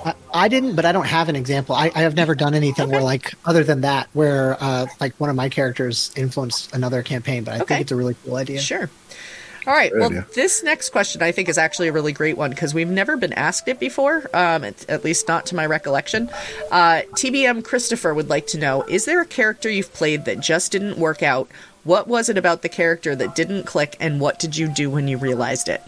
I, 0.05 0.15
I 0.35 0.49
didn't, 0.49 0.75
but 0.75 0.85
I 0.85 0.93
don't 0.93 1.07
have 1.07 1.29
an 1.29 1.37
example. 1.37 1.75
I, 1.77 1.93
I 1.95 2.01
have 2.01 2.17
never 2.17 2.35
done 2.35 2.55
anything 2.55 2.91
where, 2.91 3.03
like, 3.03 3.35
other 3.45 3.63
than 3.63 3.83
that, 3.83 4.09
where 4.15 4.57
uh, 4.61 4.87
like 5.01 5.15
one 5.21 5.31
of 5.31 5.37
my 5.37 5.49
characters 5.49 6.11
influenced 6.17 6.75
another 6.75 7.03
campaign. 7.03 7.45
But 7.45 7.55
I 7.55 7.57
Okay. 7.59 7.67
think 7.67 7.81
it's 7.83 7.93
a 7.93 7.97
really 7.97 8.17
cool 8.25 8.35
idea. 8.37 8.61
Sure. 8.61 8.91
All 9.65 9.73
right. 9.73 9.93
Good 9.93 10.01
Well, 10.01 10.09
idea. 10.11 10.27
this 10.35 10.65
next 10.65 10.91
question 10.91 11.23
I 11.23 11.31
think 11.31 11.49
is 11.49 11.57
actually 11.57 11.87
a 11.87 11.93
really 11.93 12.11
great 12.11 12.37
one 12.37 12.51
because 12.51 12.75
we've 12.75 12.89
never 12.91 13.17
been 13.17 13.33
asked 13.35 13.69
it 13.69 13.79
before, 13.79 14.29
um, 14.35 14.65
at, 14.65 14.89
at 14.91 15.05
least 15.05 15.29
not 15.29 15.47
to 15.47 15.55
my 15.55 15.65
recollection. 15.67 16.29
Uh, 16.73 17.03
TBM 17.15 17.63
Christopher 17.63 18.13
would 18.13 18.29
like 18.29 18.49
to 18.49 18.59
know 18.59 18.83
Is 18.89 19.05
there 19.05 19.21
a 19.21 19.27
character 19.27 19.71
you've 19.71 19.93
played 19.93 20.25
that 20.25 20.41
just 20.41 20.73
didn't 20.73 20.99
work 20.99 21.23
out? 21.23 21.49
What 21.85 22.09
was 22.09 22.29
it 22.29 22.37
about 22.37 22.63
the 22.63 22.69
character 22.69 23.15
that 23.15 23.37
didn't 23.37 23.65
click, 23.67 23.97
and 24.01 24.21
what 24.21 24.39
did 24.41 24.57
you 24.57 24.67
do 24.69 24.91
when 24.91 25.07
you 25.09 25.17
realized 25.19 25.69
it? 25.69 25.81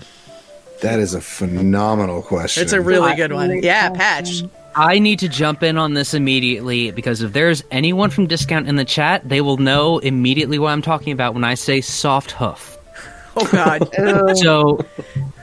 That 0.80 0.98
is 0.98 1.14
a 1.14 1.20
phenomenal 1.20 2.22
question. 2.22 2.62
It's 2.62 2.72
a 2.72 2.80
really 2.80 3.14
good 3.14 3.32
one. 3.32 3.62
Yeah, 3.62 3.90
Patch. 3.90 4.42
I 4.76 4.98
need 4.98 5.20
to 5.20 5.28
jump 5.28 5.62
in 5.62 5.78
on 5.78 5.94
this 5.94 6.14
immediately 6.14 6.90
because 6.90 7.22
if 7.22 7.32
there's 7.32 7.62
anyone 7.70 8.10
from 8.10 8.26
Discount 8.26 8.68
in 8.68 8.76
the 8.76 8.84
chat, 8.84 9.28
they 9.28 9.40
will 9.40 9.56
know 9.56 9.98
immediately 9.98 10.58
what 10.58 10.70
I'm 10.70 10.82
talking 10.82 11.12
about 11.12 11.34
when 11.34 11.44
I 11.44 11.54
say 11.54 11.80
soft 11.80 12.32
hoof. 12.32 12.76
Oh, 13.36 13.48
God. 13.50 13.88
Oh. 13.98 14.34
so 14.34 14.78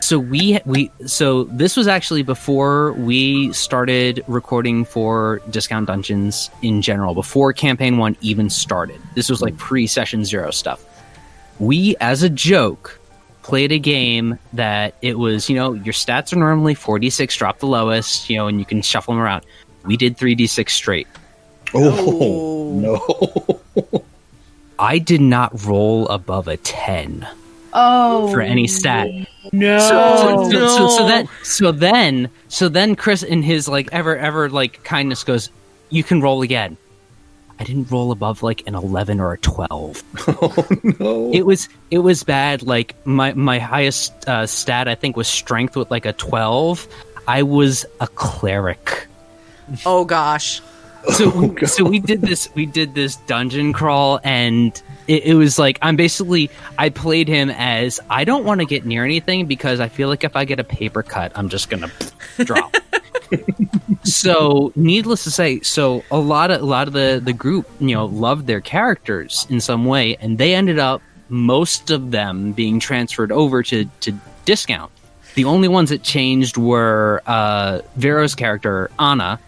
so 0.01 0.19
we 0.19 0.59
we 0.65 0.91
so 1.05 1.45
this 1.45 1.77
was 1.77 1.87
actually 1.87 2.23
before 2.23 2.93
we 2.93 3.51
started 3.53 4.23
recording 4.27 4.83
for 4.83 5.41
discount 5.49 5.87
dungeons 5.87 6.49
in 6.61 6.81
general 6.81 7.13
before 7.13 7.53
campaign 7.53 7.97
1 7.97 8.17
even 8.21 8.49
started 8.49 8.99
this 9.15 9.29
was 9.29 9.41
like 9.41 9.55
pre-session 9.57 10.25
0 10.25 10.51
stuff 10.51 10.85
we 11.59 11.95
as 12.01 12.23
a 12.23 12.29
joke 12.29 12.99
played 13.43 13.71
a 13.71 13.79
game 13.79 14.37
that 14.53 14.95
it 15.01 15.17
was 15.17 15.49
you 15.49 15.55
know 15.55 15.73
your 15.73 15.93
stats 15.93 16.31
are 16.33 16.37
normally 16.37 16.75
4d6 16.75 17.37
drop 17.37 17.59
the 17.59 17.67
lowest 17.67 18.29
you 18.29 18.37
know 18.37 18.47
and 18.47 18.59
you 18.59 18.65
can 18.65 18.81
shuffle 18.81 19.13
them 19.13 19.21
around. 19.21 19.45
We 19.83 19.97
did 19.97 20.17
3d6 20.17 20.69
straight. 20.69 21.07
Oh, 21.73 22.71
no! 22.75 24.03
i 24.79 24.97
did 24.97 25.21
not 25.21 25.63
roll 25.65 26.07
above 26.09 26.47
a 26.47 26.57
10 26.57 27.27
Oh, 27.73 28.29
for 28.33 28.41
any 28.41 28.67
stat. 28.67 29.07
No. 29.53 29.79
so, 29.79 30.49
so, 30.49 30.51
so, 30.51 30.67
so, 30.67 30.87
so 30.89 31.07
then 31.07 31.29
so 31.41 31.71
then 31.71 32.29
so 32.49 32.67
then 32.67 32.95
chris 32.95 33.23
in 33.23 33.41
his 33.41 33.67
like 33.67 33.87
ever 33.93 34.17
ever 34.17 34.49
like 34.49 34.83
kindness 34.83 35.23
goes 35.23 35.49
you 35.89 36.03
can 36.03 36.21
roll 36.21 36.41
again 36.41 36.75
i 37.61 37.63
didn't 37.63 37.89
roll 37.91 38.11
above 38.11 38.41
like 38.41 38.67
an 38.67 38.73
11 38.75 39.19
or 39.19 39.33
a 39.33 39.37
12 39.37 40.03
oh 40.27 40.67
no! 40.99 41.31
it 41.31 41.45
was 41.45 41.69
it 41.91 41.99
was 41.99 42.23
bad 42.23 42.63
like 42.63 42.95
my 43.05 43.33
my 43.33 43.59
highest 43.59 44.27
uh, 44.27 44.45
stat 44.47 44.87
i 44.87 44.95
think 44.95 45.15
was 45.15 45.27
strength 45.27 45.75
with 45.75 45.89
like 45.91 46.05
a 46.07 46.13
12 46.13 46.87
i 47.27 47.43
was 47.43 47.85
a 47.99 48.07
cleric 48.07 49.07
Oh, 49.85 50.03
gosh. 50.03 50.59
so 51.13 51.29
we, 51.29 51.47
God. 51.49 51.69
so 51.69 51.83
we 51.85 51.99
did 51.99 52.21
this 52.21 52.49
we 52.55 52.65
did 52.65 52.93
this 52.93 53.15
dungeon 53.27 53.71
crawl 53.73 54.19
and 54.23 54.81
it, 55.07 55.23
it 55.25 55.33
was 55.35 55.57
like 55.57 55.79
i'm 55.81 55.95
basically 55.95 56.49
i 56.77 56.89
played 56.89 57.27
him 57.27 57.49
as 57.51 57.99
i 58.09 58.23
don't 58.23 58.43
want 58.43 58.59
to 58.59 58.65
get 58.65 58.85
near 58.85 59.05
anything 59.05 59.45
because 59.45 59.79
i 59.79 59.87
feel 59.87 60.09
like 60.09 60.23
if 60.23 60.35
i 60.35 60.45
get 60.45 60.59
a 60.59 60.63
paper 60.63 61.03
cut 61.03 61.31
i'm 61.35 61.47
just 61.49 61.69
gonna 61.69 61.89
drop 62.43 62.75
so 64.03 64.71
needless 64.75 65.23
to 65.23 65.31
say 65.31 65.59
so 65.61 66.03
a 66.11 66.19
lot 66.19 66.51
of 66.51 66.61
a 66.61 66.65
lot 66.65 66.87
of 66.87 66.93
the 66.93 67.21
the 67.23 67.33
group 67.33 67.69
you 67.79 67.95
know 67.95 68.05
loved 68.05 68.47
their 68.47 68.61
characters 68.61 69.47
in 69.49 69.61
some 69.61 69.85
way 69.85 70.15
and 70.17 70.37
they 70.37 70.53
ended 70.53 70.79
up 70.79 71.01
most 71.29 71.89
of 71.91 72.11
them 72.11 72.51
being 72.51 72.79
transferred 72.79 73.31
over 73.31 73.63
to 73.63 73.85
to 73.99 74.13
discount 74.45 74.91
the 75.35 75.45
only 75.45 75.67
ones 75.67 75.89
that 75.89 76.03
changed 76.03 76.57
were 76.57 77.21
uh 77.25 77.79
vero's 77.95 78.35
character 78.35 78.89
anna 78.99 79.39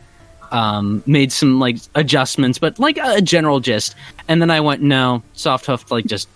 um, 0.54 1.04
made 1.08 1.32
some 1.32 1.60
like 1.60 1.78
adjustments, 1.96 2.60
but 2.60 2.80
like 2.80 2.98
a 3.02 3.22
general 3.22 3.60
gist. 3.60 3.96
And 4.28 4.40
then 4.40 4.52
I 4.52 4.62
went, 4.62 4.82
no, 4.84 5.24
soft 5.34 5.66
hoof 5.66 5.92
like 5.92 6.06
just 6.06 6.30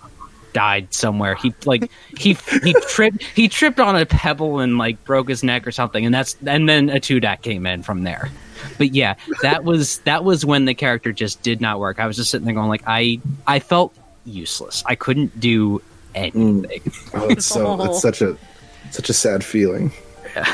died 0.57 0.91
somewhere. 0.91 1.35
He 1.35 1.53
like 1.65 1.91
he 2.17 2.35
he 2.63 2.73
tripped 2.87 3.21
he 3.21 3.47
tripped 3.47 3.79
on 3.79 3.95
a 3.95 4.07
pebble 4.07 4.57
and 4.57 4.79
like 4.79 5.03
broke 5.03 5.29
his 5.29 5.43
neck 5.43 5.67
or 5.67 5.71
something. 5.71 6.03
And 6.03 6.11
that's 6.11 6.35
and 6.47 6.67
then 6.67 6.89
a 6.89 6.95
Tudak 6.95 7.43
came 7.43 7.67
in 7.67 7.83
from 7.83 8.01
there. 8.01 8.31
But 8.79 8.95
yeah, 8.95 9.13
that 9.43 9.63
was 9.63 9.99
that 9.99 10.23
was 10.23 10.43
when 10.47 10.65
the 10.65 10.73
character 10.73 11.11
just 11.13 11.43
did 11.43 11.61
not 11.61 11.79
work. 11.79 11.99
I 11.99 12.07
was 12.07 12.15
just 12.15 12.31
sitting 12.31 12.45
there 12.45 12.55
going 12.55 12.69
like 12.69 12.81
I 12.87 13.21
I 13.45 13.59
felt 13.59 13.95
useless. 14.25 14.83
I 14.87 14.95
couldn't 14.95 15.39
do 15.39 15.79
anything. 16.15 16.81
Mm. 16.81 17.11
Oh, 17.13 17.29
it's 17.29 17.45
so 17.45 17.79
it's 17.85 18.01
such 18.01 18.23
a 18.23 18.35
such 18.89 19.11
a 19.11 19.13
sad 19.13 19.43
feeling. 19.43 19.91
Yeah. 20.35 20.51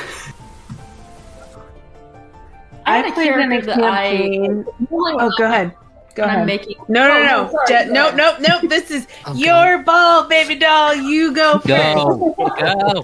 I 2.86 2.98
had 2.98 3.06
I 3.06 3.08
a 3.08 3.12
played 3.14 3.32
in 3.32 3.52
a 3.54 3.62
character 3.62 3.84
I 3.86 4.66
Oh, 4.92 5.32
go 5.38 5.46
ahead. 5.46 5.74
Go 6.16 6.24
when 6.24 6.30
I'm 6.30 6.36
ahead. 6.36 6.46
making. 6.48 6.76
No, 6.88 7.08
no, 7.08 7.14
Oh, 7.18 7.24
no. 7.24 7.52
sorry, 7.52 7.68
Je- 7.68 7.88
go 7.88 7.94
nope, 7.94 8.16
nope, 8.16 8.36
nope. 8.48 8.70
This 8.70 8.92
is 8.92 9.08
Okay. 9.28 9.40
your 9.40 9.80
ball, 9.84 10.28
baby 10.28 10.56
doll. 10.56 10.94
You 10.94 11.34
go 11.34 11.60
first. 11.60 11.68
Go, 11.68 12.36
go. 12.60 13.04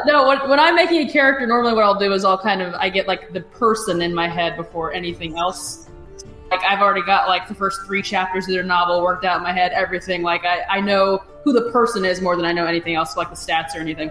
No, 0.05 0.29
when, 0.29 0.51
when 0.51 0.61
I'm 0.61 0.75
making 0.77 1.09
a 1.09 1.11
character, 1.11 1.47
normally 1.47 1.73
what 1.73 1.83
I'll 1.83 1.99
do 1.99 2.13
is 2.13 2.23
I'll 2.23 2.37
kind 2.39 2.61
of 2.61 2.75
I 2.75 2.91
get 2.91 3.09
like 3.09 3.33
the 3.33 3.41
person 3.41 4.03
in 4.03 4.15
my 4.15 4.29
head 4.29 4.55
before 4.57 4.93
anything 4.93 5.39
else. 5.39 5.89
Like 6.51 6.61
I've 6.63 6.81
already 6.81 7.01
got 7.03 7.27
like 7.27 7.49
the 7.49 7.55
first 7.55 7.81
three 7.87 8.03
chapters 8.03 8.45
of 8.47 8.53
their 8.53 8.63
novel 8.63 9.03
worked 9.03 9.25
out 9.25 9.39
in 9.39 9.43
my 9.43 9.53
head, 9.53 9.73
everything. 9.73 10.23
Like 10.23 10.45
I, 10.45 10.61
I 10.69 10.81
know 10.83 11.23
who 11.43 11.55
the 11.55 11.71
person 11.71 12.05
is 12.05 12.21
more 12.21 12.37
than 12.37 12.45
I 12.45 12.53
know 12.53 12.67
anything 12.67 12.97
else, 12.97 13.17
like 13.17 13.31
the 13.31 13.35
stats 13.37 13.75
or 13.75 13.79
anything. 13.79 14.11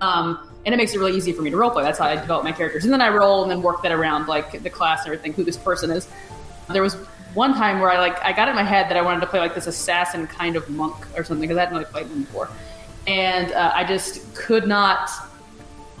Um, 0.00 0.48
and 0.64 0.74
it 0.74 0.76
makes 0.76 0.94
it 0.94 0.98
really 0.98 1.16
easy 1.16 1.32
for 1.32 1.42
me 1.42 1.50
to 1.50 1.56
roleplay. 1.56 1.82
That's 1.82 1.98
how 1.98 2.06
I 2.06 2.16
develop 2.16 2.44
my 2.44 2.52
characters, 2.52 2.84
and 2.84 2.92
then 2.92 3.00
I 3.00 3.08
roll 3.08 3.42
and 3.42 3.50
then 3.50 3.62
work 3.62 3.82
that 3.82 3.92
around 3.92 4.28
like 4.28 4.62
the 4.62 4.70
class 4.70 5.04
and 5.04 5.12
everything, 5.12 5.32
who 5.32 5.44
this 5.44 5.56
person 5.56 5.90
is. 5.90 6.08
There 6.68 6.82
was 6.82 6.94
one 7.34 7.54
time 7.54 7.80
where 7.80 7.90
I 7.90 7.98
like 7.98 8.22
I 8.24 8.32
got 8.32 8.48
in 8.48 8.54
my 8.54 8.62
head 8.62 8.88
that 8.90 8.96
I 8.96 9.02
wanted 9.02 9.20
to 9.20 9.26
play 9.26 9.40
like 9.40 9.54
this 9.54 9.66
assassin 9.66 10.26
kind 10.26 10.56
of 10.56 10.68
monk 10.70 10.94
or 11.16 11.24
something 11.24 11.48
because 11.48 11.56
I 11.56 11.60
hadn't 11.60 11.76
really 11.76 11.90
played 11.90 12.08
them 12.08 12.22
before, 12.22 12.48
and 13.06 13.52
uh, 13.52 13.72
I 13.74 13.84
just 13.84 14.34
could 14.34 14.66
not 14.66 15.10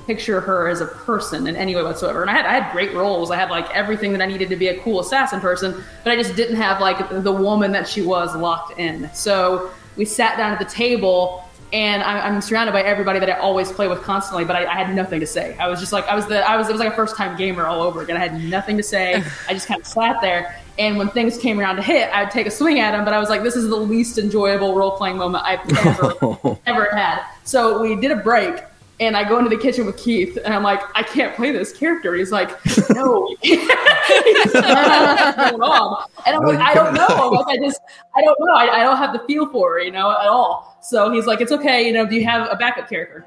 picture 0.06 0.40
her 0.40 0.68
as 0.68 0.80
a 0.80 0.86
person 0.86 1.46
in 1.46 1.54
any 1.54 1.76
way 1.76 1.82
whatsoever. 1.82 2.22
And 2.22 2.30
I 2.30 2.34
had 2.34 2.46
I 2.46 2.58
had 2.58 2.72
great 2.72 2.92
roles. 2.94 3.30
I 3.30 3.36
had 3.36 3.50
like 3.50 3.70
everything 3.74 4.12
that 4.12 4.22
I 4.22 4.26
needed 4.26 4.48
to 4.50 4.56
be 4.56 4.68
a 4.68 4.80
cool 4.80 5.00
assassin 5.00 5.40
person, 5.40 5.82
but 6.04 6.12
I 6.12 6.16
just 6.16 6.36
didn't 6.36 6.56
have 6.56 6.80
like 6.80 7.08
the 7.22 7.32
woman 7.32 7.72
that 7.72 7.88
she 7.88 8.02
was 8.02 8.34
locked 8.36 8.78
in. 8.78 9.10
So 9.14 9.70
we 9.96 10.04
sat 10.04 10.36
down 10.36 10.52
at 10.52 10.58
the 10.58 10.64
table. 10.64 11.44
And 11.72 12.02
I'm, 12.02 12.34
I'm 12.34 12.40
surrounded 12.42 12.72
by 12.72 12.82
everybody 12.82 13.18
that 13.18 13.30
I 13.30 13.38
always 13.38 13.72
play 13.72 13.88
with 13.88 14.02
constantly, 14.02 14.44
but 14.44 14.56
I, 14.56 14.66
I 14.66 14.74
had 14.74 14.94
nothing 14.94 15.20
to 15.20 15.26
say. 15.26 15.56
I 15.56 15.68
was 15.68 15.80
just 15.80 15.92
like, 15.92 16.06
I 16.06 16.14
was 16.14 16.26
the, 16.26 16.46
I 16.46 16.56
was, 16.56 16.68
it 16.68 16.72
was 16.72 16.80
like 16.80 16.92
a 16.92 16.96
first 16.96 17.16
time 17.16 17.36
gamer 17.36 17.66
all 17.66 17.80
over 17.80 18.02
again. 18.02 18.16
I 18.16 18.20
had 18.20 18.42
nothing 18.44 18.76
to 18.76 18.82
say. 18.82 19.14
I 19.48 19.54
just 19.54 19.68
kind 19.68 19.80
of 19.80 19.86
sat 19.86 20.20
there, 20.20 20.54
and 20.78 20.98
when 20.98 21.08
things 21.08 21.38
came 21.38 21.58
around 21.58 21.76
to 21.76 21.82
hit, 21.82 22.10
I'd 22.14 22.30
take 22.30 22.46
a 22.46 22.50
swing 22.50 22.80
at 22.80 22.92
them. 22.92 23.04
But 23.04 23.14
I 23.14 23.18
was 23.18 23.30
like, 23.30 23.42
this 23.42 23.56
is 23.56 23.68
the 23.68 23.76
least 23.76 24.18
enjoyable 24.18 24.74
role 24.74 24.92
playing 24.92 25.16
moment 25.16 25.44
I've 25.46 25.60
ever 25.86 26.58
ever 26.66 26.88
had. 26.94 27.24
So 27.44 27.80
we 27.80 27.96
did 27.96 28.10
a 28.10 28.16
break, 28.16 28.56
and 29.02 29.16
I 29.16 29.28
go 29.28 29.38
into 29.38 29.50
the 29.50 29.60
kitchen 29.60 29.84
with 29.84 29.96
Keith, 29.96 30.38
and 30.44 30.54
I'm 30.54 30.62
like, 30.62 30.80
I 30.94 31.02
can't 31.02 31.34
play 31.34 31.50
this 31.50 31.72
character. 31.72 32.14
He's 32.14 32.30
like, 32.30 32.50
No. 32.90 33.34
He's 33.42 33.58
like, 33.66 34.54
what's 34.54 35.50
going 35.50 35.62
on? 35.62 36.04
And 36.24 36.36
I'm 36.36 36.44
like, 36.44 36.60
I 36.60 36.72
don't 36.72 36.94
know. 36.94 37.30
Like, 37.30 37.58
I 37.58 37.64
just, 37.64 37.80
I 38.14 38.22
don't 38.22 38.38
know. 38.40 38.54
I, 38.54 38.80
I 38.80 38.82
don't 38.84 38.96
have 38.96 39.12
the 39.12 39.18
feel 39.26 39.48
for 39.48 39.78
it, 39.78 39.86
you 39.86 39.92
know, 39.92 40.12
at 40.12 40.28
all. 40.28 40.78
So 40.80 41.12
he's 41.12 41.26
like, 41.26 41.40
It's 41.40 41.52
okay. 41.52 41.84
You 41.86 41.92
know, 41.92 42.06
do 42.06 42.14
you 42.14 42.24
have 42.24 42.48
a 42.50 42.56
backup 42.56 42.88
character? 42.88 43.26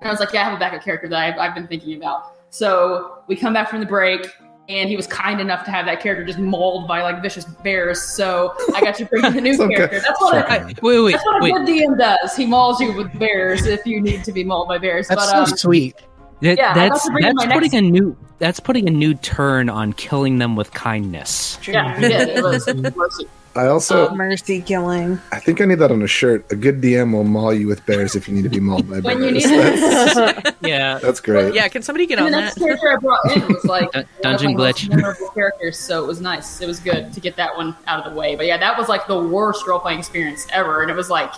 And 0.00 0.08
I 0.08 0.12
was 0.12 0.20
like, 0.20 0.32
Yeah, 0.32 0.42
I 0.42 0.44
have 0.44 0.54
a 0.54 0.58
backup 0.58 0.84
character 0.84 1.08
that 1.08 1.18
I've, 1.18 1.38
I've 1.38 1.54
been 1.54 1.66
thinking 1.66 1.96
about. 1.96 2.34
So 2.50 3.22
we 3.26 3.34
come 3.34 3.52
back 3.52 3.68
from 3.68 3.80
the 3.80 3.86
break. 3.86 4.32
And 4.68 4.90
he 4.90 4.96
was 4.96 5.06
kind 5.06 5.40
enough 5.40 5.64
to 5.64 5.70
have 5.70 5.86
that 5.86 6.00
character 6.00 6.24
just 6.26 6.38
mauled 6.38 6.86
by 6.86 7.00
like 7.02 7.22
vicious 7.22 7.44
bears. 7.46 8.02
So 8.02 8.54
I 8.74 8.82
got 8.82 8.96
to 8.96 9.06
bring 9.06 9.24
in 9.24 9.38
a 9.38 9.40
new 9.40 9.54
okay. 9.62 9.74
character. 9.74 10.00
That's 10.00 10.20
what 10.20 10.34
I, 10.50 10.66
Wait, 10.82 11.00
wait, 11.00 11.12
that's 11.12 11.24
what 11.24 11.40
a 11.40 11.42
wait. 11.42 11.52
good 11.54 11.66
DM 11.66 11.98
does. 11.98 12.36
He 12.36 12.44
mauls 12.44 12.78
you 12.80 12.92
with 12.92 13.18
bears 13.18 13.64
if 13.64 13.86
you 13.86 14.00
need 14.02 14.24
to 14.24 14.32
be 14.32 14.44
mauled 14.44 14.68
by 14.68 14.76
bears. 14.76 15.08
That's 15.08 15.22
but 15.32 15.46
so 15.46 15.52
um, 15.52 15.58
sweet. 15.58 15.96
That, 16.42 16.58
Yeah, 16.58 16.74
that's 16.74 17.04
like 17.06 17.06
to 17.06 17.10
bring 17.12 17.26
in 17.28 17.34
that's 17.36 17.52
putting 17.54 17.70
next- 17.72 17.74
a 17.74 17.80
new 17.80 18.16
that's 18.38 18.60
putting 18.60 18.86
a 18.88 18.92
new 18.92 19.14
turn 19.14 19.68
on 19.70 19.92
killing 19.94 20.38
them 20.38 20.54
with 20.54 20.72
kindness. 20.72 21.58
yeah, 21.66 21.94
he 21.96 22.06
did. 22.08 22.28
It 22.28 22.44
was 22.44 22.66
mercy. 22.94 23.26
I 23.58 23.66
also, 23.66 24.08
oh, 24.08 24.14
Mercy 24.14 24.60
killing. 24.62 25.18
I 25.32 25.40
think 25.40 25.60
I 25.60 25.64
need 25.64 25.80
that 25.80 25.90
on 25.90 26.00
a 26.00 26.06
shirt. 26.06 26.50
A 26.52 26.54
good 26.56 26.80
DM 26.80 27.12
will 27.12 27.24
maul 27.24 27.52
you 27.52 27.66
with 27.66 27.84
bears 27.86 28.14
if 28.14 28.28
you 28.28 28.34
need 28.34 28.44
to 28.44 28.48
be 28.48 28.60
mauled 28.60 28.88
by 28.88 29.00
bears. 29.00 29.04
When 29.16 29.22
you 29.24 29.30
need 29.32 29.42
that's, 29.44 30.56
Yeah, 30.62 30.98
that's 30.98 31.18
great. 31.18 31.54
Yeah, 31.54 31.66
can 31.66 31.82
somebody 31.82 32.06
get 32.06 32.18
And 32.18 32.26
on 32.26 32.32
the 32.32 32.40
next 32.40 32.54
that? 32.54 32.64
character 32.64 32.92
I 32.92 32.96
brought 32.96 33.36
in 33.36 33.48
was 33.48 33.64
like 33.66 33.90
Dun- 33.90 34.04
one 34.20 34.34
of 34.34 34.40
dungeon 34.40 34.56
glitch. 34.56 34.88
memorable 34.88 35.28
characters, 35.30 35.76
so 35.76 36.04
it 36.04 36.06
was 36.06 36.20
nice. 36.20 36.60
It 36.60 36.66
was 36.68 36.78
good 36.78 37.12
to 37.12 37.18
get 37.20 37.34
that 37.34 37.56
one 37.56 37.74
out 37.88 38.06
of 38.06 38.12
the 38.12 38.16
way. 38.16 38.36
But 38.36 38.46
yeah, 38.46 38.58
that 38.58 38.78
was 38.78 38.88
like 38.88 39.08
the 39.08 39.20
worst 39.20 39.66
role 39.66 39.80
playing 39.80 39.98
experience 39.98 40.46
ever, 40.52 40.82
and 40.82 40.90
it 40.90 40.94
was 40.94 41.10
like 41.10 41.32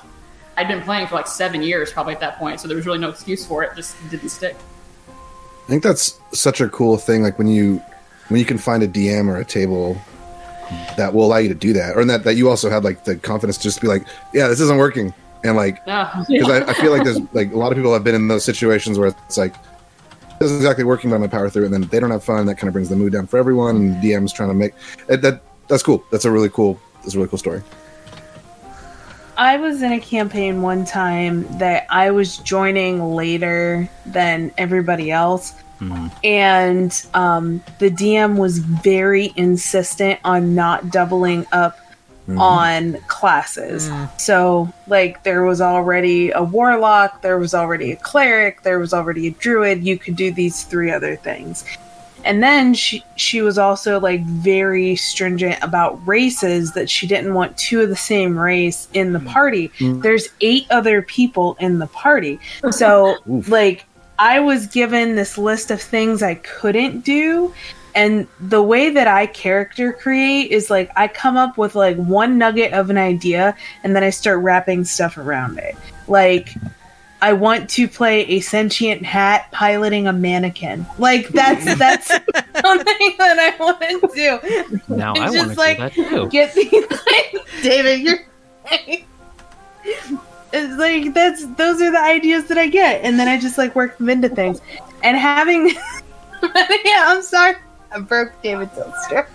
I'd 0.59 0.69
been 0.69 0.83
playing 0.83 1.07
for 1.07 1.15
like 1.15 1.27
seven 1.27 1.63
years 1.63 1.91
probably 1.91 2.13
at 2.13 2.21
that 2.21 2.39
point, 2.39 2.61
so 2.61 2.69
there 2.69 2.77
was 2.77 2.85
really 2.85 2.99
no 2.99 3.09
excuse 3.09 3.47
for 3.47 3.63
it. 3.65 3.75
Just 3.77 3.97
didn't 4.11 4.29
stick. 4.29 4.57
I 5.09 5.69
think 5.71 5.83
that's 5.83 6.21
such 6.33 6.61
a 6.61 6.69
cool 6.69 6.99
thing. 6.99 7.23
Like 7.23 7.39
when 7.39 7.49
you 7.49 7.81
when 8.29 8.39
you 8.39 8.45
can 8.45 8.59
find 8.59 8.83
a 8.83 8.89
DM 8.89 9.29
or 9.29 9.37
a 9.39 9.45
table 9.45 9.97
that 10.97 11.13
will 11.15 11.25
allow 11.27 11.39
you 11.39 11.49
to 11.49 11.55
do 11.55 11.73
that, 11.73 11.97
or 11.97 12.05
that 12.05 12.25
that 12.25 12.35
you 12.35 12.49
also 12.49 12.71
have 12.71 12.85
like 12.85 13.05
the 13.05 13.17
confidence 13.17 13.57
to 13.59 13.63
just 13.65 13.81
be 13.81 13.87
like, 13.89 14.05
yeah, 14.33 14.49
this 14.49 14.61
isn't 14.61 14.79
working, 14.79 15.13
and 15.45 15.57
like 15.57 15.79
Yeah. 15.87 16.25
because 16.29 16.49
I, 16.51 16.71
I 16.71 16.75
feel 16.75 16.91
like 16.93 17.05
there's 17.05 17.21
like 17.33 17.53
a 17.53 17.57
lot 17.57 17.73
of 17.73 17.77
people 17.77 17.93
have 17.93 18.05
been 18.05 18.15
in 18.15 18.29
those 18.29 18.45
situations 18.45 18.99
where 18.99 19.09
it's 19.09 19.39
like 19.39 19.55
this 20.39 20.51
is 20.51 20.57
exactly 20.57 20.85
working, 20.85 21.13
I'm 21.13 21.19
gonna 21.21 21.31
power 21.31 21.51
through, 21.51 21.67
and 21.67 21.75
then 21.75 21.83
they 21.83 22.01
don't 22.01 22.11
have 22.11 22.25
fun. 22.25 22.47
That 22.47 22.55
kind 22.57 22.69
of 22.69 22.73
brings 22.73 22.89
the 22.89 22.97
mood 22.97 23.13
down 23.13 23.27
for 23.27 23.39
everyone. 23.39 23.77
And 23.77 24.03
DM's 24.03 24.33
trying 24.33 24.49
to 24.49 24.55
make 24.55 24.73
it, 25.09 25.21
that 25.23 25.43
that's 25.69 25.83
cool. 25.83 26.03
That's 26.11 26.25
a 26.25 26.31
really 26.31 26.49
cool. 26.49 26.81
That's 27.03 27.15
a 27.15 27.19
really 27.19 27.29
cool 27.29 27.39
story. 27.39 27.63
I 29.37 29.57
was 29.57 29.81
in 29.81 29.93
a 29.93 30.01
campaign 30.01 30.61
one 30.61 30.85
time 30.85 31.47
that 31.59 31.87
I 31.89 32.11
was 32.11 32.37
joining 32.39 33.15
later 33.15 33.89
than 34.05 34.53
everybody 34.59 35.11
else. 35.11 35.55
And 36.25 37.07
um, 37.15 37.63
the 37.79 37.91
DM 37.91 38.37
was 38.37 38.59
very 38.59 39.33
insistent 39.37 40.21
on 40.25 40.55
not 40.55 40.91
doubling 40.91 41.47
up 41.53 41.79
mm-hmm. 42.29 42.39
on 42.39 42.99
classes. 43.07 43.91
So, 44.19 44.73
like, 44.87 45.23
there 45.23 45.45
was 45.45 45.61
already 45.61 46.31
a 46.31 46.43
warlock, 46.43 47.23
there 47.23 47.39
was 47.39 47.55
already 47.55 47.93
a 47.93 47.97
cleric, 47.97 48.63
there 48.63 48.79
was 48.79 48.93
already 48.93 49.29
a 49.29 49.31
druid. 49.33 49.85
You 49.85 49.99
could 49.99 50.17
do 50.17 50.33
these 50.33 50.65
three 50.65 50.91
other 50.91 51.17
things. 51.17 51.65
And 52.25 52.43
then 52.43 52.75
she 52.75 53.03
she 53.17 53.41
was 53.43 53.59
also 53.59 53.99
like 53.99 54.23
very 54.25 54.97
stringent 54.97 55.63
about 55.63 56.07
races 56.07 56.73
that 56.73 56.91
she 56.91 57.07
didn't 57.07 57.35
want 57.35 57.57
two 57.57 57.81
of 57.81 57.89
the 57.89 57.97
same 57.97 58.39
race 58.39 58.89
in 58.93 59.13
the 59.13 59.19
mm. 59.21 59.29
party. 59.29 59.69
Mm. 59.79 60.03
There's 60.03 60.29
eight 60.41 60.67
other 60.71 61.03
people 61.03 61.57
in 61.61 61.79
the 61.79 61.87
party. 61.87 62.39
So 62.71 63.17
like 63.27 63.87
I 64.21 64.39
was 64.39 64.67
given 64.67 65.17
this 65.17 65.39
list 65.39 65.71
of 65.71 65.81
things 65.81 66.23
I 66.23 66.35
couldn't 66.35 67.01
do 67.01 67.55
and 67.95 68.29
the 68.39 68.63
way 68.63 68.91
that 68.91 69.09
I 69.09 69.27
character 69.27 69.93
create 69.93 70.51
is 70.51 70.71
like 70.71 70.91
I 70.95 71.09
come 71.09 71.37
up 71.37 71.59
with 71.59 71.75
like 71.75 71.97
one 71.97 72.39
nugget 72.39 72.73
of 72.73 72.91
an 72.91 72.99
idea 72.99 73.57
and 73.83 73.97
then 73.97 74.05
I 74.05 74.11
start 74.11 74.43
wrapping 74.43 74.85
stuff 74.85 75.17
around 75.17 75.59
it. 75.59 75.75
Like 76.07 76.55
I 77.23 77.33
want 77.33 77.69
to 77.71 77.89
play 77.89 78.21
a 78.27 78.41
sentient 78.41 79.05
hat 79.05 79.51
piloting 79.53 80.07
a 80.07 80.13
mannequin. 80.13 80.87
Like 80.99 81.29
that's 81.29 81.65
that's 81.79 82.09
something 82.09 83.15
that 83.19 83.39
I 83.39 83.57
want 83.59 83.81
to 83.81 84.11
do. 84.15 84.95
now 84.95 85.13
It's 85.13 85.21
I 85.21 85.31
want 85.31 85.33
just 85.33 85.51
to 85.53 85.59
like 85.59 85.95
do 85.95 86.03
that 86.05 86.11
too. 86.11 86.29
get 86.29 86.55
these 86.55 87.63
David, 87.63 88.01
you're 88.01 88.19
it's 90.53 90.79
like 90.79 91.15
that's 91.15 91.47
those 91.55 91.81
are 91.81 91.91
the 91.91 92.01
ideas 92.01 92.47
that 92.47 92.59
I 92.59 92.69
get, 92.69 93.05
and 93.05 93.19
then 93.19 93.29
I 93.29 93.39
just 93.39 93.59
like 93.59 93.75
work 93.75 93.99
them 93.99 94.09
into 94.09 94.29
things. 94.29 94.61
And 95.03 95.17
having 95.17 95.69
yeah, 96.43 97.05
I'm 97.07 97.23
sorry, 97.23 97.57
I 97.95 98.01
broke 98.01 98.33
David's 98.43 98.75
toaster. 98.75 99.29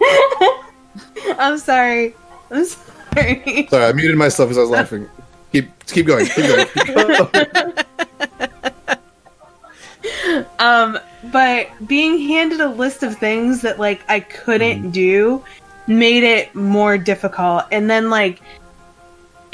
I'm 1.38 1.58
sorry. 1.58 2.14
I'm 2.50 2.64
sorry. 2.64 3.66
Sorry, 3.68 3.84
I 3.84 3.92
muted 3.92 4.16
myself 4.16 4.50
as 4.50 4.58
I 4.58 4.62
was 4.62 4.70
laughing. 4.78 5.08
Keep 5.52 5.86
keep 5.86 6.06
going. 6.06 6.26
Keep 6.26 6.46
going. 6.94 7.74
Um, 10.58 10.98
but 11.32 11.68
being 11.86 12.18
handed 12.18 12.60
a 12.60 12.68
list 12.68 13.02
of 13.02 13.16
things 13.16 13.62
that 13.62 13.78
like 13.78 14.02
I 14.08 14.20
couldn't 14.20 14.90
do 14.90 15.44
made 15.86 16.22
it 16.24 16.54
more 16.54 16.98
difficult. 16.98 17.64
And 17.70 17.90
then 17.90 18.10
like 18.10 18.40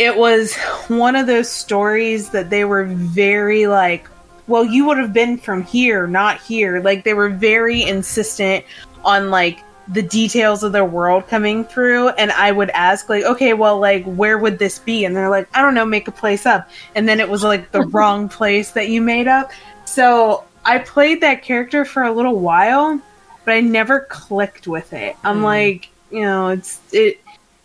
it 0.01 0.17
was 0.17 0.57
one 0.89 1.15
of 1.15 1.27
those 1.27 1.51
stories 1.51 2.31
that 2.31 2.49
they 2.49 2.65
were 2.65 2.85
very 2.85 3.67
like, 3.67 4.09
well, 4.47 4.65
you 4.65 4.87
would 4.87 4.97
have 4.97 5.13
been 5.13 5.37
from 5.37 5.63
here, 5.63 6.07
not 6.07 6.41
here. 6.41 6.81
Like 6.81 7.05
they 7.05 7.13
were 7.13 7.29
very 7.29 7.83
insistent 7.83 8.65
on 9.05 9.31
like 9.31 9.63
the 9.89 10.01
details 10.01 10.63
of 10.63 10.73
their 10.73 10.87
world 10.87 11.29
coming 11.29 11.65
through 11.65 12.09
and 12.11 12.33
I 12.33 12.51
would 12.51 12.71
ask 12.71 13.11
like, 13.11 13.25
okay, 13.25 13.53
well 13.53 13.79
like 13.79 14.03
where 14.07 14.39
would 14.39 14.59
this 14.59 14.79
be? 14.79 15.05
And 15.05 15.15
they're 15.15 15.29
like, 15.29 15.55
I 15.55 15.61
don't 15.61 15.75
know, 15.75 15.85
make 15.85 16.09
a 16.09 16.13
place 16.13 16.47
up. 16.47 16.71
And 16.95 17.07
then 17.07 17.21
it 17.21 17.29
was 17.29 17.45
like 17.45 17.71
the 17.71 17.83
wrong 17.93 18.31
place 18.31 18.71
that 18.71 18.89
you 18.89 19.03
made 19.03 19.29
up. 19.29 19.51
So 19.85 20.45
I 20.65 20.79
played 20.79 21.21
that 21.21 21.43
character 21.43 21.85
for 21.85 22.05
a 22.05 22.13
little 22.13 22.41
while, 22.41 22.99
but 23.45 23.53
I 23.53 23.61
never 23.61 24.01
clicked 24.09 24.67
with 24.67 24.95
it. 24.95 25.15
I'm 25.25 25.39
hmm. 25.39 25.45
like, 25.45 25.91
you 26.11 26.23
know, 26.23 26.49
it's 26.49 26.81
it 26.91 27.21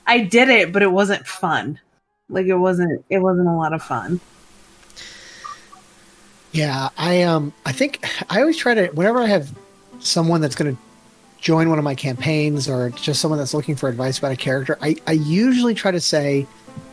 I 0.06 0.20
did 0.20 0.50
it, 0.50 0.74
but 0.74 0.84
it 0.84 0.92
wasn't 0.92 1.26
fun. 1.26 1.80
Like 2.30 2.48
it 2.48 2.56
wasn't 2.56 3.06
it 3.10 3.20
wasn't 3.20 3.48
a 3.48 3.54
lot 3.54 3.74
of 3.74 3.84
fun. 3.84 4.20
Yeah, 6.52 6.90
I 6.98 7.24
um 7.24 7.54
I 7.66 7.72
think 7.72 8.06
I 8.30 8.40
always 8.40 8.58
try 8.58 8.74
to 8.74 8.88
whenever 8.88 9.20
I 9.20 9.28
have 9.28 9.54
someone 10.00 10.42
that's 10.42 10.56
going 10.56 10.76
to 10.76 10.82
join 11.40 11.70
one 11.70 11.78
of 11.78 11.84
my 11.84 11.96
campaigns 11.96 12.68
or 12.68 12.90
just 12.92 13.22
someone 13.22 13.38
that's 13.38 13.54
looking 13.54 13.76
for 13.76 13.90
advice 13.90 14.18
about 14.18 14.32
a 14.32 14.36
character, 14.38 14.78
I 14.82 14.96
I 15.06 15.14
usually 15.14 15.76
try 15.76 15.92
to 15.92 16.02
say 16.02 16.48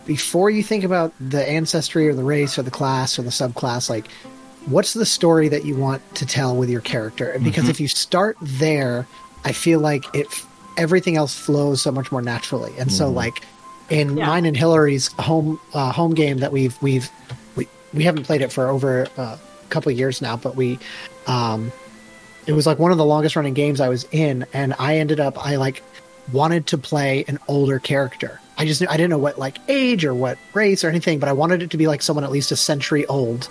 before 0.05 0.51
you 0.51 0.63
think 0.63 0.85
about 0.85 1.13
the 1.21 1.49
ancestry 1.49 2.09
or 2.09 2.15
the 2.15 2.25
race 2.25 2.59
or 2.59 2.63
the 2.63 2.71
class 2.71 3.19
or 3.19 3.23
the 3.23 3.31
subclass 3.31 3.89
like 3.89 4.09
what's 4.67 4.95
the 4.95 5.07
story 5.07 5.49
that 5.49 5.65
you 5.65 5.77
want 5.77 6.03
to 6.17 6.27
tell 6.27 6.57
with 6.57 6.69
your 6.69 6.81
character? 6.81 7.31
And 7.31 7.43
because 7.45 7.69
if 7.69 7.81
you 7.81 7.89
start 7.89 8.37
there, 8.41 9.07
I 9.45 9.53
feel 9.53 9.81
like 9.81 10.05
it 10.15 10.27
everything 10.77 11.17
else 11.17 11.35
flows 11.39 11.83
so 11.83 11.93
much 11.93 12.11
more 12.11 12.23
naturally. 12.23 12.73
And 12.79 12.91
so 12.93 13.11
like 13.11 13.43
in 13.93 14.17
Yeah. 14.17 14.27
mine 14.27 14.45
and 14.47 14.57
Hillary's 14.57 15.09
home 15.19 15.61
uh, 15.75 15.93
home 15.93 16.15
game 16.15 16.39
that 16.39 16.51
we've 16.53 16.81
we've 16.83 17.09
we, 17.57 17.69
we 17.95 18.03
haven't 18.05 18.25
played 18.25 18.41
it 18.41 18.51
for 18.51 18.69
over 18.69 19.07
uh, 19.17 19.37
a 19.37 19.69
couple 19.69 19.93
of 19.93 19.99
years 19.99 20.21
now, 20.23 20.37
but 20.37 20.57
we 20.57 20.79
um 21.27 21.71
it 22.47 22.53
was 22.53 22.67
like 22.67 22.79
one 22.79 22.91
of 22.91 22.99
the 22.99 23.05
longest 23.05 23.37
running 23.37 23.55
games 23.55 23.81
I 23.81 23.89
was 23.89 24.05
in 24.11 24.47
and 24.53 24.75
I 24.79 24.99
ended 24.99 25.21
up 25.21 25.35
I 25.45 25.57
like 25.57 25.83
wanted 26.33 26.67
to 26.69 26.79
play 26.79 27.25
an 27.29 27.39
older 27.49 27.79
character. 27.79 28.41
I 28.59 28.65
just 28.65 28.83
I 28.89 28.97
didn't 28.97 29.11
know 29.11 29.19
what 29.19 29.39
like 29.39 29.59
age 29.69 30.05
or 30.05 30.15
what 30.15 30.39
race 30.55 30.83
or 30.85 30.89
anything, 30.89 31.19
but 31.19 31.29
I 31.29 31.33
wanted 31.33 31.63
it 31.63 31.71
to 31.71 31.77
be 31.77 31.87
like 31.87 32.03
someone 32.03 32.25
at 32.25 32.31
least 32.33 32.51
a 32.53 32.57
century 32.57 33.07
old. 33.07 33.49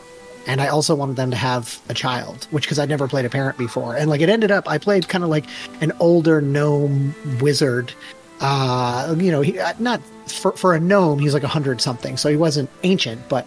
And 0.47 0.59
I 0.59 0.69
also 0.69 0.95
wanted 0.95 1.17
them 1.17 1.29
to 1.29 1.37
have 1.37 1.79
a 1.87 1.93
child, 1.93 2.47
which 2.49 2.63
because 2.63 2.79
I'd 2.79 2.89
never 2.89 3.07
played 3.07 3.25
a 3.25 3.29
parent 3.29 3.59
before. 3.59 3.95
And 3.95 4.09
like 4.09 4.21
it 4.21 4.29
ended 4.29 4.49
up, 4.49 4.67
I 4.67 4.79
played 4.79 5.07
kind 5.07 5.23
of 5.23 5.29
like 5.29 5.45
an 5.81 5.91
older 5.99 6.41
gnome 6.41 7.13
wizard. 7.39 7.93
Uh, 8.41 9.15
you 9.17 9.31
know, 9.31 9.41
he, 9.41 9.59
uh, 9.59 9.73
not 9.79 10.01
for, 10.27 10.51
for 10.53 10.73
a 10.73 10.79
gnome, 10.79 11.19
he's 11.19 11.33
like 11.33 11.43
a 11.43 11.47
hundred 11.47 11.79
something, 11.79 12.17
so 12.17 12.27
he 12.27 12.35
wasn't 12.35 12.69
ancient, 12.83 13.29
but 13.29 13.45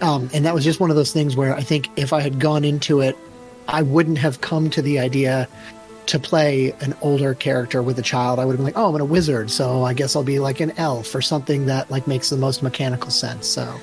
um, 0.00 0.30
and 0.32 0.44
that 0.44 0.54
was 0.54 0.62
just 0.62 0.78
one 0.78 0.90
of 0.90 0.96
those 0.96 1.12
things 1.12 1.36
where 1.36 1.54
I 1.54 1.62
think 1.62 1.88
if 1.96 2.12
I 2.12 2.20
had 2.20 2.38
gone 2.38 2.64
into 2.64 3.00
it, 3.00 3.16
I 3.68 3.82
wouldn't 3.82 4.18
have 4.18 4.40
come 4.40 4.70
to 4.70 4.82
the 4.82 4.98
idea 4.98 5.48
to 6.06 6.18
play 6.20 6.72
an 6.80 6.94
older 7.02 7.34
character 7.34 7.82
with 7.82 7.98
a 7.98 8.02
child. 8.02 8.38
I 8.38 8.44
would 8.44 8.52
have 8.52 8.58
been 8.58 8.66
like, 8.66 8.78
oh, 8.78 8.94
I'm 8.94 9.00
a 9.00 9.04
wizard, 9.04 9.50
so 9.50 9.82
I 9.82 9.92
guess 9.92 10.14
I'll 10.14 10.22
be 10.22 10.38
like 10.38 10.60
an 10.60 10.72
elf 10.76 11.14
or 11.14 11.22
something 11.22 11.66
that 11.66 11.90
like 11.90 12.06
makes 12.06 12.30
the 12.30 12.36
most 12.36 12.62
mechanical 12.62 13.10
sense. 13.10 13.48
So 13.48 13.74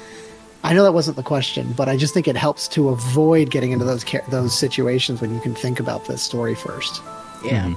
I 0.63 0.73
know 0.73 0.83
that 0.83 0.93
wasn't 0.93 1.17
the 1.17 1.23
question, 1.23 1.73
but 1.73 1.89
I 1.89 1.97
just 1.97 2.13
think 2.13 2.29
it 2.29 2.37
helps 2.37 2.69
to 2.69 2.89
avoid 2.89 3.51
getting 3.51 3.71
into 3.73 3.83
those 3.83 4.05
those 4.29 4.57
situations 4.57 5.19
when 5.19 5.33
you 5.33 5.41
can 5.41 5.53
think 5.53 5.81
about 5.81 6.05
the 6.05 6.17
story 6.17 6.55
first. 6.55 7.01
Yeah. 7.43 7.73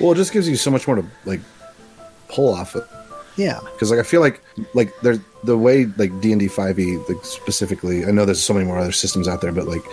Well, 0.00 0.12
it 0.12 0.16
just 0.16 0.32
gives 0.32 0.48
you 0.48 0.56
so 0.56 0.70
much 0.72 0.88
more 0.88 0.96
to 0.96 1.04
like 1.24 1.40
pull 2.28 2.54
off 2.54 2.74
of. 2.74 2.88
Yeah, 3.36 3.60
because 3.72 3.90
like 3.90 4.00
I 4.00 4.02
feel 4.02 4.20
like 4.20 4.42
like 4.74 4.92
there's 5.00 5.20
the 5.44 5.56
way 5.56 5.86
like 5.96 6.20
D 6.20 6.32
and 6.32 6.40
D 6.40 6.48
five 6.48 6.78
E 6.78 6.96
like 7.08 7.24
specifically. 7.24 8.04
I 8.04 8.10
know 8.10 8.24
there's 8.24 8.42
so 8.42 8.52
many 8.52 8.66
more 8.66 8.78
other 8.78 8.92
systems 8.92 9.28
out 9.28 9.40
there, 9.40 9.52
but 9.52 9.66
like 9.66 9.84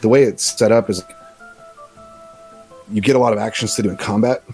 the 0.00 0.08
way 0.08 0.22
it's 0.22 0.56
set 0.56 0.70
up 0.70 0.88
is 0.88 1.02
like, 1.02 1.16
you 2.92 3.00
get 3.00 3.16
a 3.16 3.18
lot 3.18 3.32
of 3.32 3.38
actions 3.40 3.74
to 3.74 3.82
do 3.82 3.90
in 3.90 3.96
combat. 3.96 4.44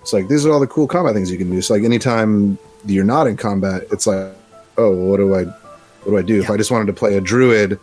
It's 0.00 0.12
like 0.12 0.28
these 0.28 0.46
are 0.46 0.52
all 0.52 0.60
the 0.60 0.66
cool 0.66 0.86
combat 0.86 1.14
things 1.14 1.30
you 1.30 1.36
can 1.36 1.50
do. 1.50 1.60
So 1.60 1.74
like 1.74 1.84
anytime 1.84 2.58
you're 2.86 3.04
not 3.04 3.26
in 3.26 3.36
combat, 3.36 3.82
it's 3.90 4.06
like 4.06 4.34
oh, 4.78 4.90
what 4.90 5.18
do 5.18 5.34
I 5.34 5.44
what 5.44 6.12
do 6.12 6.16
I 6.16 6.22
do 6.22 6.40
if 6.40 6.50
I 6.50 6.56
just 6.56 6.70
wanted 6.70 6.86
to 6.86 6.92
play 6.92 7.16
a 7.16 7.20
druid, 7.20 7.78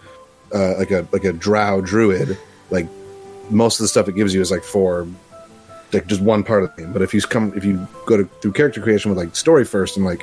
uh, 0.54 0.76
like 0.78 0.92
a 0.92 1.08
like 1.12 1.24
a 1.24 1.34
drow 1.34 1.82
druid? 1.82 2.38
Like 2.70 2.88
most 3.50 3.80
of 3.80 3.84
the 3.84 3.88
stuff 3.88 4.08
it 4.08 4.16
gives 4.16 4.34
you 4.34 4.42
is 4.42 4.52
like 4.52 4.64
for 4.64 5.08
like 5.94 6.08
just 6.08 6.22
one 6.22 6.44
part 6.44 6.64
of 6.64 6.76
the 6.76 6.84
game. 6.84 6.94
But 6.94 7.02
if 7.02 7.14
you 7.14 7.22
come 7.22 7.54
if 7.56 7.64
you 7.64 7.88
go 8.06 8.18
to 8.18 8.26
through 8.42 8.54
character 8.54 8.82
creation 8.82 9.10
with 9.10 9.18
like 9.18 9.36
story 9.36 9.66
first 9.66 9.98
and 9.98 10.06
like 10.06 10.22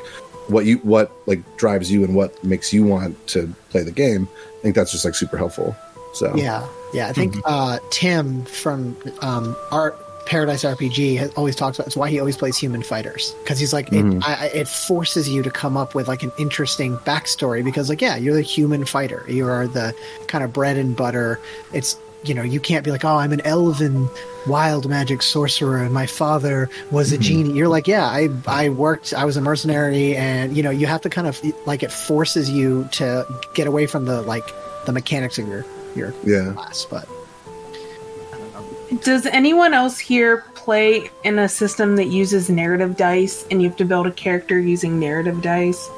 what 0.48 0.64
you 0.64 0.78
what 0.78 1.10
like 1.26 1.40
drives 1.56 1.90
you 1.90 2.04
and 2.04 2.14
what 2.14 2.42
makes 2.44 2.72
you 2.72 2.84
want 2.84 3.14
to 3.28 3.48
play 3.70 3.82
the 3.82 3.90
game, 3.92 4.28
I 4.58 4.62
think 4.62 4.74
that's 4.76 4.92
just 4.92 5.04
like 5.04 5.14
super 5.14 5.36
helpful. 5.36 5.74
So 6.14 6.34
yeah, 6.36 6.66
yeah. 6.94 7.08
I 7.08 7.12
think 7.12 7.34
uh, 7.44 7.78
Tim 7.90 8.44
from 8.46 8.96
um, 9.20 9.54
our 9.70 9.90
Paradise 10.24 10.64
RPG 10.64 11.18
has 11.18 11.30
always 11.34 11.54
talks 11.54 11.78
about. 11.78 11.86
It's 11.88 11.96
why 11.96 12.08
he 12.10 12.18
always 12.18 12.36
plays 12.36 12.56
human 12.56 12.82
fighters 12.82 13.32
because 13.44 13.58
he's 13.60 13.72
like 13.72 13.90
Mhm. 13.90 14.16
it, 14.18 14.26
I, 14.28 14.34
I- 14.46 14.50
it 14.60 14.66
forces 14.68 15.28
you 15.28 15.42
to 15.42 15.50
come 15.50 15.76
up 15.76 15.94
with 15.94 16.08
like 16.08 16.22
an 16.22 16.32
interesting 16.38 16.96
backstory 16.98 17.62
because 17.64 17.88
like 17.88 18.00
yeah, 18.00 18.16
you're 18.16 18.34
the 18.34 18.42
human 18.42 18.84
fighter. 18.86 19.24
You 19.28 19.46
are 19.46 19.66
the 19.68 19.94
kind 20.26 20.42
of 20.42 20.52
bread 20.52 20.76
and 20.78 20.96
butter. 20.96 21.38
It's 21.72 21.96
you 22.26 22.34
know 22.34 22.42
you 22.42 22.60
can't 22.60 22.84
be 22.84 22.90
like 22.90 23.04
oh 23.04 23.16
I'm 23.16 23.32
an 23.32 23.40
elven 23.42 24.08
wild 24.46 24.88
magic 24.88 25.22
sorcerer 25.22 25.78
and 25.78 25.92
my 25.92 26.06
father 26.06 26.68
was 26.90 27.12
a 27.12 27.14
mm-hmm. 27.14 27.22
genie. 27.22 27.52
You're 27.52 27.68
like 27.68 27.86
yeah 27.86 28.04
I 28.06 28.28
I 28.46 28.68
worked 28.68 29.12
I 29.14 29.24
was 29.24 29.36
a 29.36 29.40
mercenary 29.40 30.16
and 30.16 30.56
you 30.56 30.62
know 30.62 30.70
you 30.70 30.86
have 30.86 31.00
to 31.02 31.10
kind 31.10 31.26
of 31.26 31.40
like 31.66 31.82
it 31.82 31.92
forces 31.92 32.50
you 32.50 32.88
to 32.92 33.26
get 33.54 33.66
away 33.66 33.86
from 33.86 34.04
the 34.04 34.22
like 34.22 34.44
the 34.86 34.92
mechanics 34.92 35.38
of 35.38 35.46
your 35.48 35.64
your 35.94 36.14
yeah. 36.24 36.52
class, 36.52 36.86
but. 36.88 37.08
Does 39.02 39.26
anyone 39.26 39.74
else 39.74 39.98
here 39.98 40.44
play 40.54 41.10
in 41.24 41.40
a 41.40 41.48
system 41.48 41.96
that 41.96 42.06
uses 42.06 42.48
narrative 42.48 42.96
dice 42.96 43.44
and 43.50 43.60
you 43.60 43.68
have 43.68 43.76
to 43.78 43.84
build 43.84 44.06
a 44.06 44.12
character 44.12 44.60
using 44.60 45.00
narrative 45.00 45.42
dice? 45.42 45.90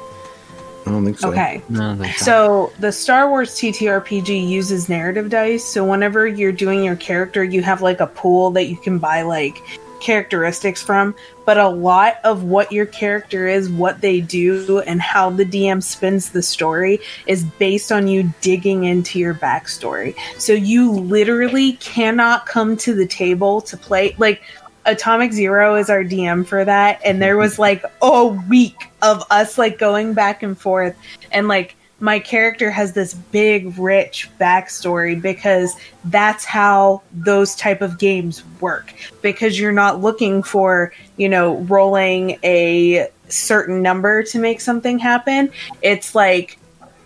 I 0.89 0.91
don't 0.91 1.05
think 1.05 1.19
so. 1.19 1.29
Okay. 1.29 1.61
No, 1.69 1.93
they 1.93 2.05
don't. 2.05 2.17
So 2.17 2.73
the 2.79 2.91
Star 2.91 3.29
Wars 3.29 3.51
TTRPG 3.51 4.49
uses 4.49 4.89
narrative 4.89 5.29
dice. 5.29 5.63
So 5.63 5.85
whenever 5.85 6.25
you're 6.25 6.51
doing 6.51 6.83
your 6.83 6.95
character, 6.95 7.43
you 7.43 7.61
have 7.61 7.83
like 7.83 7.99
a 7.99 8.07
pool 8.07 8.49
that 8.51 8.65
you 8.65 8.75
can 8.75 8.97
buy 8.97 9.21
like 9.21 9.61
characteristics 10.01 10.81
from. 10.81 11.13
But 11.45 11.59
a 11.59 11.69
lot 11.69 12.15
of 12.23 12.43
what 12.43 12.71
your 12.71 12.87
character 12.87 13.47
is, 13.47 13.69
what 13.69 14.01
they 14.01 14.19
do, 14.19 14.79
and 14.79 14.99
how 14.99 15.29
the 15.29 15.45
DM 15.45 15.83
spins 15.83 16.31
the 16.31 16.41
story 16.41 17.01
is 17.27 17.43
based 17.43 17.91
on 17.91 18.07
you 18.07 18.33
digging 18.41 18.85
into 18.85 19.19
your 19.19 19.35
backstory. 19.35 20.15
So 20.39 20.53
you 20.53 20.91
literally 20.91 21.73
cannot 21.73 22.47
come 22.47 22.77
to 22.77 22.95
the 22.95 23.05
table 23.05 23.61
to 23.61 23.77
play 23.77 24.15
like 24.17 24.41
Atomic 24.89 25.31
Zero 25.33 25.75
is 25.75 25.89
our 25.89 26.03
DM 26.03 26.45
for 26.45 26.65
that, 26.65 26.99
and 27.05 27.21
there 27.21 27.37
was 27.37 27.59
like 27.59 27.83
a 28.01 28.25
week 28.25 28.89
of 29.01 29.23
us 29.29 29.57
like 29.57 29.77
going 29.77 30.13
back 30.13 30.43
and 30.43 30.59
forth, 30.59 30.95
and 31.31 31.47
like 31.47 31.75
my 31.99 32.19
character 32.19 32.71
has 32.71 32.93
this 32.93 33.13
big, 33.13 33.77
rich 33.77 34.29
backstory 34.39 35.21
because 35.21 35.75
that's 36.05 36.45
how 36.45 37.01
those 37.11 37.55
type 37.55 37.81
of 37.81 37.97
games 37.97 38.43
work. 38.61 38.93
Because 39.21 39.59
you're 39.59 39.71
not 39.71 40.01
looking 40.01 40.43
for 40.43 40.93
you 41.17 41.29
know 41.29 41.57
rolling 41.61 42.39
a 42.43 43.09
certain 43.27 43.81
number 43.81 44.23
to 44.23 44.39
make 44.39 44.61
something 44.61 44.99
happen. 44.99 45.51
It's 45.81 46.15
like 46.15 46.58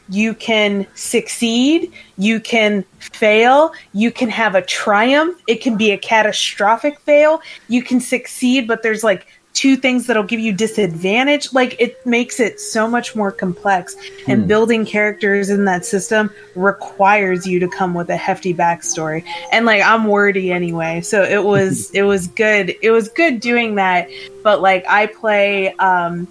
you 0.09 0.33
can 0.33 0.85
succeed, 0.95 1.91
you 2.17 2.39
can 2.39 2.83
fail, 2.99 3.73
you 3.93 4.11
can 4.11 4.29
have 4.29 4.55
a 4.55 4.61
triumph, 4.61 5.41
it 5.47 5.61
can 5.61 5.77
be 5.77 5.91
a 5.91 5.97
catastrophic 5.97 6.99
fail, 6.99 7.41
you 7.67 7.81
can 7.83 7.99
succeed, 7.99 8.67
but 8.67 8.83
there's 8.83 9.03
like 9.03 9.27
two 9.53 9.77
things 9.77 10.07
that'll 10.07 10.23
give 10.23 10.39
you 10.39 10.51
disadvantage. 10.51 11.53
Like 11.53 11.79
it 11.79 12.03
makes 12.05 12.39
it 12.39 12.59
so 12.59 12.87
much 12.87 13.15
more 13.15 13.31
complex. 13.31 13.95
And 14.27 14.47
building 14.47 14.85
characters 14.85 15.49
in 15.49 15.65
that 15.65 15.85
system 15.85 16.31
requires 16.55 17.45
you 17.45 17.59
to 17.59 17.67
come 17.67 17.93
with 17.93 18.09
a 18.09 18.17
hefty 18.17 18.53
backstory. 18.53 19.23
And 19.51 19.65
like 19.65 19.81
I'm 19.83 20.05
wordy 20.05 20.51
anyway, 20.51 21.01
so 21.01 21.23
it 21.23 21.43
was 21.53 21.91
it 21.91 22.03
was 22.03 22.27
good. 22.27 22.75
It 22.81 22.91
was 22.91 23.09
good 23.09 23.39
doing 23.39 23.75
that. 23.75 24.09
But 24.43 24.61
like 24.61 24.85
I 24.87 25.07
play 25.07 25.73
um 25.75 26.27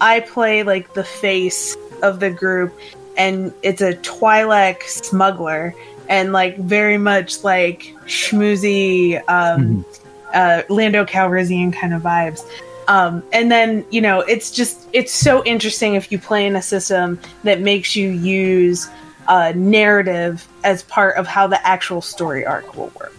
I 0.00 0.20
play 0.20 0.62
like 0.62 0.92
the 0.94 1.04
face 1.04 1.76
of 2.04 2.20
the 2.20 2.30
group, 2.30 2.72
and 3.16 3.52
it's 3.62 3.80
a 3.80 3.94
Twi'lek 3.94 4.82
smuggler, 4.82 5.74
and 6.08 6.32
like 6.32 6.56
very 6.58 6.98
much 6.98 7.42
like 7.42 7.94
schmoozy, 8.06 9.20
um, 9.28 9.84
uh, 10.32 10.62
Lando 10.68 11.04
Calrissian 11.04 11.72
kind 11.72 11.94
of 11.94 12.02
vibes. 12.02 12.40
Um, 12.86 13.22
and 13.32 13.50
then 13.50 13.84
you 13.90 14.00
know, 14.00 14.20
it's 14.20 14.50
just 14.50 14.86
it's 14.92 15.12
so 15.12 15.42
interesting 15.44 15.94
if 15.94 16.12
you 16.12 16.18
play 16.18 16.46
in 16.46 16.54
a 16.54 16.62
system 16.62 17.18
that 17.42 17.60
makes 17.60 17.96
you 17.96 18.10
use 18.10 18.88
uh, 19.26 19.52
narrative 19.56 20.46
as 20.64 20.82
part 20.82 21.16
of 21.16 21.26
how 21.26 21.46
the 21.46 21.66
actual 21.66 22.02
story 22.02 22.44
arc 22.44 22.76
will 22.76 22.92
work. 23.00 23.14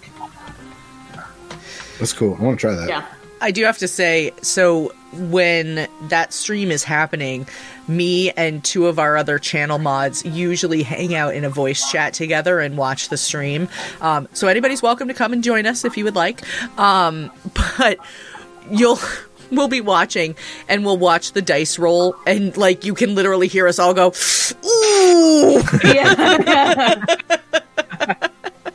That's 1.97 2.13
cool. 2.13 2.35
I 2.39 2.43
want 2.43 2.59
to 2.59 2.67
try 2.67 2.75
that. 2.75 2.89
Yeah. 2.89 3.05
I 3.45 3.51
do 3.51 3.63
have 3.65 3.77
to 3.77 3.87
say, 3.87 4.31
so 4.41 4.91
when 5.13 5.87
that 6.09 6.33
stream 6.33 6.71
is 6.71 6.83
happening, 6.83 7.47
me 7.87 8.31
and 8.31 8.63
two 8.63 8.87
of 8.87 8.97
our 8.97 9.17
other 9.17 9.37
channel 9.37 9.77
mods 9.77 10.25
usually 10.25 10.81
hang 10.81 11.13
out 11.13 11.35
in 11.35 11.43
a 11.43 11.49
voice 11.51 11.91
chat 11.91 12.15
together 12.15 12.59
and 12.59 12.75
watch 12.75 13.09
the 13.09 13.17
stream. 13.17 13.69
Um, 14.01 14.27
so 14.33 14.47
anybody's 14.47 14.81
welcome 14.81 15.09
to 15.09 15.13
come 15.13 15.31
and 15.31 15.43
join 15.43 15.67
us 15.67 15.85
if 15.85 15.95
you 15.95 16.05
would 16.05 16.15
like. 16.15 16.41
Um, 16.79 17.31
but 17.77 17.99
you'll 18.71 18.97
we'll 19.51 19.67
be 19.67 19.81
watching 19.81 20.35
and 20.67 20.83
we'll 20.83 20.97
watch 20.97 21.33
the 21.33 21.41
dice 21.43 21.77
roll 21.77 22.15
and 22.25 22.57
like 22.57 22.83
you 22.83 22.95
can 22.95 23.13
literally 23.13 23.47
hear 23.47 23.67
us 23.67 23.77
all 23.77 23.93
go 23.93 24.11
ooh 24.65 25.61
Yeah. 25.83 27.05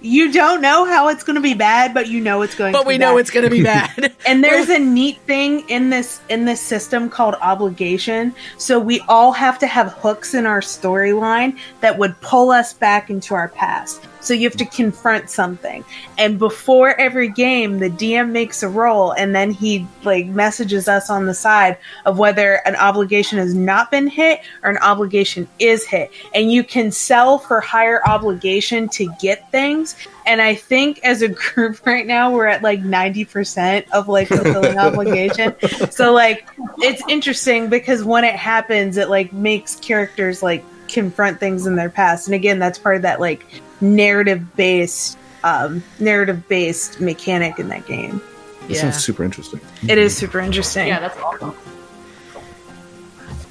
you 0.00 0.32
don't 0.32 0.60
know 0.60 0.84
how 0.84 1.08
it's 1.08 1.22
going 1.22 1.36
to 1.36 1.42
be 1.42 1.54
bad, 1.54 1.94
but 1.94 2.08
you 2.08 2.20
know 2.20 2.42
it's 2.42 2.54
going. 2.54 2.72
To 2.72 2.78
be 2.78 2.82
bad. 2.82 2.84
But 2.84 2.84
to 2.84 2.88
we 2.88 2.98
know 2.98 3.14
bad. 3.14 3.20
it's 3.20 3.30
going 3.30 3.44
to 3.44 3.50
be 3.50 3.62
bad 3.62 4.14
And 4.26 4.44
there's 4.44 4.68
a 4.68 4.78
neat 4.78 5.18
thing 5.22 5.68
in 5.68 5.90
this 5.90 6.20
in 6.28 6.44
this 6.44 6.60
system 6.60 7.08
called 7.08 7.34
obligation. 7.40 8.34
So 8.58 8.78
we 8.78 9.00
all 9.08 9.32
have 9.32 9.58
to 9.60 9.66
have 9.66 9.92
hooks 9.94 10.34
in 10.34 10.46
our 10.46 10.60
storyline 10.60 11.58
that 11.80 11.98
would 11.98 12.20
pull 12.20 12.50
us 12.50 12.72
back 12.72 13.10
into 13.10 13.34
our 13.34 13.48
past. 13.48 14.06
So 14.20 14.34
you 14.34 14.48
have 14.48 14.56
to 14.58 14.66
confront 14.66 15.30
something. 15.30 15.84
And 16.18 16.38
before 16.38 16.98
every 17.00 17.28
game, 17.28 17.78
the 17.78 17.90
DM 17.90 18.30
makes 18.30 18.62
a 18.62 18.68
roll 18.68 19.12
and 19.12 19.34
then 19.34 19.50
he 19.50 19.86
like 20.04 20.26
messages 20.26 20.88
us 20.88 21.10
on 21.10 21.26
the 21.26 21.34
side 21.34 21.78
of 22.04 22.18
whether 22.18 22.60
an 22.66 22.76
obligation 22.76 23.38
has 23.38 23.54
not 23.54 23.90
been 23.90 24.06
hit 24.06 24.40
or 24.62 24.70
an 24.70 24.78
obligation 24.78 25.48
is 25.58 25.84
hit. 25.86 26.10
And 26.34 26.52
you 26.52 26.62
can 26.64 26.90
sell 26.90 27.38
for 27.38 27.60
higher 27.60 28.00
obligation 28.06 28.88
to 28.90 29.12
get 29.20 29.50
things. 29.50 29.96
And 30.26 30.40
I 30.42 30.54
think 30.54 31.00
as 31.02 31.22
a 31.22 31.28
group 31.54 31.84
right 31.86 32.06
now, 32.06 32.30
we're 32.30 32.46
at 32.46 32.62
like 32.62 32.82
90% 32.82 33.88
of 33.90 34.08
like 34.08 34.28
fulfilling 34.28 34.78
obligation. 34.78 35.54
So 35.90 36.12
like 36.12 36.46
it's 36.78 37.02
interesting 37.08 37.68
because 37.68 38.04
when 38.04 38.24
it 38.24 38.36
happens, 38.36 38.96
it 38.96 39.08
like 39.08 39.32
makes 39.32 39.76
characters 39.76 40.42
like 40.42 40.64
confront 40.92 41.40
things 41.40 41.66
in 41.66 41.76
their 41.76 41.90
past. 41.90 42.26
And 42.28 42.34
again, 42.34 42.58
that's 42.58 42.78
part 42.78 42.96
of 42.96 43.02
that 43.02 43.20
like 43.20 43.44
narrative 43.80 44.56
based 44.56 45.16
um 45.42 45.82
narrative 45.98 46.46
based 46.48 47.00
mechanic 47.00 47.58
in 47.58 47.68
that 47.68 47.86
game. 47.86 48.20
That 48.62 48.70
Yeah. 48.70 48.80
sounds 48.82 49.02
super 49.02 49.24
interesting. 49.24 49.60
It 49.88 49.96
is 49.98 50.16
super 50.16 50.40
interesting. 50.40 50.88
Yeah, 50.88 51.00
that's 51.00 51.16
awesome. 51.18 51.54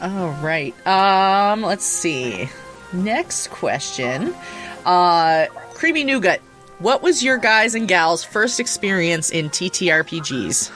All 0.02 0.30
right. 0.42 0.74
Um, 0.88 1.62
let's 1.62 1.86
see. 1.86 2.50
Next 2.94 3.50
question. 3.50 4.34
Uh, 4.86 5.48
Creamy 5.74 6.04
Nougat. 6.06 6.40
What 6.80 7.02
was 7.02 7.22
your 7.22 7.38
guys 7.38 7.76
and 7.76 7.88
gals' 7.88 8.24
first 8.24 8.60
experience 8.62 9.30
in 9.30 9.50
TTRPGs? 9.50 10.72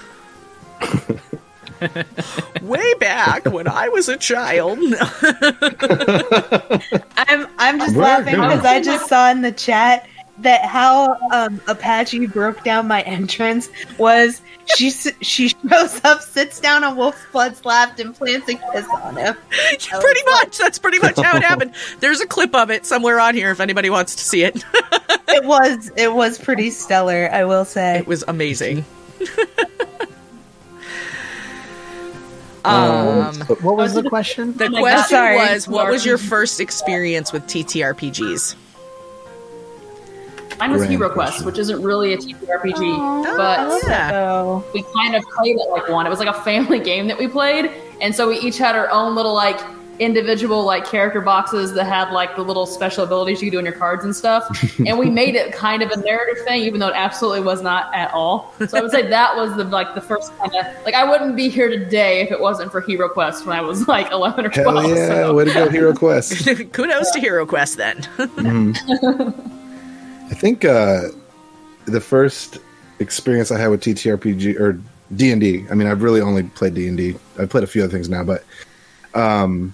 Way 2.62 2.94
back 2.96 3.46
when 3.46 3.68
I 3.68 3.90
was 3.90 4.10
a 4.10 4.18
child. 4.18 4.80
I'm 7.18 7.48
I'm 7.58 7.80
just 7.80 7.96
We're 7.96 8.04
laughing 8.04 8.36
because 8.36 8.66
I 8.66 8.82
just 8.82 9.08
saw 9.08 9.30
in 9.32 9.42
the 9.42 9.52
chat 9.52 10.08
that 10.40 10.66
how 10.66 11.18
um, 11.32 11.62
Apache 11.68 12.28
broke 12.28 12.64
down 12.64 12.88
my 12.88 13.02
entrance 13.04 13.70
was 13.98 14.42
she 14.76 14.90
she 14.92 15.50
shows 15.50 16.04
up, 16.04 16.22
sits 16.22 16.60
down 16.60 16.84
on 16.84 16.96
Wolf's 16.96 17.22
Blood's 17.32 17.64
lap, 17.66 18.00
and 18.00 18.16
plants 18.16 18.48
a 18.50 18.56
kiss 18.56 18.88
on 19.04 19.18
him. 19.18 19.36
pretty 19.50 20.24
much. 20.26 20.58
That's 20.58 20.80
pretty 20.80 21.00
much 21.00 21.20
how 21.20 21.36
it 21.36 21.44
happened. 21.44 21.74
There's 22.00 22.22
a 22.22 22.28
clip 22.28 22.56
of 22.56 22.72
it 22.72 22.86
somewhere 22.86 23.20
on 23.20 23.36
here 23.36 23.52
if 23.52 23.60
anybody 23.60 23.90
wants 23.90 24.16
to 24.16 24.24
see 24.24 24.44
it. 24.44 24.64
It 25.28 25.44
was 25.46 25.92
it 25.98 26.14
was 26.14 26.38
pretty 26.38 26.70
stellar, 26.70 27.30
I 27.32 27.44
will 27.44 27.66
say. 27.66 27.98
It 27.98 28.08
was 28.08 28.24
amazing. 28.28 28.86
Um, 32.66 33.36
What 33.62 33.76
was 33.78 33.94
the 33.94 34.04
question? 34.04 34.54
the 34.58 34.66
Oh 34.66 34.80
question 34.80 35.18
God. 35.18 35.52
Was, 35.52 35.68
what 35.68 35.90
was 35.90 36.06
your 36.06 36.18
first 36.18 36.60
experience 36.60 37.34
with 37.34 37.44
TTRPGs? 37.48 38.56
Mine 40.60 40.72
was 40.72 40.82
Grand 40.82 40.92
Hero 40.92 41.10
question. 41.10 41.34
Quest, 41.34 41.46
which 41.46 41.58
isn't 41.58 41.82
really 41.82 42.14
a 42.14 42.18
TTRPG, 42.18 43.38
but 43.38 43.82
yeah. 43.88 44.10
So 44.12 44.64
we 44.74 44.84
kind 44.96 45.16
of 45.16 45.24
played 45.24 45.56
it 45.58 45.70
like 45.72 45.90
one. 45.90 46.06
It 46.06 46.10
was 46.10 46.20
like 46.20 46.28
a 46.30 46.42
family 46.42 46.80
game 46.92 47.08
that 47.08 47.18
we 47.18 47.28
played, 47.28 47.72
and 48.02 48.16
so 48.16 48.28
we 48.30 48.40
each 48.40 48.58
had 48.58 48.76
our 48.76 48.90
own 48.90 49.16
little 49.16 49.34
like 49.34 49.60
individual 50.00 50.64
like 50.64 50.86
character 50.86 51.22
boxes 51.22 51.74
that 51.74 51.86
had 51.86 52.12
like 52.12 52.36
the 52.36 52.42
little 52.42 52.66
special 52.66 53.04
abilities 53.04 53.42
you 53.42 53.48
could 53.48 53.54
do 53.54 53.58
on 53.60 53.66
your 53.66 53.74
cards 53.74 54.04
and 54.04 54.16
stuff. 54.16 54.46
and 54.86 54.98
we 54.98 55.10
made 55.10 55.36
it 55.36 55.54
kind 55.54 55.82
of 55.82 55.92
a 55.92 55.98
narrative 55.98 56.44
thing, 56.46 56.64
even 56.64 56.80
though 56.80 56.88
it 56.88 56.96
absolutely 56.96 57.42
was 57.42 57.62
not 57.62 57.94
at 57.94 58.12
all. 58.14 58.54
So 58.68 58.78
I 58.78 58.82
would 58.82 58.92
say 58.92 59.08
that 59.08 59.36
was 59.36 59.56
the 59.56 59.64
like 59.66 59.96
the 59.96 60.02
first 60.02 60.36
kind 60.38 60.56
of 60.56 60.86
like 60.86 60.96
I 60.96 61.10
wouldn't 61.10 61.36
be 61.36 61.50
here 61.50 61.70
today 61.70 62.22
if 62.22 62.32
it 62.32 62.40
wasn't 62.40 62.72
for 62.72 62.82
Hero 62.82 63.10
Quest 63.10 63.46
when 63.46 63.58
I 63.58 63.62
was 63.62 63.88
like 63.88 64.12
eleven 64.12 64.46
or 64.46 64.50
twelve. 64.50 64.84
Hell 64.84 64.90
yeah! 64.90 65.08
so. 65.08 65.34
Way 65.34 65.46
to 65.46 65.54
go, 65.54 65.70
Hero 65.70 65.94
Quest. 66.04 66.46
Kudos 66.74 67.12
to 67.12 67.20
Hero 67.20 67.46
Quest 67.46 67.78
then. 67.78 68.08
I 68.20 70.36
think 70.36 70.66
uh, 70.66 71.10
the 71.86 72.02
first 72.02 72.58
experience 73.00 73.52
I 73.52 73.60
had 73.60 73.68
with 73.68 73.82
TTRPG 73.82 74.60
or 74.60 74.80
D 75.16 75.32
and 75.32 75.42
D. 75.42 75.66
I 75.70 75.76
mean, 75.76 75.88
I've 75.88 76.02
really 76.02 76.22
only 76.22 76.44
played 76.44 76.74
D 76.74 76.88
and 76.88 76.98
D. 76.98 77.16
I've 77.38 77.50
played 77.50 77.64
a 77.64 77.68
few 77.68 77.84
other 77.84 77.92
things 77.92 78.10
now, 78.10 78.24
but 78.24 78.44
um, 79.14 79.74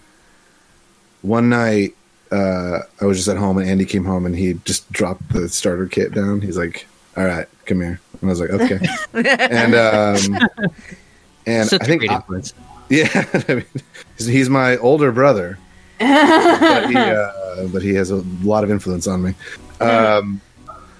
one 1.21 1.49
night 1.49 1.95
uh, 2.31 2.79
I 3.01 3.05
was 3.05 3.17
just 3.17 3.27
at 3.29 3.37
home 3.37 3.57
and 3.57 3.69
Andy 3.69 3.85
came 3.85 4.05
home 4.05 4.25
and 4.25 4.35
he 4.35 4.53
just 4.65 4.91
dropped 4.91 5.33
the 5.33 5.49
starter 5.49 5.87
kit 5.87 6.13
down. 6.13 6.41
He's 6.41 6.57
like, 6.57 6.85
"All 7.17 7.25
right, 7.25 7.47
come 7.65 7.81
here," 7.81 7.99
and 8.21 8.29
I 8.29 8.33
was 8.33 8.39
like, 8.39 8.51
"Okay," 8.51 8.79
and 9.13 9.73
um, 9.75 10.39
and 11.45 11.67
Such 11.69 11.81
I 11.81 11.85
a 11.85 11.87
think 11.87 12.01
great 12.01 12.11
I- 12.11 12.23
yeah, 12.89 13.25
I 13.47 13.53
mean, 13.55 13.65
he's, 14.17 14.25
he's 14.27 14.49
my 14.49 14.77
older 14.77 15.11
brother, 15.11 15.57
but, 15.99 16.89
he, 16.89 16.95
uh, 16.97 17.67
but 17.71 17.81
he 17.81 17.93
has 17.95 18.09
a 18.11 18.17
lot 18.43 18.63
of 18.63 18.71
influence 18.71 19.07
on 19.07 19.23
me. 19.23 19.33
Um, 19.79 20.41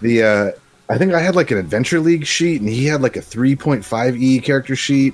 the 0.02 0.24
uh, 0.24 0.52
I 0.90 0.98
think 0.98 1.14
I 1.14 1.20
had 1.20 1.36
like 1.36 1.52
an 1.52 1.58
Adventure 1.58 2.00
League 2.00 2.26
sheet, 2.26 2.62
and 2.62 2.70
he 2.70 2.86
had 2.86 3.02
like 3.02 3.16
a 3.18 3.22
3.5 3.22 4.18
E 4.20 4.40
character 4.40 4.76
sheet, 4.76 5.14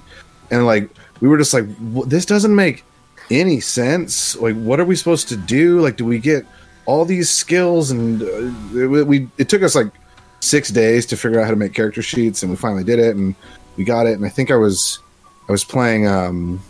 and 0.51 0.65
like 0.65 0.89
we 1.21 1.27
were 1.27 1.37
just 1.37 1.53
like, 1.53 1.65
this 2.07 2.25
doesn't 2.25 2.55
make 2.55 2.83
any 3.31 3.59
sense. 3.59 4.35
Like, 4.35 4.55
what 4.55 4.79
are 4.79 4.85
we 4.85 4.95
supposed 4.95 5.29
to 5.29 5.37
do? 5.37 5.81
Like, 5.81 5.97
do 5.97 6.05
we 6.05 6.19
get 6.19 6.45
all 6.85 7.05
these 7.05 7.29
skills? 7.29 7.91
And 7.91 8.21
uh, 8.21 8.77
it, 8.79 9.07
we 9.07 9.27
it 9.37 9.49
took 9.49 9.63
us 9.63 9.75
like 9.75 9.91
six 10.39 10.69
days 10.69 11.05
to 11.07 11.17
figure 11.17 11.39
out 11.39 11.45
how 11.45 11.51
to 11.51 11.55
make 11.55 11.73
character 11.73 12.01
sheets, 12.01 12.43
and 12.43 12.51
we 12.51 12.57
finally 12.57 12.83
did 12.83 12.99
it, 12.99 13.15
and 13.15 13.35
we 13.77 13.83
got 13.83 14.05
it. 14.07 14.13
And 14.13 14.25
I 14.25 14.29
think 14.29 14.51
I 14.51 14.55
was 14.55 14.99
I 15.47 15.51
was 15.51 15.63
playing. 15.63 16.07
um 16.07 16.61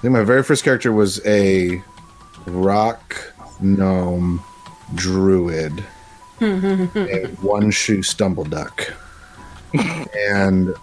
I 0.00 0.02
think 0.02 0.12
my 0.14 0.24
very 0.24 0.42
first 0.42 0.64
character 0.64 0.92
was 0.92 1.20
a 1.26 1.82
rock 2.46 3.34
gnome 3.60 4.42
druid, 4.94 5.84
a 6.40 7.26
one 7.42 7.70
shoe 7.70 8.02
stumble 8.02 8.44
duck, 8.44 8.94
and 10.16 10.74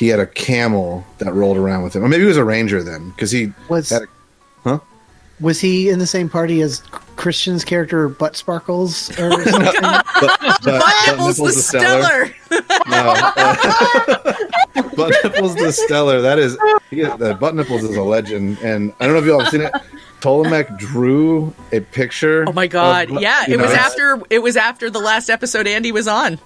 he 0.00 0.08
had 0.08 0.18
a 0.18 0.26
camel 0.26 1.04
that 1.18 1.30
rolled 1.34 1.58
around 1.58 1.82
with 1.84 1.94
him. 1.94 2.02
Or 2.02 2.08
maybe 2.08 2.22
he 2.22 2.26
was 2.26 2.38
a 2.38 2.44
ranger 2.44 2.82
then, 2.82 3.10
because 3.10 3.30
he 3.30 3.52
Was 3.68 3.90
had 3.90 4.02
a, 4.02 4.06
huh? 4.64 4.78
was 5.40 5.60
he 5.60 5.90
in 5.90 5.98
the 5.98 6.06
same 6.06 6.30
party 6.30 6.62
as 6.62 6.80
Christian's 7.16 7.64
character 7.66 8.08
Butt 8.08 8.34
Sparkles 8.34 9.10
or 9.18 9.30
something? 9.44 9.82
But, 9.82 10.06
but, 10.40 10.62
Butt 10.64 10.94
Nipples 11.06 11.36
the 11.36 11.52
Stellar. 11.52 12.34
No, 12.50 13.14
uh, 13.14 14.32
Butt 14.96 15.14
Nipples 15.22 15.54
the 15.56 15.70
Stellar. 15.70 16.22
That 16.22 16.38
is, 16.38 16.56
he, 16.88 17.02
the 17.02 17.36
Butt 17.38 17.54
Nipples 17.54 17.82
is 17.84 17.94
a 17.94 18.02
legend, 18.02 18.56
and 18.62 18.94
I 19.00 19.04
don't 19.04 19.12
know 19.12 19.20
if 19.20 19.26
you 19.26 19.34
all 19.34 19.40
have 19.40 19.50
seen 19.50 19.60
it. 19.60 19.72
Ptolemaic 20.22 20.76
drew 20.78 21.54
a 21.72 21.80
picture. 21.80 22.44
Oh 22.48 22.52
my 22.52 22.66
god. 22.66 23.10
of- 23.10 23.20
Yeah, 23.20 23.44
you 23.46 23.54
it 23.54 23.60
was 23.60 23.70
after 23.72 24.22
it 24.30 24.38
was 24.40 24.56
after 24.56 24.88
the 24.88 24.98
last 24.98 25.28
episode 25.28 25.66
Andy 25.66 25.92
was 25.92 26.08
on. 26.08 26.38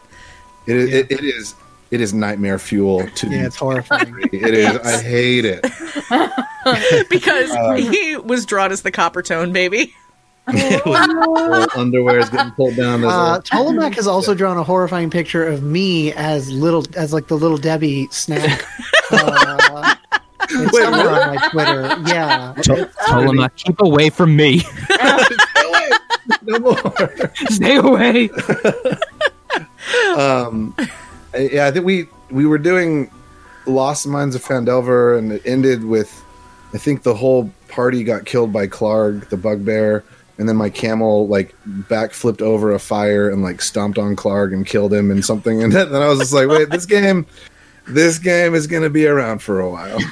It 0.66 0.76
is, 0.76 0.92
it, 0.92 1.10
it 1.12 1.24
is. 1.24 1.54
It 1.94 2.00
is 2.00 2.12
nightmare 2.12 2.58
fuel 2.58 3.06
to. 3.08 3.26
Me. 3.28 3.36
Yeah, 3.36 3.46
it's 3.46 3.54
horrifying. 3.54 4.12
It 4.32 4.52
is. 4.52 4.76
I 4.78 5.00
hate 5.00 5.44
it. 5.44 5.62
because 7.08 7.50
Um, 7.56 7.76
he 7.76 8.16
was 8.16 8.44
drawn 8.46 8.72
as 8.72 8.82
the 8.82 8.90
Coppertone 8.90 9.52
baby. 9.52 9.94
Little 10.52 11.68
underwear 11.80 12.18
is 12.18 12.28
getting 12.30 12.50
pulled 12.52 12.74
down. 12.74 13.02
There's 13.02 13.12
Uh, 13.12 13.40
a- 13.52 13.90
has 13.94 14.08
also 14.08 14.34
drawn 14.34 14.56
a 14.58 14.64
horrifying 14.64 15.08
picture 15.08 15.46
of 15.46 15.62
me 15.62 16.12
as 16.14 16.50
little 16.50 16.84
as 16.96 17.12
like 17.12 17.28
the 17.28 17.36
little 17.36 17.58
Debbie 17.58 18.08
snack. 18.10 18.64
Uh, 19.12 19.94
it's 20.50 20.72
Wait, 20.72 20.82
somewhere 20.82 21.10
what? 21.12 21.22
on 21.28 21.34
my 21.36 21.48
Twitter. 21.50 22.02
Yeah, 22.12 22.54
Ptolemy, 23.06 23.48
keep 23.54 23.80
away 23.80 24.10
from 24.10 24.34
me. 24.34 24.62
no 26.42 26.58
more. 26.58 27.22
Stay 27.50 27.76
away. 27.76 28.30
um, 30.18 30.74
yeah, 31.36 31.66
I 31.66 31.70
think 31.70 31.84
we 31.84 32.08
we 32.30 32.46
were 32.46 32.58
doing 32.58 33.10
Lost 33.66 34.06
Mines 34.06 34.34
of 34.34 34.42
Phandelver, 34.42 35.18
and 35.18 35.32
it 35.32 35.42
ended 35.44 35.84
with 35.84 36.22
I 36.74 36.78
think 36.78 37.02
the 37.02 37.14
whole 37.14 37.50
party 37.68 38.04
got 38.04 38.24
killed 38.24 38.52
by 38.52 38.66
Clark, 38.66 39.30
the 39.30 39.36
bugbear, 39.36 40.04
and 40.38 40.48
then 40.48 40.56
my 40.56 40.70
camel 40.70 41.28
like 41.28 41.54
back 41.64 42.12
flipped 42.12 42.42
over 42.42 42.72
a 42.72 42.78
fire 42.78 43.30
and 43.30 43.42
like 43.42 43.62
stomped 43.62 43.98
on 43.98 44.16
Clark 44.16 44.52
and 44.52 44.66
killed 44.66 44.92
him 44.92 45.10
and 45.10 45.24
something. 45.24 45.62
And 45.62 45.72
then, 45.72 45.94
I 45.94 46.08
was 46.08 46.18
just 46.18 46.32
like, 46.32 46.48
wait, 46.48 46.70
this 46.70 46.86
game. 46.86 47.26
This 47.86 48.18
game 48.18 48.54
is 48.54 48.66
going 48.66 48.82
to 48.82 48.88
be 48.88 49.06
around 49.06 49.42
for 49.42 49.60
a 49.60 49.68
while. 49.68 49.98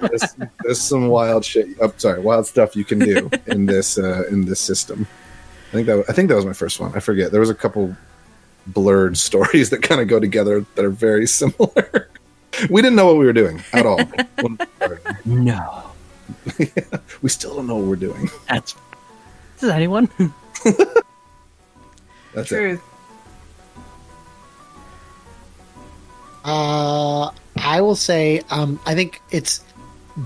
there's, 0.00 0.34
there's 0.64 0.80
some 0.80 1.08
wild 1.08 1.44
shit. 1.44 1.66
I'm 1.66 1.90
oh, 1.90 1.94
sorry, 1.98 2.20
wild 2.20 2.46
stuff 2.46 2.74
you 2.74 2.86
can 2.86 3.00
do 3.00 3.28
in 3.48 3.66
this 3.66 3.98
uh, 3.98 4.24
in 4.30 4.46
this 4.46 4.58
system. 4.58 5.06
I 5.68 5.72
think 5.72 5.86
that 5.88 6.04
I 6.08 6.14
think 6.14 6.30
that 6.30 6.36
was 6.36 6.46
my 6.46 6.54
first 6.54 6.80
one. 6.80 6.94
I 6.94 7.00
forget. 7.00 7.32
There 7.32 7.40
was 7.40 7.50
a 7.50 7.54
couple 7.54 7.94
blurred 8.72 9.16
stories 9.28 9.70
that 9.70 9.82
kind 9.82 10.00
of 10.00 10.08
go 10.08 10.20
together 10.20 10.64
that 10.74 10.84
are 10.84 10.90
very 10.90 11.26
similar. 11.26 12.08
we 12.70 12.82
didn't 12.82 12.96
know 12.96 13.06
what 13.06 13.16
we 13.16 13.26
were 13.26 13.32
doing 13.32 13.62
at 13.72 13.86
all. 13.86 14.02
When 14.40 14.58
we. 14.58 14.66
No. 15.24 15.84
we 17.22 17.28
still 17.28 17.56
don't 17.56 17.66
know 17.66 17.76
what 17.76 17.84
we're 17.86 17.96
doing. 17.96 18.30
That's. 18.48 18.74
Is 19.60 19.68
anyone? 19.68 20.08
That's 22.34 22.52
it. 22.52 22.56
truth. 22.56 22.82
Uh, 26.44 27.30
I 27.56 27.80
will 27.80 27.96
say, 27.96 28.42
um, 28.50 28.80
I 28.86 28.94
think 28.94 29.20
it's 29.30 29.62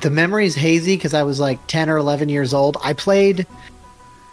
the 0.01 0.11
memory 0.11 0.47
is 0.47 0.55
hazy 0.55 0.97
because 0.97 1.15
I 1.15 1.23
was 1.23 1.41
like 1.41 1.67
10 1.67 1.91
or 1.91 1.97
11 1.97 2.29
years 2.29 2.55
old. 2.55 2.77
I 2.83 2.93
played 2.93 3.47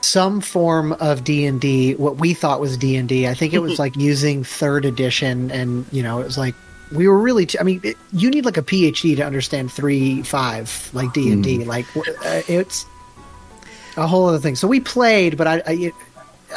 some 0.02 0.42
form 0.42 0.94
of 0.94 1.24
D&D 1.24 1.96
what 1.96 2.18
we 2.18 2.34
thought 2.34 2.60
was 2.60 2.78
D&D. 2.78 3.28
I 3.28 3.34
think 3.34 3.54
it 3.54 3.60
was 3.60 3.80
like 3.80 3.96
using 3.96 4.44
3rd 4.44 4.86
edition 4.86 5.52
and 5.52 5.86
you 5.92 6.04
know, 6.04 6.20
it 6.22 6.26
was 6.26 6.38
like 6.38 6.56
we 6.92 7.08
were 7.08 7.18
really 7.18 7.46
t- 7.46 7.60
I 7.60 7.64
mean, 7.64 7.82
it, 7.84 7.98
you 8.12 8.32
need 8.32 8.46
like 8.46 8.58
a 8.58 8.64
PhD 8.64 9.16
to 9.18 9.26
understand 9.26 9.72
3 9.72 10.24
5 10.24 10.90
like 10.94 11.14
D&D. 11.14 11.66
Like 11.66 11.86
uh, 11.98 12.42
it's 12.48 12.86
a 13.98 14.08
whole 14.08 14.28
other 14.28 14.40
thing. 14.40 14.56
So 14.56 14.68
we 14.68 14.80
played, 14.80 15.38
but 15.38 15.48
I, 15.48 15.62
I 15.66 15.92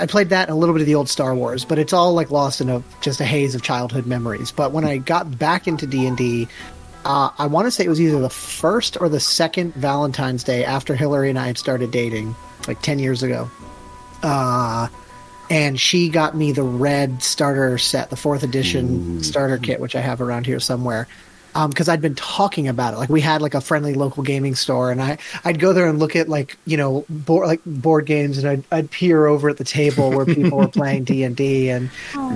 I 0.01 0.06
played 0.06 0.31
that 0.31 0.48
and 0.48 0.56
a 0.56 0.59
little 0.59 0.74
bit 0.74 0.81
of 0.81 0.86
the 0.86 0.94
old 0.94 1.09
Star 1.09 1.35
Wars, 1.35 1.64
but 1.64 1.78
it's 1.78 1.93
all 1.93 2.14
like 2.14 2.31
lost 2.31 2.60
in 2.60 2.70
a 2.70 2.82
just 3.01 3.20
a 3.20 3.24
haze 3.24 3.55
of 3.55 3.62
childhood 3.62 4.06
memories. 4.06 4.51
But 4.51 4.73
when 4.73 4.85
I 4.85 4.98
got 4.98 5.39
back 5.39 5.69
into 5.69 5.86
D 5.86 6.06
and 6.06 6.16
D, 6.16 6.48
uh, 7.05 7.31
I 7.39 7.47
want 7.47 7.66
to 7.66 7.70
say 7.70 7.85
it 7.85 7.89
was 7.89 8.01
either 8.01 8.20
the 8.20 8.31
first 8.31 8.97
or 9.01 9.09
the 9.09 9.20
second 9.20 9.74
Valentine's 9.74 10.44
Day 10.44 10.64
after 10.64 10.94
Hillary 10.94 11.28
and 11.28 11.39
I 11.39 11.47
had 11.47 11.59
started 11.59 11.90
dating, 11.90 12.35
like 12.68 12.82
ten 12.82 12.98
years 12.98 13.22
ago. 13.22 13.51
Uh, 14.22 14.89
and 15.51 15.78
she 15.78 16.09
got 16.09 16.34
me 16.34 16.51
the 16.52 16.62
red 16.62 17.22
starter 17.22 17.76
set, 17.76 18.09
the 18.09 18.16
fourth 18.16 18.43
edition 18.43 19.22
starter 19.22 19.59
kit, 19.59 19.80
which 19.80 19.94
I 19.94 20.01
have 20.01 20.20
around 20.20 20.47
here 20.47 20.60
somewhere. 20.60 21.06
Because 21.68 21.86
I'd 21.90 22.01
been 22.01 22.14
talking 22.14 22.66
about 22.66 22.94
it, 22.94 22.97
like 22.97 23.10
we 23.10 23.20
had 23.20 23.43
like 23.43 23.52
a 23.52 23.60
friendly 23.60 23.93
local 23.93 24.22
gaming 24.22 24.55
store, 24.55 24.90
and 24.90 25.02
I 25.02 25.18
I'd 25.44 25.60
go 25.60 25.74
there 25.74 25.86
and 25.86 25.98
look 25.98 26.16
at 26.16 26.26
like 26.26 26.56
you 26.64 26.78
know 26.78 27.05
board 27.10 27.47
like 27.47 27.60
board 27.66 28.06
games, 28.06 28.39
and 28.39 28.48
I'd 28.48 28.64
I'd 28.72 28.90
peer 28.90 29.26
over 29.26 29.51
at 29.51 29.59
the 29.59 29.64
table 29.64 30.10
where 30.10 30.24
people 30.24 30.56
were 30.56 30.68
playing 30.80 31.05
D 31.05 31.24
and 31.24 31.36
D, 31.36 31.68
and 31.68 31.90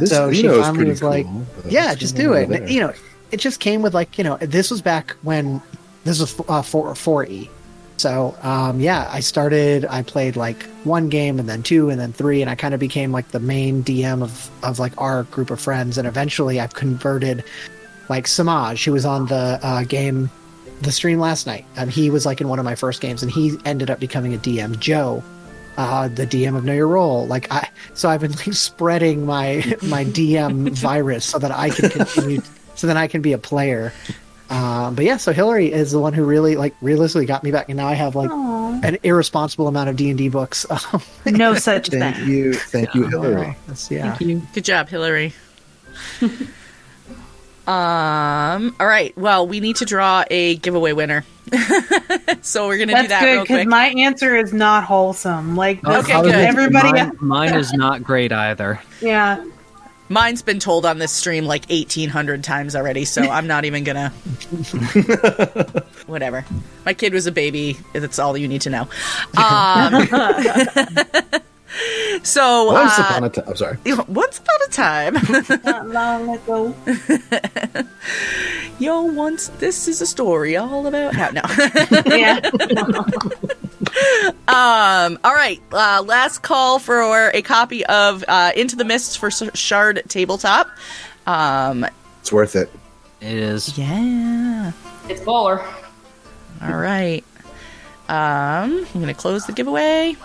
so 0.07 0.31
she 0.31 0.47
finally 0.47 0.85
was 0.85 1.03
like, 1.03 1.24
cool, 1.24 1.47
but 1.62 1.73
"Yeah, 1.73 1.94
just 1.94 2.15
do 2.15 2.35
it." 2.35 2.51
And, 2.51 2.69
you 2.69 2.81
know, 2.81 2.93
it 3.31 3.39
just 3.39 3.59
came 3.59 3.81
with 3.81 3.94
like 3.94 4.19
you 4.19 4.24
know, 4.24 4.36
this 4.36 4.70
was 4.70 4.82
back 4.82 5.12
when 5.23 5.62
this 6.05 6.20
was 6.20 6.39
uh, 6.48 6.61
four 6.61 6.94
four 6.94 7.24
E. 7.24 7.48
So 7.97 8.36
um, 8.43 8.81
yeah, 8.81 9.09
I 9.10 9.20
started. 9.20 9.86
I 9.86 10.02
played 10.02 10.36
like 10.36 10.62
one 10.85 11.09
game, 11.09 11.39
and 11.39 11.48
then 11.48 11.62
two, 11.62 11.89
and 11.90 11.98
then 12.01 12.12
three, 12.12 12.43
and 12.43 12.51
I 12.51 12.55
kind 12.55 12.74
of 12.74 12.81
became 12.81 13.12
like 13.12 13.28
the 13.28 13.40
main 13.40 13.82
DM 13.82 14.23
of 14.23 14.51
of 14.62 14.78
like 14.78 14.93
our 15.01 15.24
group 15.24 15.51
of 15.51 15.60
friends. 15.60 15.97
And 15.98 16.06
eventually, 16.06 16.60
I've 16.60 16.74
converted 16.74 17.43
like 18.09 18.27
Samaj, 18.27 18.85
who 18.85 18.93
was 18.93 19.05
on 19.05 19.27
the 19.27 19.59
uh, 19.62 19.85
game, 19.85 20.31
the 20.82 20.93
stream 20.93 21.18
last 21.18 21.47
night. 21.47 21.64
And 21.77 21.90
he 21.90 22.10
was 22.10 22.27
like 22.27 22.40
in 22.40 22.48
one 22.48 22.59
of 22.59 22.64
my 22.64 22.74
first 22.74 23.01
games, 23.01 23.23
and 23.23 23.32
he 23.32 23.56
ended 23.64 23.90
up 23.90 23.98
becoming 23.98 24.35
a 24.35 24.39
DM. 24.39 24.78
Joe, 24.78 25.23
uh, 25.77 26.09
the 26.09 26.27
DM 26.27 26.56
of 26.56 26.64
Know 26.64 26.74
Your 26.74 26.89
Role. 26.89 27.27
Like 27.27 27.51
I, 27.51 27.68
so 27.94 28.09
I've 28.09 28.20
been 28.20 28.32
like 28.32 28.52
spreading 28.52 29.27
my 29.27 29.56
my 29.82 30.05
DM 30.05 30.70
virus 30.70 31.24
so 31.24 31.39
that 31.39 31.51
I 31.51 31.70
can 31.70 31.90
continue, 31.90 32.43
so 32.74 32.86
that 32.86 32.97
I 32.97 33.06
can 33.06 33.23
be 33.23 33.32
a 33.32 33.39
player. 33.39 33.93
Um, 34.48 34.94
but 34.94 35.05
yeah, 35.05 35.16
so 35.16 35.32
Hillary 35.32 35.73
is 35.73 35.90
the 35.90 35.98
one 35.98 36.12
who 36.12 36.24
really 36.24 36.55
like 36.56 36.74
realistically 36.81 37.27
got 37.27 37.43
me 37.43 37.51
back, 37.51 37.68
and 37.68 37.77
now 37.77 37.86
I 37.89 37.94
have 37.94 38.14
like 38.14 38.31
an 38.31 38.98
irresponsible 39.02 39.66
amount 39.66 39.89
of 39.89 39.97
D 39.97 40.09
and 40.10 40.16
D 40.18 40.28
books. 40.28 40.64
Um, 40.93 41.02
No 41.27 41.55
such 41.59 41.89
Thank 41.89 42.14
thing. 42.14 42.14
Thank 42.14 42.28
you, 42.28 42.52
thank 42.55 42.94
you, 42.94 43.06
Hillary. 43.09 43.56
that's- 43.66 43.90
yeah. 43.90 44.16
Good 44.18 44.64
job, 44.64 44.89
Hillary. 44.89 45.32
um. 47.66 48.77
All 48.78 48.86
right. 48.86 49.16
Well, 49.18 49.47
we 49.48 49.60
need 49.60 49.77
to 49.77 49.85
draw 49.85 50.24
a 50.31 50.56
giveaway 50.56 50.93
winner. 50.93 51.24
so 52.43 52.66
we're 52.66 52.78
gonna 52.78 52.86
do 52.93 52.93
That's 52.93 53.09
that 53.09 53.20
good 53.23 53.32
real 53.32 53.43
because 53.43 53.66
my 53.66 53.86
answer 53.89 54.36
is 54.36 54.52
not 54.52 54.85
wholesome. 54.85 55.56
Like 55.56 55.85
Okay, 55.85 56.12
I 56.12 56.23
good. 56.23 56.35
Everybody, 56.35 56.93
mine, 56.93 57.12
mine 57.20 57.55
is 57.55 57.73
not 57.73 58.02
great 58.02 58.32
either. 58.32 58.81
yeah. 59.01 59.44
Mine's 60.09 60.43
been 60.43 60.59
told 60.61 60.87
on 60.87 60.99
this 60.99 61.12
stream 61.12 61.45
like 61.47 61.65
eighteen 61.69 62.09
hundred 62.09 62.45
times 62.45 62.77
already, 62.77 63.05
so 63.05 63.23
I'm 63.31 63.47
not 63.47 63.65
even 63.65 63.85
gonna. 63.85 64.11
Whatever. 66.07 66.45
My 66.85 66.95
kid 66.95 67.12
was 67.12 67.27
a 67.27 67.33
baby. 67.33 67.77
That's 67.93 68.19
all 68.19 68.37
you 68.37 68.49
need 68.49 68.62
to 68.62 68.70
know. 68.70 68.89
Um, 69.37 70.07
so 72.23 72.73
Once 72.73 72.99
uh, 72.99 73.03
upon 73.03 73.24
a 73.24 73.28
time. 73.28 73.45
I'm 73.49 73.57
sorry. 73.57 73.77
once 74.09 74.39
upon 74.39 74.57
a 74.66 74.70
time. 74.70 75.15
Not 75.65 75.89
long 75.89 76.35
ago. 76.35 76.74
Yo, 78.78 79.03
once 79.03 79.49
this 79.59 79.87
is 79.89 80.01
a 80.01 80.07
story 80.07 80.57
all 80.57 80.87
about 80.87 81.15
how 81.15 81.31
no. 81.31 81.43
Yeah. 82.07 82.41
Um. 84.48 85.18
All 85.24 85.34
right. 85.34 85.60
Uh, 85.72 86.02
last 86.06 86.43
call 86.43 86.78
for 86.78 87.30
a 87.34 87.43
copy 87.43 87.84
of 87.86 88.24
uh, 88.28 88.52
Into 88.56 88.76
the 88.76 88.84
Mists 88.84 89.16
for 89.16 89.30
Shard 89.30 90.02
Tabletop. 90.09 90.68
Um. 91.26 91.86
It's 92.20 92.32
worth 92.32 92.56
it. 92.56 92.70
It 93.20 93.36
is. 93.36 93.76
Yeah. 93.78 94.72
It's 95.09 95.20
baller. 95.20 95.64
All 96.62 96.76
right. 96.76 97.24
Um. 98.09 98.86
I'm 98.94 99.01
gonna 99.01 99.14
close 99.14 99.47
the 99.47 99.52
giveaway. 99.52 100.16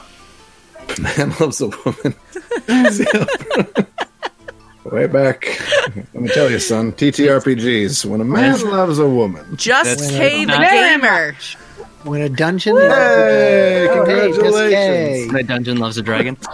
Man 1.00 1.34
loves 1.40 1.62
a 1.62 1.68
woman. 1.68 2.16
Way 4.84 5.06
back. 5.08 5.62
Let 6.14 6.16
me 6.16 6.28
tell 6.30 6.50
you, 6.50 6.58
son. 6.60 6.92
TTRPGs. 6.94 8.04
When 8.06 8.20
a 8.20 8.26
man 8.26 8.60
loves 8.70 8.98
a 9.00 9.08
woman. 9.08 9.56
Just 9.56 10.00
That's- 10.00 10.10
K 10.10 10.44
the 10.46 10.54
Very 10.58 10.98
gamer. 11.00 11.36
When 12.04 12.22
a 12.22 12.30
dungeon. 12.30 12.76
Hey, 12.76 13.88
Oh, 13.90 14.06
hey, 14.06 14.28
just 14.28 14.40
congratulations. 14.40 14.74
Kay. 14.74 15.28
My 15.32 15.42
dungeon 15.42 15.78
loves 15.78 15.98
a 15.98 16.02
dragon. 16.02 16.38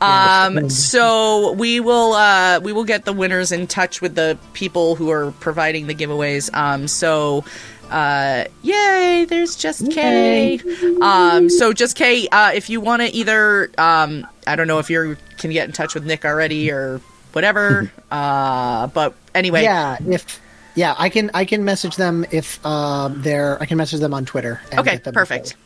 Um, 0.00 0.68
so 0.68 1.52
we 1.52 1.80
will 1.80 2.12
uh, 2.12 2.60
we 2.60 2.72
will 2.72 2.84
get 2.84 3.06
the 3.06 3.12
winners 3.14 3.52
in 3.52 3.66
touch 3.66 4.02
with 4.02 4.14
the 4.16 4.36
people 4.52 4.96
who 4.96 5.08
are 5.10 5.30
providing 5.40 5.86
the 5.86 5.94
giveaways. 5.94 6.52
Um, 6.54 6.88
so 6.88 7.42
uh, 7.90 8.44
yay! 8.62 9.24
There's 9.26 9.56
just 9.56 9.90
K. 9.90 10.60
Um, 11.00 11.48
so 11.48 11.72
just 11.72 11.96
K. 11.96 12.28
Uh, 12.28 12.52
if 12.54 12.68
you 12.68 12.82
want 12.82 13.00
to 13.00 13.08
either 13.08 13.70
um, 13.78 14.26
I 14.46 14.56
don't 14.56 14.66
know 14.66 14.78
if 14.78 14.90
you 14.90 15.16
can 15.38 15.52
get 15.52 15.64
in 15.66 15.72
touch 15.72 15.94
with 15.94 16.04
Nick 16.04 16.26
already 16.26 16.70
or 16.70 17.00
whatever. 17.32 17.90
uh, 18.10 18.88
but 18.88 19.14
anyway, 19.34 19.62
Yeah, 19.62 19.96
if 20.06 20.38
yeah, 20.74 20.94
I 20.98 21.08
can 21.08 21.30
I 21.34 21.44
can 21.44 21.64
message 21.64 21.96
them 21.96 22.24
if 22.30 22.64
um 22.66 23.22
they're 23.22 23.60
I 23.60 23.66
can 23.66 23.78
message 23.78 24.00
them 24.00 24.14
on 24.14 24.24
Twitter. 24.24 24.60
and 24.70 24.80
Okay, 24.80 24.92
get 24.92 25.04
them 25.04 25.14
perfect. 25.14 25.56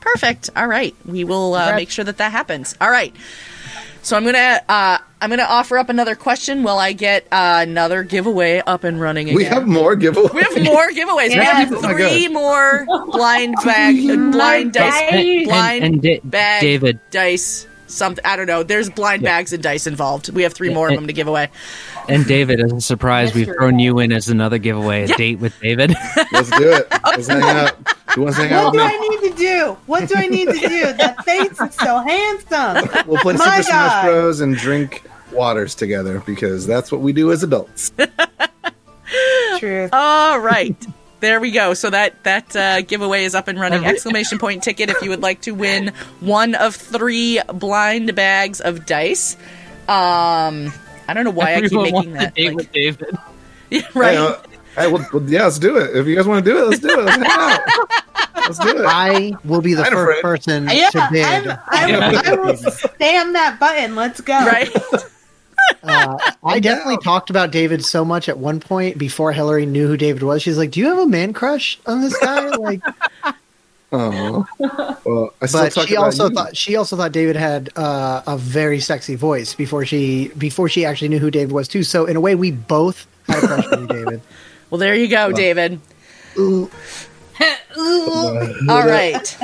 Perfect. 0.00 0.50
All 0.56 0.66
right, 0.66 0.94
we 1.04 1.24
will 1.24 1.54
uh, 1.54 1.74
make 1.74 1.90
sure 1.90 2.04
that 2.04 2.18
that 2.18 2.32
happens. 2.32 2.74
All 2.80 2.90
right. 2.90 3.14
So 4.02 4.16
I'm 4.16 4.24
gonna 4.24 4.60
uh, 4.68 4.98
I'm 5.20 5.28
gonna 5.28 5.42
offer 5.42 5.76
up 5.76 5.88
another 5.88 6.14
question 6.14 6.62
while 6.62 6.78
I 6.78 6.92
get 6.92 7.26
uh, 7.32 7.64
another 7.66 8.04
giveaway 8.04 8.62
up 8.64 8.84
and 8.84 9.00
running 9.00 9.26
again. 9.26 9.36
We 9.36 9.44
have 9.44 9.66
more 9.66 9.96
giveaways. 9.96 10.32
We 10.32 10.40
have 10.42 10.64
more 10.64 10.88
giveaways. 10.90 11.28
We 11.30 11.34
have 11.34 11.72
Oh 11.72 11.80
my 11.82 11.94
three 11.94 12.28
more 12.28 12.86
blind 13.10 13.56
bag, 13.64 13.96
uh, 14.08 14.16
blind 14.32 14.72
dice, 14.72 15.02
And- 15.12 15.44
blind 15.44 15.84
and 15.84 16.00
Da- 16.02 16.20
bag, 16.22 16.60
David. 16.62 17.00
dice. 17.10 17.66
Something 17.88 18.24
I 18.24 18.36
don't 18.36 18.46
know. 18.46 18.62
There's 18.62 18.88
blind 18.90 19.22
bags 19.22 19.52
and 19.52 19.62
dice 19.62 19.86
involved. 19.86 20.28
We 20.30 20.42
have 20.42 20.52
three 20.52 20.72
more 20.72 20.88
of 20.88 20.94
them 20.94 21.06
to 21.06 21.12
give 21.12 21.26
away. 21.26 21.48
And 22.08 22.26
David, 22.26 22.60
as 22.60 22.72
a 22.72 22.80
surprise, 22.80 23.34
we've 23.34 23.46
thrown 23.46 23.78
you 23.78 23.98
in 23.98 24.12
as 24.12 24.28
another 24.28 24.58
giveaway, 24.58 25.02
a 25.04 25.08
date 25.08 25.38
with 25.40 25.58
David. 25.60 25.90
Let's 26.32 26.50
do 26.50 26.70
it. 26.72 26.86
Let's 27.04 27.26
hang 27.26 27.42
out. 27.42 27.74
Who 28.14 28.22
wants 28.22 28.38
to 28.38 28.44
hang 28.46 28.52
out 28.52 28.64
What 28.66 28.72
do 28.72 28.78
me? 28.78 28.84
I 28.84 28.98
need 28.98 29.30
to 29.30 29.36
do? 29.36 29.76
What 29.86 30.08
do 30.08 30.14
I 30.16 30.26
need 30.26 30.46
to 30.46 30.68
do? 30.68 30.92
That 30.94 31.24
face 31.24 31.60
is 31.60 31.74
so 31.74 31.98
handsome. 31.98 33.06
We'll 33.06 33.20
play 33.20 33.34
My 33.34 33.60
Super 33.60 33.62
Smash 33.64 34.04
Bros. 34.04 34.40
and 34.40 34.56
drink 34.56 35.02
waters 35.32 35.74
together 35.74 36.22
because 36.26 36.66
that's 36.66 36.90
what 36.92 37.00
we 37.00 37.12
do 37.12 37.32
as 37.32 37.42
adults. 37.42 37.92
Truth. 39.58 39.90
All 39.92 40.38
right. 40.40 40.76
There 41.20 41.40
we 41.40 41.50
go. 41.50 41.74
So 41.74 41.90
that 41.90 42.22
that 42.24 42.54
uh, 42.54 42.80
giveaway 42.82 43.24
is 43.24 43.34
up 43.34 43.48
and 43.48 43.58
running. 43.58 43.84
Exclamation 43.84 44.38
point 44.38 44.62
ticket 44.64 44.88
if 44.90 45.02
you 45.02 45.10
would 45.10 45.22
like 45.22 45.40
to 45.42 45.52
win 45.52 45.92
one 46.20 46.54
of 46.54 46.76
three 46.76 47.40
blind 47.52 48.14
bags 48.14 48.60
of 48.60 48.86
dice. 48.86 49.36
Um, 49.88 50.72
I 51.08 51.14
don't 51.14 51.24
know 51.24 51.30
why 51.30 51.54
I 51.56 51.60
keep 51.62 51.72
making 51.80 52.12
that. 52.12 52.34
date 52.34 52.46
like- 52.48 52.56
with 52.56 52.72
David. 52.72 53.18
Yeah, 53.70 53.82
right. 53.94 54.12
Hey, 54.12 54.16
uh, 54.16 54.36
hey, 54.76 54.86
well, 54.90 55.06
well, 55.12 55.22
yeah, 55.24 55.44
let's 55.44 55.58
do 55.58 55.76
it. 55.76 55.94
If 55.94 56.06
you 56.06 56.16
guys 56.16 56.26
want 56.26 56.42
to 56.42 56.50
do 56.50 56.56
it, 56.56 56.68
let's 56.68 56.80
do 56.80 56.88
it. 56.88 57.04
Let's 57.04 57.16
hang 57.18 57.26
out. 57.30 57.60
Let's 58.36 58.58
do 58.60 58.68
it. 58.78 58.86
I 58.86 59.32
will 59.44 59.60
be 59.60 59.74
the 59.74 59.82
I'm 59.82 59.92
first 59.92 60.20
afraid. 60.20 60.22
person 60.22 60.68
Yeah, 60.70 60.88
to 60.88 61.08
bid. 61.12 61.48
I'm, 61.48 61.58
I'm, 61.68 62.02
I 62.14 62.34
will 62.34 62.54
spam 62.54 63.34
that 63.34 63.58
button. 63.60 63.94
Let's 63.94 64.22
go. 64.22 64.32
right. 64.38 64.74
Uh, 65.82 66.18
I 66.44 66.60
definitely 66.60 66.98
talked 66.98 67.30
about 67.30 67.50
David 67.50 67.84
so 67.84 68.04
much 68.04 68.28
at 68.28 68.38
one 68.38 68.60
point 68.60 68.98
before 68.98 69.32
Hillary 69.32 69.66
knew 69.66 69.86
who 69.86 69.96
David 69.96 70.22
was. 70.22 70.42
She's 70.42 70.58
like, 70.58 70.70
"Do 70.72 70.80
you 70.80 70.86
have 70.86 70.98
a 70.98 71.06
man 71.06 71.32
crush 71.32 71.78
on 71.86 72.00
this 72.00 72.16
guy?" 72.18 72.48
Like, 72.50 72.82
Oh, 73.90 74.46
well, 74.58 75.32
I 75.40 75.46
still 75.46 75.62
but 75.62 75.72
talk 75.72 75.88
she 75.88 75.94
about 75.94 76.04
also 76.04 76.28
you. 76.28 76.34
thought 76.34 76.56
she 76.56 76.76
also 76.76 76.94
thought 76.96 77.12
David 77.12 77.36
had 77.36 77.70
uh, 77.74 78.22
a 78.26 78.36
very 78.36 78.80
sexy 78.80 79.14
voice 79.14 79.54
before 79.54 79.86
she 79.86 80.28
before 80.36 80.68
she 80.68 80.84
actually 80.84 81.08
knew 81.08 81.18
who 81.18 81.30
David 81.30 81.52
was 81.52 81.68
too. 81.68 81.82
So 81.82 82.04
in 82.04 82.14
a 82.14 82.20
way, 82.20 82.34
we 82.34 82.50
both 82.50 83.06
had 83.26 83.42
a 83.42 83.46
crush 83.46 83.66
on 83.72 83.86
David. 83.86 84.20
Well, 84.70 84.78
there 84.78 84.94
you 84.94 85.08
go, 85.08 85.32
David. 85.32 85.80
Ooh. 86.36 86.70
All 87.78 88.86
right. 88.86 89.34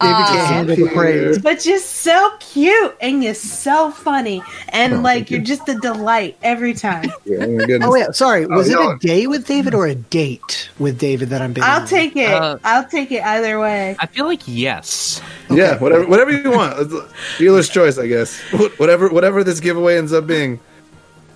David 0.00 0.26
can't 0.26 0.46
handle 0.54 0.76
the 0.76 0.90
praise. 0.94 1.38
but 1.38 1.66
you're 1.66 1.78
so 1.78 2.32
cute 2.40 2.96
and 3.00 3.22
you're 3.22 3.34
so 3.34 3.90
funny 3.90 4.42
and 4.70 4.94
Oh, 4.94 5.00
like 5.00 5.14
thank 5.28 5.30
you. 5.30 5.36
you're 5.36 5.44
just 5.46 5.68
a 5.68 5.74
delight 5.76 6.36
every 6.42 6.74
time. 6.74 7.10
Yeah, 7.26 7.44
oh 7.44 7.50
my 7.56 7.64
goodness. 7.66 7.88
Oh 7.88 7.94
yeah, 7.94 8.10
sorry. 8.12 8.44
Oh, 8.46 8.56
Was 8.56 8.68
it 8.70 8.74
no. 8.74 8.90
a 8.92 8.98
day 8.98 9.26
with 9.26 9.46
David 9.46 9.74
or 9.74 9.86
a 9.86 9.94
date 9.94 10.70
with 10.78 10.98
David 10.98 11.28
that 11.28 11.42
I'm 11.42 11.52
being? 11.52 11.64
I'll 11.64 11.86
take 11.86 12.16
it. 12.16 12.30
Uh, 12.30 12.58
I'll 12.64 12.86
take 12.88 13.12
it 13.12 13.22
either 13.22 13.60
way. 13.60 13.94
I 14.00 14.06
feel 14.06 14.24
like 14.24 14.40
yes. 14.46 15.20
Yeah, 15.50 15.78
whatever, 15.78 16.06
whatever 16.06 16.30
you 16.30 16.50
want. 16.50 16.90
Dealer's 17.38 17.68
choice, 17.68 17.98
I 17.98 18.06
guess. 18.06 18.40
Whatever, 18.78 19.08
whatever 19.10 19.44
this 19.44 19.60
giveaway 19.60 19.98
ends 19.98 20.12
up 20.12 20.26
being. 20.26 20.60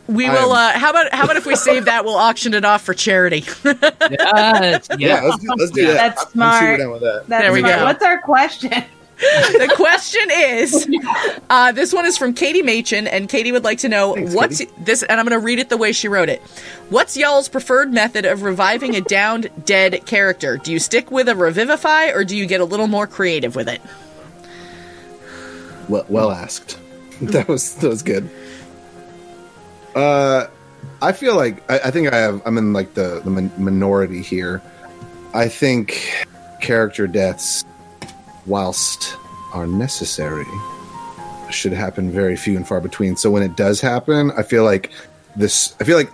We 0.07 0.27
I 0.27 0.33
will. 0.35 0.55
am- 0.55 0.77
Uh, 0.77 0.79
how 0.79 0.91
about 0.91 1.15
how 1.15 1.25
about 1.25 1.37
if 1.37 1.47
we 1.47 1.57
save 1.57 1.87
that? 1.87 2.05
We'll 2.05 2.17
auction 2.17 2.53
it 2.55 2.65
off 2.65 2.83
for 2.83 2.93
charity. 2.95 3.45
Yes, 3.65 4.89
Yeah, 4.91 4.97
yeah. 4.99 5.23
let's 5.23 5.39
do, 5.39 5.49
let's 5.57 5.71
do 5.73 5.81
Yeah. 5.83 5.87
that. 5.95 6.17
That's 6.17 6.21
I'm- 6.37 6.43
I'm 6.43 6.79
smart. 6.79 6.93
with 6.93 7.01
that. 7.03 7.25
That's 7.29 7.43
There 7.43 7.53
we 7.53 7.61
smart. 7.61 7.77
go. 7.79 7.85
What's 7.85 8.05
our 8.05 8.21
question? 8.21 8.71
the 9.19 9.73
question 9.77 10.23
is, 10.33 10.89
uh, 11.49 11.71
this 11.73 11.93
one 11.95 12.05
is 12.05 12.19
from 12.19 12.35
Katie 12.35 12.63
Machin, 12.63 13.07
and 13.07 13.29
Katie 13.29 13.53
would 13.53 13.63
like 13.65 13.79
to 13.79 13.89
know 13.89 14.15
Thanks, 14.15 14.35
what's 14.35 14.59
Katie. 14.59 14.73
this, 14.79 15.05
and 15.05 15.21
I'm 15.21 15.27
going 15.27 15.41
to 15.41 15.45
read 15.45 15.61
it 15.61 15.69
the 15.69 15.77
way 15.77 15.93
she 15.93 16.09
wrote 16.09 16.29
it. 16.29 16.43
What's 16.91 17.17
y'all's 17.17 17.49
preferred 17.49 17.93
method 17.93 18.25
of 18.27 18.43
reviving 18.43 18.97
a 18.97 19.01
downed, 19.01 19.51
dead 19.65 20.05
character? 20.05 20.57
Do 20.57 20.73
you 20.73 20.81
stick 20.81 21.13
with 21.13 21.29
a 21.29 21.37
revivify, 21.37 22.09
or 22.09 22.25
do 22.25 22.37
you 22.37 22.45
get 22.45 22.61
a 22.61 22.65
little 22.65 22.89
more 22.89 23.07
creative 23.07 23.55
with 23.55 23.69
it? 23.69 23.81
Well, 25.89 26.05
well 26.09 26.31
asked. 26.31 26.79
That 27.21 27.47
was 27.47 27.77
that 27.77 27.89
was 27.89 28.03
good. 28.03 28.29
Uh, 29.95 30.47
I 31.01 31.13
feel 31.13 31.37
like 31.37 31.69
I, 31.71 31.79
I 31.81 31.91
think 31.91 32.13
I 32.13 32.17
have. 32.17 32.43
I'm 32.45 32.59
in 32.59 32.73
like 32.73 32.95
the 32.95 33.21
the 33.25 33.31
min- 33.31 33.53
minority 33.59 34.23
here. 34.23 34.63
I 35.33 35.49
think 35.49 36.27
character 36.61 37.07
deaths, 37.07 37.65
whilst 38.47 39.17
are 39.53 39.67
necessary, 39.67 40.47
should 41.51 41.73
happen 41.73 42.11
very 42.11 42.37
few 42.37 42.57
and 42.57 42.67
far 42.67 42.81
between. 42.81 43.17
So 43.17 43.31
when 43.31 43.43
it 43.43 43.57
does 43.57 43.81
happen, 43.81 44.31
I 44.33 44.43
feel 44.43 44.65
like 44.65 44.91
this. 45.37 45.75
I 45.81 45.85
feel 45.85 45.97
like, 45.97 46.11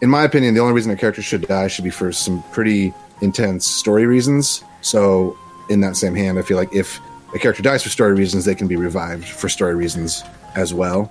in 0.00 0.10
my 0.10 0.24
opinion, 0.24 0.54
the 0.54 0.60
only 0.60 0.74
reason 0.74 0.90
a 0.92 0.96
character 0.96 1.22
should 1.22 1.46
die 1.46 1.68
should 1.68 1.84
be 1.84 1.90
for 1.90 2.12
some 2.12 2.42
pretty 2.52 2.92
intense 3.20 3.66
story 3.66 4.06
reasons. 4.06 4.64
So 4.80 5.36
in 5.68 5.80
that 5.80 5.96
same 5.96 6.14
hand, 6.14 6.38
I 6.38 6.42
feel 6.42 6.56
like 6.56 6.74
if 6.74 7.00
a 7.34 7.38
character 7.38 7.62
dies 7.62 7.82
for 7.82 7.88
story 7.88 8.14
reasons, 8.14 8.44
they 8.44 8.54
can 8.54 8.66
be 8.66 8.76
revived 8.76 9.24
for 9.26 9.48
story 9.48 9.74
reasons 9.74 10.22
as 10.54 10.74
well. 10.74 11.10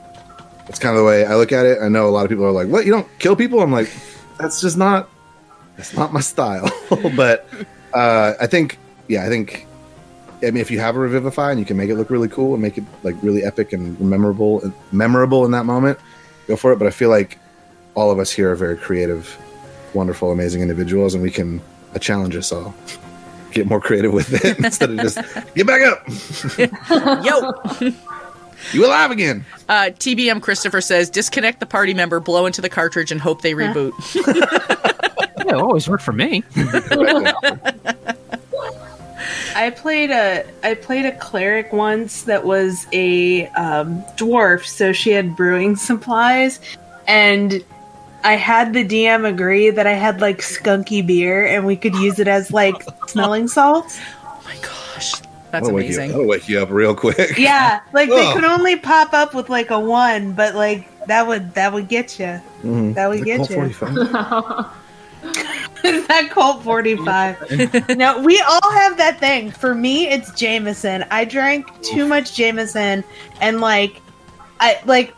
That's 0.72 0.80
kind 0.80 0.96
of 0.96 1.02
the 1.02 1.06
way 1.06 1.26
I 1.26 1.36
look 1.36 1.52
at 1.52 1.66
it. 1.66 1.80
I 1.82 1.90
know 1.90 2.08
a 2.08 2.12
lot 2.16 2.24
of 2.24 2.30
people 2.30 2.46
are 2.46 2.52
like, 2.54 2.70
"What? 2.70 2.86
You 2.86 2.94
don't 2.94 3.20
kill 3.20 3.36
people?" 3.36 3.60
I'm 3.60 3.74
like, 3.74 3.92
"That's 4.40 4.62
just 4.62 4.78
not. 4.78 5.10
That's 5.76 5.94
not 5.94 6.14
my 6.14 6.22
style." 6.22 6.72
but 7.18 7.46
uh, 7.94 8.36
I 8.40 8.48
think, 8.48 8.80
yeah, 9.10 9.26
I 9.26 9.28
think. 9.28 9.68
I 10.42 10.46
mean, 10.46 10.62
if 10.62 10.72
you 10.72 10.80
have 10.80 10.96
a 10.96 11.00
revivify 11.00 11.52
and 11.52 11.60
you 11.60 11.66
can 11.66 11.76
make 11.76 11.90
it 11.90 11.96
look 11.96 12.10
really 12.10 12.30
cool 12.30 12.54
and 12.54 12.62
make 12.62 12.78
it 12.78 12.86
like 13.04 13.16
really 13.22 13.44
epic 13.44 13.74
and 13.74 14.00
memorable, 14.00 14.62
and 14.62 14.72
memorable 14.94 15.44
in 15.44 15.52
that 15.52 15.66
moment, 15.66 16.00
go 16.48 16.56
for 16.56 16.72
it. 16.72 16.80
But 16.80 16.88
I 16.88 16.92
feel 16.92 17.10
like 17.10 17.38
all 17.94 18.10
of 18.10 18.18
us 18.18 18.32
here 18.32 18.50
are 18.50 18.56
very 18.56 18.78
creative, 18.78 19.38
wonderful, 19.94 20.32
amazing 20.32 20.62
individuals, 20.62 21.14
and 21.14 21.22
we 21.22 21.32
can 21.32 21.60
uh, 21.94 22.00
challenge 22.00 22.38
us 22.38 22.50
all. 22.54 22.74
Get 23.52 23.68
more 23.68 23.82
creative 23.82 24.14
with 24.14 24.46
it 24.46 24.58
instead 24.64 24.90
of 24.90 25.00
just 25.00 25.18
get 25.54 25.68
back 25.68 25.82
up. 25.82 26.08
Yo, 27.26 27.92
You 28.74 28.86
alive 28.86 29.12
again? 29.12 29.46
uh, 29.70 29.90
TBM 29.94 30.42
Christopher 30.42 30.82
says, 30.82 31.10
disconnect 31.10 31.60
the 31.60 31.66
party 31.66 31.94
member, 31.94 32.20
blow 32.20 32.46
into 32.46 32.62
the 32.62 32.70
cartridge, 32.70 33.12
and 33.12 33.20
hope 33.20 33.42
they 33.42 33.54
reboot. 33.54 33.92
Yeah, 35.44 35.56
it 35.56 35.62
always 35.62 35.90
worked 35.90 36.04
for 36.04 36.12
me. 36.12 36.44
I 39.56 39.70
played 39.76 40.12
a 40.12 40.46
I 40.64 40.76
played 40.76 41.06
a 41.06 41.12
cleric 41.18 41.74
once 41.74 42.24
that 42.24 42.46
was 42.46 42.86
a 42.94 43.48
um, 43.50 44.04
dwarf, 44.18 44.66
so 44.66 44.94
she 44.94 45.12
had 45.12 45.36
brewing 45.36 45.76
supplies, 45.78 46.60
and 47.08 47.64
I 48.24 48.34
had 48.34 48.74
the 48.74 48.86
DM 48.88 49.28
agree 49.28 49.72
that 49.72 49.88
I 49.88 49.94
had 49.94 50.22
like 50.22 50.40
skunky 50.40 51.06
beer, 51.06 51.46
and 51.46 51.66
we 51.66 51.76
could 51.76 51.96
use 51.96 52.20
it 52.20 52.28
as 52.28 52.52
like 52.52 52.76
smelling 53.08 53.48
salts. 53.48 54.00
oh 54.24 54.42
my 54.46 54.56
gosh, 54.62 55.14
that's 55.52 55.66
That'll 55.66 55.74
wake, 55.76 55.90
you, 55.90 55.96
amazing. 55.96 56.12
that'll 56.12 56.28
wake 56.28 56.48
you 56.50 56.60
up 56.62 56.70
real 56.70 56.96
quick. 56.96 57.38
Yeah, 57.38 57.82
like 57.94 58.10
they 58.10 58.28
Oh. 58.28 58.34
could 58.34 58.44
only 58.46 58.76
pop 58.78 59.14
up 59.14 59.34
with 59.34 59.50
like 59.50 59.70
a 59.72 59.80
one, 59.80 60.32
but 60.34 60.56
like 60.56 60.88
that 61.08 61.28
would 61.28 61.54
that 61.56 61.74
would 61.74 61.88
get 61.88 62.20
you. 62.20 62.40
Mhm. 62.64 62.94
That 62.96 63.08
would 63.10 63.20
Is 63.20 63.26
get 63.26 63.38
Colt 63.38 63.50
you. 63.52 63.74
45? 63.74 64.66
that 66.08 66.30
Colt 66.32 66.64
45. 66.64 67.98
no, 67.98 68.20
we 68.22 68.40
all 68.42 68.72
have 68.72 68.98
that 68.98 69.20
thing. 69.20 69.52
For 69.52 69.74
me, 69.76 70.08
it's 70.08 70.32
Jameson. 70.34 71.06
I 71.12 71.26
drank 71.26 71.68
too 71.82 72.08
much 72.08 72.36
Jameson 72.36 73.04
and 73.42 73.62
like 73.62 74.02
I 74.60 74.80
like 74.86 75.14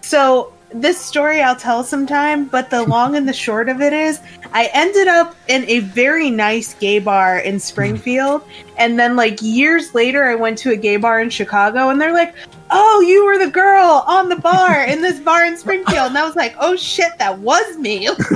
so 0.00 0.52
this 0.74 0.98
story 0.98 1.42
I'll 1.42 1.56
tell 1.56 1.84
sometime, 1.84 2.46
but 2.46 2.70
the 2.70 2.82
long 2.82 3.16
and 3.16 3.28
the 3.28 3.32
short 3.32 3.68
of 3.68 3.80
it 3.80 3.92
is 3.92 4.20
I 4.52 4.70
ended 4.72 5.08
up 5.08 5.34
in 5.48 5.64
a 5.68 5.80
very 5.80 6.30
nice 6.30 6.74
gay 6.74 6.98
bar 6.98 7.38
in 7.38 7.58
Springfield 7.58 8.42
and 8.78 8.98
then 8.98 9.16
like 9.16 9.40
years 9.42 9.94
later 9.94 10.24
I 10.24 10.34
went 10.34 10.58
to 10.58 10.70
a 10.70 10.76
gay 10.76 10.96
bar 10.96 11.20
in 11.20 11.30
Chicago 11.30 11.88
and 11.90 12.00
they're 12.00 12.12
like, 12.12 12.34
"Oh, 12.70 13.00
you 13.00 13.24
were 13.24 13.38
the 13.38 13.50
girl 13.50 14.04
on 14.06 14.28
the 14.28 14.36
bar 14.36 14.84
in 14.84 15.02
this 15.02 15.20
bar 15.20 15.44
in 15.44 15.56
Springfield." 15.56 16.08
And 16.08 16.18
I 16.18 16.24
was 16.24 16.36
like, 16.36 16.54
"Oh 16.58 16.76
shit, 16.76 17.16
that 17.18 17.38
was 17.38 17.78
me." 17.78 18.08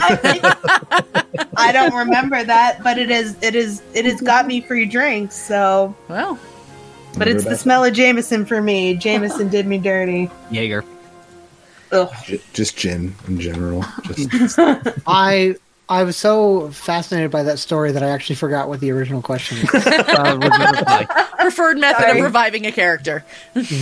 I 1.56 1.72
don't 1.72 1.94
remember 1.94 2.44
that, 2.44 2.82
but 2.82 2.98
it 2.98 3.10
is 3.10 3.36
it 3.42 3.54
is 3.54 3.82
it 3.94 4.04
has 4.04 4.20
got 4.20 4.46
me 4.46 4.60
free 4.60 4.86
drinks. 4.86 5.34
So, 5.34 5.94
Well, 6.08 6.38
but 7.18 7.28
it's 7.28 7.44
the 7.44 7.56
smell 7.56 7.84
of 7.84 7.94
Jameson 7.94 8.44
for 8.44 8.60
me. 8.62 8.94
Jameson 8.94 9.48
did 9.48 9.66
me 9.66 9.78
dirty. 9.78 10.30
Jaeger. 10.50 10.84
Ugh. 10.84 10.95
J- 12.24 12.40
just 12.52 12.76
gin 12.76 13.14
in 13.28 13.40
general. 13.40 13.84
Just 14.04 14.58
I 15.06 15.54
I 15.88 16.02
was 16.02 16.16
so 16.16 16.70
fascinated 16.72 17.30
by 17.30 17.44
that 17.44 17.58
story 17.60 17.92
that 17.92 18.02
I 18.02 18.08
actually 18.08 18.34
forgot 18.36 18.68
what 18.68 18.80
the 18.80 18.90
original 18.90 19.22
question 19.22 19.58
was. 19.72 19.86
Uh, 19.86 21.04
preferred 21.40 21.78
method 21.78 22.02
Sorry. 22.02 22.18
of 22.18 22.24
reviving 22.24 22.66
a 22.66 22.72
character. 22.72 23.24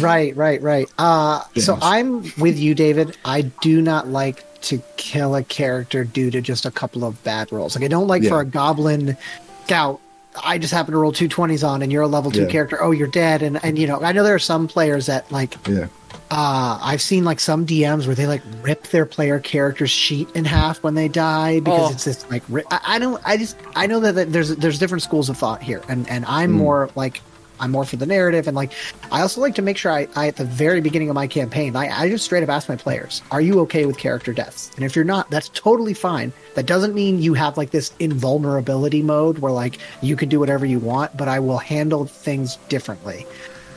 right, 0.01 0.37
right, 0.37 0.61
right. 0.61 0.87
Uh, 0.99 1.41
so 1.57 1.79
I'm 1.81 2.23
with 2.39 2.59
you, 2.59 2.75
David. 2.75 3.17
I 3.25 3.43
do 3.43 3.81
not 3.81 4.09
like 4.09 4.45
to 4.63 4.83
kill 4.97 5.35
a 5.35 5.43
character 5.43 6.05
due 6.05 6.31
to 6.31 6.41
just 6.43 6.67
a 6.67 6.71
couple 6.71 7.05
of 7.05 7.23
bad 7.25 7.51
rolls. 7.53 7.75
Like 7.75 7.85
I 7.85 7.89
don't 7.89 8.07
like 8.07 8.23
Yeah. 8.23 8.31
for 8.31 8.41
a 8.41 8.45
goblin 8.45 9.17
scout. 9.65 10.01
I 10.45 10.59
just 10.59 10.73
happen 10.75 10.93
to 10.93 10.99
roll 10.99 11.13
two 11.13 11.29
twenties 11.29 11.63
on, 11.65 11.81
and 11.81 11.91
you're 11.93 12.03
a 12.03 12.09
level 12.09 12.31
two 12.31 12.43
Yeah. 12.43 12.49
character. 12.49 12.83
Oh, 12.83 12.91
you're 12.91 13.07
dead, 13.09 13.41
and 13.43 13.63
and 13.65 13.79
you 13.79 13.87
know 13.87 14.01
I 14.03 14.13
know 14.13 14.23
there 14.25 14.35
are 14.35 14.39
some 14.39 14.67
players 14.69 15.07
that 15.07 15.31
like 15.33 15.55
yeah. 15.69 15.87
Uh, 16.37 16.79
I've 16.83 17.01
seen 17.01 17.25
like 17.25 17.39
some 17.39 17.65
DMs 17.65 18.07
where 18.07 18.17
they 18.17 18.27
like 18.27 18.43
rip 18.63 18.89
their 18.89 19.07
player 19.07 19.39
character's 19.39 19.91
sheet 19.91 20.29
in 20.35 20.45
half 20.45 20.83
when 20.83 20.95
they 20.97 21.07
die 21.07 21.61
because 21.61 21.91
Oh. 21.91 21.93
it's 21.93 22.05
this 22.05 22.29
like 22.29 22.43
ri- 22.49 22.65
I, 22.73 22.81
I 22.97 22.99
don't 22.99 23.23
I 23.25 23.37
just 23.37 23.57
I 23.77 23.87
know 23.87 24.01
that, 24.01 24.17
that 24.17 24.33
there's 24.33 24.55
there's 24.57 24.79
different 24.81 25.03
schools 25.03 25.29
of 25.29 25.37
thought 25.39 25.63
here 25.63 25.81
and 25.89 26.09
and 26.09 26.25
I'm 26.27 26.51
more 26.51 26.91
like 26.97 27.21
I'm 27.61 27.71
more 27.71 27.85
for 27.85 27.95
the 27.95 28.05
narrative 28.07 28.49
and 28.49 28.57
like 28.57 28.73
I 29.13 29.21
also 29.21 29.41
like 29.41 29.55
to 29.55 29.63
make 29.63 29.77
sure 29.77 29.93
I, 29.93 30.09
I 30.17 30.27
at 30.27 30.35
the 30.35 30.45
very 30.45 30.81
beginning 30.81 31.09
of 31.09 31.15
my 31.15 31.29
campaign 31.29 31.77
I, 31.77 31.89
I 32.01 32.09
just 32.09 32.25
straight 32.25 32.43
up 32.43 32.49
ask 32.49 32.69
my 32.69 32.75
players 32.75 33.23
are 33.31 33.41
you 33.41 33.61
okay 33.61 33.87
with 33.87 33.97
character 33.97 34.33
deaths? 34.33 34.73
And 34.75 34.85
if 34.85 34.97
you're 34.97 35.05
not 35.05 35.31
that's 35.31 35.51
totally 35.51 35.95
fine. 35.95 36.33
That 36.57 36.67
doesn't 36.67 36.95
mean 36.95 37.23
you 37.23 37.35
have 37.35 37.57
like 37.57 37.71
this 37.71 37.93
invulnerability 38.01 39.03
mode 39.03 39.39
where 39.39 39.53
like 39.53 39.79
you 40.03 40.17
can 40.17 40.29
do 40.29 40.41
whatever 40.41 40.67
you 40.67 40.81
want 40.81 41.17
but 41.17 41.29
I 41.29 41.39
will 41.39 41.59
handle 41.59 42.07
things 42.07 42.57
differently. 42.69 43.25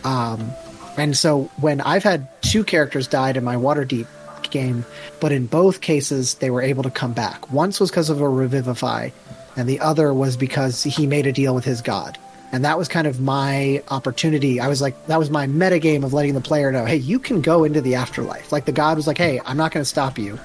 Um, 0.03 0.51
and 0.97 1.15
so 1.15 1.43
when 1.57 1.79
I've 1.81 2.03
had 2.03 2.27
two 2.41 2.63
characters 2.63 3.07
died 3.07 3.37
in 3.37 3.43
my 3.43 3.55
Waterdeep 3.55 4.07
game, 4.49 4.85
but 5.19 5.31
in 5.31 5.45
both 5.45 5.81
cases 5.81 6.35
they 6.35 6.49
were 6.49 6.61
able 6.61 6.83
to 6.83 6.91
come 6.91 7.13
back. 7.13 7.51
Once 7.51 7.79
was 7.79 7.89
because 7.89 8.09
of 8.09 8.21
a 8.21 8.27
revivify, 8.27 9.09
and 9.55 9.67
the 9.67 9.79
other 9.79 10.13
was 10.13 10.37
because 10.37 10.83
he 10.83 11.07
made 11.07 11.27
a 11.27 11.31
deal 11.31 11.55
with 11.55 11.65
his 11.65 11.81
god. 11.81 12.17
And 12.51 12.63
that 12.63 12.77
was 12.77 12.87
kind 12.87 13.07
of 13.07 13.19
my 13.19 13.83
opportunity. 13.89 14.59
I 14.61 14.69
was 14.69 14.81
like, 14.81 15.07
that 15.07 15.19
was 15.19 15.29
my 15.29 15.47
meta 15.47 15.79
game 15.79 16.03
of 16.03 16.13
letting 16.13 16.33
the 16.33 16.41
player 16.41 16.71
know, 16.71 16.85
hey, 16.85 16.95
you 16.95 17.19
can 17.19 17.41
go 17.41 17.65
into 17.65 17.81
the 17.81 17.95
afterlife. 17.95 18.51
Like 18.51 18.65
the 18.65 18.71
god 18.71 18.95
was 18.95 19.05
like, 19.05 19.17
hey, 19.17 19.41
I'm 19.45 19.57
not 19.57 19.71
going 19.71 19.81
to 19.81 19.89
stop 19.89 20.17
you, 20.17 20.39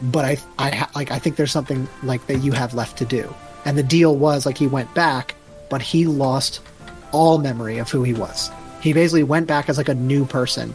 but 0.00 0.24
I, 0.24 0.38
I 0.58 0.70
ha- 0.70 0.90
like, 0.94 1.10
I 1.10 1.18
think 1.18 1.36
there's 1.36 1.50
something 1.50 1.88
like 2.04 2.26
that 2.28 2.38
you 2.38 2.52
have 2.52 2.72
left 2.74 2.98
to 2.98 3.04
do. 3.04 3.34
And 3.64 3.76
the 3.76 3.82
deal 3.82 4.16
was 4.16 4.46
like 4.46 4.56
he 4.56 4.68
went 4.68 4.94
back, 4.94 5.34
but 5.70 5.82
he 5.82 6.06
lost 6.06 6.60
all 7.10 7.38
memory 7.38 7.78
of 7.78 7.90
who 7.90 8.04
he 8.04 8.14
was. 8.14 8.50
He 8.84 8.92
basically 8.92 9.22
went 9.22 9.46
back 9.46 9.70
as 9.70 9.78
like 9.78 9.88
a 9.88 9.94
new 9.94 10.26
person 10.26 10.74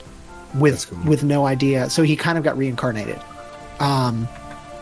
with 0.55 0.89
cool. 0.89 0.97
with 1.07 1.23
no 1.23 1.45
idea. 1.45 1.91
So 1.91 2.01
he 2.01 2.15
kind 2.15 2.39
of 2.39 2.43
got 2.43 2.57
reincarnated. 2.57 3.21
Um, 3.79 4.27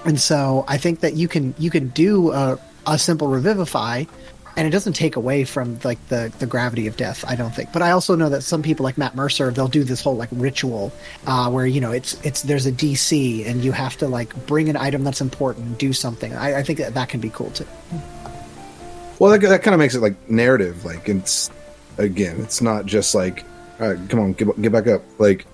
and 0.06 0.18
so 0.18 0.64
I 0.70 0.78
think 0.78 1.02
that 1.02 1.16
you 1.16 1.28
can 1.28 1.54
you 1.60 1.70
can 1.70 1.90
do 1.90 2.32
a, 2.32 2.58
a 2.88 2.98
simple 2.98 3.28
revivify, 3.28 4.06
and 4.56 4.66
it 4.66 4.72
doesn't 4.72 4.94
take 4.94 5.18
away 5.18 5.44
from 5.44 5.78
like 5.84 6.00
the 6.08 6.32
the 6.40 6.46
gravity 6.46 6.88
of 6.88 6.96
death. 6.96 7.26
I 7.28 7.36
don't 7.36 7.54
think. 7.54 7.74
But 7.74 7.82
I 7.82 7.92
also 7.92 8.16
know 8.16 8.30
that 8.30 8.44
some 8.44 8.64
people 8.64 8.86
like 8.86 8.98
Matt 8.98 9.14
Mercer 9.14 9.52
they'll 9.52 9.68
do 9.68 9.84
this 9.84 10.02
whole 10.02 10.16
like 10.16 10.30
ritual 10.32 10.94
uh, 11.26 11.50
where 11.50 11.68
you 11.68 11.82
know 11.82 11.92
it's 11.92 12.14
it's 12.26 12.44
there's 12.44 12.66
a 12.66 12.72
DC 12.72 13.46
and 13.46 13.62
you 13.62 13.74
have 13.74 13.98
to 13.98 14.08
like 14.08 14.34
bring 14.48 14.70
an 14.70 14.78
item 14.78 15.04
that's 15.04 15.20
important, 15.20 15.78
do 15.78 15.92
something. 15.92 16.34
I, 16.34 16.60
I 16.60 16.64
think 16.64 16.80
that 16.80 16.94
that 16.94 17.10
can 17.10 17.20
be 17.20 17.30
cool 17.30 17.52
too. 17.52 17.68
Well, 19.20 19.32
that, 19.32 19.42
that 19.42 19.64
kind 19.64 19.74
of 19.74 19.80
makes 19.80 19.96
it 19.96 20.02
like 20.02 20.30
narrative. 20.30 20.86
Like 20.86 21.10
it's 21.10 21.52
again. 21.98 22.40
It's 22.42 22.62
not 22.62 22.86
just 22.86 23.16
like, 23.16 23.46
all 23.80 23.90
right, 23.90 24.10
come 24.10 24.20
on, 24.20 24.34
get, 24.34 24.62
get 24.62 24.72
back 24.72 24.88
up. 24.88 25.02
Like, 25.20 25.46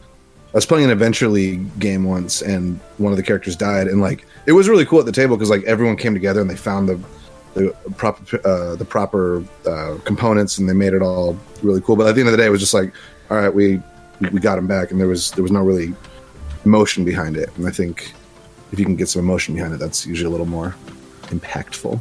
I 0.53 0.57
was 0.57 0.65
playing 0.65 0.86
an 0.86 0.91
Adventure 0.91 1.30
League 1.30 1.80
game 1.80 2.03
once, 2.03 2.41
and 2.44 2.80
one 2.98 3.11
of 3.11 3.18
the 3.18 3.24
characters 3.24 3.56
died, 3.56 3.88
and 3.88 4.02
like 4.02 4.26
it 4.45 4.52
was 4.52 4.70
really 4.70 4.86
cool 4.86 4.99
at 4.99 5.06
the 5.06 5.11
table 5.11 5.36
because 5.36 5.49
like 5.49 5.64
everyone 5.64 5.98
came 5.98 6.14
together 6.14 6.41
and 6.41 6.49
they 6.49 6.56
found 6.56 6.88
the 6.88 6.99
the 7.56 7.76
proper 7.98 8.48
uh, 8.48 8.76
the 8.76 8.86
proper 8.86 9.44
uh, 9.65 9.98
components, 10.06 10.60
and 10.60 10.70
they 10.70 10.74
made 10.74 10.94
it 10.94 11.02
all 11.02 11.38
really 11.64 11.82
cool. 11.82 11.95
But 11.95 12.07
at 12.07 12.15
the 12.15 12.22
end 12.22 12.28
of 12.28 12.34
the 12.34 12.38
day, 12.38 12.45
it 12.45 12.52
was 12.52 12.60
just 12.60 12.74
like, 12.74 12.94
all 13.32 13.38
right, 13.38 13.53
we 13.53 13.82
we 14.32 14.40
got 14.40 14.60
him 14.60 14.68
back, 14.68 14.91
and 14.91 14.99
there 14.99 15.07
was 15.07 15.32
there 15.32 15.41
was 15.41 15.52
no 15.52 15.64
really 15.64 15.94
emotion 16.65 17.03
behind 17.03 17.36
it. 17.36 17.49
And 17.57 17.68
I 17.68 17.72
think 17.72 18.14
if 18.72 18.80
you 18.80 18.86
can 18.86 18.95
get 18.95 19.10
some 19.10 19.22
emotion 19.22 19.56
behind 19.56 19.74
it, 19.74 19.78
that's 19.78 20.06
usually 20.06 20.28
a 20.28 20.32
little 20.32 20.45
more 20.45 20.76
impactful. 21.30 21.99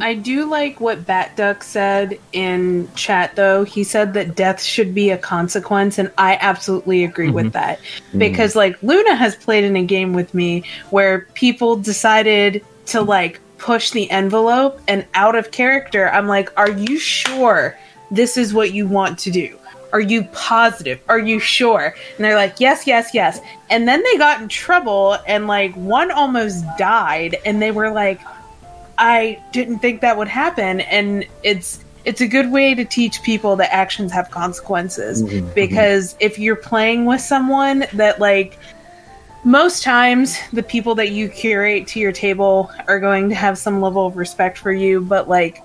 I 0.00 0.14
do 0.14 0.46
like 0.46 0.80
what 0.80 1.06
Bat 1.06 1.36
Duck 1.36 1.62
said 1.62 2.18
in 2.32 2.92
chat, 2.94 3.36
though. 3.36 3.64
He 3.64 3.84
said 3.84 4.14
that 4.14 4.34
death 4.34 4.60
should 4.60 4.94
be 4.94 5.10
a 5.10 5.18
consequence, 5.18 5.98
and 5.98 6.10
I 6.18 6.36
absolutely 6.40 7.04
agree 7.04 7.30
with 7.30 7.46
mm-hmm. 7.46 7.52
that. 7.52 7.80
Because, 8.16 8.56
like, 8.56 8.82
Luna 8.82 9.14
has 9.14 9.36
played 9.36 9.62
in 9.62 9.76
a 9.76 9.84
game 9.84 10.12
with 10.12 10.34
me 10.34 10.64
where 10.90 11.28
people 11.34 11.76
decided 11.76 12.64
to, 12.86 13.02
like, 13.02 13.40
push 13.58 13.92
the 13.92 14.10
envelope, 14.10 14.80
and 14.88 15.06
out 15.14 15.36
of 15.36 15.52
character, 15.52 16.10
I'm 16.10 16.26
like, 16.26 16.52
are 16.58 16.70
you 16.70 16.98
sure 16.98 17.78
this 18.10 18.36
is 18.36 18.52
what 18.52 18.72
you 18.72 18.88
want 18.88 19.18
to 19.20 19.30
do? 19.30 19.56
Are 19.92 20.00
you 20.00 20.24
positive? 20.32 21.00
Are 21.08 21.20
you 21.20 21.38
sure? 21.38 21.94
And 22.16 22.24
they're 22.24 22.34
like, 22.34 22.58
yes, 22.58 22.84
yes, 22.84 23.14
yes. 23.14 23.40
And 23.70 23.86
then 23.86 24.02
they 24.02 24.18
got 24.18 24.40
in 24.40 24.48
trouble, 24.48 25.16
and, 25.28 25.46
like, 25.46 25.72
one 25.76 26.10
almost 26.10 26.64
died, 26.76 27.36
and 27.46 27.62
they 27.62 27.70
were 27.70 27.90
like, 27.90 28.20
I 28.98 29.42
didn't 29.52 29.80
think 29.80 30.00
that 30.02 30.16
would 30.16 30.28
happen 30.28 30.80
and 30.80 31.26
it's 31.42 31.84
it's 32.04 32.20
a 32.20 32.28
good 32.28 32.52
way 32.52 32.74
to 32.74 32.84
teach 32.84 33.22
people 33.22 33.56
that 33.56 33.72
actions 33.72 34.12
have 34.12 34.30
consequences. 34.30 35.22
Mm-hmm. 35.22 35.36
Mm-hmm. 35.36 35.54
Because 35.54 36.16
if 36.20 36.38
you're 36.38 36.56
playing 36.56 37.06
with 37.06 37.20
someone 37.20 37.86
that 37.94 38.20
like 38.20 38.58
most 39.42 39.82
times 39.82 40.38
the 40.52 40.62
people 40.62 40.94
that 40.96 41.10
you 41.10 41.28
curate 41.28 41.86
to 41.88 42.00
your 42.00 42.12
table 42.12 42.70
are 42.88 43.00
going 43.00 43.28
to 43.28 43.34
have 43.34 43.58
some 43.58 43.80
level 43.80 44.06
of 44.06 44.16
respect 44.16 44.56
for 44.56 44.72
you 44.72 45.02
but 45.02 45.28
like 45.28 45.62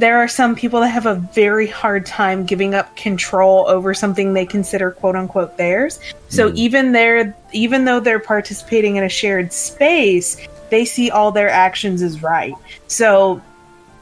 there 0.00 0.16
are 0.16 0.28
some 0.28 0.56
people 0.56 0.80
that 0.80 0.88
have 0.88 1.04
a 1.04 1.16
very 1.34 1.66
hard 1.66 2.06
time 2.06 2.46
giving 2.46 2.74
up 2.74 2.96
control 2.96 3.68
over 3.68 3.92
something 3.92 4.32
they 4.32 4.46
consider 4.46 4.92
quote 4.92 5.14
unquote 5.14 5.58
theirs. 5.58 6.00
So 6.28 6.48
mm-hmm. 6.48 6.56
even 6.56 6.92
they're 6.92 7.36
even 7.52 7.84
though 7.84 8.00
they're 8.00 8.18
participating 8.18 8.96
in 8.96 9.04
a 9.04 9.10
shared 9.10 9.52
space, 9.52 10.38
they 10.70 10.84
see 10.84 11.10
all 11.10 11.32
their 11.32 11.48
actions 11.50 12.02
as 12.02 12.22
right. 12.22 12.54
So 12.86 13.42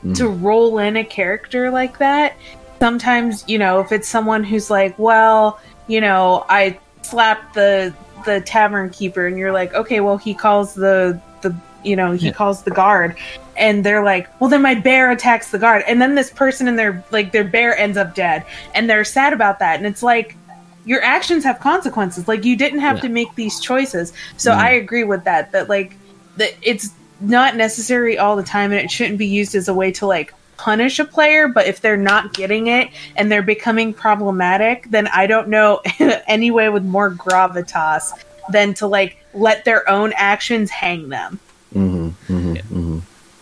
hmm. 0.03 0.13
to 0.15 0.29
roll 0.29 0.79
in 0.79 0.97
a 0.97 1.05
character 1.05 1.71
like 1.71 1.99
that, 1.99 2.37
sometimes, 2.79 3.45
you 3.49 3.59
know, 3.59 3.81
if 3.81 3.93
it's 3.93 4.09
someone 4.09 4.45
who's 4.45 4.71
like, 4.71 4.99
well, 4.99 5.61
you 5.87 6.01
know, 6.01 6.45
I 6.49 6.79
slapped 7.03 7.55
the 7.55 7.95
the 8.25 8.41
tavern 8.43 8.91
keeper 8.91 9.27
and 9.27 9.39
you're 9.39 9.53
like, 9.53 9.73
okay, 9.75 10.01
well 10.01 10.17
he 10.19 10.35
calls 10.35 10.75
the 10.75 11.21
the 11.41 11.55
you 11.85 11.97
know, 11.97 12.13
he 12.13 12.33
calls 12.33 12.63
the 12.65 12.71
guard 12.71 13.17
and 13.57 13.85
they're 13.85 14.05
like, 14.05 14.29
well 14.41 14.51
then 14.51 14.63
my 14.63 14.75
bear 14.75 15.11
attacks 15.11 15.51
the 15.51 15.59
guard 15.59 15.83
and 15.87 16.03
then 16.03 16.15
this 16.15 16.31
person 16.31 16.69
and 16.69 16.79
their 16.79 17.05
like 17.11 17.33
their 17.33 17.45
bear 17.45 17.77
ends 17.79 17.97
up 17.97 18.15
dead 18.15 18.45
and 18.75 18.91
they're 18.91 19.05
sad 19.05 19.33
about 19.33 19.59
that 19.61 19.77
and 19.77 19.87
it's 19.87 20.03
like 20.03 20.37
your 20.85 21.03
actions 21.03 21.45
have 21.45 21.61
consequences. 21.61 22.27
Like 22.29 22.45
you 22.45 22.57
didn't 22.57 22.81
have 22.81 22.97
Yeah. 22.97 23.03
to 23.03 23.09
make 23.11 23.35
these 23.35 23.61
choices. 23.61 24.13
So 24.39 24.53
hmm. 24.53 24.59
I 24.59 24.71
agree 24.71 25.05
with 25.05 25.25
that. 25.25 25.53
That 25.53 25.69
like 25.69 25.95
that 26.39 26.55
it's 26.63 26.91
not 27.21 27.57
necessary 27.57 28.17
all 28.17 28.37
the 28.37 28.43
time 28.43 28.73
and 28.73 28.81
it 28.81 28.91
shouldn't 28.91 29.19
be 29.19 29.27
used 29.27 29.55
as 29.55 29.69
a 29.69 29.75
way 29.75 29.91
to 29.93 30.07
like 30.07 30.33
punish 30.57 30.99
a 30.99 31.05
player 31.05 31.47
but 31.47 31.67
if 31.67 31.81
they're 31.81 31.97
not 31.97 32.33
getting 32.33 32.67
it 32.67 32.89
and 33.17 33.31
they're 33.31 33.43
becoming 33.43 33.93
problematic 33.93 34.89
then 34.91 35.07
i 35.09 35.27
don't 35.27 35.49
know 35.49 35.81
any 36.27 36.51
way 36.51 36.69
with 36.69 36.85
more 36.85 37.11
gravitas 37.13 38.13
than 38.51 38.75
to 38.75 38.87
like 38.87 39.17
let 39.35 39.65
their 39.65 39.89
own 39.89 40.13
actions 40.17 40.71
hang 40.71 41.09
them 41.09 41.39
mm-hmm, 41.75 42.09
mm-hmm, 42.33 42.55
mm-hmm. 42.55 42.99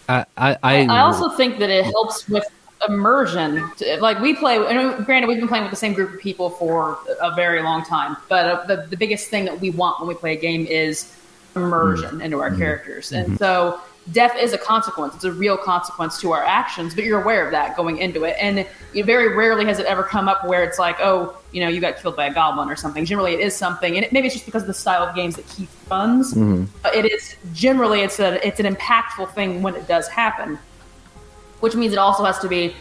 I, 0.08 0.24
I, 0.36 0.58
I, 0.62 0.86
I 0.86 1.00
also 1.00 1.30
think 1.30 1.58
that 1.58 1.70
it 1.70 1.84
helps 1.84 2.28
with 2.28 2.44
immersion. 2.88 3.70
Like 3.98 4.20
we 4.20 4.34
play, 4.34 4.56
and 4.56 5.04
granted, 5.04 5.26
we've 5.28 5.38
been 5.38 5.48
playing 5.48 5.64
with 5.64 5.72
the 5.72 5.76
same 5.76 5.94
group 5.94 6.14
of 6.14 6.20
people 6.20 6.50
for 6.50 6.98
a 7.20 7.34
very 7.34 7.62
long 7.62 7.84
time. 7.84 8.16
But 8.28 8.46
uh, 8.46 8.64
the 8.66 8.86
the 8.88 8.96
biggest 8.96 9.28
thing 9.28 9.44
that 9.46 9.60
we 9.60 9.70
want 9.70 10.00
when 10.00 10.08
we 10.08 10.14
play 10.14 10.34
a 10.34 10.40
game 10.40 10.66
is 10.66 11.16
immersion 11.56 12.10
mm-hmm. 12.10 12.20
into 12.22 12.40
our 12.40 12.50
mm-hmm. 12.50 12.58
characters, 12.58 13.12
and 13.12 13.26
mm-hmm. 13.26 13.36
so 13.36 13.80
death 14.12 14.36
is 14.40 14.52
a 14.52 14.58
consequence. 14.58 15.14
It's 15.14 15.24
a 15.24 15.32
real 15.32 15.56
consequence 15.56 16.20
to 16.20 16.32
our 16.32 16.44
actions, 16.44 16.94
but 16.94 17.04
you're 17.04 17.20
aware 17.20 17.44
of 17.44 17.50
that 17.52 17.76
going 17.76 17.98
into 17.98 18.24
it. 18.24 18.36
And 18.40 18.66
it 18.94 19.04
very 19.04 19.34
rarely 19.34 19.64
has 19.66 19.78
it 19.78 19.86
ever 19.86 20.02
come 20.02 20.28
up 20.28 20.46
where 20.46 20.62
it's 20.62 20.78
like, 20.78 20.96
oh, 21.00 21.36
you 21.52 21.60
know, 21.60 21.68
you 21.68 21.80
got 21.80 21.96
killed 21.96 22.16
by 22.16 22.26
a 22.26 22.34
goblin 22.34 22.68
or 22.68 22.76
something. 22.76 23.04
Generally, 23.04 23.34
it 23.34 23.40
is 23.40 23.56
something, 23.56 23.96
and 23.96 24.04
it, 24.04 24.12
maybe 24.12 24.26
it's 24.26 24.34
just 24.34 24.46
because 24.46 24.62
of 24.62 24.68
the 24.68 24.74
style 24.74 25.02
of 25.02 25.14
games 25.14 25.36
that 25.36 25.48
Keith 25.48 25.74
runs. 25.90 26.34
But 26.82 26.94
it 26.94 27.10
is 27.10 27.36
generally 27.52 28.00
it's 28.00 28.20
a 28.20 28.46
it's 28.46 28.60
an 28.60 28.72
impactful 28.72 29.32
thing 29.32 29.62
when 29.62 29.74
it 29.74 29.88
does 29.88 30.08
happen, 30.08 30.58
which 31.60 31.74
means 31.74 31.92
it 31.92 31.98
also 31.98 32.24
has 32.24 32.38
to 32.40 32.48
be 32.48 32.74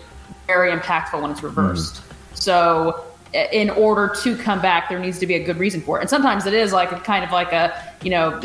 very 0.48 0.72
impactful 0.72 1.20
when 1.20 1.32
it's 1.32 1.44
reversed. 1.44 2.02
So 2.36 3.04
i- 3.04 3.15
in 3.36 3.70
order 3.70 4.16
to 4.24 4.38
come 4.38 4.62
back, 4.62 4.88
there 4.88 5.00
needs 5.00 5.20
to 5.20 5.28
be 5.28 5.36
a 5.36 5.44
good 5.44 5.58
reason 5.58 5.82
for 5.82 5.98
it. 5.98 6.02
And 6.02 6.10
sometimes 6.10 6.46
it 6.46 6.54
is 6.54 6.72
like 6.72 6.92
a 6.92 7.00
kind 7.00 7.26
of 7.26 7.32
like 7.32 7.52
a, 7.52 7.94
you 8.02 8.10
know, 8.10 8.42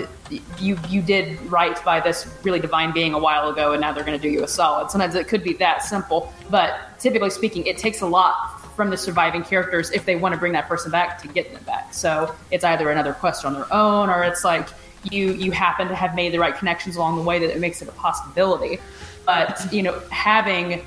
you 0.59 0.79
you 0.89 1.01
did 1.01 1.41
right 1.51 1.83
by 1.85 2.01
this 2.01 2.27
really 2.43 2.59
divine 2.59 2.93
being 2.93 3.15
a 3.15 3.19
while 3.19 3.49
ago, 3.51 3.73
and 3.73 3.81
now 3.81 3.93
they're 3.93 4.05
going 4.05 4.19
to 4.19 4.23
do 4.23 4.29
you 4.29 4.43
a 4.43 4.49
solid. 4.49 4.91
Sometimes 4.91 5.15
it 5.15 5.29
could 5.29 5.45
be 5.45 5.53
that 5.55 5.85
simple, 5.85 6.33
but 6.51 6.99
typically 6.99 7.31
speaking, 7.31 7.67
it 7.67 7.79
takes 7.79 8.01
a 8.01 8.07
lot 8.07 8.61
from 8.75 8.91
the 8.91 8.97
surviving 8.97 9.45
characters 9.45 9.91
if 9.91 10.05
they 10.07 10.17
want 10.17 10.35
to 10.35 10.39
bring 10.39 10.53
that 10.53 10.67
person 10.67 10.91
back 10.91 11.21
to 11.23 11.29
get 11.29 11.53
them 11.53 11.63
back. 11.65 11.95
So 11.95 12.35
it's 12.51 12.65
either 12.65 12.91
another 12.91 13.13
quest 13.13 13.45
on 13.45 13.55
their 13.55 13.73
own, 13.73 14.09
or 14.09 14.25
it's 14.25 14.45
like 14.45 14.69
you 15.11 15.33
you 15.35 15.53
happen 15.53 15.87
to 15.89 15.95
have 15.95 16.17
made 16.17 16.33
the 16.33 16.39
right 16.39 16.57
connections 16.57 16.97
along 16.97 17.17
the 17.17 17.23
way 17.23 17.39
that 17.39 17.51
it 17.51 17.61
makes 17.61 17.81
it 17.81 17.89
a 17.89 17.93
possibility. 17.93 18.81
But 19.25 19.73
you 19.73 19.83
know, 19.83 20.01
having 20.11 20.85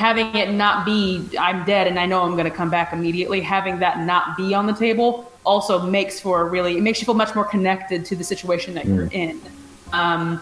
having 0.00 0.34
it 0.34 0.50
not 0.50 0.86
be 0.86 1.28
I'm 1.38 1.64
dead 1.64 1.86
and 1.86 1.98
I 1.98 2.06
know 2.06 2.22
I'm 2.22 2.32
going 2.32 2.50
to 2.50 2.56
come 2.56 2.70
back 2.70 2.92
immediately, 2.92 3.40
having 3.40 3.78
that 3.80 4.00
not 4.00 4.36
be 4.36 4.54
on 4.54 4.66
the 4.66 4.72
table 4.72 5.30
also 5.44 5.80
makes 5.80 6.18
for 6.18 6.40
a 6.40 6.44
really 6.44 6.76
it 6.78 6.82
makes 6.82 7.00
you 7.00 7.04
feel 7.04 7.14
much 7.14 7.34
more 7.34 7.44
connected 7.44 8.04
to 8.06 8.16
the 8.16 8.24
situation 8.24 8.74
that 8.74 8.86
you're 8.86 9.08
in. 9.12 9.40
Um, 9.92 10.40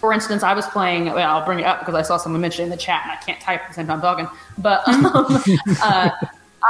for 0.00 0.12
instance, 0.12 0.42
I 0.42 0.54
was 0.54 0.66
playing. 0.66 1.06
Well, 1.06 1.28
I'll 1.28 1.44
bring 1.44 1.60
it 1.60 1.64
up 1.64 1.80
because 1.80 1.94
I 1.94 2.02
saw 2.02 2.16
someone 2.16 2.40
mention 2.40 2.62
it 2.62 2.64
in 2.64 2.70
the 2.70 2.76
chat, 2.76 3.02
and 3.04 3.12
I 3.12 3.16
can't 3.16 3.40
type 3.40 3.62
at 3.62 3.68
the 3.68 3.74
same 3.74 3.86
time 3.86 3.96
I'm 3.96 4.02
talking. 4.02 4.28
But 4.58 4.86
um, 4.88 5.42
uh, 5.82 6.10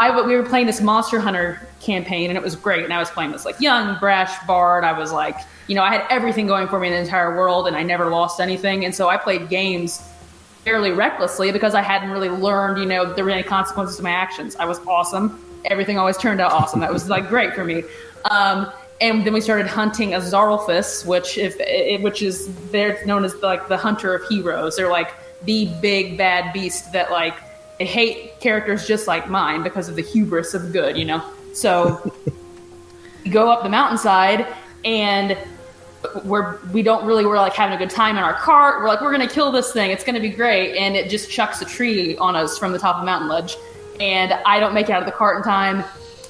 I 0.01 0.23
we 0.27 0.37
were 0.37 0.45
playing 0.45 0.67
this 0.67 0.81
Monster 0.81 1.19
Hunter 1.21 1.61
campaign, 1.81 2.31
and 2.31 2.37
it 2.37 2.43
was 2.43 2.57
great. 2.57 2.85
And 2.85 2.93
I 2.93 2.99
was 2.99 3.11
playing 3.11 3.33
this 3.33 3.45
like 3.45 3.61
young, 3.61 3.99
brash 3.99 4.35
bard. 4.47 4.85
I 4.85 4.97
was 4.97 5.13
like, 5.13 5.37
you 5.67 5.75
know, 5.75 5.83
I 5.83 5.93
had 5.93 6.07
everything 6.09 6.47
going 6.47 6.69
for 6.69 6.79
me 6.79 6.89
in 6.89 6.95
the 6.95 7.01
entire 7.01 7.37
world, 7.37 7.67
and 7.67 7.77
I 7.77 7.83
never 7.83 8.07
lost 8.07 8.41
anything. 8.41 8.85
And 8.85 8.95
so 8.95 9.09
I 9.09 9.17
played 9.17 9.49
games 9.49 10.09
fairly 10.67 10.91
recklessly 10.91 11.53
because 11.53 11.77
I 11.77 11.81
hadn't 11.81 12.11
really 12.11 12.29
learned, 12.29 12.79
you 12.79 12.87
know, 12.87 13.15
there 13.15 13.25
were 13.25 13.31
any 13.31 13.45
consequences 13.45 13.99
to 13.99 14.03
my 14.03 14.11
actions. 14.11 14.57
I 14.57 14.65
was 14.65 14.81
awesome. 14.81 15.41
Everything 15.67 15.97
always 15.97 16.17
turned 16.19 16.41
out 16.41 16.51
awesome. 16.51 16.81
That 16.81 16.93
was 16.93 17.09
like 17.09 17.29
great 17.29 17.55
for 17.55 17.65
me. 17.65 17.85
Um, 18.29 18.73
and 19.01 19.25
then 19.25 19.33
we 19.33 19.41
started 19.41 19.69
hunting 19.69 20.15
a 20.15 20.19
Zarlfus, 20.19 21.07
which 21.07 21.39
if 21.39 21.55
it, 21.61 22.03
which 22.03 22.21
is 22.21 22.53
they're 22.73 22.99
known 23.07 23.25
as 23.25 23.37
like 23.43 23.69
the 23.69 23.77
hunter 23.77 24.13
of 24.13 24.29
heroes. 24.29 24.75
They're 24.75 24.91
like 24.91 25.15
the 25.45 25.71
big 25.81 26.19
bad 26.19 26.53
beast 26.53 26.91
that 26.93 27.13
like 27.13 27.39
hate 27.79 28.41
characters 28.41 28.89
just 28.89 29.07
like 29.07 29.31
mine 29.31 29.63
because 29.63 29.89
of 29.89 29.95
the 29.95 30.03
hubris 30.03 30.53
of 30.53 30.73
good, 30.73 30.97
you 30.97 31.05
know. 31.05 31.25
So 31.53 32.13
go 33.31 33.53
up 33.53 33.63
the 33.63 33.69
mountainside 33.69 34.53
and 34.85 35.39
we're 36.25 36.59
we 36.73 36.83
don't 36.83 37.07
really 37.07 37.25
we're 37.25 37.37
like 37.37 37.55
having 37.55 37.75
a 37.75 37.79
good 37.79 37.91
time 37.91 38.17
in 38.17 38.23
our 38.23 38.35
cart. 38.35 38.81
We're 38.81 38.89
like 38.89 39.01
we're 39.01 39.13
gonna 39.13 39.29
kill 39.29 39.51
this 39.51 39.73
thing. 39.73 39.91
It's 39.91 40.05
gonna 40.05 40.21
be 40.21 40.31
great, 40.31 40.77
and 40.77 40.97
it 40.97 41.11
just 41.11 41.31
chucks 41.31 41.61
a 41.63 41.65
tree 41.65 42.17
on 42.19 42.37
us 42.37 42.59
from 42.59 42.73
the 42.73 42.79
top 42.79 42.97
of 42.97 43.03
the 43.03 43.07
mountain 43.07 43.29
ledge, 43.29 43.57
and 44.01 44.33
I 44.33 44.61
don't 44.61 44.75
make 44.75 44.89
it 44.89 44.93
out 44.93 45.03
of 45.03 45.07
the 45.07 45.13
cart 45.13 45.39
in 45.39 45.43
time, 45.43 45.85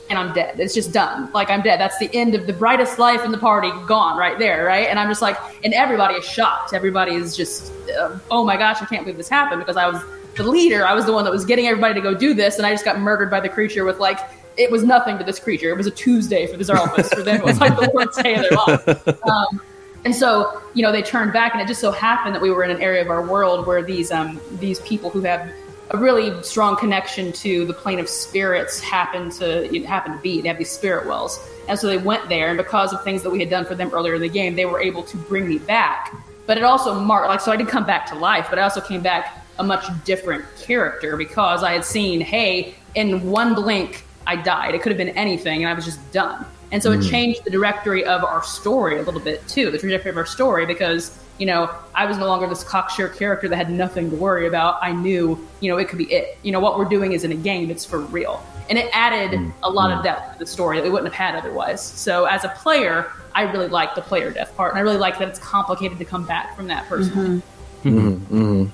and 0.08 0.18
I'm 0.18 0.32
dead. 0.32 0.58
It's 0.60 0.74
just 0.74 0.92
done. 0.92 1.30
Like 1.32 1.50
I'm 1.50 1.62
dead. 1.62 1.80
That's 1.80 1.98
the 1.98 2.10
end 2.14 2.34
of 2.34 2.46
the 2.46 2.52
brightest 2.52 2.98
life 2.98 3.24
in 3.24 3.32
the 3.32 3.38
party 3.38 3.70
gone 3.86 4.16
right 4.16 4.38
there, 4.38 4.64
right? 4.64 4.88
And 4.88 4.98
I'm 4.98 5.08
just 5.08 5.22
like, 5.22 5.36
and 5.64 5.74
everybody 5.74 6.14
is 6.14 6.24
shocked. 6.24 6.72
Everybody 6.72 7.14
is 7.14 7.36
just, 7.36 7.72
uh, 7.98 8.18
oh 8.30 8.44
my 8.44 8.56
gosh, 8.56 8.80
I 8.80 8.86
can't 8.86 9.04
believe 9.04 9.16
this 9.16 9.28
happened 9.28 9.60
because 9.60 9.76
I 9.76 9.88
was 9.88 10.02
the 10.36 10.44
leader. 10.44 10.86
I 10.86 10.94
was 10.94 11.06
the 11.06 11.12
one 11.12 11.24
that 11.24 11.32
was 11.32 11.44
getting 11.44 11.66
everybody 11.66 11.94
to 11.94 12.00
go 12.00 12.14
do 12.14 12.34
this, 12.34 12.58
and 12.58 12.66
I 12.66 12.72
just 12.72 12.84
got 12.84 12.98
murdered 13.00 13.30
by 13.30 13.40
the 13.40 13.48
creature 13.48 13.84
with 13.84 13.98
like. 13.98 14.18
It 14.56 14.70
was 14.70 14.84
nothing 14.84 15.18
to 15.18 15.24
this 15.24 15.38
creature. 15.38 15.70
It 15.70 15.76
was 15.76 15.86
a 15.86 15.90
Tuesday 15.90 16.46
for 16.46 16.56
the 16.56 16.64
Zarlfus. 16.64 17.14
For 17.14 17.22
them, 17.22 17.36
it 17.36 17.44
was 17.44 17.60
like 17.60 17.76
the 17.76 17.90
worst 17.92 18.22
day 18.22 18.36
of 18.36 18.42
their 18.42 18.50
life. 18.50 19.26
Um, 19.28 19.60
and 20.06 20.14
so, 20.14 20.62
you 20.72 20.82
know, 20.82 20.92
they 20.92 21.02
turned 21.02 21.32
back, 21.32 21.52
and 21.52 21.60
it 21.60 21.66
just 21.66 21.80
so 21.80 21.90
happened 21.90 22.34
that 22.34 22.40
we 22.40 22.50
were 22.50 22.62
in 22.62 22.70
an 22.70 22.80
area 22.80 23.02
of 23.02 23.10
our 23.10 23.26
world 23.26 23.66
where 23.66 23.82
these 23.82 24.12
um, 24.12 24.40
these 24.60 24.78
people 24.80 25.10
who 25.10 25.20
have 25.22 25.50
a 25.90 25.98
really 25.98 26.42
strong 26.42 26.76
connection 26.76 27.32
to 27.32 27.64
the 27.66 27.72
plane 27.72 27.98
of 27.98 28.08
spirits 28.08 28.80
happen 28.80 29.30
to 29.30 29.68
you 29.72 29.80
know, 29.80 29.86
happen 29.88 30.12
to 30.12 30.18
be. 30.18 30.40
They 30.40 30.48
have 30.48 30.58
these 30.58 30.70
spirit 30.70 31.06
wells, 31.06 31.44
and 31.68 31.76
so 31.76 31.88
they 31.88 31.98
went 31.98 32.28
there, 32.28 32.48
and 32.48 32.56
because 32.56 32.92
of 32.92 33.02
things 33.02 33.24
that 33.24 33.30
we 33.30 33.40
had 33.40 33.50
done 33.50 33.64
for 33.64 33.74
them 33.74 33.90
earlier 33.92 34.14
in 34.14 34.20
the 34.20 34.28
game, 34.28 34.54
they 34.54 34.64
were 34.64 34.80
able 34.80 35.02
to 35.02 35.16
bring 35.16 35.48
me 35.48 35.58
back. 35.58 36.14
But 36.46 36.56
it 36.56 36.62
also 36.62 36.94
marked 37.00 37.28
like 37.28 37.40
so 37.40 37.50
I 37.50 37.56
did 37.56 37.66
come 37.66 37.84
back 37.84 38.06
to 38.06 38.14
life, 38.14 38.46
but 38.48 38.60
I 38.60 38.62
also 38.62 38.80
came 38.80 39.02
back 39.02 39.44
a 39.58 39.64
much 39.64 39.84
different 40.04 40.44
character 40.56 41.16
because 41.16 41.64
I 41.64 41.72
had 41.72 41.84
seen, 41.84 42.20
hey, 42.20 42.76
in 42.94 43.28
one 43.28 43.54
blink, 43.54 44.04
I 44.26 44.36
died. 44.36 44.74
It 44.74 44.82
could 44.82 44.90
have 44.90 44.98
been 44.98 45.10
anything, 45.10 45.62
and 45.62 45.70
I 45.70 45.74
was 45.74 45.84
just 45.84 46.00
done. 46.12 46.44
And 46.72 46.82
so 46.82 46.90
it 46.90 46.98
mm. 46.98 47.08
changed 47.08 47.44
the 47.44 47.50
trajectory 47.50 48.04
of 48.04 48.24
our 48.24 48.42
story 48.42 48.98
a 48.98 49.02
little 49.02 49.20
bit 49.20 49.46
too, 49.46 49.70
the 49.70 49.78
trajectory 49.78 50.10
of 50.10 50.16
our 50.16 50.26
story, 50.26 50.66
because, 50.66 51.16
you 51.38 51.46
know, 51.46 51.70
I 51.94 52.06
was 52.06 52.18
no 52.18 52.26
longer 52.26 52.48
this 52.48 52.64
cocksure 52.64 53.08
character 53.08 53.48
that 53.48 53.56
had 53.56 53.70
nothing 53.70 54.10
to 54.10 54.16
worry 54.16 54.48
about. 54.48 54.78
I 54.82 54.90
knew, 54.90 55.46
you 55.60 55.70
know, 55.70 55.76
it 55.78 55.88
could 55.88 55.98
be 55.98 56.12
it. 56.12 56.38
You 56.42 56.50
know, 56.50 56.58
what 56.58 56.76
we're 56.76 56.86
doing 56.86 57.12
isn't 57.12 57.30
a 57.30 57.36
game, 57.36 57.70
it's 57.70 57.84
for 57.84 58.00
real. 58.00 58.44
And 58.68 58.78
it 58.78 58.90
added 58.92 59.38
mm. 59.38 59.52
a 59.62 59.70
lot 59.70 59.92
of 59.92 60.00
mm. 60.00 60.04
depth 60.04 60.32
to 60.32 60.38
the 60.40 60.46
story 60.46 60.78
that 60.78 60.82
we 60.82 60.90
wouldn't 60.90 61.14
have 61.14 61.34
had 61.34 61.38
otherwise. 61.38 61.80
So 61.80 62.24
as 62.24 62.42
a 62.44 62.48
player, 62.48 63.12
I 63.32 63.42
really 63.42 63.68
like 63.68 63.94
the 63.94 64.02
player 64.02 64.32
death 64.32 64.56
part, 64.56 64.72
and 64.72 64.78
I 64.78 64.82
really 64.82 64.96
like 64.96 65.20
that 65.20 65.28
it's 65.28 65.38
complicated 65.38 65.98
to 65.98 66.04
come 66.04 66.26
back 66.26 66.56
from 66.56 66.66
that 66.66 66.88
person. 66.88 67.42
Mm-hmm. 67.84 67.88
Mm-hmm. 67.88 68.36
Mm-hmm. 68.36 68.70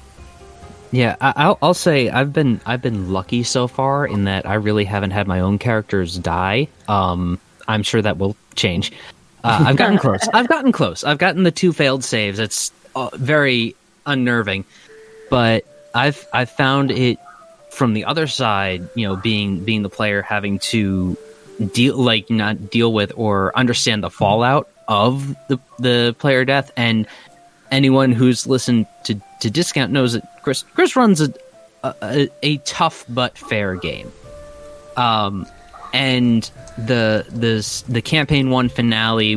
Yeah, 0.93 1.16
I, 1.23 1.32
I'll, 1.36 1.59
I'll 1.62 1.74
say 1.74 2.10
I've 2.10 2.32
been 2.32 2.60
I've 2.66 2.82
been 2.82 3.12
lucky 3.12 3.43
so 3.43 3.66
far 3.66 4.06
in 4.06 4.24
that 4.24 4.47
I 4.47 4.55
really 4.55 4.85
haven't 4.85 5.10
had 5.10 5.27
my 5.27 5.40
own 5.40 5.59
characters 5.59 6.19
die. 6.19 6.69
Um, 6.86 7.40
I'm 7.66 7.82
sure 7.82 8.02
that 8.02 8.19
will 8.19 8.36
change. 8.55 8.93
Uh, 9.43 9.64
I've 9.69 9.77
gotten 9.77 9.98
close. 9.98 10.28
I've 10.35 10.48
gotten 10.48 10.70
close. 10.70 11.02
I've 11.02 11.19
gotten 11.19 11.43
the 11.44 11.51
two 11.51 11.73
failed 11.73 12.05
saves. 12.05 12.39
It's 12.39 12.70
uh, 12.94 13.09
very 13.14 13.74
unnerving, 14.05 14.66
but 15.31 15.64
I've 15.94 16.27
I've 16.31 16.51
found 16.51 16.90
it 16.90 17.19
from 17.70 17.94
the 17.94 18.05
other 18.05 18.27
side. 18.27 18.86
You 18.94 19.09
know, 19.09 19.16
being 19.16 19.64
being 19.64 19.82
the 19.82 19.89
player 19.89 20.20
having 20.20 20.59
to 20.59 21.16
deal 21.73 21.97
like 21.97 22.28
not 22.28 22.70
deal 22.70 22.93
with 22.93 23.12
or 23.16 23.56
understand 23.56 24.05
the 24.05 24.10
fallout 24.10 24.69
of 24.89 25.35
the 25.48 25.59
the 25.78 26.14
player 26.19 26.44
death 26.44 26.70
and 26.77 27.06
anyone 27.73 28.12
who's 28.12 28.47
listened 28.47 28.86
to, 29.05 29.20
to 29.40 29.51
discount 29.51 29.90
knows 29.90 30.12
that 30.12 30.43
chris 30.43 30.62
chris 30.74 30.94
runs 30.94 31.20
a, 31.20 31.32
a 31.82 32.28
a 32.43 32.59
tough 32.59 33.05
but 33.09 33.36
fair 33.36 33.74
game. 33.74 34.12
Um 34.97 35.47
and 35.93 36.49
the 36.78 37.27
the 37.28 37.93
the 37.93 38.01
campaign 38.03 38.51
one 38.51 38.69
finale 38.69 39.36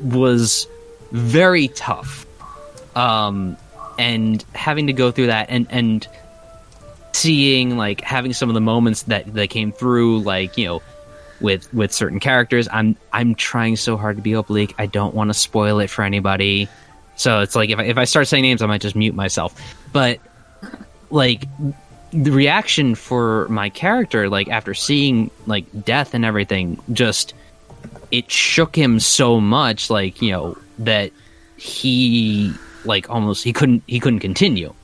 was 0.00 0.66
very 1.12 1.68
tough. 1.68 2.26
Um 2.96 3.56
and 3.98 4.44
having 4.54 4.86
to 4.88 4.92
go 4.92 5.10
through 5.10 5.26
that 5.28 5.46
and 5.50 5.66
and 5.70 6.08
seeing 7.12 7.76
like 7.76 8.00
having 8.00 8.32
some 8.32 8.48
of 8.48 8.54
the 8.54 8.60
moments 8.60 9.04
that 9.04 9.32
that 9.34 9.50
came 9.50 9.70
through 9.70 10.20
like 10.20 10.56
you 10.56 10.64
know 10.64 10.82
with 11.42 11.72
with 11.74 11.92
certain 11.92 12.18
characters 12.18 12.68
i'm 12.72 12.96
i'm 13.12 13.34
trying 13.34 13.76
so 13.76 13.96
hard 13.98 14.16
to 14.16 14.22
be 14.22 14.32
oblique. 14.32 14.74
I 14.78 14.86
don't 14.86 15.14
want 15.14 15.28
to 15.28 15.34
spoil 15.34 15.78
it 15.80 15.90
for 15.90 16.04
anybody 16.04 16.68
so 17.22 17.40
it's 17.40 17.54
like 17.54 17.70
if 17.70 17.78
I, 17.78 17.84
if 17.84 17.98
I 17.98 18.04
start 18.04 18.26
saying 18.26 18.42
names 18.42 18.62
i 18.62 18.66
might 18.66 18.80
just 18.80 18.96
mute 18.96 19.14
myself. 19.14 19.54
But 19.92 20.18
like 21.10 21.46
the 22.12 22.30
reaction 22.30 22.94
for 22.94 23.48
my 23.48 23.70
character 23.70 24.28
like 24.28 24.48
after 24.48 24.74
seeing 24.74 25.30
like 25.46 25.64
death 25.84 26.14
and 26.14 26.24
everything 26.24 26.78
just 26.92 27.32
it 28.10 28.30
shook 28.30 28.76
him 28.76 29.00
so 29.00 29.40
much 29.40 29.88
like 29.88 30.20
you 30.20 30.30
know 30.32 30.58
that 30.78 31.12
he 31.56 32.52
like 32.84 33.08
almost 33.08 33.44
he 33.44 33.52
couldn't 33.52 33.84
he 33.86 34.00
couldn't 34.00 34.20
continue. 34.20 34.74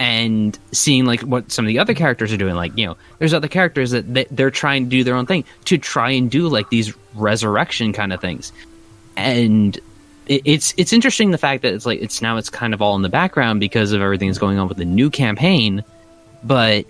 And 0.00 0.56
seeing 0.70 1.06
like 1.06 1.22
what 1.22 1.50
some 1.50 1.64
of 1.64 1.66
the 1.66 1.80
other 1.80 1.92
characters 1.92 2.32
are 2.32 2.36
doing 2.36 2.54
like 2.54 2.76
you 2.78 2.86
know 2.86 2.96
there's 3.18 3.34
other 3.34 3.48
characters 3.48 3.90
that 3.90 4.14
they, 4.14 4.26
they're 4.30 4.52
trying 4.52 4.84
to 4.84 4.90
do 4.90 5.02
their 5.02 5.16
own 5.16 5.26
thing 5.26 5.44
to 5.64 5.76
try 5.76 6.12
and 6.12 6.30
do 6.30 6.48
like 6.48 6.70
these 6.70 6.94
resurrection 7.14 7.92
kind 7.92 8.12
of 8.12 8.20
things. 8.20 8.52
And 9.16 9.76
it, 10.28 10.42
it's 10.44 10.74
it's 10.76 10.92
interesting 10.92 11.30
the 11.30 11.38
fact 11.38 11.62
that 11.62 11.74
it's 11.74 11.86
like 11.86 12.00
it's 12.00 12.22
now 12.22 12.36
it's 12.36 12.50
kind 12.50 12.74
of 12.74 12.82
all 12.82 12.94
in 12.96 13.02
the 13.02 13.08
background 13.08 13.60
because 13.60 13.92
of 13.92 14.00
everything 14.00 14.28
that's 14.28 14.38
going 14.38 14.58
on 14.58 14.68
with 14.68 14.78
the 14.78 14.84
new 14.84 15.10
campaign 15.10 15.82
but 16.44 16.84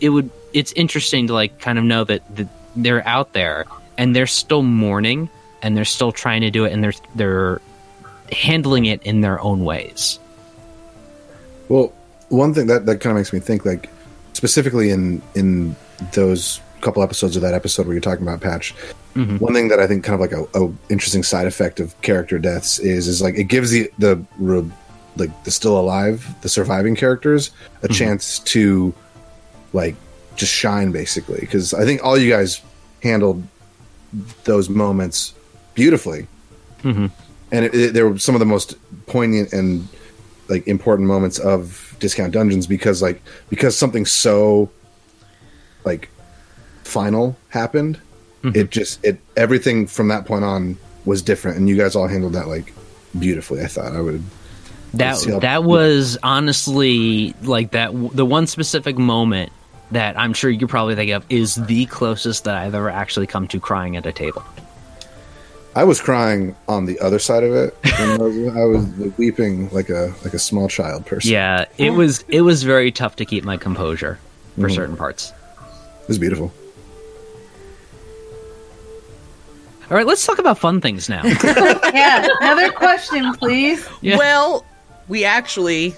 it 0.00 0.08
would 0.08 0.30
it's 0.52 0.72
interesting 0.72 1.26
to 1.26 1.34
like 1.34 1.58
kind 1.60 1.78
of 1.78 1.84
know 1.84 2.04
that 2.04 2.22
that 2.36 2.48
they're 2.76 3.06
out 3.06 3.32
there 3.32 3.66
and 3.96 4.14
they're 4.14 4.26
still 4.26 4.62
mourning 4.62 5.28
and 5.62 5.76
they're 5.76 5.84
still 5.84 6.12
trying 6.12 6.40
to 6.40 6.50
do 6.50 6.64
it 6.64 6.72
and 6.72 6.82
they're 6.82 6.92
they're 7.14 7.60
handling 8.32 8.86
it 8.86 9.02
in 9.02 9.20
their 9.20 9.40
own 9.40 9.64
ways. 9.64 10.18
Well, 11.68 11.92
one 12.28 12.54
thing 12.54 12.66
that, 12.66 12.86
that 12.86 13.00
kind 13.00 13.12
of 13.12 13.16
makes 13.20 13.32
me 13.32 13.40
think, 13.40 13.64
like 13.64 13.88
specifically 14.32 14.90
in 14.90 15.22
in 15.34 15.76
those 16.12 16.60
couple 16.80 17.02
episodes 17.02 17.36
of 17.36 17.42
that 17.42 17.54
episode 17.54 17.86
where 17.86 17.94
you're 17.94 18.00
talking 18.00 18.22
about 18.22 18.40
Patch, 18.40 18.74
mm-hmm. 19.14 19.36
one 19.38 19.54
thing 19.54 19.68
that 19.68 19.80
I 19.80 19.86
think 19.86 20.04
kind 20.04 20.14
of 20.14 20.20
like 20.20 20.32
a, 20.32 20.64
a 20.64 20.72
interesting 20.88 21.22
side 21.22 21.46
effect 21.46 21.80
of 21.80 22.00
character 22.02 22.38
deaths 22.38 22.78
is 22.78 23.08
is 23.08 23.20
like 23.22 23.36
it 23.36 23.44
gives 23.44 23.70
the 23.70 23.90
the 23.98 24.22
like 25.16 25.44
the 25.44 25.50
still 25.50 25.78
alive, 25.78 26.26
the 26.42 26.48
surviving 26.48 26.94
characters 26.94 27.50
a 27.82 27.86
mm-hmm. 27.86 27.94
chance 27.94 28.38
to 28.40 28.94
like 29.72 29.96
just 30.36 30.52
shine 30.52 30.92
basically. 30.92 31.40
Because 31.40 31.74
I 31.74 31.84
think 31.84 32.04
all 32.04 32.16
you 32.16 32.30
guys 32.30 32.62
handled 33.02 33.42
those 34.44 34.68
moments 34.68 35.34
beautifully. 35.74 36.26
Mm-hmm. 36.82 37.06
And 37.50 37.64
it, 37.64 37.74
it, 37.74 37.94
they 37.94 38.02
were 38.02 38.18
some 38.18 38.34
of 38.34 38.38
the 38.40 38.46
most 38.46 38.76
poignant 39.06 39.52
and 39.52 39.86
like 40.48 40.66
important 40.66 41.08
moments 41.08 41.38
of 41.38 41.96
discount 41.98 42.32
dungeons 42.32 42.66
because 42.66 43.02
like 43.02 43.20
because 43.50 43.76
something 43.76 44.06
so 44.06 44.70
like 45.84 46.08
final 46.88 47.36
happened 47.50 48.00
mm-hmm. 48.42 48.56
it 48.56 48.70
just 48.70 49.04
it 49.04 49.18
everything 49.36 49.86
from 49.86 50.08
that 50.08 50.24
point 50.24 50.44
on 50.44 50.76
was 51.04 51.22
different 51.22 51.56
and 51.56 51.68
you 51.68 51.76
guys 51.76 51.94
all 51.94 52.08
handled 52.08 52.32
that 52.32 52.48
like 52.48 52.72
beautifully 53.18 53.62
i 53.62 53.66
thought. 53.66 53.92
I 53.92 54.00
would 54.00 54.22
that 54.94 55.40
that 55.42 55.64
was 55.64 56.18
honestly 56.22 57.34
like 57.42 57.72
that 57.72 57.90
the 58.14 58.24
one 58.24 58.46
specific 58.46 58.96
moment 58.96 59.52
that 59.90 60.18
I'm 60.18 60.32
sure 60.32 60.50
you 60.50 60.66
probably 60.66 60.94
think 60.94 61.10
of 61.12 61.24
is 61.28 61.54
the 61.54 61.86
closest 61.86 62.44
that 62.44 62.56
I've 62.56 62.74
ever 62.74 62.90
actually 62.90 63.26
come 63.26 63.48
to 63.48 63.60
crying 63.60 63.96
at 63.96 64.04
a 64.06 64.12
table. 64.12 64.44
i 65.74 65.84
was 65.84 66.00
crying 66.00 66.54
on 66.68 66.86
the 66.86 66.98
other 67.00 67.18
side 67.18 67.42
of 67.42 67.54
it. 67.54 67.76
I 67.84 68.16
was, 68.18 68.56
I 68.56 68.64
was 68.64 69.16
weeping 69.16 69.68
like 69.70 69.88
a 69.90 70.14
like 70.24 70.34
a 70.34 70.38
small 70.38 70.68
child 70.68 71.06
person. 71.06 71.30
Yeah, 71.30 71.66
it 71.76 71.90
was 71.90 72.24
it 72.28 72.42
was 72.42 72.62
very 72.62 72.90
tough 72.90 73.16
to 73.16 73.24
keep 73.24 73.44
my 73.44 73.56
composure 73.56 74.18
for 74.54 74.62
mm-hmm. 74.62 74.74
certain 74.74 74.96
parts. 74.96 75.32
it 76.02 76.08
was 76.08 76.18
beautiful 76.18 76.52
All 79.90 79.96
right, 79.96 80.06
let's 80.06 80.26
talk 80.26 80.38
about 80.38 80.58
fun 80.58 80.80
things 80.80 81.08
now. 81.08 81.22
Yeah. 81.94 82.28
Another 82.40 82.70
question, 82.70 83.32
please. 83.34 83.88
Yeah. 84.02 84.18
Well, 84.18 84.64
we 85.08 85.24
actually 85.24 85.94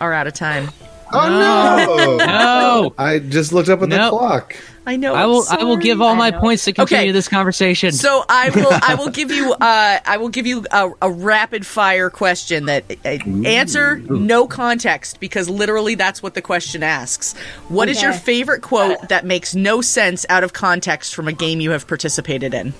are 0.00 0.12
out 0.12 0.26
of 0.26 0.34
time. 0.34 0.68
oh 1.12 1.28
no 1.28 2.16
no, 2.18 2.94
i 2.98 3.18
just 3.18 3.50
looked 3.50 3.70
up 3.70 3.80
at 3.80 3.88
No. 3.88 4.04
the 4.04 4.10
clock 4.10 4.56
I 4.86 4.96
know. 4.96 5.14
I 5.14 5.26
will 5.26 5.44
I 5.50 5.64
will 5.64 5.76
give 5.78 6.00
all 6.02 6.14
my 6.14 6.30
points 6.30 6.64
to 6.64 6.72
continue 6.72 7.04
Okay. 7.04 7.12
this 7.12 7.28
conversation. 7.28 7.92
So 7.92 8.24
I 8.28 8.48
will 8.50 8.68
I 8.70 8.94
will 8.94 9.10
give 9.10 9.30
you 9.30 9.52
uh 9.60 9.98
I 10.04 10.16
will 10.18 10.28
give 10.30 10.46
you 10.46 10.64
a, 10.70 10.90
a 11.02 11.10
rapid 11.10 11.66
fire 11.66 12.08
question 12.10 12.66
that 12.66 12.84
uh, 13.04 13.08
answer 13.46 13.96
no 13.98 14.46
context 14.46 15.18
because 15.20 15.48
literally 15.50 15.94
that's 15.94 16.22
what 16.22 16.32
the 16.34 16.40
question 16.42 16.82
asks. 16.82 17.34
What 17.68 17.88
is 17.90 18.00
your 18.02 18.12
favorite 18.14 18.62
quote 18.62 19.08
that 19.08 19.24
makes 19.26 19.54
no 19.54 19.80
sense 19.82 20.24
out 20.30 20.42
of 20.44 20.52
context 20.54 21.14
from 21.14 21.26
a 21.28 21.32
game 21.32 21.60
you 21.60 21.70
have 21.72 21.86
participated 21.86 22.52
in? 22.54 22.72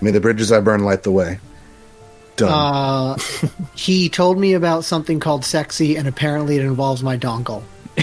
May 0.00 0.10
the 0.10 0.20
bridges 0.20 0.50
i 0.52 0.60
burn 0.60 0.84
light 0.84 1.02
the 1.02 1.10
way 1.10 1.38
done 2.36 2.50
Uh, 2.50 3.18
he 3.74 4.08
told 4.08 4.38
me 4.38 4.54
about 4.54 4.84
something 4.84 5.20
called 5.20 5.44
sexy, 5.44 5.96
and 5.96 6.08
apparently 6.08 6.56
it 6.56 6.64
involves 6.64 7.02
my 7.02 7.16
dongle. 7.18 7.62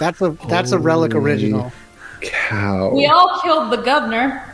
that's 0.00 0.20
a 0.20 0.30
that's 0.48 0.72
a 0.72 0.78
relic 0.78 1.14
original. 1.14 1.72
cow 2.20 2.90
We 2.90 3.06
all 3.06 3.40
killed 3.40 3.72
the 3.72 3.78
governor. 3.78 4.44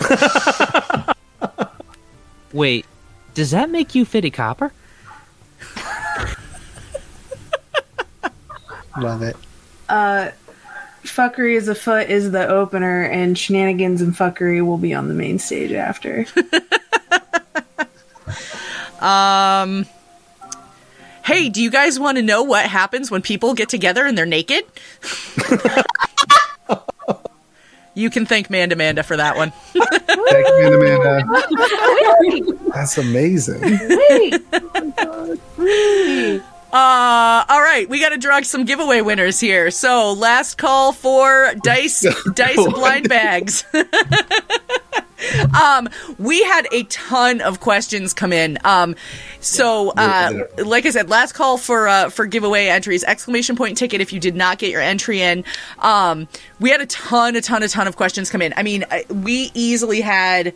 Wait, 2.52 2.86
does 3.34 3.50
that 3.50 3.70
make 3.70 3.94
you 3.94 4.04
Fitty 4.04 4.30
Copper? 4.30 4.72
Love 9.00 9.22
it. 9.22 9.36
Uh, 9.88 10.30
fuckery 11.04 11.56
is 11.56 11.68
a 11.68 11.74
foot 11.74 12.10
is 12.10 12.32
the 12.32 12.48
opener, 12.48 13.04
and 13.04 13.38
shenanigans 13.38 14.02
and 14.02 14.14
fuckery 14.14 14.64
will 14.64 14.78
be 14.78 14.94
on 14.94 15.08
the 15.08 15.14
main 15.14 15.38
stage 15.38 15.72
after. 15.72 16.26
Um 19.00 19.86
Hey, 21.24 21.48
do 21.48 21.60
you 21.62 21.70
guys 21.70 21.98
want 21.98 22.18
to 22.18 22.22
know 22.22 22.42
what 22.42 22.66
happens 22.66 23.10
when 23.10 23.22
people 23.22 23.54
get 23.54 23.70
together 23.70 24.04
and 24.04 24.16
they're 24.16 24.26
naked? 24.26 24.62
you 27.94 28.10
can 28.10 28.26
thank 28.26 28.50
Manda 28.50 28.76
Manda 28.76 29.02
for 29.02 29.16
that 29.16 29.34
one. 29.34 29.50
Thank 29.72 30.46
you, 30.46 30.74
Amanda. 30.74 31.24
That's 32.74 32.98
amazing. 32.98 33.80
Uh, 36.74 37.44
all 37.48 37.62
right, 37.62 37.88
we 37.88 38.00
got 38.00 38.08
to 38.08 38.18
draw 38.18 38.40
some 38.40 38.64
giveaway 38.64 39.00
winners 39.00 39.38
here. 39.38 39.70
So, 39.70 40.12
last 40.12 40.58
call 40.58 40.92
for 40.92 41.52
dice 41.62 42.04
dice 42.34 42.56
blind 42.56 43.08
bags. 43.08 43.64
um, 45.62 45.88
we 46.18 46.42
had 46.42 46.66
a 46.72 46.82
ton 46.82 47.40
of 47.42 47.60
questions 47.60 48.12
come 48.12 48.32
in. 48.32 48.58
Um, 48.64 48.96
so, 49.38 49.90
uh, 49.90 50.46
like 50.64 50.84
I 50.84 50.90
said, 50.90 51.08
last 51.08 51.34
call 51.34 51.58
for 51.58 51.86
uh, 51.86 52.10
for 52.10 52.26
giveaway 52.26 52.66
entries. 52.66 53.04
Exclamation 53.04 53.54
point 53.54 53.78
ticket 53.78 54.00
if 54.00 54.12
you 54.12 54.18
did 54.18 54.34
not 54.34 54.58
get 54.58 54.70
your 54.70 54.80
entry 54.80 55.20
in. 55.20 55.44
Um, 55.78 56.26
we 56.58 56.70
had 56.70 56.80
a 56.80 56.86
ton, 56.86 57.36
a 57.36 57.40
ton, 57.40 57.62
a 57.62 57.68
ton 57.68 57.86
of 57.86 57.94
questions 57.94 58.30
come 58.30 58.42
in. 58.42 58.52
I 58.56 58.64
mean, 58.64 58.84
we 59.10 59.52
easily 59.54 60.00
had. 60.00 60.52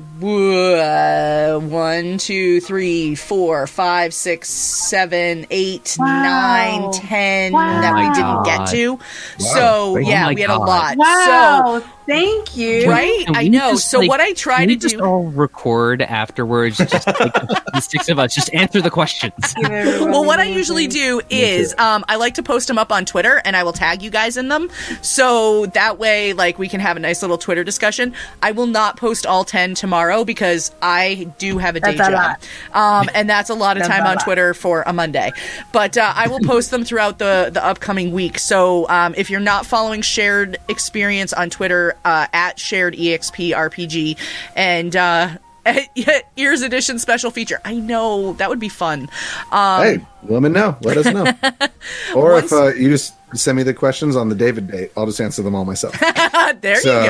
Uh, 0.00 1.58
one, 1.58 2.18
two, 2.18 2.60
three, 2.60 3.14
four, 3.14 3.66
five, 3.66 4.14
six, 4.14 4.48
seven, 4.48 5.46
eight, 5.50 5.96
Wow. 5.98 6.22
nine, 6.22 6.92
ten 6.92 7.52
Wow. 7.52 7.80
that 7.80 7.94
we 7.94 8.02
Oh 8.02 8.14
didn't 8.14 8.44
get 8.44 8.58
God. 8.58 8.68
to. 8.68 8.98
So 9.44 9.58
Oh 9.60 9.96
yeah, 9.96 10.26
my 10.26 10.34
we 10.34 10.40
had 10.40 10.50
a 10.50 10.58
lot. 10.58 10.96
Wow. 10.96 11.82
thank 12.06 12.56
you. 12.56 12.88
Right, 12.88 13.24
I 13.34 13.48
know. 13.48 13.72
just, 13.72 13.90
So 13.90 13.98
like, 13.98 14.08
what 14.08 14.20
I 14.20 14.32
try 14.34 14.58
Can 14.60 14.68
to 14.68 14.74
we 14.74 14.76
just 14.76 14.96
do. 14.96 15.04
all 15.04 15.24
record 15.24 16.00
afterwards? 16.00 16.78
Just 16.78 17.06
like 17.06 17.16
the 17.74 17.80
six 17.80 18.08
of 18.08 18.18
us, 18.20 18.34
just 18.34 18.54
answer 18.54 18.80
the 18.80 18.90
questions. 18.90 19.54
Give 19.54 19.64
everybody 19.70 20.10
Well, 20.12 20.24
what 20.24 20.38
I 20.38 20.44
usually 20.44 20.86
do 20.86 21.20
is 21.28 21.74
um, 21.78 22.04
I 22.08 22.16
like 22.16 22.34
to 22.34 22.42
post 22.42 22.68
them 22.68 22.78
up 22.78 22.92
on 22.92 23.04
Twitter, 23.04 23.42
and 23.44 23.56
I 23.56 23.64
will 23.64 23.72
tag 23.72 24.02
you 24.02 24.10
guys 24.10 24.36
in 24.36 24.48
them, 24.48 24.70
so 25.02 25.66
that 25.66 25.98
way, 25.98 26.32
like, 26.34 26.56
we 26.58 26.68
can 26.68 26.78
have 26.80 26.96
a 26.96 27.00
nice 27.00 27.20
little 27.20 27.36
Twitter 27.38 27.64
discussion. 27.64 28.14
I 28.42 28.52
will 28.52 28.66
not 28.66 28.96
post 28.96 29.26
all 29.26 29.44
ten 29.44 29.74
tomorrow 29.74 29.87
because 30.24 30.70
I 30.82 31.30
do 31.38 31.58
have 31.58 31.76
a 31.76 31.80
day 31.80 31.94
That's 31.96 32.08
a 32.08 32.12
job, 32.12 32.36
um, 32.72 33.10
and 33.14 33.28
that's 33.28 33.50
a 33.50 33.54
lot 33.54 33.76
of 33.76 33.82
That's 33.82 33.94
time 33.94 34.06
on 34.06 34.16
lot. 34.16 34.24
Twitter 34.24 34.54
for 34.54 34.82
a 34.86 34.92
Monday. 34.92 35.32
But 35.72 35.96
uh, 35.96 36.12
I 36.14 36.28
will 36.28 36.40
post 36.40 36.70
them 36.70 36.84
throughout 36.84 37.18
the 37.18 37.50
the 37.52 37.64
upcoming 37.64 38.12
week. 38.12 38.38
So 38.38 38.88
um, 38.88 39.14
if 39.16 39.30
you're 39.30 39.40
not 39.40 39.66
following 39.66 40.02
Shared 40.02 40.58
Experience 40.68 41.32
on 41.32 41.50
Twitter 41.50 41.96
uh, 42.04 42.26
at 42.32 42.58
Shared 42.58 42.94
EXP 42.94 43.54
RPG 43.54 44.16
and. 44.54 44.94
Uh, 44.94 45.28
Ears 46.36 46.62
Edition 46.62 46.98
special 46.98 47.30
feature. 47.30 47.60
I 47.64 47.74
know 47.74 48.32
that 48.34 48.48
would 48.48 48.60
be 48.60 48.68
fun. 48.68 49.08
Um, 49.50 49.82
hey, 49.82 50.06
let 50.24 50.42
me 50.42 50.48
know. 50.48 50.76
Let 50.82 50.96
us 50.96 51.06
know. 51.06 51.24
or 52.14 52.32
Once- 52.32 52.46
if 52.46 52.52
uh, 52.52 52.66
you 52.74 52.90
just 52.90 53.14
send 53.34 53.56
me 53.56 53.62
the 53.62 53.74
questions 53.74 54.16
on 54.16 54.28
the 54.30 54.34
David 54.34 54.70
date, 54.70 54.90
I'll 54.96 55.04
just 55.06 55.20
answer 55.20 55.42
them 55.42 55.54
all 55.54 55.64
myself. 55.64 55.98
there 56.60 56.80
So- 56.80 57.00
you 57.00 57.06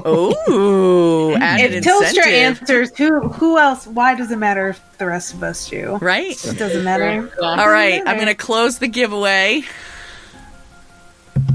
go. 0.00 0.08
Ooh, 0.08 1.34
added 1.36 1.74
If 1.74 1.84
Tilstra 1.84 2.26
answers, 2.26 2.96
who 2.96 3.20
who 3.28 3.58
else? 3.58 3.86
Why 3.86 4.14
does 4.14 4.30
it 4.30 4.38
matter 4.38 4.68
if 4.68 4.98
the 4.98 5.06
rest 5.06 5.34
of 5.34 5.42
us 5.42 5.68
do? 5.68 5.96
right? 6.00 6.32
It 6.44 6.58
doesn't 6.58 6.84
matter. 6.84 7.30
All 7.42 7.68
right, 7.68 8.02
I'm 8.06 8.16
going 8.16 8.26
to 8.28 8.34
close 8.34 8.78
the 8.78 8.88
giveaway. 8.88 9.62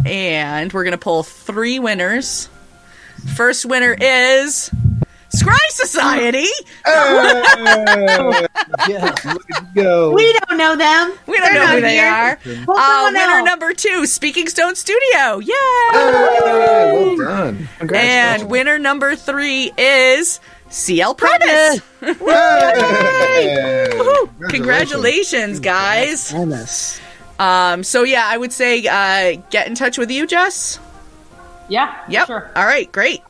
And 0.05 0.71
we're 0.71 0.83
going 0.83 0.91
to 0.91 0.97
pull 0.99 1.23
three 1.23 1.79
winners. 1.79 2.47
First 3.35 3.65
winner 3.65 3.95
is 3.99 4.69
Scry 5.35 5.57
Society. 5.69 6.47
Yeah. 8.87 9.15
Go. 9.73 10.11
We 10.13 10.33
don't 10.33 10.57
know 10.57 10.75
them. 10.75 11.13
We 11.27 11.37
don't 11.37 11.45
They're 11.45 11.53
know 11.53 11.65
not 11.65 11.75
who 11.75 11.81
they 11.81 11.95
here. 11.95 12.07
are. 12.07 12.35
Pull 12.65 12.77
Uh, 12.77 12.81
someone 13.05 13.13
winner 13.13 13.33
else. 13.39 13.45
number 13.45 13.73
two, 13.73 14.05
Speaking 14.05 14.47
Stone 14.47 14.75
Studio. 14.75 15.39
Yay! 15.39 15.53
Hey, 15.91 17.15
well 17.17 17.17
done. 17.17 17.67
And 17.93 18.49
winner 18.49 18.77
number 18.79 19.15
three 19.15 19.71
is 19.77 20.39
CL 20.69 21.15
Premise. 21.15 21.81
Hey! 22.01 23.89
Congratulations, 24.49 25.59
guys. 25.59 26.31
Goodness. 26.31 26.99
Um, 27.39 27.83
so 27.83 28.03
yeah, 28.03 28.25
I 28.27 28.37
would 28.37 28.53
say 28.53 28.85
uh, 28.87 29.41
get 29.49 29.67
in 29.67 29.75
touch 29.75 29.97
with 29.97 30.11
you, 30.11 30.27
Jess. 30.27 30.79
Yeah. 31.69 31.95
Yep. 32.09 32.27
Sure. 32.27 32.51
All 32.55 32.65
right, 32.65 32.91
great. 32.91 33.21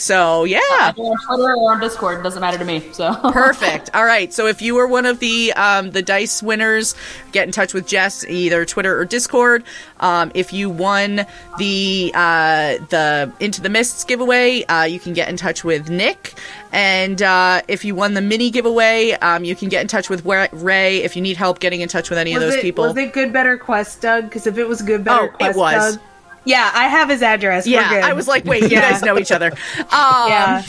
So 0.00 0.44
yeah, 0.44 0.58
Either 0.70 1.02
on 1.02 1.16
Twitter 1.26 1.54
or 1.56 1.72
on 1.72 1.80
Discord 1.80 2.22
doesn't 2.22 2.40
matter 2.40 2.58
to 2.58 2.64
me. 2.64 2.82
So 2.92 3.14
perfect. 3.32 3.90
All 3.94 4.04
right. 4.04 4.32
So 4.32 4.46
if 4.46 4.62
you 4.62 4.74
were 4.74 4.86
one 4.86 5.06
of 5.06 5.18
the 5.20 5.52
um, 5.54 5.90
the 5.90 6.02
dice 6.02 6.42
winners, 6.42 6.94
get 7.32 7.46
in 7.46 7.52
touch 7.52 7.74
with 7.74 7.86
Jess 7.86 8.24
either 8.24 8.64
Twitter 8.64 8.98
or 8.98 9.04
Discord. 9.04 9.64
Um, 10.00 10.32
if 10.34 10.52
you 10.52 10.70
won 10.70 11.26
the 11.58 12.10
uh, 12.14 12.78
the 12.88 13.32
Into 13.40 13.60
the 13.60 13.68
Mists 13.68 14.04
giveaway, 14.04 14.64
uh, 14.64 14.84
you 14.84 14.98
can 14.98 15.12
get 15.12 15.28
in 15.28 15.36
touch 15.36 15.64
with 15.64 15.90
Nick. 15.90 16.34
And 16.72 17.20
uh, 17.20 17.62
if 17.68 17.84
you 17.84 17.94
won 17.94 18.14
the 18.14 18.20
mini 18.20 18.50
giveaway, 18.50 19.10
um, 19.12 19.44
you 19.44 19.56
can 19.56 19.68
get 19.68 19.82
in 19.82 19.88
touch 19.88 20.08
with 20.08 20.24
Ray. 20.24 20.98
If 20.98 21.16
you 21.16 21.22
need 21.22 21.36
help 21.36 21.58
getting 21.58 21.80
in 21.80 21.88
touch 21.88 22.10
with 22.10 22.18
any 22.18 22.32
of 22.34 22.40
those 22.40 22.54
it, 22.54 22.62
people, 22.62 22.84
Was 22.86 22.96
it 22.96 23.12
Good 23.12 23.32
Better 23.32 23.58
Quest, 23.58 24.00
Doug? 24.00 24.24
Because 24.24 24.46
if 24.46 24.56
it 24.56 24.66
was 24.68 24.80
Good 24.80 25.04
Better 25.04 25.22
Oh, 25.22 25.24
it 25.26 25.32
Quest, 25.34 25.58
was. 25.58 25.96
Doug. 25.96 26.04
Yeah, 26.44 26.70
I 26.72 26.88
have 26.88 27.10
his 27.10 27.20
address. 27.22 27.66
We're 27.66 27.72
yeah, 27.72 27.90
good. 27.90 28.02
I 28.04 28.14
was 28.14 28.26
like, 28.26 28.44
wait, 28.46 28.62
you 28.62 28.68
Yeah. 28.70 28.90
guys 28.92 29.02
know 29.02 29.18
each 29.18 29.30
other. 29.32 29.52
Um, 29.78 29.86
Yeah. 30.30 30.62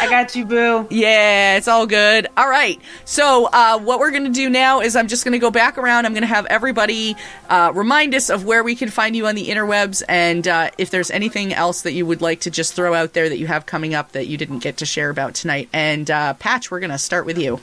I 0.00 0.08
got 0.08 0.36
you, 0.36 0.44
boo. 0.44 0.86
Yeah, 0.88 1.56
it's 1.56 1.66
all 1.66 1.86
good. 1.86 2.28
All 2.36 2.48
right. 2.48 2.80
So, 3.04 3.48
uh, 3.52 3.78
what 3.80 3.98
we're 3.98 4.12
going 4.12 4.24
to 4.24 4.30
do 4.30 4.48
now 4.48 4.80
is 4.80 4.94
I'm 4.94 5.08
just 5.08 5.24
going 5.24 5.32
to 5.32 5.38
go 5.40 5.50
back 5.50 5.76
around. 5.78 6.06
I'm 6.06 6.12
going 6.12 6.22
to 6.22 6.28
have 6.28 6.46
everybody 6.46 7.16
uh, 7.50 7.72
remind 7.74 8.14
us 8.14 8.30
of 8.30 8.44
where 8.44 8.62
we 8.62 8.76
can 8.76 8.88
find 8.88 9.16
you 9.16 9.26
on 9.26 9.34
the 9.34 9.48
interwebs 9.48 10.02
and 10.08 10.46
uh, 10.46 10.70
if 10.78 10.90
there's 10.90 11.10
anything 11.10 11.52
else 11.52 11.82
that 11.82 11.92
you 11.92 12.06
would 12.06 12.22
like 12.22 12.40
to 12.42 12.50
just 12.50 12.74
throw 12.74 12.94
out 12.94 13.14
there 13.14 13.28
that 13.28 13.38
you 13.38 13.48
have 13.48 13.66
coming 13.66 13.94
up 13.94 14.12
that 14.12 14.28
you 14.28 14.36
didn't 14.36 14.60
get 14.60 14.76
to 14.76 14.86
share 14.86 15.10
about 15.10 15.34
tonight. 15.34 15.68
And, 15.72 16.08
uh, 16.08 16.34
Patch, 16.34 16.70
we're 16.70 16.80
going 16.80 16.90
to 16.90 16.98
start 16.98 17.26
with 17.26 17.38
you. 17.38 17.58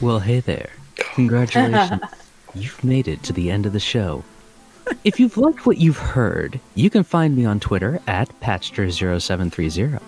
Well, 0.00 0.20
hey 0.20 0.40
there. 0.40 0.70
Congratulations. 0.96 2.00
you've 2.54 2.82
made 2.82 3.08
it 3.08 3.22
to 3.24 3.32
the 3.34 3.50
end 3.50 3.66
of 3.66 3.72
the 3.74 3.80
show. 3.80 4.24
If 5.04 5.20
you've 5.20 5.36
liked 5.36 5.66
what 5.66 5.78
you've 5.78 5.98
heard, 5.98 6.58
you 6.74 6.88
can 6.88 7.04
find 7.04 7.36
me 7.36 7.44
on 7.44 7.60
Twitter 7.60 8.00
at 8.06 8.28
Patchter0730. 8.40 10.00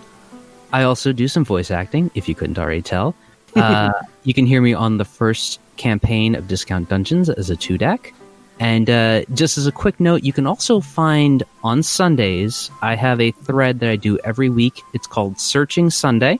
I 0.73 0.83
also 0.83 1.13
do 1.13 1.27
some 1.27 1.45
voice 1.45 1.69
acting, 1.71 2.09
if 2.15 2.27
you 2.27 2.35
couldn't 2.35 2.59
already 2.59 2.81
tell. 2.81 3.15
Uh, 3.55 3.91
you 4.23 4.35
can 4.35 4.45
hear 4.45 4.61
me 4.61 4.75
on 4.75 4.97
the 4.97 5.05
first 5.05 5.59
campaign 5.77 6.35
of 6.35 6.47
Discount 6.47 6.89
Dungeons 6.89 7.27
as 7.27 7.49
a 7.49 7.55
two 7.55 7.75
deck. 7.75 8.13
And 8.59 8.87
uh, 8.87 9.23
just 9.33 9.57
as 9.57 9.65
a 9.65 9.71
quick 9.71 9.99
note, 9.99 10.23
you 10.23 10.33
can 10.33 10.45
also 10.45 10.79
find 10.79 11.43
on 11.63 11.81
Sundays, 11.81 12.69
I 12.83 12.95
have 12.95 13.19
a 13.19 13.31
thread 13.31 13.79
that 13.79 13.89
I 13.89 13.95
do 13.95 14.19
every 14.19 14.49
week. 14.49 14.83
It's 14.93 15.07
called 15.07 15.39
Searching 15.39 15.89
Sunday. 15.89 16.39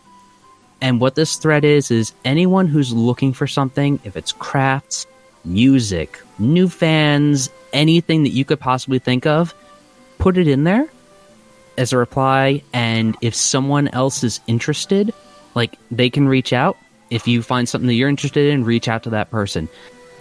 And 0.81 1.01
what 1.01 1.15
this 1.15 1.37
thread 1.37 1.63
is, 1.63 1.89
is 1.89 2.13
anyone 2.23 2.67
who's 2.67 2.93
looking 2.93 3.33
for 3.33 3.47
something, 3.47 3.99
if 4.03 4.15
it's 4.15 4.31
crafts, 4.31 5.07
music, 5.47 6.21
new 6.37 6.69
fans, 6.69 7.49
anything 7.73 8.23
that 8.23 8.29
you 8.29 8.45
could 8.45 8.59
possibly 8.59 8.99
think 8.99 9.25
of, 9.25 9.55
put 10.19 10.37
it 10.37 10.47
in 10.47 10.63
there 10.63 10.87
as 11.77 11.93
a 11.93 11.97
reply. 11.97 12.61
And 12.73 13.15
if 13.21 13.33
someone 13.33 13.87
else 13.89 14.23
is 14.23 14.39
interested, 14.47 15.13
like 15.55 15.77
they 15.89 16.09
can 16.09 16.27
reach 16.27 16.53
out. 16.53 16.77
If 17.09 17.27
you 17.27 17.41
find 17.41 17.67
something 17.67 17.87
that 17.87 17.93
you're 17.93 18.09
interested 18.09 18.51
in, 18.51 18.65
reach 18.65 18.87
out 18.87 19.03
to 19.03 19.09
that 19.11 19.31
person. 19.31 19.69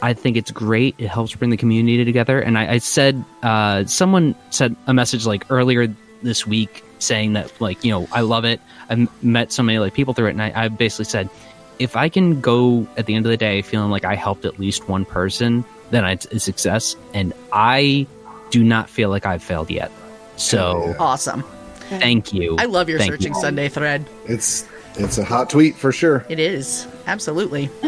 I 0.03 0.13
think 0.13 0.37
it's 0.37 0.51
great. 0.51 0.95
It 0.99 1.09
helps 1.09 1.35
bring 1.35 1.51
the 1.51 1.57
community 1.57 2.05
together. 2.05 2.41
And 2.41 2.57
I, 2.57 2.75
I 2.75 2.79
said, 2.79 3.25
uh, 3.43 3.87
someone 3.87 4.35
said 4.51 4.77
a 4.87 4.95
message 4.95 5.27
like 5.27 5.51
earlier 5.51 5.89
this 6.23 6.47
week 6.47 6.85
saying 6.99 7.33
that, 7.33 7.61
like, 7.61 7.83
you 7.85 7.91
know, 7.91 8.07
I 8.13 8.21
love 8.21 8.45
it. 8.45 8.61
I 8.89 9.09
met 9.23 9.53
so 9.53 9.63
many 9.63 9.79
like 9.79 9.95
people 9.95 10.15
through 10.15 10.29
it, 10.29 10.31
and 10.31 10.43
I, 10.43 10.53
I 10.55 10.69
basically 10.69 11.07
said, 11.07 11.29
if 11.79 11.97
I 11.97 12.09
can 12.09 12.41
go 12.41 12.87
at 12.97 13.07
the 13.07 13.15
end 13.15 13.27
of 13.27 13.31
the 13.31 13.37
day 13.37 13.63
feeling 13.63 13.91
like 13.91 14.05
I 14.05 14.15
helped 14.15 14.45
at 14.45 14.59
least 14.59 14.89
one 14.89 15.05
person, 15.05 15.65
then 15.91 16.05
it's 16.05 16.27
a 16.27 16.41
success. 16.41 16.97
And 17.15 17.33
I 17.53 18.07
do 18.51 18.63
not 18.65 18.89
feel 18.89 19.11
like 19.11 19.27
I've 19.27 19.43
failed 19.43 19.71
yet. 19.71 19.91
So 20.37 20.95
Awesome. 20.99 21.43
thank 21.89 22.33
you. 22.33 22.57
I 22.59 22.65
love 22.67 22.89
your 22.89 22.99
Thank 22.99 23.13
Searching 23.13 23.35
you. 23.35 23.41
Sunday 23.41 23.69
thread. 23.69 24.05
It's 24.27 24.67
it's 24.97 25.19
a 25.19 25.25
hot 25.25 25.51
tweet 25.51 25.77
for 25.77 25.93
sure. 25.93 26.25
It 26.29 26.39
is. 26.39 26.87
Absolutely. 27.07 27.69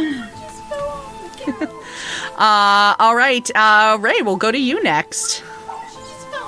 uh, 2.39 2.94
all 2.98 3.16
right. 3.16 3.51
Uh, 3.55 3.97
Ray, 4.01 4.20
we'll 4.23 4.36
go 4.36 4.51
to 4.52 4.59
you 4.59 4.82
next. 4.82 5.43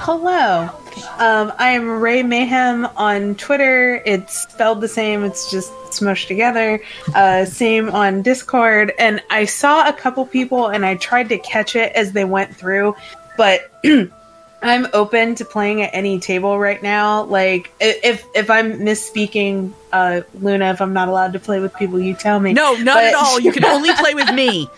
Hello. 0.02 0.70
Um, 1.18 1.52
I 1.58 1.70
am 1.70 2.00
Ray 2.00 2.22
Mayhem 2.22 2.86
on 2.96 3.34
Twitter. 3.36 4.02
It's 4.06 4.40
spelled 4.50 4.80
the 4.80 4.88
same, 4.88 5.24
it's 5.24 5.50
just 5.50 5.72
smushed 5.90 6.28
together. 6.28 6.80
Uh, 7.14 7.44
same 7.44 7.90
on 7.90 8.22
Discord. 8.22 8.92
And 8.98 9.22
I 9.30 9.44
saw 9.44 9.88
a 9.88 9.92
couple 9.92 10.24
people 10.26 10.68
and 10.68 10.84
I 10.86 10.94
tried 10.96 11.28
to 11.30 11.38
catch 11.38 11.76
it 11.76 11.92
as 11.94 12.12
they 12.12 12.24
went 12.24 12.54
through, 12.56 12.94
but 13.36 13.70
I'm 14.62 14.86
open 14.92 15.34
to 15.36 15.44
playing 15.44 15.82
at 15.82 15.90
any 15.94 16.20
table 16.20 16.58
right 16.58 16.82
now. 16.82 17.24
Like 17.24 17.70
if 17.80 18.24
if 18.34 18.50
I'm 18.50 18.80
misspeaking, 18.80 19.72
uh, 19.92 20.20
Luna, 20.34 20.70
if 20.72 20.80
I'm 20.82 20.92
not 20.92 21.08
allowed 21.08 21.32
to 21.32 21.38
play 21.40 21.60
with 21.60 21.74
people, 21.74 21.98
you 21.98 22.14
tell 22.14 22.38
me. 22.38 22.52
No, 22.52 22.74
not 22.74 22.96
But- 22.96 23.04
at 23.04 23.14
all. 23.14 23.40
You 23.40 23.52
can 23.52 23.64
only 23.76 23.92
play 23.94 24.14
with 24.14 24.32
me. 24.34 24.68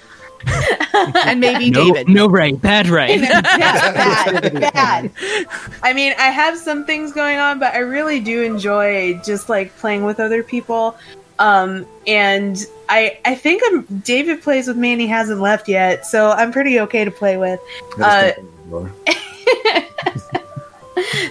and 1.26 1.40
maybe 1.40 1.70
no, 1.70 1.84
David. 1.84 2.08
no 2.08 2.28
right, 2.28 2.60
bad 2.60 2.88
Ray. 2.88 3.20
bad, 3.20 4.52
bad. 4.72 5.10
I 5.82 5.92
mean, 5.92 6.14
I 6.18 6.26
have 6.26 6.58
some 6.58 6.84
things 6.84 7.12
going 7.12 7.38
on, 7.38 7.58
but 7.58 7.74
I 7.74 7.78
really 7.78 8.20
do 8.20 8.42
enjoy 8.42 9.20
just 9.24 9.48
like 9.48 9.76
playing 9.78 10.04
with 10.04 10.20
other 10.20 10.42
people. 10.42 10.96
Um, 11.38 11.86
and 12.06 12.64
I 12.88 13.18
I 13.24 13.34
think 13.34 13.62
I'm 13.66 13.82
David 14.00 14.42
plays 14.42 14.68
with 14.68 14.76
me 14.76 14.92
and 14.92 15.00
he 15.00 15.06
hasn't 15.06 15.40
left 15.40 15.68
yet, 15.68 16.06
so 16.06 16.30
I'm 16.30 16.52
pretty 16.52 16.80
okay 16.80 17.04
to 17.04 17.10
play 17.10 17.36
with. 17.36 17.60
Uh, 18.00 18.32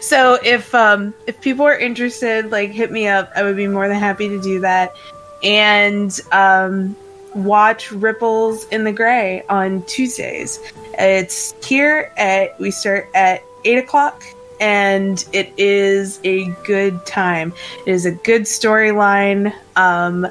so 0.02 0.38
if 0.44 0.74
um 0.74 1.14
if 1.28 1.40
people 1.42 1.66
are 1.66 1.78
interested, 1.78 2.52
like 2.52 2.72
hit 2.72 2.92
me 2.92 3.08
up. 3.08 3.32
I 3.36 3.44
would 3.44 3.56
be 3.56 3.68
more 3.68 3.88
than 3.88 3.98
happy 3.98 4.30
to 4.30 4.42
do 4.42 4.60
that. 4.62 4.96
And 5.44 6.20
um 6.32 6.96
watch 7.36 7.92
Ripples 7.92 8.66
in 8.66 8.84
the 8.84 8.92
Gray 8.92 9.44
on 9.50 9.84
Tuesdays. 9.84 10.60
It's 10.98 11.54
here 11.66 12.12
at 12.18 12.60
we 12.60 12.72
start 12.72 13.10
at 13.14 13.44
eight 13.66 13.78
o'clock 13.78 14.24
and 14.60 15.26
it 15.34 15.54
is 15.58 16.20
a 16.24 16.46
good 16.66 17.06
time. 17.06 17.54
It 17.86 17.92
is 17.92 18.06
a 18.06 18.12
good 18.12 18.44
storyline. 18.44 19.54
Um 19.76 20.28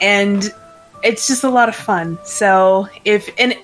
and 0.00 0.52
it's 1.02 1.26
just 1.26 1.44
a 1.44 1.50
lot 1.50 1.68
of 1.68 1.76
fun. 1.76 2.18
So 2.24 2.88
if 3.04 3.28
and 3.38 3.56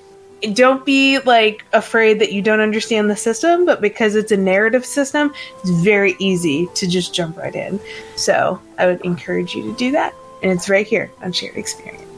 don't 0.55 0.85
be 0.87 1.19
like 1.21 1.65
afraid 1.73 2.19
that 2.21 2.33
you 2.33 2.43
don't 2.43 2.61
understand 2.61 3.11
the 3.11 3.17
system, 3.17 3.67
but 3.67 3.81
because 3.81 4.15
it's 4.15 4.33
a 4.33 4.37
narrative 4.37 4.87
system, 4.87 5.35
it's 5.61 5.71
very 5.71 6.17
easy 6.19 6.67
to 6.75 6.87
just 6.87 7.15
jump 7.15 7.37
right 7.37 7.55
in. 7.55 7.81
So 8.17 8.61
I 8.79 8.87
would 8.87 9.01
encourage 9.03 9.55
you 9.55 9.63
to 9.65 9.73
do 9.77 9.91
that. 9.93 10.15
And 10.43 10.51
it's 10.51 10.71
right 10.71 10.87
here 10.87 11.11
on 11.23 11.33
Shared 11.33 11.57
Experience. 11.57 12.10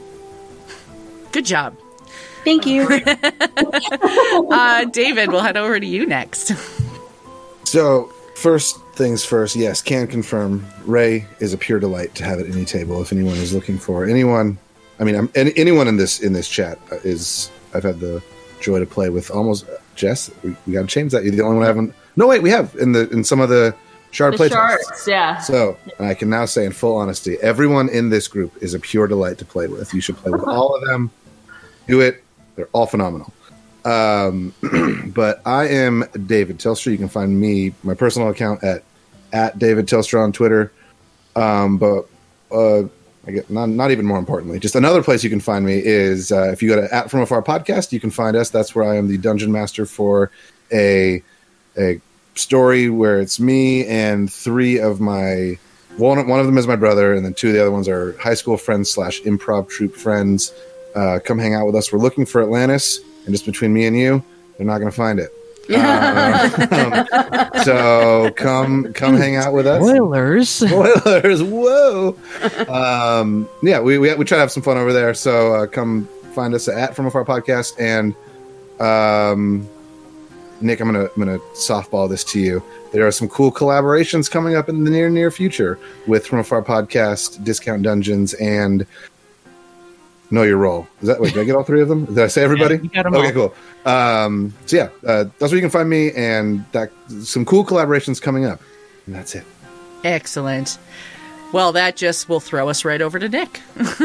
Good 1.33 1.45
job. 1.45 1.75
Thank 2.45 2.65
you. 2.65 2.87
Uh, 4.49 4.85
David, 4.85 5.31
we'll 5.31 5.41
head 5.41 5.57
over 5.57 5.79
to 5.79 5.85
you 5.85 6.05
next. 6.05 6.51
So, 7.65 8.05
first 8.35 8.79
things 8.93 9.25
first, 9.25 9.55
yes, 9.55 9.81
can 9.81 10.05
confirm 10.05 10.65
Ray 10.85 11.25
is 11.39 11.53
a 11.53 11.57
pure 11.57 11.79
delight 11.79 12.13
to 12.15 12.23
have 12.23 12.39
at 12.39 12.45
any 12.45 12.65
table. 12.65 13.01
If 13.01 13.11
anyone 13.11 13.35
is 13.35 13.53
looking 13.53 13.77
for 13.79 14.05
anyone, 14.05 14.57
I 14.99 15.03
mean, 15.03 15.15
I'm, 15.15 15.29
any, 15.33 15.53
anyone 15.57 15.87
in 15.87 15.97
this 15.97 16.19
in 16.19 16.33
this 16.33 16.47
chat 16.47 16.77
is 17.03 17.51
I've 17.73 17.83
had 17.83 17.99
the 17.99 18.21
joy 18.61 18.79
to 18.79 18.85
play 18.85 19.09
with. 19.09 19.31
Almost 19.31 19.65
Jess, 19.95 20.29
we, 20.43 20.55
we 20.67 20.73
got 20.73 20.81
to 20.81 20.87
change 20.87 21.11
that. 21.13 21.23
You're 21.23 21.35
the 21.35 21.41
only 21.41 21.57
one 21.57 21.63
I 21.63 21.67
haven't. 21.67 21.93
No, 22.15 22.27
wait, 22.27 22.43
we 22.43 22.49
have 22.51 22.75
in 22.75 22.91
the 22.91 23.09
in 23.09 23.23
some 23.23 23.39
of 23.39 23.49
the 23.49 23.75
shard 24.11 24.33
The 24.33 24.37
play 24.37 24.49
shards, 24.49 25.07
yeah. 25.07 25.39
So, 25.39 25.77
and 25.97 26.07
I 26.07 26.13
can 26.13 26.29
now 26.29 26.45
say 26.45 26.65
in 26.65 26.71
full 26.71 26.95
honesty, 26.95 27.37
everyone 27.41 27.89
in 27.89 28.09
this 28.09 28.27
group 28.27 28.51
is 28.61 28.73
a 28.73 28.79
pure 28.79 29.07
delight 29.07 29.37
to 29.39 29.45
play 29.45 29.67
with. 29.67 29.93
You 29.93 30.01
should 30.01 30.17
play 30.17 30.31
with 30.31 30.43
all 30.47 30.75
of 30.75 30.85
them. 30.87 31.11
Do 31.87 32.01
it. 32.01 32.23
They're 32.55 32.69
all 32.73 32.85
phenomenal. 32.85 33.31
Um, 33.85 34.53
but 35.13 35.41
I 35.45 35.67
am 35.67 36.05
David 36.25 36.59
Telstra. 36.59 36.91
You 36.91 36.97
can 36.97 37.09
find 37.09 37.39
me, 37.39 37.73
my 37.83 37.93
personal 37.93 38.29
account 38.29 38.63
at 38.63 38.83
at 39.33 39.57
David 39.57 39.87
Telstra 39.87 40.23
on 40.23 40.31
Twitter. 40.31 40.71
Um, 41.35 41.77
but 41.77 42.07
uh, 42.51 42.83
I 43.25 43.31
get 43.31 43.49
not, 43.49 43.69
not 43.69 43.91
even 43.91 44.05
more 44.05 44.19
importantly, 44.19 44.59
just 44.59 44.75
another 44.75 45.01
place 45.01 45.23
you 45.23 45.29
can 45.29 45.39
find 45.39 45.65
me 45.65 45.81
is 45.83 46.31
uh, 46.31 46.51
if 46.51 46.61
you 46.61 46.69
go 46.69 46.75
to 46.75 46.93
at 46.93 47.09
From 47.09 47.21
Afar 47.21 47.41
podcast, 47.41 47.91
you 47.91 47.99
can 47.99 48.11
find 48.11 48.35
us. 48.35 48.49
That's 48.49 48.75
where 48.75 48.85
I 48.85 48.95
am 48.95 49.07
the 49.07 49.17
dungeon 49.17 49.51
master 49.51 49.85
for 49.85 50.31
a 50.71 51.23
a 51.77 51.99
story 52.35 52.89
where 52.89 53.19
it's 53.19 53.39
me 53.39 53.85
and 53.85 54.31
three 54.31 54.79
of 54.79 54.99
my 54.99 55.57
one 55.97 56.27
one 56.27 56.39
of 56.39 56.45
them 56.45 56.57
is 56.57 56.67
my 56.67 56.75
brother, 56.75 57.13
and 57.13 57.25
then 57.25 57.33
two 57.33 57.47
of 57.47 57.53
the 57.53 57.61
other 57.61 57.71
ones 57.71 57.87
are 57.87 58.17
high 58.17 58.33
school 58.33 58.57
friends 58.57 58.91
slash 58.91 59.21
improv 59.21 59.69
troupe 59.69 59.95
friends. 59.95 60.53
Uh, 60.95 61.19
come 61.23 61.39
hang 61.39 61.53
out 61.55 61.65
with 61.65 61.75
us. 61.75 61.91
We're 61.91 61.99
looking 61.99 62.25
for 62.25 62.41
Atlantis, 62.41 62.99
and 63.25 63.33
just 63.33 63.45
between 63.45 63.73
me 63.73 63.85
and 63.85 63.97
you, 63.97 64.23
they're 64.57 64.67
not 64.67 64.79
going 64.79 64.91
to 64.91 64.95
find 64.95 65.19
it. 65.19 65.31
Um, 65.69 67.07
so 67.63 68.31
come 68.35 68.91
come 68.91 69.15
hang 69.15 69.37
out 69.37 69.53
with 69.53 69.65
us. 69.65 69.81
Spoilers. 69.81 70.49
Spoilers! 70.49 71.41
Whoa. 71.41 72.17
Um, 72.67 73.47
yeah, 73.61 73.79
we, 73.79 73.97
we 73.97 74.13
we 74.13 74.25
try 74.25 74.35
to 74.35 74.41
have 74.41 74.51
some 74.51 74.61
fun 74.61 74.77
over 74.77 74.91
there. 74.91 75.13
So 75.13 75.53
uh, 75.53 75.67
come 75.67 76.09
find 76.35 76.53
us 76.53 76.67
at 76.67 76.95
From 76.95 77.05
Afar 77.05 77.23
Podcast 77.23 77.79
and 77.79 78.13
um, 78.81 79.69
Nick. 80.59 80.81
I'm 80.81 80.91
gonna 80.91 81.05
I'm 81.05 81.17
gonna 81.17 81.39
softball 81.53 82.09
this 82.09 82.25
to 82.25 82.41
you. 82.41 82.61
There 82.91 83.07
are 83.07 83.11
some 83.11 83.29
cool 83.29 83.51
collaborations 83.51 84.29
coming 84.29 84.55
up 84.55 84.67
in 84.67 84.83
the 84.83 84.91
near 84.91 85.09
near 85.09 85.31
future 85.31 85.79
with 86.07 86.27
From 86.27 86.39
Afar 86.39 86.61
Podcast, 86.61 87.41
Discount 87.43 87.83
Dungeons, 87.83 88.33
and 88.35 88.85
Know 90.33 90.41
Your 90.43 90.57
Role. 90.57 90.87
Is 91.01 91.07
that 91.07 91.19
wait? 91.21 91.33
Did 91.33 91.41
I 91.41 91.43
get 91.45 91.55
all 91.55 91.63
three 91.63 91.81
of 91.81 91.87
them? 91.87 92.05
Did 92.05 92.17
I 92.19 92.27
say 92.27 92.43
everybody? 92.43 92.75
Yeah, 92.75 92.81
you 92.81 92.89
got 92.89 93.05
'em 93.05 93.15
okay, 93.15 93.27
all. 93.39 93.49
cool. 93.85 93.91
Um, 93.91 94.53
so 94.65 94.77
yeah, 94.77 94.89
uh, 95.05 95.25
that's 95.37 95.51
where 95.51 95.55
you 95.55 95.61
can 95.61 95.69
find 95.69 95.87
me, 95.89 96.11
and 96.13 96.65
that 96.71 96.91
some 97.21 97.45
cool 97.45 97.63
collaborations 97.63 98.19
coming 98.21 98.43
up. 98.45 98.59
And 99.05 99.13
that's 99.15 99.35
it. 99.35 99.43
Excellent. 100.03 100.77
Well, 101.51 101.71
that 101.73 101.95
just 101.95 102.29
will 102.29 102.39
throw 102.39 102.67
us 102.67 102.83
right 102.83 103.01
over 103.01 103.19
to 103.19 103.29
Nick. 103.29 103.61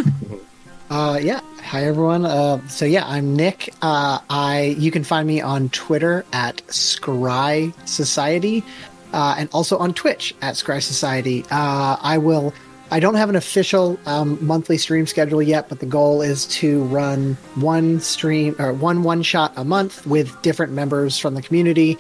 Uh, 0.91 1.19
yeah. 1.23 1.41
Hi 1.65 1.85
everyone. 1.85 2.25
Uh, 2.25 2.67
so 2.67 2.87
yeah, 2.87 3.07
I'm 3.07 3.37
Nick. 3.37 3.75
Uh, 3.83 4.21
I 4.31 4.75
you 4.79 4.91
can 4.91 5.05
find 5.05 5.29
me 5.29 5.39
on 5.43 5.69
Twitter 5.69 6.25
at 6.33 6.57
Scry 6.69 7.75
Society, 7.87 8.65
uh, 9.13 9.35
and 9.37 9.51
also 9.53 9.77
on 9.77 9.93
Twitch 9.93 10.35
at 10.41 10.55
Scry 10.55 10.81
Society. 10.83 11.45
Uh, 11.51 11.99
I 12.01 12.17
will. 12.17 12.55
I 12.91 13.01
don't 13.01 13.17
have 13.17 13.29
an 13.29 13.37
official 13.37 13.99
um, 14.07 14.39
monthly 14.45 14.79
stream 14.79 15.07
schedule 15.07 15.43
yet, 15.43 15.69
but 15.69 15.81
the 15.81 15.87
goal 15.87 16.23
is 16.23 16.47
to 16.47 16.85
run 16.85 17.37
one 17.57 18.01
stream 18.01 18.57
or 18.59 18.73
one 18.73 19.03
one 19.03 19.23
shot 19.23 19.53
a 19.57 19.65
month 19.65 20.07
with 20.07 20.41
different 20.43 20.73
members 20.73 21.19
from 21.19 21.35
the 21.35 21.43
community. 21.43 21.99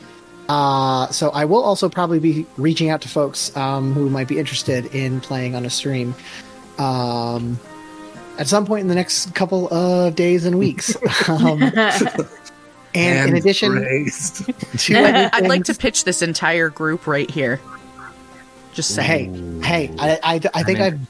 Uh, 0.48 1.08
so 1.08 1.28
I 1.30 1.44
will 1.44 1.62
also 1.62 1.90
probably 1.90 2.20
be 2.20 2.46
reaching 2.56 2.88
out 2.88 3.02
to 3.02 3.08
folks 3.08 3.54
um, 3.54 3.92
who 3.92 4.08
might 4.08 4.28
be 4.28 4.38
interested 4.38 4.86
in 4.94 5.20
playing 5.20 5.54
on 5.54 5.66
a 5.66 5.70
stream. 5.70 6.14
Um, 6.78 7.58
at 8.38 8.46
some 8.46 8.64
point 8.64 8.82
in 8.82 8.88
the 8.88 8.94
next 8.94 9.34
couple 9.34 9.68
of 9.74 10.14
days 10.14 10.44
and 10.46 10.58
weeks. 10.58 10.96
Um, 11.28 11.62
and, 12.94 13.30
in 13.30 13.36
addition 13.36 13.74
to 13.74 15.30
I'd 15.34 15.46
like 15.46 15.64
to 15.66 15.74
pitch 15.74 16.04
this 16.04 16.22
entire 16.22 16.70
group 16.70 17.06
right 17.06 17.30
here. 17.30 17.60
Just 18.78 18.94
saying. 18.94 19.60
Hey, 19.60 19.86
hey, 19.88 19.94
I, 19.98 20.34
I, 20.36 20.40
I 20.54 20.62
think 20.62 20.78
I've, 20.78 21.00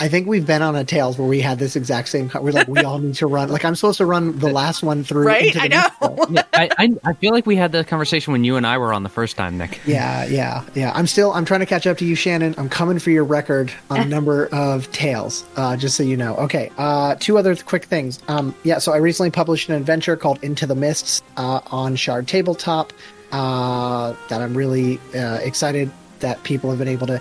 I 0.00 0.08
think 0.08 0.26
we've 0.26 0.44
been 0.44 0.62
on 0.62 0.74
a 0.74 0.82
Tales 0.84 1.16
where 1.16 1.28
we 1.28 1.40
had 1.40 1.60
this 1.60 1.76
exact 1.76 2.08
same. 2.08 2.28
co- 2.28 2.40
We're 2.42 2.50
like, 2.50 2.66
we 2.66 2.80
all 2.80 2.98
need 2.98 3.14
to 3.14 3.28
run. 3.28 3.50
Like, 3.50 3.64
I'm 3.64 3.76
supposed 3.76 3.98
to 3.98 4.04
run 4.04 4.36
the 4.40 4.48
last 4.48 4.82
one 4.82 5.04
through. 5.04 5.24
Right? 5.24 5.54
into 5.54 5.58
the 5.60 5.64
I 5.64 5.68
know. 5.68 6.26
Yeah, 6.28 6.42
I, 6.52 6.68
I 6.76 6.88
I 7.04 7.12
feel 7.12 7.32
like 7.32 7.46
we 7.46 7.54
had 7.54 7.70
that 7.70 7.86
conversation 7.86 8.32
when 8.32 8.42
you 8.42 8.56
and 8.56 8.66
I 8.66 8.78
were 8.78 8.92
on 8.92 9.04
the 9.04 9.08
first 9.08 9.36
time, 9.36 9.58
Nick. 9.58 9.78
Yeah, 9.86 10.24
yeah, 10.24 10.64
yeah. 10.74 10.90
I'm 10.92 11.06
still. 11.06 11.32
I'm 11.32 11.44
trying 11.44 11.60
to 11.60 11.66
catch 11.66 11.86
up 11.86 11.98
to 11.98 12.04
you, 12.04 12.16
Shannon. 12.16 12.56
I'm 12.58 12.68
coming 12.68 12.98
for 12.98 13.10
your 13.10 13.22
record 13.22 13.72
on 13.88 14.00
a 14.00 14.04
number 14.16 14.46
of 14.46 14.90
tales. 14.90 15.44
Uh, 15.54 15.76
just 15.76 15.96
so 15.96 16.02
you 16.02 16.16
know. 16.16 16.34
Okay. 16.34 16.72
Uh, 16.78 17.14
two 17.20 17.38
other 17.38 17.54
quick 17.54 17.84
things. 17.84 18.18
Um, 18.26 18.56
yeah. 18.64 18.78
So 18.78 18.92
I 18.92 18.96
recently 18.96 19.30
published 19.30 19.68
an 19.68 19.76
adventure 19.76 20.16
called 20.16 20.42
Into 20.42 20.66
the 20.66 20.74
Mists 20.74 21.22
uh, 21.36 21.60
on 21.70 21.94
Shard 21.94 22.26
Tabletop. 22.26 22.92
Uh, 23.30 24.16
that 24.30 24.42
I'm 24.42 24.54
really 24.54 24.98
uh, 25.14 25.36
excited 25.42 25.92
that 26.22 26.42
people 26.42 26.70
have 26.70 26.78
been 26.78 26.88
able 26.88 27.06
to 27.06 27.20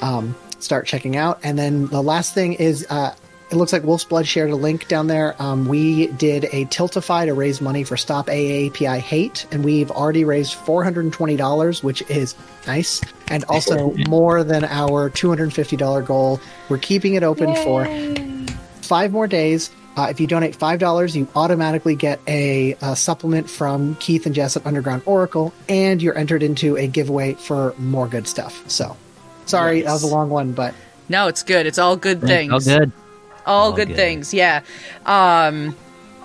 um, 0.00 0.34
start 0.58 0.86
checking 0.86 1.16
out. 1.16 1.40
And 1.42 1.58
then 1.58 1.86
the 1.86 2.02
last 2.02 2.34
thing 2.34 2.54
is. 2.54 2.86
Uh, 2.88 3.14
it 3.50 3.56
looks 3.56 3.70
like 3.70 3.84
Wolf's 3.84 4.04
Blood 4.04 4.26
shared 4.26 4.50
a 4.50 4.56
link 4.56 4.88
down 4.88 5.08
there. 5.08 5.36
Um, 5.38 5.66
we 5.66 6.06
did 6.06 6.44
a 6.44 6.64
Tiltify 6.64 7.26
to 7.26 7.34
raise 7.34 7.60
money 7.60 7.84
for 7.84 7.98
Stop 7.98 8.28
AAPI 8.28 8.98
Hate, 8.98 9.44
and 9.52 9.62
we've 9.62 9.90
already 9.90 10.24
raised 10.24 10.56
$420, 10.56 11.82
which 11.82 12.00
is 12.08 12.34
nice, 12.66 13.02
and 13.28 13.44
also 13.50 13.92
more 14.08 14.42
than 14.42 14.64
our 14.64 15.10
$250 15.10 16.06
goal. 16.06 16.40
We're 16.70 16.78
keeping 16.78 17.12
it 17.12 17.22
open 17.22 17.54
for 17.56 17.84
five 18.80 19.12
more 19.12 19.26
days. 19.26 19.70
Uh, 19.96 20.06
if 20.10 20.20
you 20.20 20.26
donate 20.26 20.58
$5, 20.58 21.14
you 21.14 21.28
automatically 21.36 21.94
get 21.94 22.18
a, 22.26 22.74
uh 22.80 22.94
supplement 22.94 23.48
from 23.50 23.94
Keith 23.96 24.24
and 24.26 24.34
Jess 24.34 24.56
at 24.56 24.64
Underground 24.66 25.02
Oracle, 25.06 25.52
and 25.68 26.00
you're 26.02 26.16
entered 26.16 26.42
into 26.42 26.76
a 26.78 26.86
giveaway 26.86 27.34
for 27.34 27.74
more 27.78 28.08
good 28.08 28.26
stuff. 28.26 28.62
So, 28.70 28.96
sorry, 29.46 29.82
that 29.82 29.92
was 29.92 30.02
a 30.02 30.06
long 30.06 30.30
one, 30.30 30.52
but 30.52 30.74
No, 31.08 31.26
it's 31.28 31.42
good. 31.42 31.66
It's 31.66 31.78
all 31.78 31.96
good 31.96 32.20
things. 32.22 32.52
Oh, 32.68 32.78
good. 32.78 32.92
all 33.44 33.64
All 33.66 33.72
good, 33.72 33.88
good. 33.88 33.96
things 33.96 34.32
yeah 34.32 34.62
um 35.04 35.74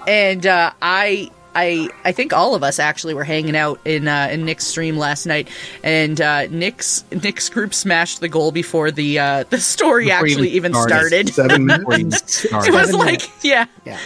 and 0.07 0.45
uh 0.45 0.72
i 0.81 1.30
I, 1.57 1.89
I 2.05 2.11
think 2.11 2.34
all 2.34 2.53
of 2.53 2.61
us 2.61 2.77
actually 2.77 3.15
were 3.15 3.23
hanging 3.23 3.55
out 3.55 3.79
in 3.84 4.07
uh, 4.07 4.29
in 4.31 4.45
Nick's 4.45 4.67
stream 4.67 4.95
last 4.95 5.25
night, 5.25 5.47
and 5.84 6.21
uh, 6.21 6.45
Nick's 6.47 7.03
Nick's 7.11 7.49
group 7.49 7.73
smashed 7.73 8.19
the 8.19 8.29
goal 8.29 8.51
before 8.51 8.91
the 8.91 9.17
uh, 9.17 9.43
the 9.49 9.57
story 9.59 10.05
Before 10.05 10.19
actually 10.19 10.49
even 10.49 10.71
even 10.71 10.73
started. 10.75 11.29
started. 11.29 11.49
Seven 11.49 11.65
minutes. 11.89 12.45
It 12.45 12.51
was 12.53 12.65
Seven 12.65 12.91
like, 12.99 13.05
minutes. 13.05 13.43
yeah, 13.43 13.65
yeah. 13.85 13.99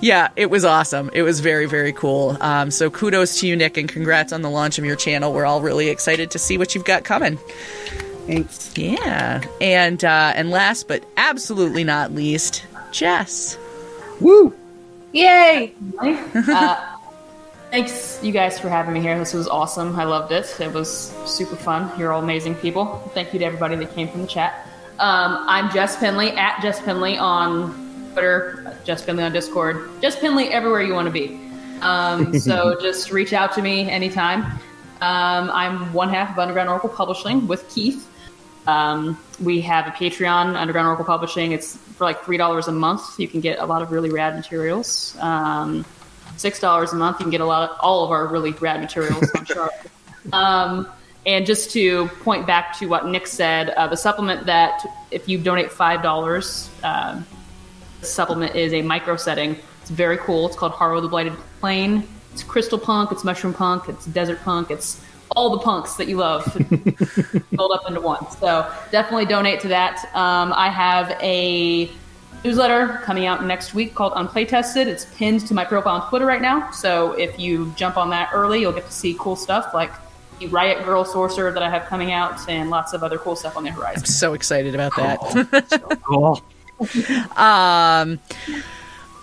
yeah, 0.00 0.28
it 0.34 0.48
was 0.48 0.64
awesome. 0.64 1.10
It 1.12 1.22
was 1.22 1.40
very, 1.40 1.66
very 1.66 1.92
cool. 1.92 2.38
Um, 2.40 2.70
so 2.70 2.88
kudos 2.88 3.40
to 3.40 3.48
you, 3.48 3.54
Nick, 3.54 3.76
and 3.76 3.86
congrats 3.86 4.32
on 4.32 4.40
the 4.40 4.48
launch 4.50 4.78
of 4.78 4.86
your 4.86 4.96
channel. 4.96 5.34
We're 5.34 5.44
all 5.44 5.60
really 5.60 5.90
excited 5.90 6.30
to 6.30 6.38
see 6.38 6.56
what 6.56 6.74
you've 6.74 6.86
got 6.86 7.04
coming. 7.04 7.36
Thanks. 8.26 8.72
Yeah, 8.78 9.42
and 9.60 10.02
uh, 10.02 10.32
and 10.34 10.50
last 10.50 10.88
but 10.88 11.04
absolutely 11.18 11.84
not 11.84 12.12
least, 12.14 12.64
Jess. 12.92 13.58
Woo! 14.22 14.54
Yay! 15.12 15.74
uh, 16.00 16.93
thanks, 17.74 18.22
you 18.22 18.30
guys, 18.30 18.60
for 18.60 18.68
having 18.68 18.94
me 18.94 19.00
here. 19.00 19.18
This 19.18 19.34
was 19.34 19.48
awesome. 19.48 19.98
I 19.98 20.04
loved 20.04 20.30
it. 20.30 20.60
It 20.60 20.72
was 20.72 21.12
super 21.26 21.56
fun. 21.56 21.90
You're 21.98 22.12
all 22.12 22.22
amazing 22.22 22.54
people. 22.54 22.98
Thank 23.14 23.32
you 23.32 23.40
to 23.40 23.44
everybody 23.44 23.74
that 23.74 23.92
came 23.96 24.06
from 24.06 24.20
the 24.20 24.28
chat. 24.28 24.68
Um, 25.00 25.44
I'm 25.48 25.72
Jess 25.72 25.96
Penley 25.96 26.30
at 26.30 26.62
Jess 26.62 26.80
Penley 26.80 27.18
on 27.18 27.72
Twitter, 28.12 28.78
Jess 28.84 29.04
Penley 29.04 29.24
on 29.24 29.32
Discord, 29.32 29.90
Jess 30.00 30.16
Penley 30.20 30.50
everywhere 30.50 30.82
you 30.82 30.94
want 30.94 31.06
to 31.06 31.12
be. 31.12 31.40
Um, 31.80 32.38
so 32.38 32.78
just 32.80 33.10
reach 33.10 33.32
out 33.32 33.52
to 33.54 33.60
me 33.60 33.90
anytime. 33.90 34.44
Um, 35.00 35.50
I'm 35.50 35.92
one 35.92 36.10
half 36.10 36.30
of 36.30 36.38
Underground 36.38 36.68
Oracle 36.68 36.90
Publishing 36.90 37.48
with 37.48 37.68
Keith. 37.74 38.08
Um, 38.68 39.18
we 39.42 39.60
have 39.62 39.88
a 39.88 39.90
Patreon, 39.90 40.54
Underground 40.54 40.86
Oracle 40.86 41.06
Publishing. 41.06 41.50
It's 41.50 41.76
for 41.76 42.04
like 42.04 42.22
three 42.22 42.36
dollars 42.36 42.68
a 42.68 42.72
month. 42.72 43.18
You 43.18 43.26
can 43.26 43.40
get 43.40 43.58
a 43.58 43.66
lot 43.66 43.82
of 43.82 43.90
really 43.90 44.10
rad 44.10 44.36
materials. 44.36 45.16
Six 46.36 46.60
dollars 46.60 46.92
a 46.92 46.96
month, 46.96 47.20
you 47.20 47.24
can 47.24 47.30
get 47.30 47.40
a 47.40 47.46
lot 47.46 47.70
of 47.70 47.76
all 47.80 48.04
of 48.04 48.10
our 48.10 48.26
really 48.26 48.52
rad 48.52 48.80
materials. 48.80 49.30
I'm 49.34 49.44
sure. 49.44 49.70
Um, 50.32 50.88
and 51.26 51.44
just 51.44 51.70
to 51.72 52.08
point 52.22 52.46
back 52.46 52.78
to 52.78 52.86
what 52.86 53.06
Nick 53.06 53.26
said, 53.26 53.68
uh, 53.68 53.86
the 53.88 53.96
supplement 53.96 54.46
that 54.46 54.82
if 55.10 55.28
you 55.28 55.36
donate 55.36 55.70
five 55.70 56.02
dollars, 56.02 56.70
uh, 56.82 57.20
supplement 58.00 58.54
is 58.54 58.72
a 58.72 58.80
micro 58.80 59.16
setting. 59.16 59.58
It's 59.82 59.90
very 59.90 60.16
cool. 60.16 60.46
It's 60.46 60.56
called 60.56 60.72
Harrow 60.72 61.02
the 61.02 61.08
Blighted 61.08 61.34
Plain. 61.60 62.08
It's 62.32 62.42
crystal 62.42 62.78
punk. 62.78 63.12
It's 63.12 63.22
mushroom 63.22 63.52
punk. 63.52 63.88
It's 63.88 64.06
desert 64.06 64.40
punk. 64.42 64.70
It's 64.70 65.00
all 65.36 65.50
the 65.50 65.58
punks 65.58 65.94
that 65.96 66.08
you 66.08 66.16
love 66.16 66.44
rolled 67.58 67.72
up 67.74 67.88
into 67.88 68.00
one. 68.00 68.30
So 68.32 68.70
definitely 68.90 69.26
donate 69.26 69.60
to 69.60 69.68
that. 69.68 70.04
Um, 70.14 70.52
I 70.54 70.68
have 70.68 71.10
a 71.20 71.90
newsletter 72.44 73.00
coming 73.04 73.26
out 73.26 73.44
next 73.44 73.74
week 73.74 73.94
called 73.94 74.12
Unplaytested. 74.12 74.86
It's 74.86 75.06
pinned 75.16 75.46
to 75.48 75.54
my 75.54 75.64
profile 75.64 76.00
on 76.00 76.08
Twitter 76.08 76.26
right 76.26 76.42
now. 76.42 76.70
So 76.70 77.12
if 77.12 77.38
you 77.38 77.72
jump 77.76 77.96
on 77.96 78.10
that 78.10 78.30
early, 78.34 78.60
you'll 78.60 78.72
get 78.72 78.86
to 78.86 78.92
see 78.92 79.16
cool 79.18 79.34
stuff 79.34 79.72
like 79.72 79.90
the 80.38 80.46
Riot 80.48 80.84
Girl 80.84 81.04
Sorcerer 81.04 81.52
that 81.52 81.62
I 81.62 81.70
have 81.70 81.86
coming 81.86 82.12
out 82.12 82.48
and 82.48 82.68
lots 82.68 82.92
of 82.92 83.02
other 83.02 83.18
cool 83.18 83.34
stuff 83.34 83.56
on 83.56 83.64
the 83.64 83.70
horizon. 83.70 84.02
I'm 84.02 84.06
So 84.06 84.34
excited 84.34 84.74
about 84.74 84.94
that. 84.96 86.00
Cool. 86.02 86.40
Um, 87.36 88.18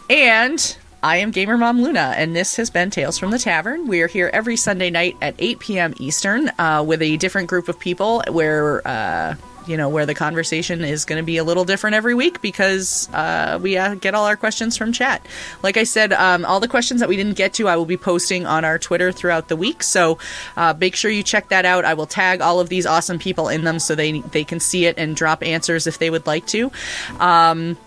and 0.10 0.77
I 1.03 1.18
am 1.18 1.31
Gamer 1.31 1.57
Mom 1.57 1.81
Luna, 1.81 2.14
and 2.15 2.34
this 2.34 2.56
has 2.56 2.69
been 2.69 2.89
Tales 2.89 3.18
from 3.18 3.31
the 3.31 3.38
Tavern. 3.38 3.88
We 3.88 4.02
are 4.02 4.07
here 4.07 4.30
every 4.31 4.56
Sunday 4.56 4.89
night 4.89 5.18
at 5.22 5.35
8 5.38 5.60
p.m. 5.60 5.93
Eastern 5.99 6.49
uh, 6.57 6.81
with 6.88 7.02
a 7.02 7.18
different 7.18 7.49
group 7.49 7.68
of 7.68 7.77
people 7.77 8.23
where. 8.30 8.88
Uh, 8.88 9.35
you 9.68 9.78
know 9.78 9.90
where 9.90 10.06
the 10.06 10.14
conversation 10.14 10.84
is 10.84 11.06
going 11.06 11.18
to 11.18 11.26
be 11.26 11.38
a 11.38 11.44
little 11.44 11.66
different 11.66 11.96
every 11.96 12.16
week 12.16 12.42
because 12.42 13.10
uh, 13.14 13.60
we 13.62 13.78
uh, 13.78 13.96
get 13.96 14.16
all 14.16 14.26
our 14.26 14.38
questions 14.38 14.78
from 14.78 14.92
chat. 14.92 15.26
Like 15.64 15.78
I 15.78 15.84
said, 15.84 16.14
um, 16.14 16.46
all 16.46 16.60
the 16.60 16.68
questions 16.68 17.00
that 17.00 17.10
we 17.10 17.16
didn't 17.18 17.36
get 17.36 17.54
to, 17.56 17.68
I 17.68 17.76
will 17.76 17.86
be 17.86 17.98
posting 17.98 18.46
on 18.46 18.66
our 18.66 18.80
Twitter 18.80 19.12
throughout 19.12 19.48
the 19.48 19.56
week. 19.56 19.84
So 19.84 20.18
uh, 20.58 20.74
make 20.80 20.96
sure 20.96 21.12
you 21.12 21.24
check 21.24 21.50
that 21.50 21.66
out. 21.66 21.86
I 21.86 21.94
will 21.94 22.08
tag 22.08 22.42
all 22.42 22.60
of 22.60 22.70
these 22.70 22.86
awesome 22.86 23.20
people 23.20 23.50
in 23.50 23.64
them 23.64 23.80
so 23.80 23.96
they 23.96 24.22
they 24.22 24.44
can 24.44 24.60
see 24.60 24.86
it 24.86 24.98
and 24.98 25.16
drop 25.16 25.44
answers 25.44 25.88
if 25.88 25.98
they 25.98 26.10
would 26.10 26.26
like 26.28 26.46
to. 26.48 26.72
Um, 27.20 27.78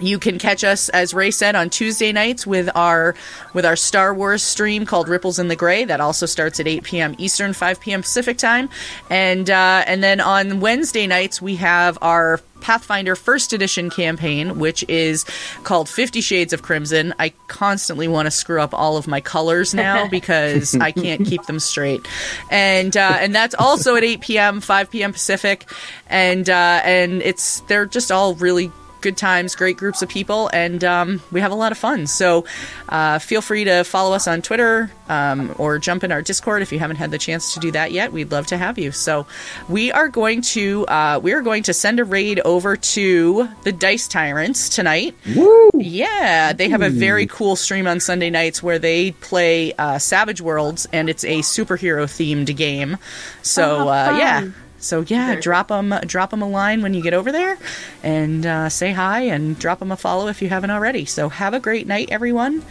you 0.00 0.18
can 0.18 0.38
catch 0.38 0.64
us, 0.64 0.88
as 0.88 1.14
Ray 1.14 1.30
said, 1.30 1.54
on 1.54 1.70
Tuesday 1.70 2.12
nights 2.12 2.46
with 2.46 2.68
our 2.74 3.14
with 3.52 3.64
our 3.64 3.76
Star 3.76 4.14
Wars 4.14 4.42
stream 4.42 4.86
called 4.86 5.08
Ripples 5.08 5.38
in 5.38 5.48
the 5.48 5.56
Gray. 5.56 5.84
That 5.84 6.00
also 6.00 6.26
starts 6.26 6.60
at 6.60 6.66
8 6.66 6.84
p.m. 6.84 7.14
Eastern, 7.18 7.52
5 7.52 7.80
p.m. 7.80 8.02
Pacific 8.02 8.38
time, 8.38 8.68
and 9.10 9.48
uh, 9.48 9.84
and 9.86 10.02
then 10.02 10.20
on 10.20 10.60
Wednesday 10.60 11.06
nights 11.06 11.40
we 11.42 11.56
have 11.56 11.98
our 12.02 12.40
Pathfinder 12.60 13.14
First 13.14 13.52
Edition 13.52 13.90
campaign, 13.90 14.58
which 14.58 14.84
is 14.88 15.24
called 15.62 15.88
Fifty 15.88 16.20
Shades 16.20 16.52
of 16.52 16.62
Crimson. 16.62 17.14
I 17.18 17.30
constantly 17.46 18.08
want 18.08 18.26
to 18.26 18.30
screw 18.30 18.60
up 18.60 18.74
all 18.74 18.96
of 18.96 19.06
my 19.06 19.20
colors 19.20 19.74
now 19.74 20.08
because 20.10 20.74
I 20.74 20.92
can't 20.92 21.26
keep 21.26 21.44
them 21.44 21.60
straight, 21.60 22.06
and 22.50 22.96
uh, 22.96 23.18
and 23.20 23.34
that's 23.34 23.54
also 23.54 23.96
at 23.96 24.04
8 24.04 24.20
p.m. 24.20 24.60
5 24.60 24.90
p.m. 24.90 25.12
Pacific, 25.12 25.70
and 26.08 26.48
uh, 26.48 26.80
and 26.84 27.22
it's 27.22 27.60
they're 27.60 27.86
just 27.86 28.10
all 28.10 28.34
really 28.34 28.72
good 29.00 29.16
times, 29.16 29.54
great 29.54 29.76
groups 29.76 30.02
of 30.02 30.08
people, 30.08 30.50
and 30.52 30.82
um, 30.84 31.22
we 31.32 31.40
have 31.40 31.52
a 31.52 31.54
lot 31.54 31.72
of 31.72 31.78
fun. 31.78 32.06
So 32.06 32.44
uh, 32.88 33.18
feel 33.18 33.40
free 33.40 33.64
to 33.64 33.84
follow 33.84 34.14
us 34.14 34.26
on 34.26 34.42
Twitter 34.42 34.90
um, 35.08 35.54
or 35.58 35.78
jump 35.78 36.04
in 36.04 36.12
our 36.12 36.22
Discord 36.22 36.62
if 36.62 36.72
you 36.72 36.78
haven't 36.78 36.96
had 36.96 37.10
the 37.10 37.18
chance 37.18 37.54
to 37.54 37.60
do 37.60 37.70
that 37.72 37.92
yet. 37.92 38.12
We'd 38.12 38.30
love 38.30 38.46
to 38.48 38.58
have 38.58 38.78
you. 38.78 38.92
So 38.92 39.26
we 39.68 39.92
are 39.92 40.08
going 40.08 40.42
to 40.42 40.86
uh, 40.86 41.20
we 41.22 41.32
are 41.32 41.42
going 41.42 41.62
to 41.64 41.72
send 41.72 42.00
a 42.00 42.04
raid 42.04 42.40
over 42.40 42.76
to 42.76 43.48
the 43.64 43.72
Dice 43.72 44.08
Tyrants 44.08 44.68
tonight. 44.68 45.14
Woo! 45.34 45.70
Yeah, 45.74 46.52
they 46.52 46.68
have 46.68 46.82
a 46.82 46.90
very 46.90 47.26
cool 47.26 47.56
stream 47.56 47.86
on 47.86 48.00
Sunday 48.00 48.30
nights 48.30 48.62
where 48.62 48.78
they 48.78 49.12
play 49.12 49.72
uh, 49.74 49.98
Savage 49.98 50.40
Worlds, 50.40 50.86
and 50.92 51.08
it's 51.08 51.24
a 51.24 51.38
superhero 51.40 52.04
themed 52.04 52.54
game. 52.56 52.96
So 53.42 53.88
uh, 53.88 54.16
yeah. 54.18 54.48
So 54.78 55.04
yeah, 55.06 55.34
drop 55.40 55.68
them 55.68 55.94
drop 56.06 56.30
them 56.30 56.40
a 56.40 56.48
line 56.48 56.82
when 56.82 56.94
you 56.94 57.02
get 57.02 57.12
over 57.12 57.32
there, 57.32 57.58
and 58.02 58.46
uh, 58.46 58.68
say 58.68 58.92
hi 58.92 59.22
and 59.22 59.58
drop 59.58 59.80
them 59.80 59.90
a 59.90 59.96
follow 59.96 60.28
if 60.28 60.40
you 60.40 60.48
haven't 60.48 60.70
already. 60.70 61.04
So 61.04 61.28
have 61.28 61.52
a 61.52 61.60
great 61.60 61.86
night, 61.86 62.08
everyone, 62.10 62.62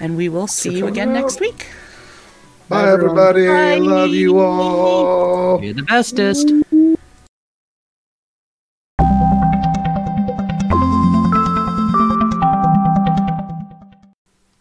and 0.00 0.16
we 0.16 0.28
will 0.28 0.46
see 0.46 0.76
you 0.76 0.86
again 0.86 1.12
next 1.12 1.40
week. 1.40 1.68
Bye, 2.68 2.90
everybody. 2.90 3.46
Love 3.78 4.10
you 4.10 4.38
all. 4.38 5.62
You're 5.62 5.74
the 5.74 5.82
bestest. 5.82 6.52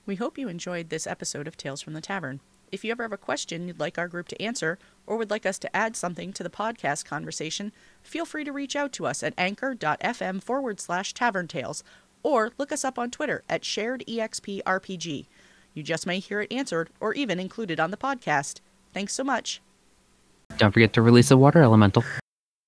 We 0.07 0.15
hope 0.15 0.38
you 0.38 0.48
enjoyed 0.48 0.90
this 0.90 1.07
episode 1.07 1.48
of 1.48 1.57
Tales 1.57 1.82
from 1.82 1.94
the 1.94 2.02
Tavern. 2.02 2.40
If 2.76 2.84
you 2.84 2.91
ever 2.91 3.03
have 3.03 3.14
a 3.14 3.18
question 3.18 3.69
you'd 3.69 3.80
like 3.80 3.97
our 3.97 4.10
group 4.10 4.27
to 4.27 4.41
answer, 4.41 4.77
or 5.07 5.15
would 5.15 5.30
like 5.30 5.45
us 5.45 5.57
to 5.60 5.73
add 5.73 5.95
something 5.95 6.34
to 6.34 6.43
the 6.43 6.49
podcast 6.49 7.06
conversation, 7.06 7.72
feel 8.03 8.26
free 8.26 8.43
to 8.43 8.52
reach 8.52 8.76
out 8.76 8.91
to 8.91 9.06
us 9.06 9.23
at 9.23 9.34
anchor.fm 9.38 10.43
forward 10.43 10.81
slash 10.81 11.14
tavern 11.14 11.47
tales, 11.47 11.85
or 12.22 12.52
look 12.57 12.73
us 12.73 12.84
up 12.84 12.99
on 12.99 13.11
Twitter 13.11 13.43
at 13.47 13.64
shared 13.64 14.03
EXP 14.10 14.60
You 15.73 15.84
just 15.84 16.06
may 16.06 16.19
hear 16.19 16.41
it 16.41 16.52
answered 16.52 16.89
or 16.99 17.14
even 17.14 17.39
included 17.39 17.80
on 17.80 17.91
the 17.91 17.97
podcast. 17.97 18.60
Thanks 18.93 19.14
so 19.14 19.23
much. 19.23 19.61
Don't 20.57 20.73
forget 20.73 20.91
to 20.95 21.02
release 21.02 21.31
a 21.31 21.38
water 21.38 21.61
elemental. 21.61 22.03